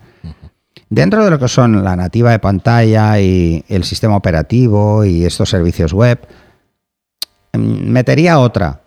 Dentro 0.90 1.24
de 1.24 1.32
lo 1.32 1.40
que 1.40 1.50
son 1.50 1.84
la 1.84 1.96
nativa 1.96 2.32
de 2.32 2.40
pantalla 2.40 3.20
y 3.20 3.64
el 3.68 3.84
sistema 3.84 4.16
operativo 4.16 5.04
y 5.04 5.26
estos 5.26 5.50
servicios 5.50 5.92
web, 5.92 6.20
mm, 7.54 7.60
metería 7.60 8.40
otra, 8.40 8.82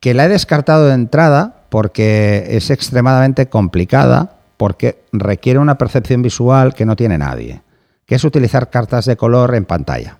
que 0.00 0.14
la 0.14 0.24
he 0.24 0.28
descartado 0.28 0.86
de 0.86 0.94
entrada 0.94 1.66
porque 1.68 2.46
es 2.50 2.70
extremadamente 2.70 3.48
complicada, 3.48 4.37
porque 4.58 5.04
requiere 5.12 5.58
una 5.58 5.78
percepción 5.78 6.20
visual 6.20 6.74
que 6.74 6.84
no 6.84 6.96
tiene 6.96 7.16
nadie, 7.16 7.62
que 8.04 8.16
es 8.16 8.24
utilizar 8.24 8.68
cartas 8.68 9.06
de 9.06 9.16
color 9.16 9.54
en 9.54 9.64
pantalla. 9.64 10.18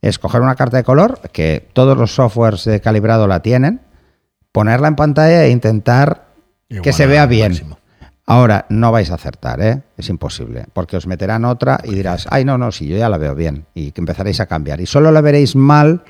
Escoger 0.00 0.40
una 0.40 0.54
carta 0.54 0.76
de 0.76 0.84
color, 0.84 1.18
que 1.32 1.68
todos 1.72 1.98
los 1.98 2.14
softwares 2.14 2.64
de 2.64 2.80
calibrado 2.80 3.26
la 3.26 3.42
tienen, 3.42 3.80
ponerla 4.52 4.86
en 4.86 4.94
pantalla 4.94 5.44
e 5.44 5.50
intentar 5.50 6.26
que 6.68 6.92
se 6.92 7.06
vea 7.06 7.26
bien. 7.26 7.76
Ahora, 8.26 8.66
no 8.68 8.92
vais 8.92 9.10
a 9.10 9.14
acertar, 9.14 9.60
¿eh? 9.60 9.82
es 9.96 10.08
imposible, 10.08 10.66
porque 10.72 10.96
os 10.96 11.06
meterán 11.06 11.44
otra 11.44 11.80
y 11.82 11.94
dirás, 11.94 12.26
ay, 12.30 12.44
no, 12.44 12.58
no, 12.58 12.70
si 12.70 12.86
yo 12.86 12.96
ya 12.96 13.08
la 13.08 13.18
veo 13.18 13.34
bien, 13.34 13.66
y 13.74 13.92
que 13.92 14.00
empezaréis 14.00 14.40
a 14.40 14.46
cambiar. 14.46 14.80
Y 14.80 14.86
solo 14.86 15.10
la 15.10 15.20
veréis 15.20 15.56
mal 15.56 16.04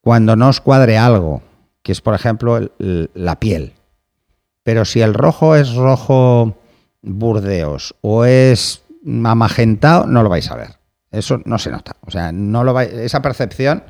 cuando 0.00 0.36
no 0.36 0.48
os 0.48 0.60
cuadre 0.60 0.98
algo 0.98 1.42
que 1.86 1.92
es, 1.92 2.00
por 2.00 2.14
ejemplo, 2.14 2.58
la 2.78 3.38
piel. 3.38 3.74
Pero 4.66 4.84
si 4.84 5.00
el 5.00 5.14
rojo 5.14 5.54
es 5.54 5.76
rojo 5.76 6.56
burdeos 7.00 7.94
o 8.00 8.24
es 8.24 8.82
amagentado, 9.24 10.08
no 10.08 10.24
lo 10.24 10.28
vais 10.28 10.50
a 10.50 10.56
ver. 10.56 10.70
Eso 11.12 11.40
no 11.44 11.56
se 11.58 11.70
nota. 11.70 11.94
O 12.04 12.10
sea, 12.10 12.32
no 12.32 12.64
lo 12.64 12.72
vais, 12.72 12.92
esa 12.92 13.22
percepción, 13.22 13.84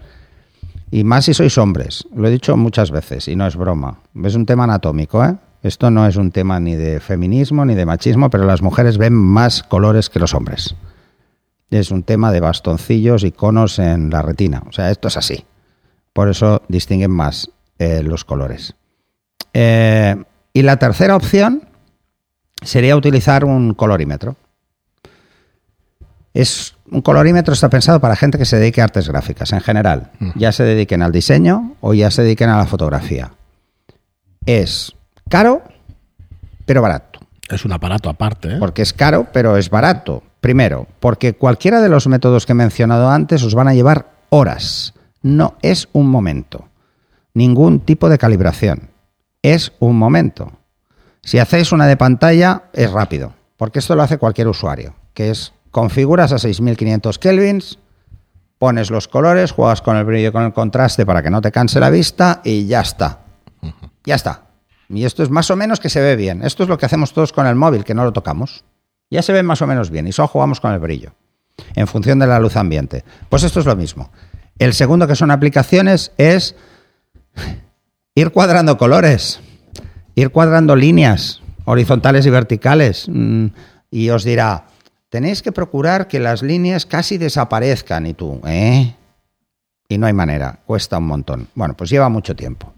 y 0.90 1.02
más 1.02 1.24
si 1.24 1.32
sois 1.32 1.56
hombres, 1.56 2.06
lo 2.14 2.28
he 2.28 2.30
dicho 2.30 2.58
muchas 2.58 2.90
veces 2.90 3.26
y 3.26 3.36
no 3.36 3.46
es 3.46 3.56
broma. 3.56 4.00
Es 4.22 4.34
un 4.34 4.44
tema 4.44 4.64
anatómico, 4.64 5.24
¿eh? 5.24 5.36
Esto 5.62 5.90
no 5.90 6.06
es 6.06 6.16
un 6.16 6.30
tema 6.30 6.60
ni 6.60 6.74
de 6.74 7.00
feminismo 7.00 7.64
ni 7.64 7.74
de 7.74 7.86
machismo, 7.86 8.28
pero 8.28 8.44
las 8.44 8.60
mujeres 8.60 8.98
ven 8.98 9.14
más 9.14 9.62
colores 9.62 10.10
que 10.10 10.18
los 10.18 10.34
hombres. 10.34 10.74
Es 11.70 11.90
un 11.90 12.02
tema 12.02 12.32
de 12.32 12.40
bastoncillos 12.40 13.24
y 13.24 13.32
conos 13.32 13.78
en 13.78 14.10
la 14.10 14.20
retina. 14.20 14.62
O 14.68 14.72
sea, 14.72 14.90
esto 14.90 15.08
es 15.08 15.16
así. 15.16 15.42
Por 16.12 16.28
eso 16.28 16.60
distinguen 16.68 17.12
más 17.12 17.50
eh, 17.78 18.02
los 18.02 18.26
colores. 18.26 18.74
Eh, 19.54 20.16
y 20.56 20.62
la 20.62 20.78
tercera 20.78 21.16
opción 21.16 21.68
sería 22.62 22.96
utilizar 22.96 23.44
un 23.44 23.74
colorímetro. 23.74 24.36
Es 26.32 26.76
un 26.90 27.02
colorímetro 27.02 27.52
está 27.52 27.68
pensado 27.68 28.00
para 28.00 28.16
gente 28.16 28.38
que 28.38 28.46
se 28.46 28.56
dedique 28.56 28.80
a 28.80 28.84
artes 28.84 29.06
gráficas 29.06 29.52
en 29.52 29.60
general, 29.60 30.12
mm. 30.18 30.30
ya 30.36 30.52
se 30.52 30.64
dediquen 30.64 31.02
al 31.02 31.12
diseño 31.12 31.74
o 31.82 31.92
ya 31.92 32.10
se 32.10 32.22
dediquen 32.22 32.48
a 32.48 32.56
la 32.56 32.64
fotografía. 32.64 33.32
Es 34.46 34.94
caro, 35.28 35.62
pero 36.64 36.80
barato. 36.80 37.20
Es 37.50 37.66
un 37.66 37.72
aparato 37.72 38.08
aparte. 38.08 38.54
¿eh? 38.54 38.56
Porque 38.58 38.80
es 38.80 38.94
caro, 38.94 39.26
pero 39.34 39.58
es 39.58 39.68
barato. 39.68 40.22
Primero, 40.40 40.86
porque 41.00 41.34
cualquiera 41.34 41.82
de 41.82 41.90
los 41.90 42.06
métodos 42.06 42.46
que 42.46 42.52
he 42.52 42.54
mencionado 42.54 43.10
antes 43.10 43.42
os 43.42 43.54
van 43.54 43.68
a 43.68 43.74
llevar 43.74 44.06
horas. 44.30 44.94
No 45.20 45.58
es 45.60 45.90
un 45.92 46.08
momento 46.08 46.66
ningún 47.34 47.80
tipo 47.80 48.08
de 48.08 48.16
calibración. 48.16 48.95
Es 49.46 49.72
un 49.78 49.96
momento. 49.96 50.50
Si 51.22 51.38
hacéis 51.38 51.70
una 51.70 51.86
de 51.86 51.96
pantalla, 51.96 52.64
es 52.72 52.90
rápido, 52.90 53.32
porque 53.56 53.78
esto 53.78 53.94
lo 53.94 54.02
hace 54.02 54.18
cualquier 54.18 54.48
usuario, 54.48 54.96
que 55.14 55.30
es 55.30 55.52
configuras 55.70 56.32
a 56.32 56.38
6500 56.40 57.20
kelvins, 57.20 57.78
pones 58.58 58.90
los 58.90 59.06
colores, 59.06 59.52
juegas 59.52 59.82
con 59.82 59.96
el 59.96 60.04
brillo 60.04 60.30
y 60.30 60.32
con 60.32 60.42
el 60.42 60.52
contraste 60.52 61.06
para 61.06 61.22
que 61.22 61.30
no 61.30 61.40
te 61.42 61.52
canse 61.52 61.78
la 61.78 61.90
vista 61.90 62.40
y 62.42 62.66
ya 62.66 62.80
está. 62.80 63.20
Ya 64.02 64.16
está. 64.16 64.48
Y 64.88 65.04
esto 65.04 65.22
es 65.22 65.30
más 65.30 65.48
o 65.52 65.54
menos 65.54 65.78
que 65.78 65.90
se 65.90 66.00
ve 66.00 66.16
bien. 66.16 66.42
Esto 66.42 66.64
es 66.64 66.68
lo 66.68 66.76
que 66.76 66.86
hacemos 66.86 67.12
todos 67.12 67.32
con 67.32 67.46
el 67.46 67.54
móvil, 67.54 67.84
que 67.84 67.94
no 67.94 68.02
lo 68.02 68.12
tocamos. 68.12 68.64
Ya 69.10 69.22
se 69.22 69.32
ve 69.32 69.44
más 69.44 69.62
o 69.62 69.68
menos 69.68 69.90
bien 69.90 70.08
y 70.08 70.12
solo 70.12 70.26
jugamos 70.26 70.60
con 70.60 70.72
el 70.72 70.80
brillo, 70.80 71.12
en 71.76 71.86
función 71.86 72.18
de 72.18 72.26
la 72.26 72.40
luz 72.40 72.56
ambiente. 72.56 73.04
Pues 73.28 73.44
esto 73.44 73.60
es 73.60 73.66
lo 73.66 73.76
mismo. 73.76 74.10
El 74.58 74.74
segundo, 74.74 75.06
que 75.06 75.14
son 75.14 75.30
aplicaciones, 75.30 76.10
es 76.18 76.56
ir 78.16 78.32
cuadrando 78.32 78.78
colores, 78.78 79.40
ir 80.16 80.30
cuadrando 80.30 80.74
líneas 80.74 81.42
horizontales 81.66 82.24
y 82.26 82.30
verticales. 82.30 83.06
Mm, 83.08 83.48
y 83.90 84.08
os 84.10 84.24
dirá, 84.24 84.66
tenéis 85.10 85.42
que 85.42 85.52
procurar 85.52 86.08
que 86.08 86.18
las 86.18 86.42
líneas 86.42 86.86
casi 86.86 87.18
desaparezcan. 87.18 88.06
Y 88.06 88.14
tú, 88.14 88.40
¿eh? 88.46 88.96
Y 89.88 89.98
no 89.98 90.06
hay 90.06 90.14
manera, 90.14 90.60
cuesta 90.66 90.98
un 90.98 91.06
montón. 91.06 91.48
Bueno, 91.54 91.76
pues 91.76 91.90
lleva 91.90 92.08
mucho 92.08 92.34
tiempo. 92.34 92.72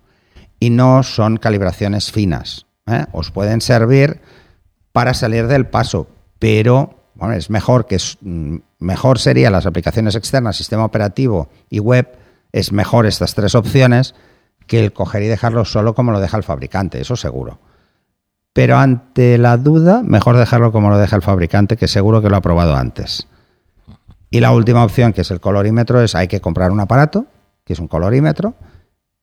Y 0.61 0.71
no 0.71 1.03
son 1.05 1.37
calibraciones 1.37 2.11
finas. 2.11 2.67
¿eh? 2.87 3.07
Os 3.13 3.31
pueden 3.31 3.61
servir 3.61 4.21
para 4.93 5.15
salir 5.15 5.47
del 5.47 5.67
paso, 5.67 6.09
pero 6.41 6.97
bueno, 7.15 7.35
es 7.35 7.49
mejor 7.49 7.87
que 7.87 7.99
mm, 8.21 8.57
mejor 8.81 9.21
sería 9.21 9.51
las 9.51 9.67
aplicaciones 9.67 10.17
externas, 10.17 10.57
sistema 10.57 10.85
operativo 10.85 11.49
y 11.71 11.79
web, 11.79 12.19
es 12.51 12.73
mejor 12.73 13.07
estas 13.07 13.35
tres 13.35 13.55
opciones 13.55 14.15
que 14.69 14.79
el 14.79 14.93
coger 14.93 15.25
y 15.25 15.27
dejarlo 15.27 15.65
solo 15.65 15.95
como 15.95 16.13
lo 16.13 16.21
deja 16.21 16.37
el 16.37 16.45
fabricante, 16.45 17.01
eso 17.01 17.17
seguro. 17.17 17.59
Pero 18.53 18.77
ante 18.77 19.39
la 19.39 19.57
duda, 19.57 20.03
mejor 20.05 20.37
dejarlo 20.37 20.71
como 20.71 20.91
lo 20.91 20.99
deja 20.99 21.17
el 21.17 21.23
fabricante, 21.23 21.77
que 21.77 21.89
seguro 21.89 22.23
que 22.23 22.29
lo 22.29 22.37
ha 22.37 22.41
probado 22.41 22.77
antes. 22.77 23.27
Y 24.31 24.41
la 24.41 24.53
última 24.53 24.85
opción, 24.85 25.13
que 25.13 25.23
es 25.23 25.31
el 25.31 25.41
colorímetro, 25.41 26.01
es 26.03 26.15
hay 26.15 26.29
que 26.29 26.41
comprar 26.41 26.71
un 26.71 26.81
aparato, 26.81 27.27
que 27.65 27.73
es 27.73 27.79
un 27.79 27.89
colorímetro, 27.89 28.55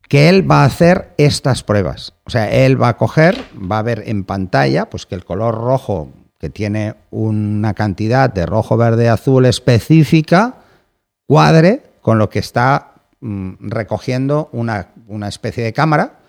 que 0.08 0.30
él 0.30 0.50
va 0.50 0.64
a 0.64 0.66
hacer 0.66 1.14
estas 1.18 1.64
pruebas. 1.64 2.14
O 2.26 2.30
sea, 2.30 2.50
él 2.52 2.82
va 2.82 2.90
a 2.90 2.98
coger, 2.98 3.38
va 3.60 3.80
a 3.80 3.84
ver 3.84 4.04
en 4.06 4.24
pantalla, 4.24 4.90
pues 4.90 5.06
que 5.06 5.16
el 5.16 5.26
color 5.26 5.56
rojo, 5.56 6.10
que 6.40 6.50
tiene 6.50 6.96
una 7.12 7.74
cantidad 7.74 8.32
de 8.32 8.46
rojo, 8.46 8.78
verde, 8.78 9.10
azul 9.10 9.46
específica, 9.46 10.56
cuadre 11.28 11.84
con 12.02 12.20
lo 12.20 12.30
que 12.30 12.40
está 12.40 12.95
recogiendo 13.22 14.50
una 14.52 14.90
una 15.08 15.28
especie 15.28 15.64
de 15.64 15.74
cámara 15.74 16.20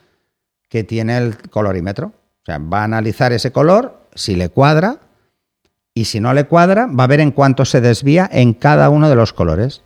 que 0.69 0.85
tiene 0.85 1.17
el 1.17 1.37
colorímetro. 1.51 2.09
O 2.09 2.45
sea, 2.45 2.59
va 2.59 2.81
a 2.81 2.85
analizar 2.85 3.33
ese 3.33 3.53
color, 3.53 4.01
si 4.15 4.37
le 4.37 4.49
cuadra, 4.49 4.99
y 5.95 6.05
si 6.05 6.21
no 6.21 6.35
le 6.35 6.45
cuadra, 6.45 6.87
va 6.87 7.05
a 7.05 7.09
ver 7.09 7.21
en 7.21 7.31
cuánto 7.31 7.65
se 7.65 7.81
desvía 7.81 8.29
en 8.31 8.55
cada 8.55 8.91
uno 8.91 9.09
de 9.09 9.17
los 9.17 9.33
colores. 9.33 9.83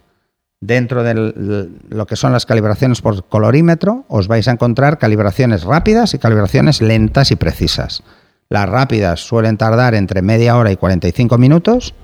dentro 0.62 1.02
de 1.02 1.70
lo 1.88 2.06
que 2.06 2.16
son 2.16 2.32
las 2.32 2.44
calibraciones 2.44 3.00
por 3.00 3.24
colorímetro, 3.24 4.04
os 4.08 4.28
vais 4.28 4.46
a 4.46 4.50
encontrar 4.50 4.98
calibraciones 4.98 5.64
rápidas 5.64 6.12
y 6.12 6.18
calibraciones 6.18 6.82
lentas 6.82 7.30
y 7.30 7.36
precisas. 7.36 8.02
Las 8.50 8.68
rápidas 8.68 9.20
suelen 9.20 9.56
tardar 9.56 9.94
entre 9.94 10.20
media 10.20 10.58
hora 10.58 10.70
y 10.70 10.76
45 10.76 11.38
minutos, 11.38 11.94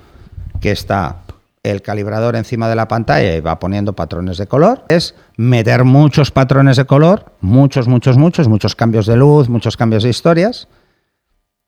que 0.63 0.71
está 0.71 1.26
el 1.71 1.83
calibrador 1.83 2.37
encima 2.37 2.69
de 2.69 2.77
la 2.77 2.89
pantalla 2.89 3.35
y 3.35 3.41
va 3.41 3.59
poniendo 3.59 3.95
patrones 3.95 4.39
de 4.39 4.47
color. 4.47 4.85
Es 4.89 5.15
meter 5.37 5.85
muchos 5.85 6.31
patrones 6.31 6.77
de 6.77 6.85
color, 6.85 7.33
muchos, 7.41 7.89
muchos, 7.89 8.17
muchos, 8.17 8.49
muchos 8.49 8.77
cambios 8.77 9.07
de 9.07 9.17
luz, 9.17 9.49
muchos 9.49 9.77
cambios 9.77 10.03
de 10.03 10.11
historias, 10.11 10.69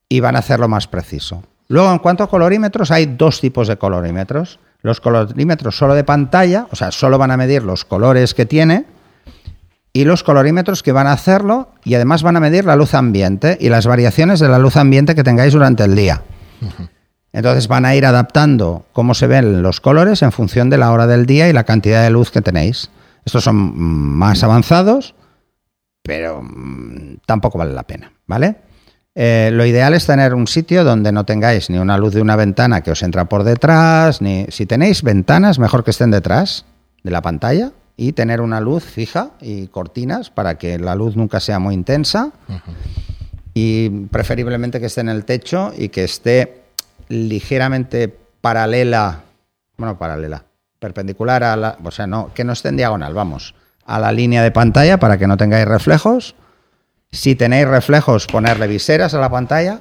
y 0.09 0.21
van 0.21 0.37
a 0.37 0.41
hacerlo 0.41 0.69
más 0.69 0.87
preciso. 0.87 1.43
Luego, 1.69 1.93
en 1.93 1.99
cuanto 1.99 2.25
a 2.25 2.31
colorímetros, 2.31 2.91
hay 2.91 3.07
dos 3.07 3.41
tipos 3.41 3.69
de 3.69 3.77
colorímetros. 3.77 4.59
Los 4.81 5.01
colorímetros 5.01 5.77
solo 5.77 5.95
de 5.95 6.05
pantalla, 6.05 6.67
o 6.71 6.77
sea, 6.77 6.93
solo 6.93 7.19
van 7.19 7.31
a 7.31 7.37
medir 7.37 7.63
los 7.63 7.85
colores 7.85 8.33
que 8.35 8.47
tiene, 8.47 8.87
y 9.93 10.05
los 10.05 10.23
colorímetros 10.23 10.83
que 10.83 10.93
van 10.93 11.09
a 11.09 11.13
hacerlo 11.13 11.73
y 11.83 11.95
además 11.95 12.23
van 12.23 12.37
a 12.37 12.41
medir 12.41 12.65
la 12.65 12.77
luz 12.77 12.95
ambiente 12.95 13.59
y 13.61 13.69
las 13.69 13.87
variaciones 13.87 14.39
de 14.39 14.49
la 14.49 14.59
luz 14.59 14.77
ambiente 14.77 15.15
que 15.15 15.25
tengáis 15.25 15.53
durante 15.53 15.83
el 15.83 15.97
día. 15.97 16.23
Entonces 17.33 17.69
van 17.69 17.85
a 17.85 17.95
ir 17.95 18.07
adaptando 18.07 18.87
cómo 18.93 19.15
se 19.15 19.27
ven 19.27 19.63
los 19.63 19.81
colores 19.81 20.23
en 20.23 20.33
función 20.33 20.71
de 20.71 20.79
la 20.79 20.93
hora 20.93 21.07
del 21.07 21.27
día 21.27 21.49
y 21.49 21.53
la 21.53 21.65
cantidad 21.65 22.03
de 22.03 22.11
luz 22.11 22.31
que 22.31 22.43
tenéis. 22.43 22.91
Estos 23.25 23.45
son 23.45 23.57
más 23.77 24.43
avanzados, 24.43 25.15
pero 26.03 26.43
mm, 26.43 27.19
tampoco 27.27 27.59
vale 27.59 27.75
la 27.75 27.83
pena, 27.83 28.13
¿vale? 28.27 28.57
Eh, 29.15 29.51
lo 29.53 29.67
ideal 29.67 29.95
es 29.95 30.07
tener 30.07 30.33
un 30.33 30.47
sitio 30.47 30.85
donde 30.85 31.11
no 31.13 31.25
tengáis 31.25 31.71
ni 31.71 31.79
una 31.79 31.99
luz 31.99 32.15
de 32.15 32.23
una 32.23 32.37
ventana 32.37 32.83
que 32.83 32.93
os 32.93 33.03
entra 33.03 33.25
por 33.25 33.43
detrás, 33.43 34.23
ni 34.23 34.47
si 34.49 34.65
tenéis 34.65 35.03
ventanas, 35.03 35.59
mejor 35.59 35.85
que 35.85 35.91
estén 35.91 36.11
detrás 36.11 36.65
de 37.03 37.11
la 37.11 37.21
pantalla, 37.21 37.73
y 37.97 38.13
tener 38.13 38.41
una 38.41 38.61
luz 38.61 38.85
fija 38.85 39.33
y 39.41 39.67
cortinas 39.67 40.31
para 40.31 40.57
que 40.57 40.79
la 40.79 40.95
luz 40.95 41.17
nunca 41.17 41.41
sea 41.41 41.59
muy 41.59 41.75
intensa 41.75 42.31
y 43.55 43.91
preferiblemente 44.07 44.79
que 44.79 44.87
esté 44.87 45.01
en 45.01 45.09
el 45.09 45.25
techo 45.25 45.73
y 45.77 45.89
que 45.89 46.05
esté 46.05 46.63
ligeramente 47.09 48.15
paralela, 48.41 49.23
bueno, 49.77 49.99
paralela, 49.99 50.45
perpendicular 50.79 51.45
a 51.45 51.57
la, 51.57 51.79
o 51.83 51.91
sea, 51.91 52.07
no, 52.07 52.33
que 52.35 52.45
no 52.45 52.53
esté 52.53 52.69
en 52.69 52.77
diagonal, 52.77 53.15
vamos, 53.15 53.55
a 53.85 53.99
la 53.99 54.13
línea 54.13 54.43
de 54.43 54.51
pantalla 54.51 54.99
para 54.99 55.19
que 55.19 55.27
no 55.27 55.37
tengáis 55.37 55.67
reflejos. 55.67 56.35
Si 57.11 57.35
tenéis 57.35 57.67
reflejos, 57.67 58.27
ponerle 58.27 58.67
viseras 58.67 59.15
a 59.15 59.19
la 59.19 59.31
pantalla 59.31 59.81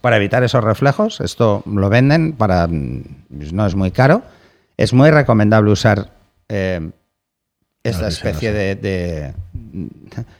para 0.00 0.16
evitar 0.16 0.42
esos 0.42 0.64
reflejos. 0.64 1.20
Esto 1.20 1.62
lo 1.66 1.88
venden 1.88 2.32
para, 2.32 2.66
no 2.68 3.66
es 3.66 3.74
muy 3.74 3.92
caro. 3.92 4.22
Es 4.76 4.92
muy 4.92 5.10
recomendable 5.10 5.70
usar 5.70 6.10
eh, 6.48 6.90
esta 7.82 8.08
especie 8.08 8.52
de, 8.52 9.32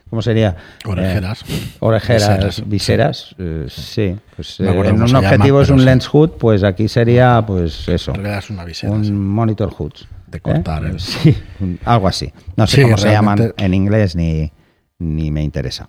¿Cómo 0.09 0.23
sería? 0.23 0.57
Orejeras. 0.85 1.43
Eh, 1.49 1.77
orejeras, 1.81 2.69
viseras. 2.69 3.35
Eh, 3.39 3.67
sí. 3.69 4.17
Pues, 4.37 4.61
en 4.61 5.03
un 5.03 5.17
objetivo 5.17 5.63
es 5.63 5.71
un 5.71 5.85
lens 5.85 6.07
hood, 6.07 6.31
pues 6.33 6.63
aquí 6.65 6.89
sería, 6.89 7.43
pues 7.47 7.89
eso. 7.89 8.13
Una 8.13 8.65
visera, 8.65 8.93
un 8.93 9.27
monitor 9.27 9.71
hood. 9.71 9.93
De 10.27 10.41
cortar. 10.41 11.01
Sí, 11.01 11.37
algo 11.85 12.07
así. 12.07 12.33
No 12.57 12.67
sé 12.67 12.83
cómo 12.83 12.97
se 12.97 13.11
llaman 13.11 13.53
en 13.57 13.75
inglés 13.75 14.15
ni, 14.15 14.53
ni 15.01 15.31
me 15.31 15.43
interesa. 15.43 15.89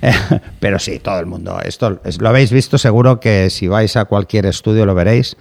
Pero 0.60 0.78
sí, 0.78 1.00
todo 1.00 1.18
el 1.18 1.26
mundo. 1.26 1.60
Esto 1.64 2.00
lo 2.20 2.28
habéis 2.28 2.52
visto, 2.52 2.78
seguro 2.78 3.18
que 3.18 3.50
si 3.50 3.66
vais 3.66 3.96
a 3.96 4.04
cualquier 4.04 4.46
estudio 4.46 4.86
lo 4.86 4.94
veréis. 4.94 5.36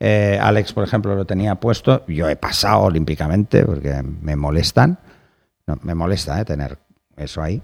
Eh, 0.00 0.38
Alex, 0.40 0.72
por 0.72 0.84
ejemplo, 0.84 1.14
lo 1.14 1.24
tenía 1.24 1.56
puesto. 1.56 2.04
Yo 2.06 2.28
he 2.28 2.36
pasado 2.36 2.82
olímpicamente 2.82 3.64
porque 3.64 4.02
me 4.02 4.36
molestan. 4.36 4.98
No, 5.66 5.78
me 5.82 5.94
molesta 5.94 6.40
eh, 6.40 6.44
tener 6.44 6.78
eso 7.16 7.42
ahí. 7.42 7.60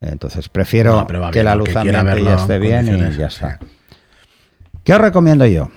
Entonces 0.00 0.48
prefiero 0.48 1.06
que 1.32 1.42
la 1.42 1.54
luz 1.54 1.74
ambiente 1.74 2.22
ya 2.22 2.34
esté 2.36 2.58
bien 2.58 2.86
y 2.86 3.16
ya 3.16 3.26
está. 3.26 3.58
¿Qué 4.84 4.94
os 4.94 5.00
recomiendo 5.00 5.44
yo? 5.44 5.70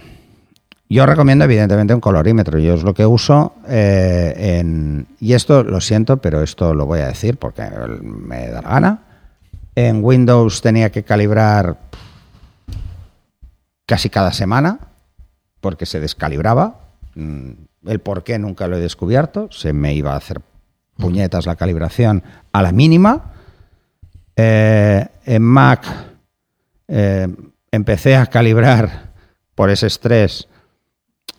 Yo 0.89 1.05
recomiendo 1.05 1.45
evidentemente 1.45 1.93
un 1.93 2.01
colorímetro. 2.01 2.59
Yo 2.59 2.75
es 2.75 2.83
lo 2.83 2.93
que 2.93 3.05
uso 3.05 3.55
eh, 3.67 4.59
en... 4.59 5.07
Y 5.19 5.33
esto 5.33 5.63
lo 5.63 5.81
siento, 5.81 6.17
pero 6.17 6.41
esto 6.43 6.73
lo 6.73 6.85
voy 6.85 6.99
a 6.99 7.07
decir 7.07 7.37
porque 7.37 7.63
me 8.01 8.49
da 8.49 8.61
la 8.61 8.69
gana. 8.69 8.99
En 9.73 10.03
Windows 10.03 10.61
tenía 10.61 10.91
que 10.91 11.03
calibrar 11.03 11.77
casi 13.85 14.09
cada 14.09 14.33
semana 14.33 14.90
porque 15.61 15.85
se 15.85 15.99
descalibraba. 15.99 16.79
Mm, 17.15 17.51
el 17.85 17.99
por 17.99 18.23
qué 18.23 18.37
nunca 18.37 18.67
lo 18.67 18.77
he 18.77 18.81
descubierto. 18.81 19.47
Se 19.51 19.73
me 19.73 19.93
iba 19.93 20.13
a 20.13 20.17
hacer 20.17 20.41
puñetas 20.97 21.45
la 21.45 21.55
calibración 21.55 22.23
a 22.51 22.61
la 22.61 22.71
mínima. 22.71 23.31
Eh, 24.35 25.07
en 25.25 25.41
Mac 25.41 25.85
eh, 26.87 27.27
empecé 27.71 28.15
a 28.15 28.25
calibrar 28.25 29.11
por 29.55 29.69
ese 29.69 29.87
estrés 29.87 30.47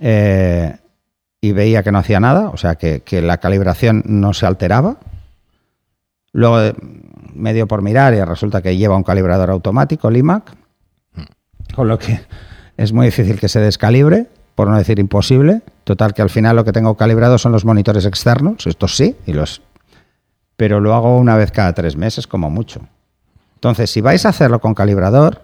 eh, 0.01 0.77
y 1.41 1.53
veía 1.53 1.83
que 1.83 1.93
no 1.93 1.99
hacía 1.99 2.21
nada, 2.21 2.51
o 2.51 2.57
sea 2.57 2.77
que, 2.77 3.01
que, 3.01 3.23
la 3.23 3.39
calibración 3.39 4.03
no 4.07 4.35
se 4.35 4.47
alteraba. 4.47 4.99
Luego 6.33 6.77
me 7.35 7.53
dio 7.55 7.67
por 7.67 7.83
mirar 7.83 8.15
y 8.15 8.23
resulta 8.23 8.63
que 8.63 8.77
lleva 8.77 8.97
un 8.97 9.03
calibrador 9.03 9.51
automático, 9.51 10.09
el 10.09 10.19
iMac, 10.19 10.53
con 11.75 11.89
lo 11.89 11.99
que 11.99 12.21
es 12.77 12.93
muy 12.93 13.07
difícil 13.07 13.39
que 13.39 13.49
se 13.49 13.61
descalibre, 13.61 14.27
por 14.55 14.69
no 14.69 14.77
decir 14.77 14.99
imposible. 14.99 15.63
Total, 15.85 16.15
que 16.15 16.23
al 16.23 16.31
final 16.31 16.57
lo 16.57 16.65
que 16.65 16.73
tengo 16.73 16.97
calibrado 16.97 17.39
son 17.39 17.53
los 17.53 17.65
monitores 17.65 18.07
externos, 18.07 18.67
estos 18.67 18.97
sí, 18.97 19.17
y 19.27 19.33
los, 19.33 19.63
pero 20.57 20.81
lo 20.81 20.95
hago 20.95 21.19
una 21.19 21.37
vez 21.37 21.51
cada 21.51 21.73
tres 21.73 21.97
meses, 21.97 22.27
como 22.27 22.51
mucho. 22.51 22.81
Entonces, 23.55 23.91
si 23.91 24.01
vais 24.01 24.25
a 24.27 24.31
hacerlo 24.31 24.61
con 24.61 24.75
calibrador, 24.75 25.43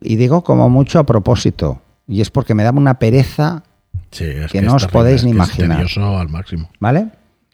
y 0.00 0.16
digo 0.16 0.42
como 0.44 0.68
mucho 0.68 0.98
a 0.98 1.04
propósito, 1.04 1.80
y 2.06 2.20
es 2.20 2.30
porque 2.30 2.54
me 2.54 2.62
da 2.62 2.70
una 2.70 2.98
pereza 2.98 3.64
que, 4.10 4.62
no 4.62 4.74
os 4.74 4.86
podéis 4.86 5.24
ni 5.24 5.30
imaginar. 5.30 5.86
al 5.96 6.28
máximo. 6.28 6.70
¿Vale? 6.78 7.08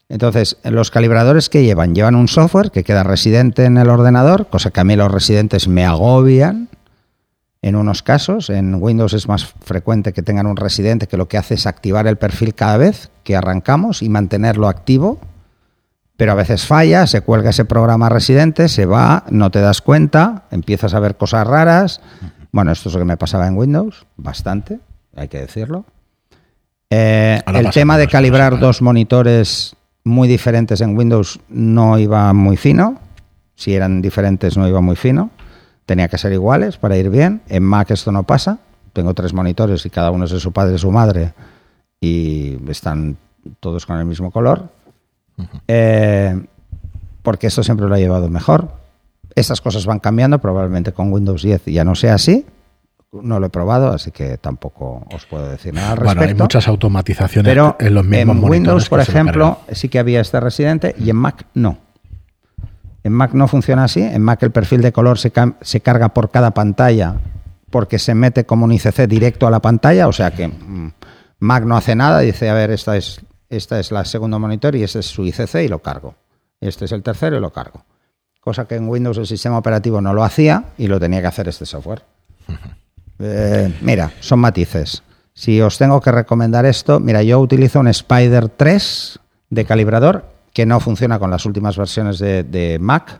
Entonces, 0.09 0.57
los 0.63 0.91
calibradores 0.91 1.49
que 1.49 1.63
llevan, 1.63 1.95
llevan 1.95 2.15
un 2.15 2.27
software 2.27 2.71
que 2.71 2.83
queda 2.83 3.03
residente 3.03 3.65
en 3.65 3.77
el 3.77 3.89
ordenador, 3.89 4.47
cosa 4.47 4.69
que 4.69 4.79
a 4.79 4.83
mí 4.83 4.95
los 4.95 5.11
residentes 5.11 5.67
me 5.67 5.85
agobian 5.85 6.69
en 7.63 7.75
unos 7.75 8.03
casos. 8.03 8.51
En 8.51 8.75
Windows 8.75 9.13
es 9.13 9.27
más 9.27 9.45
frecuente 9.61 10.13
que 10.13 10.21
tengan 10.21 10.45
un 10.45 10.57
residente 10.57 11.07
que 11.07 11.17
lo 11.17 11.27
que 11.27 11.37
hace 11.37 11.55
es 11.55 11.65
activar 11.65 12.05
el 12.05 12.17
perfil 12.17 12.53
cada 12.53 12.77
vez 12.77 13.09
que 13.23 13.35
arrancamos 13.35 14.03
y 14.03 14.09
mantenerlo 14.09 14.67
activo. 14.67 15.17
Pero 16.17 16.33
a 16.33 16.35
veces 16.35 16.67
falla, 16.67 17.07
se 17.07 17.21
cuelga 17.21 17.49
ese 17.49 17.65
programa 17.65 18.09
residente, 18.09 18.67
se 18.67 18.85
va, 18.85 19.23
no 19.31 19.49
te 19.49 19.61
das 19.61 19.81
cuenta, 19.81 20.43
empiezas 20.51 20.93
a 20.93 20.99
ver 20.99 21.15
cosas 21.15 21.47
raras. 21.47 22.01
Bueno, 22.51 22.71
esto 22.71 22.89
es 22.89 22.95
lo 22.95 22.99
que 22.99 23.05
me 23.05 23.17
pasaba 23.17 23.47
en 23.47 23.57
Windows, 23.57 24.05
bastante, 24.15 24.79
hay 25.15 25.27
que 25.27 25.39
decirlo. 25.39 25.85
Eh, 26.91 27.41
el 27.47 27.71
tema 27.71 27.97
de 27.97 28.07
calibrar 28.07 28.59
dos 28.59 28.83
monitores 28.83 29.75
muy 30.03 30.27
diferentes 30.27 30.81
en 30.81 30.95
Windows 30.95 31.39
no 31.49 31.97
iba 31.97 32.31
muy 32.33 32.57
fino. 32.57 32.99
Si 33.55 33.73
eran 33.73 34.01
diferentes 34.01 34.57
no 34.57 34.67
iba 34.67 34.81
muy 34.81 34.95
fino 34.95 35.31
tenía 35.85 36.07
que 36.07 36.17
ser 36.17 36.33
iguales 36.33 36.77
para 36.77 36.97
ir 36.97 37.09
bien. 37.09 37.41
En 37.47 37.63
Mac 37.63 37.91
esto 37.91 38.11
no 38.11 38.23
pasa. 38.23 38.59
Tengo 38.93 39.13
tres 39.13 39.33
monitores 39.33 39.85
y 39.85 39.89
cada 39.89 40.11
uno 40.11 40.25
es 40.25 40.31
de 40.31 40.39
su 40.39 40.51
padre 40.51 40.75
y 40.75 40.79
su 40.79 40.91
madre 40.91 41.33
y 41.99 42.57
están 42.69 43.17
todos 43.59 43.85
con 43.85 43.97
el 43.97 44.05
mismo 44.05 44.31
color. 44.31 44.69
Eh, 45.67 46.45
porque 47.21 47.47
esto 47.47 47.63
siempre 47.63 47.87
lo 47.87 47.95
ha 47.95 47.99
llevado 47.99 48.29
mejor. 48.29 48.71
Estas 49.35 49.61
cosas 49.61 49.85
van 49.85 49.99
cambiando, 49.99 50.39
probablemente 50.39 50.91
con 50.91 51.11
Windows 51.11 51.41
10 51.41 51.65
ya 51.65 51.83
no 51.83 51.95
sea 51.95 52.15
así. 52.15 52.45
No 53.11 53.39
lo 53.39 53.47
he 53.47 53.49
probado, 53.49 53.89
así 53.91 54.11
que 54.11 54.37
tampoco 54.37 55.05
os 55.13 55.25
puedo 55.25 55.47
decir 55.47 55.73
nada 55.73 55.91
al 55.91 55.97
respecto. 55.97 56.19
Bueno, 56.19 56.31
hay 56.31 56.41
muchas 56.41 56.67
automatizaciones 56.67 57.49
pero 57.49 57.75
en 57.79 57.93
los 57.93 58.05
mismos 58.05 58.37
en 58.37 58.43
Windows, 58.43 58.89
por 58.89 58.99
ejemplo, 58.99 59.59
sí 59.71 59.87
que 59.87 59.99
había 59.99 60.19
este 60.19 60.39
residente 60.39 60.95
y 60.97 61.09
en 61.09 61.15
Mac 61.15 61.45
no. 61.53 61.77
En 63.03 63.11
Mac 63.11 63.33
no 63.33 63.47
funciona 63.47 63.83
así. 63.83 64.01
En 64.01 64.21
Mac 64.21 64.41
el 64.43 64.51
perfil 64.51 64.81
de 64.81 64.93
color 64.93 65.17
se, 65.19 65.31
carga 65.31 66.09
por 66.09 66.31
cada 66.31 66.51
pantalla 66.51 67.15
porque 67.69 67.99
se 67.99 68.15
mete 68.15 68.45
como 68.45 68.65
un 68.65 68.71
ICC 68.71 69.07
directo 69.07 69.45
a 69.45 69.51
la 69.51 69.59
pantalla. 69.59 70.07
O 70.07 70.13
sea 70.13 70.31
que 70.31 70.47
mm, 70.47 70.93
Mac 71.39 71.65
no 71.65 71.75
hace 71.75 71.95
nada. 71.95 72.19
Dice, 72.19 72.49
a 72.49 72.53
ver, 72.53 72.71
esta 72.71 72.95
es, 72.95 73.21
esta 73.49 73.79
es 73.79 73.91
la 73.91 74.05
segunda 74.05 74.39
monitor 74.39 74.75
y 74.75 74.83
este 74.83 74.99
es 74.99 75.07
su 75.07 75.25
ICC 75.25 75.55
y 75.65 75.67
lo 75.67 75.79
cargo. 75.79 76.15
Este 76.61 76.85
es 76.85 76.91
el 76.93 77.03
tercero 77.03 77.37
y 77.37 77.41
lo 77.41 77.51
cargo. 77.51 77.83
Cosa 78.39 78.65
que 78.65 78.75
en 78.75 78.87
Windows 78.87 79.17
el 79.17 79.27
sistema 79.27 79.57
operativo 79.57 79.99
no 79.99 80.13
lo 80.13 80.23
hacía 80.23 80.65
y 80.77 80.87
lo 80.87 80.99
tenía 80.99 81.21
que 81.21 81.27
hacer 81.27 81.47
este 81.47 81.65
software. 81.65 82.03
Eh, 83.19 83.71
mira, 83.81 84.11
son 84.19 84.39
matices. 84.39 85.03
Si 85.33 85.61
os 85.61 85.77
tengo 85.77 86.01
que 86.01 86.11
recomendar 86.11 86.65
esto, 86.65 86.99
mira, 86.99 87.21
yo 87.23 87.39
utilizo 87.39 87.79
un 87.79 87.87
Spider 87.87 88.49
3 88.49 89.19
de 89.51 89.65
calibrador 89.65 90.32
que 90.53 90.65
no 90.65 90.79
funciona 90.79 91.19
con 91.19 91.31
las 91.31 91.45
últimas 91.45 91.75
versiones 91.77 92.19
de, 92.19 92.77
Mac, 92.79 93.19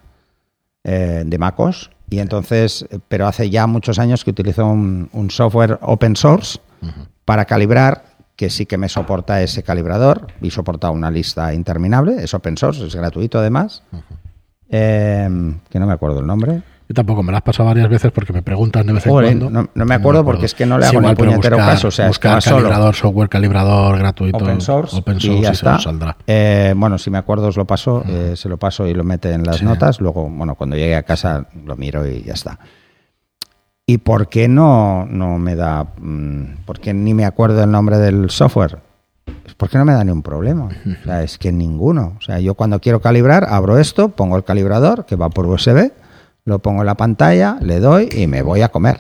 eh, 0.84 1.24
de 1.26 1.38
MacOS, 1.38 1.90
y 2.10 2.20
entonces, 2.20 2.86
pero 3.08 3.28
hace 3.28 3.50
ya 3.50 3.66
muchos 3.66 3.98
años 3.98 4.24
que 4.24 4.30
utilizo 4.30 4.68
un, 4.68 5.28
software 5.32 5.80
open 5.82 6.16
source 6.16 6.60
para 7.26 7.46
calibrar 7.46 8.06
que 8.36 8.50
sí 8.50 8.66
que 8.66 8.78
me 8.78 8.90
soporta 8.90 9.42
ese 9.42 9.64
calibrador 9.64 10.28
y 10.42 10.52
soporta 10.52 10.92
una 10.92 11.10
lista 11.10 11.54
interminable. 11.54 12.24
Es 12.24 12.34
open 12.36 12.58
source, 12.58 12.86
es 12.86 12.96
gratuito 12.96 13.40
además. 13.40 13.82
Eh, 14.70 15.56
que 15.70 15.80
no 15.80 15.88
me 15.88 15.94
acuerdo 15.94 16.20
el 16.20 16.28
nombre. 16.28 16.62
Yo 16.94 16.98
tampoco 16.98 17.24
me 17.24 17.32
las 17.32 17.40
has 17.40 17.44
pasado 17.44 17.70
varias 17.70 17.90
veces 17.90 18.12
porque 18.12 18.34
me 18.34 18.44
preguntan 18.44 18.86
de 18.86 18.94
vez 18.94 19.08
en 19.08 19.12
cuando. 19.12 19.50
No, 19.50 19.68
no, 19.74 19.86
me 19.86 19.96
acuerdo 19.96 20.24
porque 20.24 20.46
es 20.46 20.54
que 20.54 20.68
no 20.68 20.78
le 20.78 20.86
hago 20.86 21.02
ni 21.02 21.16
puñetero 21.16 21.58
caso. 21.58 21.88
O 21.88 21.92
sea, 21.92 22.12
que 22.12 22.20
calibrador, 22.20 22.94
software 22.94 23.30
calibrador 23.30 23.98
gratuito. 23.98 24.38
Open 24.38 24.62
source. 24.62 24.96
Open 24.96 25.20
source 25.20 25.40
y 25.40 25.42
ya 25.42 25.50
está. 25.54 25.80
saldrá. 25.80 26.16
Eh, 26.28 26.76
bueno, 26.78 27.00
si 27.00 27.10
me 27.10 27.18
acuerdo 27.18 27.48
os 27.48 27.58
lo 27.58 27.66
paso, 27.66 28.04
eh, 28.08 28.34
se 28.36 28.48
lo 28.48 28.58
paso 28.58 28.86
y 28.86 28.94
lo 28.94 29.04
mete 29.04 29.32
en 29.34 29.44
las 29.44 29.64
notas. 29.64 30.00
Luego, 30.02 30.30
bueno, 30.30 30.54
cuando 30.54 30.76
llegue 30.76 30.96
a 30.96 31.02
casa 31.02 31.48
lo 31.66 31.76
miro 31.76 32.08
y 32.08 32.22
ya 32.22 32.34
está. 32.34 32.60
¿Y 33.88 33.98
por 33.98 34.30
qué 34.30 34.48
no, 34.48 35.08
no 35.10 35.40
me 35.40 35.56
da... 35.56 35.88
Mm, 35.98 36.64
¿Por 36.64 36.80
qué 36.80 36.94
ni 36.94 37.16
me 37.16 37.26
acuerdo 37.26 37.64
el 37.64 37.72
nombre 37.72 37.98
del 37.98 38.30
software? 38.30 38.78
¿Por 39.58 39.70
qué 39.70 39.78
no 39.78 39.86
me 39.86 39.94
da 39.94 40.04
ni 40.04 40.12
un 40.12 40.22
problema. 40.22 40.66
O 40.66 41.04
sea, 41.04 41.24
es 41.24 41.38
que 41.38 41.52
ninguno. 41.52 42.14
O 42.18 42.22
sea, 42.22 42.40
yo 42.40 42.54
cuando 42.54 42.80
quiero 42.80 43.02
calibrar, 43.02 43.46
abro 43.50 43.80
esto, 43.80 44.10
pongo 44.10 44.38
el 44.38 44.44
calibrador 44.44 45.06
que 45.06 45.16
va 45.16 45.30
por 45.30 45.46
USB, 45.48 45.92
lo 46.46 46.60
pongo 46.60 46.82
en 46.82 46.88
la 46.88 46.96
pantalla, 46.96 47.58
le 47.62 47.80
doy 47.80 48.10
y 48.12 48.28
me 48.28 48.42
voy 48.42 48.62
a 48.62 48.70
comer. 48.70 49.00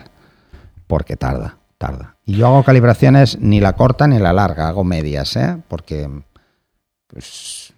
Porque 0.87 1.15
tarda, 1.15 1.57
tarda. 1.77 2.17
Y 2.25 2.35
yo 2.35 2.47
hago 2.47 2.63
calibraciones 2.63 3.39
ni 3.39 3.59
la 3.59 3.73
corta 3.73 4.07
ni 4.07 4.19
la 4.19 4.33
larga, 4.33 4.67
hago 4.67 4.83
medias, 4.83 5.35
¿eh? 5.35 5.57
Porque, 5.67 6.09
pues, 7.07 7.73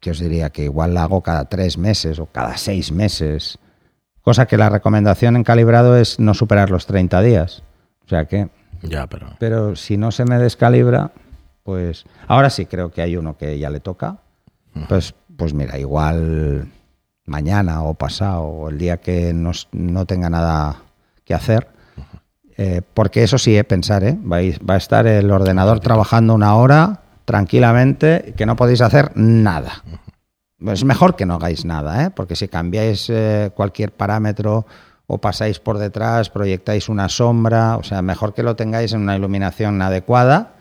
que 0.00 0.10
os 0.10 0.18
diría 0.18 0.50
que 0.50 0.64
igual 0.64 0.94
la 0.94 1.04
hago 1.04 1.22
cada 1.22 1.44
tres 1.46 1.78
meses 1.78 2.18
o 2.18 2.26
cada 2.26 2.56
seis 2.56 2.90
meses. 2.90 3.58
Cosa 4.22 4.46
que 4.46 4.56
la 4.56 4.68
recomendación 4.68 5.36
en 5.36 5.44
calibrado 5.44 5.96
es 5.96 6.18
no 6.18 6.34
superar 6.34 6.70
los 6.70 6.86
30 6.86 7.20
días. 7.22 7.62
O 8.04 8.08
sea 8.08 8.24
que... 8.26 8.48
Ya, 8.82 9.06
pero... 9.06 9.28
Pero 9.38 9.76
si 9.76 9.96
no 9.96 10.10
se 10.10 10.24
me 10.24 10.38
descalibra, 10.38 11.12
pues... 11.62 12.04
Ahora 12.26 12.50
sí 12.50 12.66
creo 12.66 12.90
que 12.90 13.02
hay 13.02 13.16
uno 13.16 13.36
que 13.36 13.58
ya 13.58 13.70
le 13.70 13.80
toca. 13.80 14.18
Pues, 14.88 15.14
pues 15.36 15.54
mira, 15.54 15.78
igual 15.78 16.68
mañana 17.26 17.82
o 17.82 17.94
pasado 17.94 18.42
o 18.42 18.68
el 18.70 18.78
día 18.78 18.98
que 18.98 19.32
no, 19.32 19.52
no 19.72 20.06
tenga 20.06 20.30
nada 20.30 20.82
que 21.24 21.34
hacer. 21.34 21.68
Eh, 22.56 22.82
porque 22.94 23.22
eso 23.22 23.38
sí, 23.38 23.56
eh, 23.56 23.64
pensar, 23.64 24.04
¿eh? 24.04 24.18
Va, 24.20 24.38
va 24.68 24.74
a 24.74 24.78
estar 24.78 25.06
el 25.06 25.30
ordenador 25.30 25.80
trabajando 25.80 26.34
una 26.34 26.54
hora 26.56 27.00
tranquilamente 27.24 28.34
que 28.36 28.46
no 28.46 28.56
podéis 28.56 28.80
hacer 28.80 29.12
nada. 29.14 29.82
Es 30.66 30.84
mejor 30.84 31.16
que 31.16 31.26
no 31.26 31.34
hagáis 31.34 31.64
nada, 31.64 32.04
¿eh? 32.04 32.10
porque 32.10 32.36
si 32.36 32.48
cambiáis 32.48 33.10
eh, 33.10 33.50
cualquier 33.54 33.92
parámetro 33.92 34.66
o 35.06 35.18
pasáis 35.18 35.58
por 35.58 35.78
detrás, 35.78 36.30
proyectáis 36.30 36.88
una 36.88 37.08
sombra, 37.08 37.76
o 37.76 37.82
sea, 37.82 38.00
mejor 38.02 38.32
que 38.32 38.42
lo 38.42 38.54
tengáis 38.54 38.92
en 38.92 39.00
una 39.00 39.16
iluminación 39.16 39.82
adecuada 39.82 40.54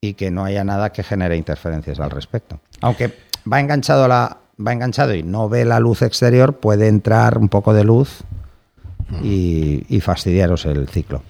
y 0.00 0.14
que 0.14 0.30
no 0.30 0.44
haya 0.44 0.64
nada 0.64 0.92
que 0.92 1.02
genere 1.02 1.36
interferencias 1.36 1.98
al 1.98 2.10
respecto. 2.10 2.60
Aunque 2.80 3.16
va 3.50 3.60
enganchado 3.60 4.06
la, 4.06 4.38
va 4.66 4.72
enganchado 4.72 5.14
y 5.14 5.22
no 5.22 5.48
ve 5.48 5.64
la 5.64 5.80
luz 5.80 6.02
exterior, 6.02 6.58
puede 6.58 6.88
entrar 6.88 7.38
un 7.38 7.48
poco 7.48 7.74
de 7.74 7.84
luz 7.84 8.22
y, 9.22 9.84
y 9.88 10.00
fastidiaros 10.00 10.64
el 10.66 10.88
ciclo. 10.88 11.22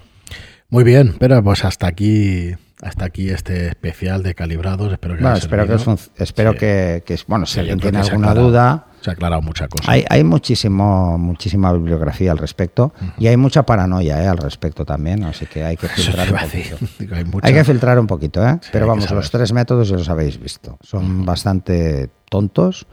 Muy 0.71 0.85
bien, 0.85 1.17
pero 1.19 1.43
pues 1.43 1.65
hasta 1.65 1.87
aquí 1.87 2.55
hasta 2.83 3.05
aquí 3.05 3.31
este 3.31 3.69
especial 3.69 4.23
de 4.23 4.35
calibrados. 4.35 4.93
Espero 4.93 5.17
que, 5.17 5.23
bueno, 5.23 5.37
espero 5.37 5.67
que, 5.67 5.75
espero 6.23 6.55
que, 6.55 7.03
que, 7.07 7.19
bueno, 7.29 7.47
si 7.47 7.61
alguien 7.61 7.79
tiene 7.79 7.99
alguna 7.99 8.35
duda. 8.35 8.87
Se 9.01 9.11
ha 9.11 9.13
aclarado 9.15 9.41
mucha 9.41 9.69
cosa. 9.69 9.91
Hay, 9.91 10.05
hay 10.09 10.23
muchísimo, 10.25 11.17
muchísima 11.17 11.73
bibliografía 11.73 12.33
al 12.33 12.39
respecto 12.39 12.93
uh 13.01 13.05
-huh. 13.05 13.13
y 13.19 13.27
hay 13.29 13.37
mucha 13.37 13.65
paranoia 13.65 14.23
¿eh? 14.23 14.29
al 14.29 14.39
respecto 14.39 14.85
también, 14.85 15.25
así 15.25 15.47
que 15.47 15.65
hay 15.65 15.77
que 15.77 15.89
filtrar 15.89 16.33
un 16.33 16.39
poquito. 16.39 16.77
Digo, 16.99 17.17
hay, 17.17 17.25
mucha... 17.25 17.47
hay, 17.47 17.55
que 17.55 17.65
filtrar 17.65 17.99
un 17.99 18.07
poquito, 18.07 18.47
¿eh? 18.47 18.59
Sí, 18.61 18.71
pero 18.73 18.87
vamos, 18.87 19.11
los 19.11 19.31
tres 19.31 19.53
métodos 19.53 19.89
ya 19.89 19.97
los 19.97 20.09
habéis 20.09 20.41
visto. 20.41 20.79
Son 20.83 21.05
uh 21.05 21.23
-huh. 21.23 21.25
bastante 21.25 22.11
tontos 22.29 22.87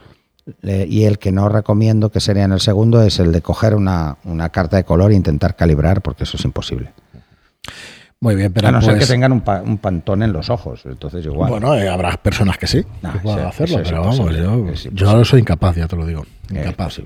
y 0.63 1.03
el 1.03 1.19
que 1.19 1.31
no 1.31 1.49
recomiendo 1.49 2.11
que 2.11 2.19
sería 2.19 2.43
en 2.43 2.51
el 2.51 2.59
segundo 2.59 3.01
es 3.01 3.19
el 3.19 3.31
de 3.31 3.41
coger 3.41 3.75
una, 3.75 4.17
una 4.23 4.49
carta 4.49 4.77
de 4.77 4.83
color 4.83 5.11
e 5.11 5.15
intentar 5.15 5.55
calibrar, 5.55 6.01
porque 6.01 6.23
eso 6.23 6.37
es 6.37 6.45
imposible. 6.45 6.91
Muy 8.21 8.35
bien, 8.35 8.51
pero 8.51 8.67
a 8.67 8.71
no 8.71 8.79
pues, 8.79 8.87
ser 8.87 8.99
que 8.99 9.05
tengan 9.05 9.31
un, 9.31 9.41
pa, 9.41 9.61
un, 9.61 9.77
pantón 9.77 10.23
en 10.23 10.33
los 10.33 10.49
ojos, 10.49 10.81
entonces 10.85 11.25
igual. 11.25 11.51
Bueno, 11.51 11.73
eh, 11.75 11.87
habrá 11.87 12.11
personas 12.17 12.57
que 12.57 12.67
sí, 12.67 12.83
nah, 13.01 13.13
que 13.13 13.19
puedan 13.19 13.47
hacerlo, 13.47 13.79
pero 13.81 14.01
vamos, 14.01 14.35
yo, 14.35 14.91
yo 14.91 15.25
soy 15.25 15.39
incapaz, 15.39 15.77
ya 15.77 15.87
te 15.87 15.95
lo 15.95 16.05
digo, 16.05 16.25
incapaz. 16.49 16.99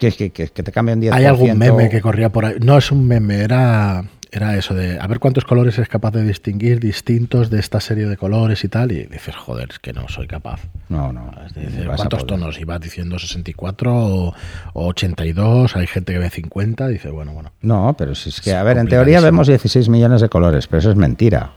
Que, 0.00 0.10
que, 0.10 0.30
que, 0.30 0.48
te 0.48 0.72
cambian 0.72 1.00
10%. 1.00 1.12
Hay 1.12 1.26
algún 1.26 1.56
meme 1.56 1.88
que 1.88 2.00
corría 2.00 2.30
por 2.30 2.46
ahí, 2.46 2.56
no 2.60 2.78
es 2.78 2.90
un 2.90 3.06
meme, 3.06 3.42
era 3.42 4.02
era 4.32 4.56
eso 4.56 4.74
de 4.74 4.98
a 5.00 5.06
ver 5.06 5.18
cuántos 5.18 5.44
colores 5.44 5.78
es 5.78 5.88
capaz 5.88 6.12
de 6.12 6.22
distinguir 6.22 6.78
distintos 6.80 7.50
de 7.50 7.58
esta 7.58 7.80
serie 7.80 8.06
de 8.06 8.16
colores 8.16 8.62
y 8.64 8.68
tal. 8.68 8.92
Y 8.92 9.04
dices, 9.04 9.34
joder, 9.34 9.68
es 9.70 9.78
que 9.78 9.92
no 9.92 10.08
soy 10.08 10.26
capaz. 10.26 10.60
No, 10.88 11.12
no. 11.12 11.32
Es 11.46 11.54
decir, 11.54 11.86
¿Cuántos 11.86 12.26
tonos? 12.26 12.60
Y 12.60 12.64
vas 12.64 12.80
diciendo 12.80 13.18
64 13.18 13.94
o, 13.94 14.34
o, 14.72 14.86
82, 14.86 15.76
hay 15.76 15.86
gente 15.86 16.12
que 16.12 16.18
ve 16.18 16.30
50, 16.30 16.88
dice, 16.88 17.10
bueno, 17.10 17.32
bueno. 17.32 17.52
No, 17.62 17.94
pero 17.98 18.14
si 18.14 18.28
es 18.28 18.40
que, 18.40 18.54
a 18.54 18.62
ver, 18.62 18.78
en 18.78 18.88
teoría 18.88 19.20
vemos 19.20 19.48
16 19.48 19.88
millones 19.88 20.20
de 20.20 20.28
colores, 20.28 20.66
pero 20.66 20.78
eso 20.78 20.90
es 20.90 20.96
mentira. 20.96 21.52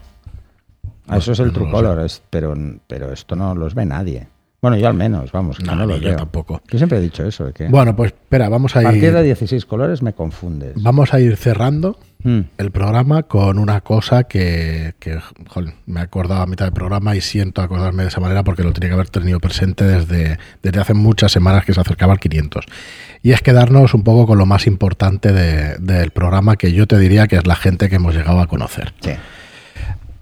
No, 1.07 1.17
eso 1.17 1.33
es 1.33 1.39
el 1.39 1.47
no 1.47 1.53
true 1.53 1.69
color, 1.71 1.99
es, 1.99 2.21
pero, 2.29 2.55
pero 2.87 3.11
esto 3.11 3.35
no 3.35 3.53
los 3.55 3.75
ve 3.75 3.85
nadie. 3.85 4.27
Bueno, 4.61 4.77
yo 4.77 4.87
al 4.87 4.93
menos, 4.93 5.29
vamos, 5.33 5.57
que 5.57 5.65
no, 5.65 5.75
no 5.75 5.85
lo 5.85 5.97
yo 5.97 6.07
veo. 6.07 6.15
tampoco. 6.15 6.61
Yo 6.71 6.77
siempre 6.77 6.97
he 6.97 7.01
dicho 7.01 7.25
eso. 7.25 7.51
Que 7.53 7.67
bueno, 7.67 7.97
pues 7.97 8.13
espera, 8.13 8.47
vamos 8.47 8.77
a, 8.77 8.79
a 8.79 8.81
ir. 8.83 8.87
A 8.87 8.91
partir 8.91 9.13
de 9.13 9.23
16 9.23 9.65
colores 9.65 10.01
me 10.01 10.13
confundes. 10.13 10.81
Vamos 10.81 11.13
a 11.13 11.19
ir 11.19 11.35
cerrando 11.35 11.97
mm. 12.23 12.39
el 12.57 12.71
programa 12.71 13.23
con 13.23 13.57
una 13.57 13.81
cosa 13.81 14.23
que, 14.23 14.93
que 14.99 15.19
joder, 15.47 15.73
me 15.85 15.99
he 15.99 16.03
acordado 16.03 16.41
a 16.41 16.45
mitad 16.45 16.65
del 16.65 16.73
programa 16.73 17.15
y 17.15 17.21
siento 17.21 17.61
acordarme 17.61 18.03
de 18.03 18.09
esa 18.09 18.19
manera 18.19 18.43
porque 18.43 18.63
lo 18.63 18.73
tenía 18.73 18.89
que 18.89 18.95
haber 18.95 19.09
tenido 19.09 19.39
presente 19.39 19.85
desde, 19.85 20.39
desde 20.61 20.79
hace 20.79 20.93
muchas 20.93 21.31
semanas 21.31 21.65
que 21.65 21.73
se 21.73 21.81
acercaba 21.81 22.13
al 22.13 22.19
500. 22.19 22.65
Y 23.21 23.31
es 23.31 23.41
quedarnos 23.41 23.93
un 23.93 24.03
poco 24.03 24.27
con 24.27 24.37
lo 24.37 24.45
más 24.45 24.67
importante 24.67 25.31
de, 25.31 25.77
del 25.77 26.11
programa 26.11 26.55
que 26.55 26.73
yo 26.73 26.87
te 26.87 26.97
diría 26.97 27.27
que 27.27 27.37
es 27.37 27.47
la 27.47 27.55
gente 27.55 27.89
que 27.89 27.95
hemos 27.95 28.15
llegado 28.15 28.39
a 28.39 28.47
conocer. 28.47 28.93
Sí 29.01 29.11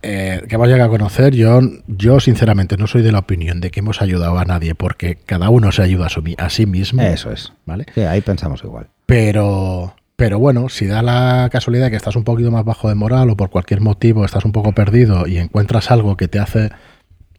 eh, 0.04 0.44
que 0.48 0.56
hemos 0.56 0.68
llegado 0.68 0.90
a 0.90 0.98
conocer, 0.98 1.36
yo, 1.36 1.60
yo 1.88 2.20
sinceramente 2.20 2.76
no 2.78 2.88
soy 2.88 3.04
de 3.04 3.12
la 3.12 3.20
opinión 3.20 3.62
de 3.62 3.70
que 3.70 3.82
hemos 3.82 4.02
ayudado 4.02 4.40
a 4.40 4.46
nadie 4.46 4.74
porque 4.74 5.16
cada 5.16 5.50
uno 5.50 5.72
se 5.72 5.84
ayuda 5.84 6.08
a, 6.08 6.10
su, 6.10 6.24
a 6.38 6.50
sí 6.50 6.66
mismo. 6.66 7.02
Eso 7.04 7.32
es. 7.32 7.54
¿vale? 7.66 7.86
Sí, 7.94 8.02
ahí 8.02 8.22
pensamos 8.22 8.64
igual. 8.64 8.88
Pero, 9.06 9.96
pero 10.22 10.38
bueno, 10.38 10.70
si 10.70 10.86
da 10.86 11.02
la 11.02 11.50
casualidad 11.52 11.90
que 11.90 11.96
estás 11.96 12.16
un 12.16 12.24
poquito 12.24 12.52
más 12.52 12.64
bajo 12.64 12.88
de 12.88 12.94
moral 12.94 13.32
o 13.32 13.36
por 13.36 13.50
cualquier 13.50 13.82
motivo 13.82 14.24
estás 14.24 14.46
un 14.46 14.52
poco 14.52 14.72
perdido 14.72 15.26
y 15.26 15.40
encuentras 15.40 15.90
algo 15.90 16.16
que 16.16 16.28
te 16.28 16.38
hace 16.38 16.70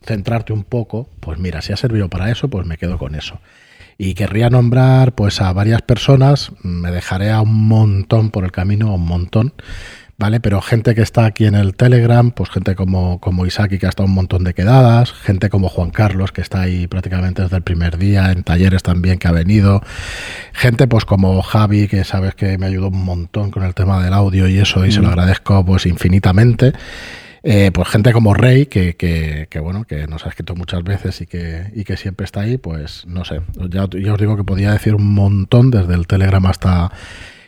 centrarte 0.04 0.52
un 0.52 0.64
poco, 0.64 1.09
pues 1.20 1.38
mira, 1.38 1.62
si 1.62 1.72
ha 1.72 1.76
servido 1.76 2.09
para 2.09 2.28
eso, 2.32 2.48
pues 2.48 2.66
me 2.66 2.78
quedo 2.78 2.98
con 2.98 3.14
eso. 3.14 3.38
Y 3.98 4.14
querría 4.14 4.50
nombrar 4.50 5.12
pues 5.12 5.40
a 5.40 5.52
varias 5.52 5.80
personas, 5.82 6.50
me 6.64 6.90
dejaré 6.90 7.30
a 7.30 7.42
un 7.42 7.68
montón 7.68 8.32
por 8.32 8.42
el 8.42 8.50
camino, 8.50 8.88
a 8.88 8.94
un 8.94 9.06
montón, 9.06 9.52
¿vale? 10.23 10.39
Pero 10.39 10.61
gente 10.61 10.94
que 10.94 11.03
está 11.03 11.24
aquí 11.24 11.47
en 11.47 11.57
el 11.57 11.74
Telegram, 11.74 12.31
pues 12.31 12.49
gente 12.49 12.77
como, 12.77 13.19
como 13.19 13.44
Isaki 13.44 13.81
que 13.81 13.86
ha 13.86 13.89
estado 13.89 14.09
un 14.09 14.15
montón 14.15 14.44
de 14.44 14.55
quedadas, 14.55 15.12
gente 15.12 15.51
como 15.51 15.69
Juan 15.69 15.90
Carlos 15.90 16.31
que 16.31 16.40
está 16.40 16.61
ahí 16.61 16.86
prácticamente 16.86 17.43
desde 17.43 17.57
el 17.57 17.65
primer 17.65 17.99
día, 17.99 18.31
en 18.31 18.44
talleres 18.44 18.85
también 18.85 19.19
que 19.19 19.27
ha 19.27 19.32
venido, 19.32 19.82
gente 20.53 20.86
pues 20.86 21.05
como 21.05 21.43
Javi 21.43 21.89
que 21.89 22.05
sabes 22.05 22.36
que 22.36 22.57
me 22.57 22.66
ayudó 22.66 22.86
un 22.90 23.05
montón 23.05 23.51
con 23.51 23.65
el 23.65 23.74
tema 23.74 24.01
del 24.01 24.12
audio 24.12 24.47
y 24.47 24.59
eso 24.59 24.86
y 24.86 24.90
mm. 24.90 24.93
se 24.93 25.01
lo 25.01 25.09
agradezco 25.09 25.65
pues 25.66 25.86
infinitamente. 25.86 26.73
Eh, 27.43 27.73
pues 27.74 27.89
gente 27.89 28.12
como 28.12 28.32
Rey, 28.32 28.66
que, 28.66 28.94
que, 28.94 29.49
que, 29.51 29.59
bueno, 29.59 29.82
que 29.82 30.07
nos 30.07 30.24
ha 30.24 30.28
escrito 30.28 30.55
muchas 30.55 30.85
veces 30.85 31.20
y 31.20 31.27
que, 31.27 31.73
y 31.74 31.82
que 31.82 31.97
siempre 31.97 32.27
está 32.27 32.43
ahí, 32.43 32.59
pues 32.59 33.05
no 33.09 33.24
sé, 33.24 33.40
ya, 33.69 33.89
ya 33.90 34.12
os 34.12 34.20
digo 34.20 34.36
que 34.36 34.44
podía 34.44 34.70
decir 34.70 34.94
un 34.94 35.12
montón 35.12 35.73
desde 35.73 35.94
el 35.94 36.07
Telegram 36.07 36.47
hasta... 36.47 36.93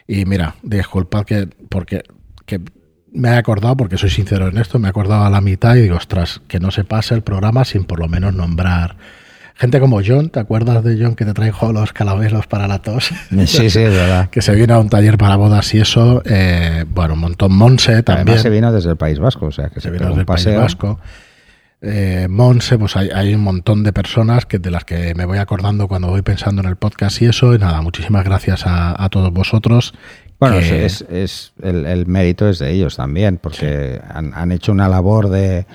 Y 0.07 0.27
mira, 0.27 0.57
disculpad 0.63 1.25
que, 1.25 1.49
porque 1.69 2.03
que 2.47 2.61
me 3.12 3.31
he 3.31 3.37
acordado, 3.37 3.77
porque 3.77 3.97
soy 3.97 4.11
sincero 4.11 4.49
en 4.49 4.59
esto, 4.59 4.79
me 4.79 4.89
he 4.89 4.91
acordado 4.91 5.25
a 5.25 5.31
la 5.31 5.41
mitad 5.41 5.77
y 5.77 5.83
digo, 5.83 5.97
ostras, 5.97 6.41
que 6.49 6.61
no 6.61 6.71
se 6.71 6.85
pase 6.85 7.15
el 7.15 7.23
programa 7.23 7.65
sin 7.65 7.85
por 7.85 8.01
lo 8.01 8.09
menos 8.09 8.35
nombrar 8.35 8.97
gente 9.55 9.81
como 9.81 10.01
John, 10.05 10.31
¿te 10.31 10.41
acuerdas 10.41 10.83
de 10.85 10.99
John 11.01 11.15
que 11.15 11.25
te 11.25 11.33
trajo 11.33 11.73
los 11.73 11.93
calaveros 11.93 12.47
para 12.47 12.66
la 12.66 12.81
tos? 12.81 13.11
Sí, 13.47 13.71
sí, 13.71 13.81
es 13.81 13.93
verdad. 13.93 14.29
que 14.31 14.43
se 14.43 14.55
vino 14.55 14.75
a 14.75 14.79
un 14.79 14.89
taller 14.89 15.16
para 15.16 15.37
bodas 15.37 15.73
y 15.75 15.81
eso, 15.81 16.23
eh, 16.25 16.85
bueno, 16.89 17.15
un 17.15 17.21
montón 17.21 17.53
Monse 17.53 18.03
también. 18.03 18.29
Además 18.29 18.43
se 18.43 18.51
vino 18.51 18.73
desde 18.73 18.91
el 18.91 18.97
País 18.97 19.19
Vasco, 19.19 19.47
o 19.47 19.53
sea, 19.53 19.69
que 19.69 19.77
se, 19.77 19.83
se 19.83 19.91
vino 19.91 20.09
desde 20.09 20.21
el 20.21 20.27
País 20.27 20.47
Vasco. 20.57 20.99
Eh, 21.87 22.29
Monse, 22.31 22.79
pues 22.79 22.97
hay, 22.97 23.11
hay, 23.11 23.35
un 23.35 23.43
montón 23.43 23.83
de 23.83 23.93
personas 23.93 24.47
que 24.47 24.59
de 24.59 24.71
las 24.71 24.85
que 24.85 25.15
me 25.15 25.27
voy 25.27 25.37
acordando 25.37 25.87
cuando 25.87 26.09
voy 26.09 26.23
pensando 26.23 26.62
en 26.62 26.69
el 26.69 26.77
podcast 26.77 27.21
y 27.21 27.27
eso. 27.27 27.55
Y 27.55 27.59
nada, 27.59 27.83
muchísimas 27.83 28.25
gracias 28.25 28.66
a, 28.66 29.03
a 29.03 29.09
todos 29.11 29.31
vosotros. 29.33 29.93
Bueno, 30.39 30.59
que... 30.59 30.85
es, 30.85 31.02
es 31.09 31.52
el, 31.62 31.86
el, 31.86 32.06
mérito 32.06 32.48
es 32.48 32.59
de 32.59 32.70
ellos 32.70 32.97
también, 32.97 33.39
porque 33.39 34.01
sí. 34.01 34.11
han, 34.12 34.32
han, 34.35 34.52
hecho 34.52 34.73
una 34.73 34.89
labor 34.89 35.31
de, 35.31 35.66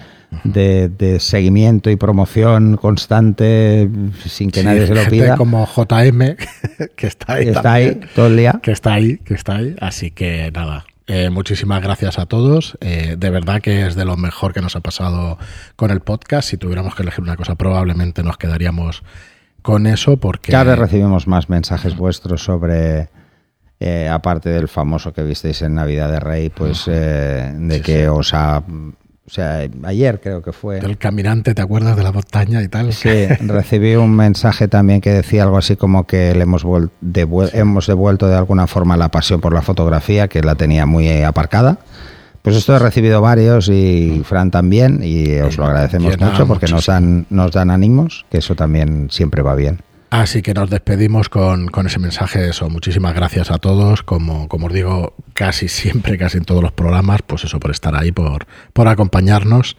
de, 0.44 0.90
de, 0.90 1.19
seguimiento 1.19 1.90
y 1.90 1.95
promoción 1.95 2.77
constante 2.77 3.90
sin 4.26 4.52
que 4.52 4.60
sí, 4.60 4.65
nadie 4.65 4.86
se 4.86 4.95
lo 4.95 5.10
pida. 5.10 5.38
como 5.38 5.65
JM, 5.65 6.36
que 6.95 7.07
está 7.07 7.34
ahí. 7.34 7.45
Que 7.45 7.52
está 7.52 7.73
ahí 7.73 7.99
todo 8.15 8.27
el 8.27 8.38
día. 8.38 8.60
Que 8.61 8.72
está 8.72 8.94
ahí, 8.94 9.18
que 9.18 9.34
está 9.34 9.56
ahí. 9.56 9.76
Así 9.80 10.11
que 10.11 10.52
nada, 10.52 10.86
eh, 11.07 11.31
muchísimas 11.31 11.81
gracias 11.81 12.19
a 12.19 12.27
todos. 12.27 12.77
Eh, 12.81 13.15
de 13.18 13.30
verdad 13.31 13.61
que 13.61 13.88
es 13.88 13.95
de 13.95 14.06
lo 14.06 14.15
mejor 14.15 14.53
que 14.53 14.61
nos 14.61 14.76
ha 14.76 14.81
pasado 14.81 15.40
con 15.76 15.90
el 15.90 16.02
podcast. 16.02 16.49
Si 16.49 16.57
tuviéramos 16.57 16.94
que 16.94 17.02
elegir 17.02 17.23
una 17.23 17.36
cosa, 17.36 17.56
probablemente 17.56 18.22
nos 18.22 18.38
quedaríamos 18.38 19.02
con 19.64 19.88
eso 19.88 20.18
porque... 20.18 20.52
Cada 20.52 20.65
vez 20.65 20.77
recibimos 20.77 21.27
más 21.27 21.49
mensajes 21.49 21.95
vuestros 21.98 22.44
sobre... 22.44 23.10
Eh, 23.80 24.10
aparte 24.10 24.49
del 24.49 24.68
famoso 24.68 25.14
que 25.14 25.23
visteis 25.23 25.61
en 25.61 25.76
Navidad 25.76 26.11
de 26.11 26.19
Rey, 26.19 26.49
pues 26.49 26.85
de 26.85 27.81
que 27.84 28.10
os 28.10 28.34
ha 28.34 28.61
o 29.30 29.31
sea, 29.31 29.69
ayer 29.84 30.19
creo 30.19 30.41
que 30.41 30.51
fue. 30.51 30.80
El 30.80 30.97
caminante, 30.97 31.53
¿te 31.53 31.61
acuerdas 31.61 31.95
de 31.95 32.01
la 32.01 32.11
montaña 32.11 32.64
y 32.64 32.68
tal? 32.68 32.91
Sí, 32.93 33.27
recibí 33.45 33.95
un 33.95 34.15
mensaje 34.15 34.68
también 34.68 35.01
que 35.01 35.11
decía 35.11 35.43
algo 35.43 35.60
así 35.60 35.76
como 35.76 36.07
que 36.07 36.34
le 36.34 36.41
hemos, 36.41 36.65
hemos 37.53 37.85
devuelto 37.85 38.27
de 38.27 38.35
alguna 38.35 38.65
forma 38.65 38.97
la 38.97 39.10
pasión 39.10 39.39
por 39.39 39.53
la 39.53 39.61
fotografía, 39.61 40.27
que 40.27 40.41
la 40.41 40.56
tenía 40.56 40.88
muy 40.88 41.22
aparcada. 41.22 41.77
Pues 42.41 42.56
esto 42.56 42.76
he 42.76 42.80
recibido 42.80 43.22
varios 43.22 43.69
y 43.69 44.23
Fran 44.26 44.49
también, 44.49 45.01
y 45.03 45.38
os 45.41 45.57
lo 45.57 45.68
agradecemos 45.68 46.19
mucho 46.19 46.47
porque 46.47 46.65
nos 46.65 46.88
dan, 46.88 47.27
nos 47.30 47.51
dan 47.51 47.69
ánimos, 47.69 48.26
que 48.31 48.39
eso 48.39 48.56
también 48.56 49.10
siempre 49.11 49.43
va 49.43 49.53
bien. 49.53 49.81
Así 50.10 50.41
que 50.41 50.56
nos 50.56 50.69
despedimos 50.69 51.30
con, 51.30 51.68
con, 51.68 51.86
ese 51.86 51.99
mensaje. 51.99 52.49
Eso, 52.49 52.69
muchísimas 52.69 53.14
gracias 53.14 53.52
a 53.52 53.60
todos. 53.60 54.02
Como, 54.02 54.48
como 54.48 54.68
os 54.68 54.73
digo, 54.73 55.14
casi 55.34 55.68
siempre, 55.68 56.18
casi 56.18 56.38
en 56.40 56.45
todos 56.45 56.64
los 56.64 56.72
programas, 56.72 57.22
pues 57.22 57.44
eso, 57.44 57.60
por 57.60 57.72
estar 57.72 57.95
ahí, 57.95 58.11
por, 58.11 58.48
por 58.73 58.88
acompañarnos. 58.88 59.77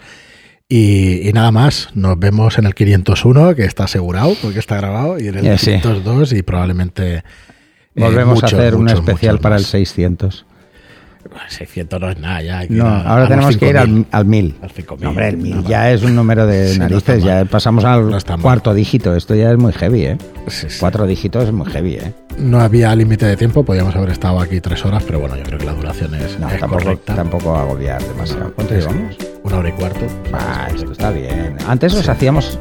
Y, 0.72 1.28
nada 1.34 1.50
más, 1.50 1.88
nos 1.94 2.16
vemos 2.16 2.56
en 2.58 2.64
el 2.66 2.76
501, 2.76 3.56
que 3.56 3.64
está 3.64 3.84
asegurado, 3.84 4.36
porque 4.40 4.60
está 4.60 4.76
grabado, 4.76 5.18
y 5.18 5.26
en 5.26 5.38
el 5.38 5.58
502, 5.58 6.32
y 6.32 6.42
probablemente. 6.42 7.16
Eh, 7.16 7.22
Volvemos 7.96 8.40
a 8.44 8.46
hacer 8.46 8.76
un 8.76 8.88
especial 8.88 9.40
para 9.40 9.56
el 9.56 9.64
600. 9.64 10.46
600 11.48 12.00
no 12.00 12.10
es 12.10 12.18
nada 12.18 12.42
ya. 12.42 12.66
No, 12.68 12.86
ahora 12.86 13.28
tenemos 13.28 13.56
que 13.56 13.68
ir 13.68 13.78
al, 13.78 14.06
al 14.10 14.24
1000. 14.24 14.56
hombre, 15.02 15.28
el 15.28 15.36
1000 15.36 15.64
ya 15.64 15.90
es 15.90 16.02
un 16.02 16.14
número 16.14 16.46
de 16.46 16.76
narices, 16.78 17.22
ya 17.22 17.44
pasamos 17.44 17.84
al 17.84 18.10
cuarto 18.40 18.74
dígito. 18.74 19.14
Esto 19.14 19.34
ya 19.34 19.50
es 19.50 19.58
muy 19.58 19.72
heavy, 19.72 20.04
¿eh? 20.06 20.18
Cuatro 20.78 21.06
dígitos 21.06 21.44
es 21.44 21.52
muy 21.52 21.70
heavy, 21.70 21.94
¿eh? 21.94 22.14
No 22.38 22.60
había 22.60 22.94
límite 22.94 23.26
de 23.26 23.36
tiempo, 23.36 23.64
podíamos 23.64 23.94
haber 23.94 24.10
estado 24.10 24.40
aquí 24.40 24.60
tres 24.60 24.84
horas, 24.84 25.02
pero 25.04 25.20
bueno, 25.20 25.36
yo 25.36 25.42
creo 25.42 25.58
que 25.58 25.66
la 25.66 25.74
duración 25.74 26.14
es, 26.14 26.38
no, 26.38 26.48
tampoco, 26.48 26.82
correcta. 26.82 27.14
Tampoco 27.14 27.56
agobiar 27.56 28.02
demasiado. 28.02 28.52
¿Cuánto 28.54 28.74
llevamos? 28.74 29.16
Una 29.42 29.58
hora 29.58 29.68
y 29.68 29.72
cuarto. 29.72 30.06
Ah, 30.32 30.68
esto 30.74 30.92
está 30.92 31.10
bien. 31.10 31.56
Antes 31.66 31.92
los 31.94 32.08
hacíamos 32.08 32.58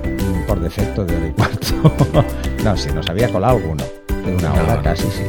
por 0.47 0.59
defecto 0.59 1.05
de 1.05 1.15
hora 1.15 1.27
y 1.27 1.31
cuarto. 1.31 2.25
no, 2.63 2.75
si 2.77 2.91
nos 2.91 3.09
había 3.09 3.29
colado 3.29 3.57
alguno. 3.57 3.83
De 4.25 4.35
una 4.35 4.53
hora 4.53 4.81
casi, 4.81 5.07
sí. 5.07 5.23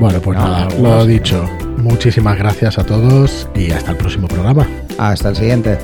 Bueno, 0.00 0.20
pues 0.20 0.36
nada, 0.38 0.68
lo 0.80 1.06
dicho. 1.06 1.48
Muchísimas 1.82 2.38
gracias 2.38 2.78
a 2.78 2.84
todos 2.84 3.48
y 3.54 3.70
hasta 3.72 3.92
el 3.92 3.96
próximo 3.96 4.28
programa. 4.28 4.66
Hasta 4.98 5.30
el 5.30 5.36
siguiente. 5.36 5.78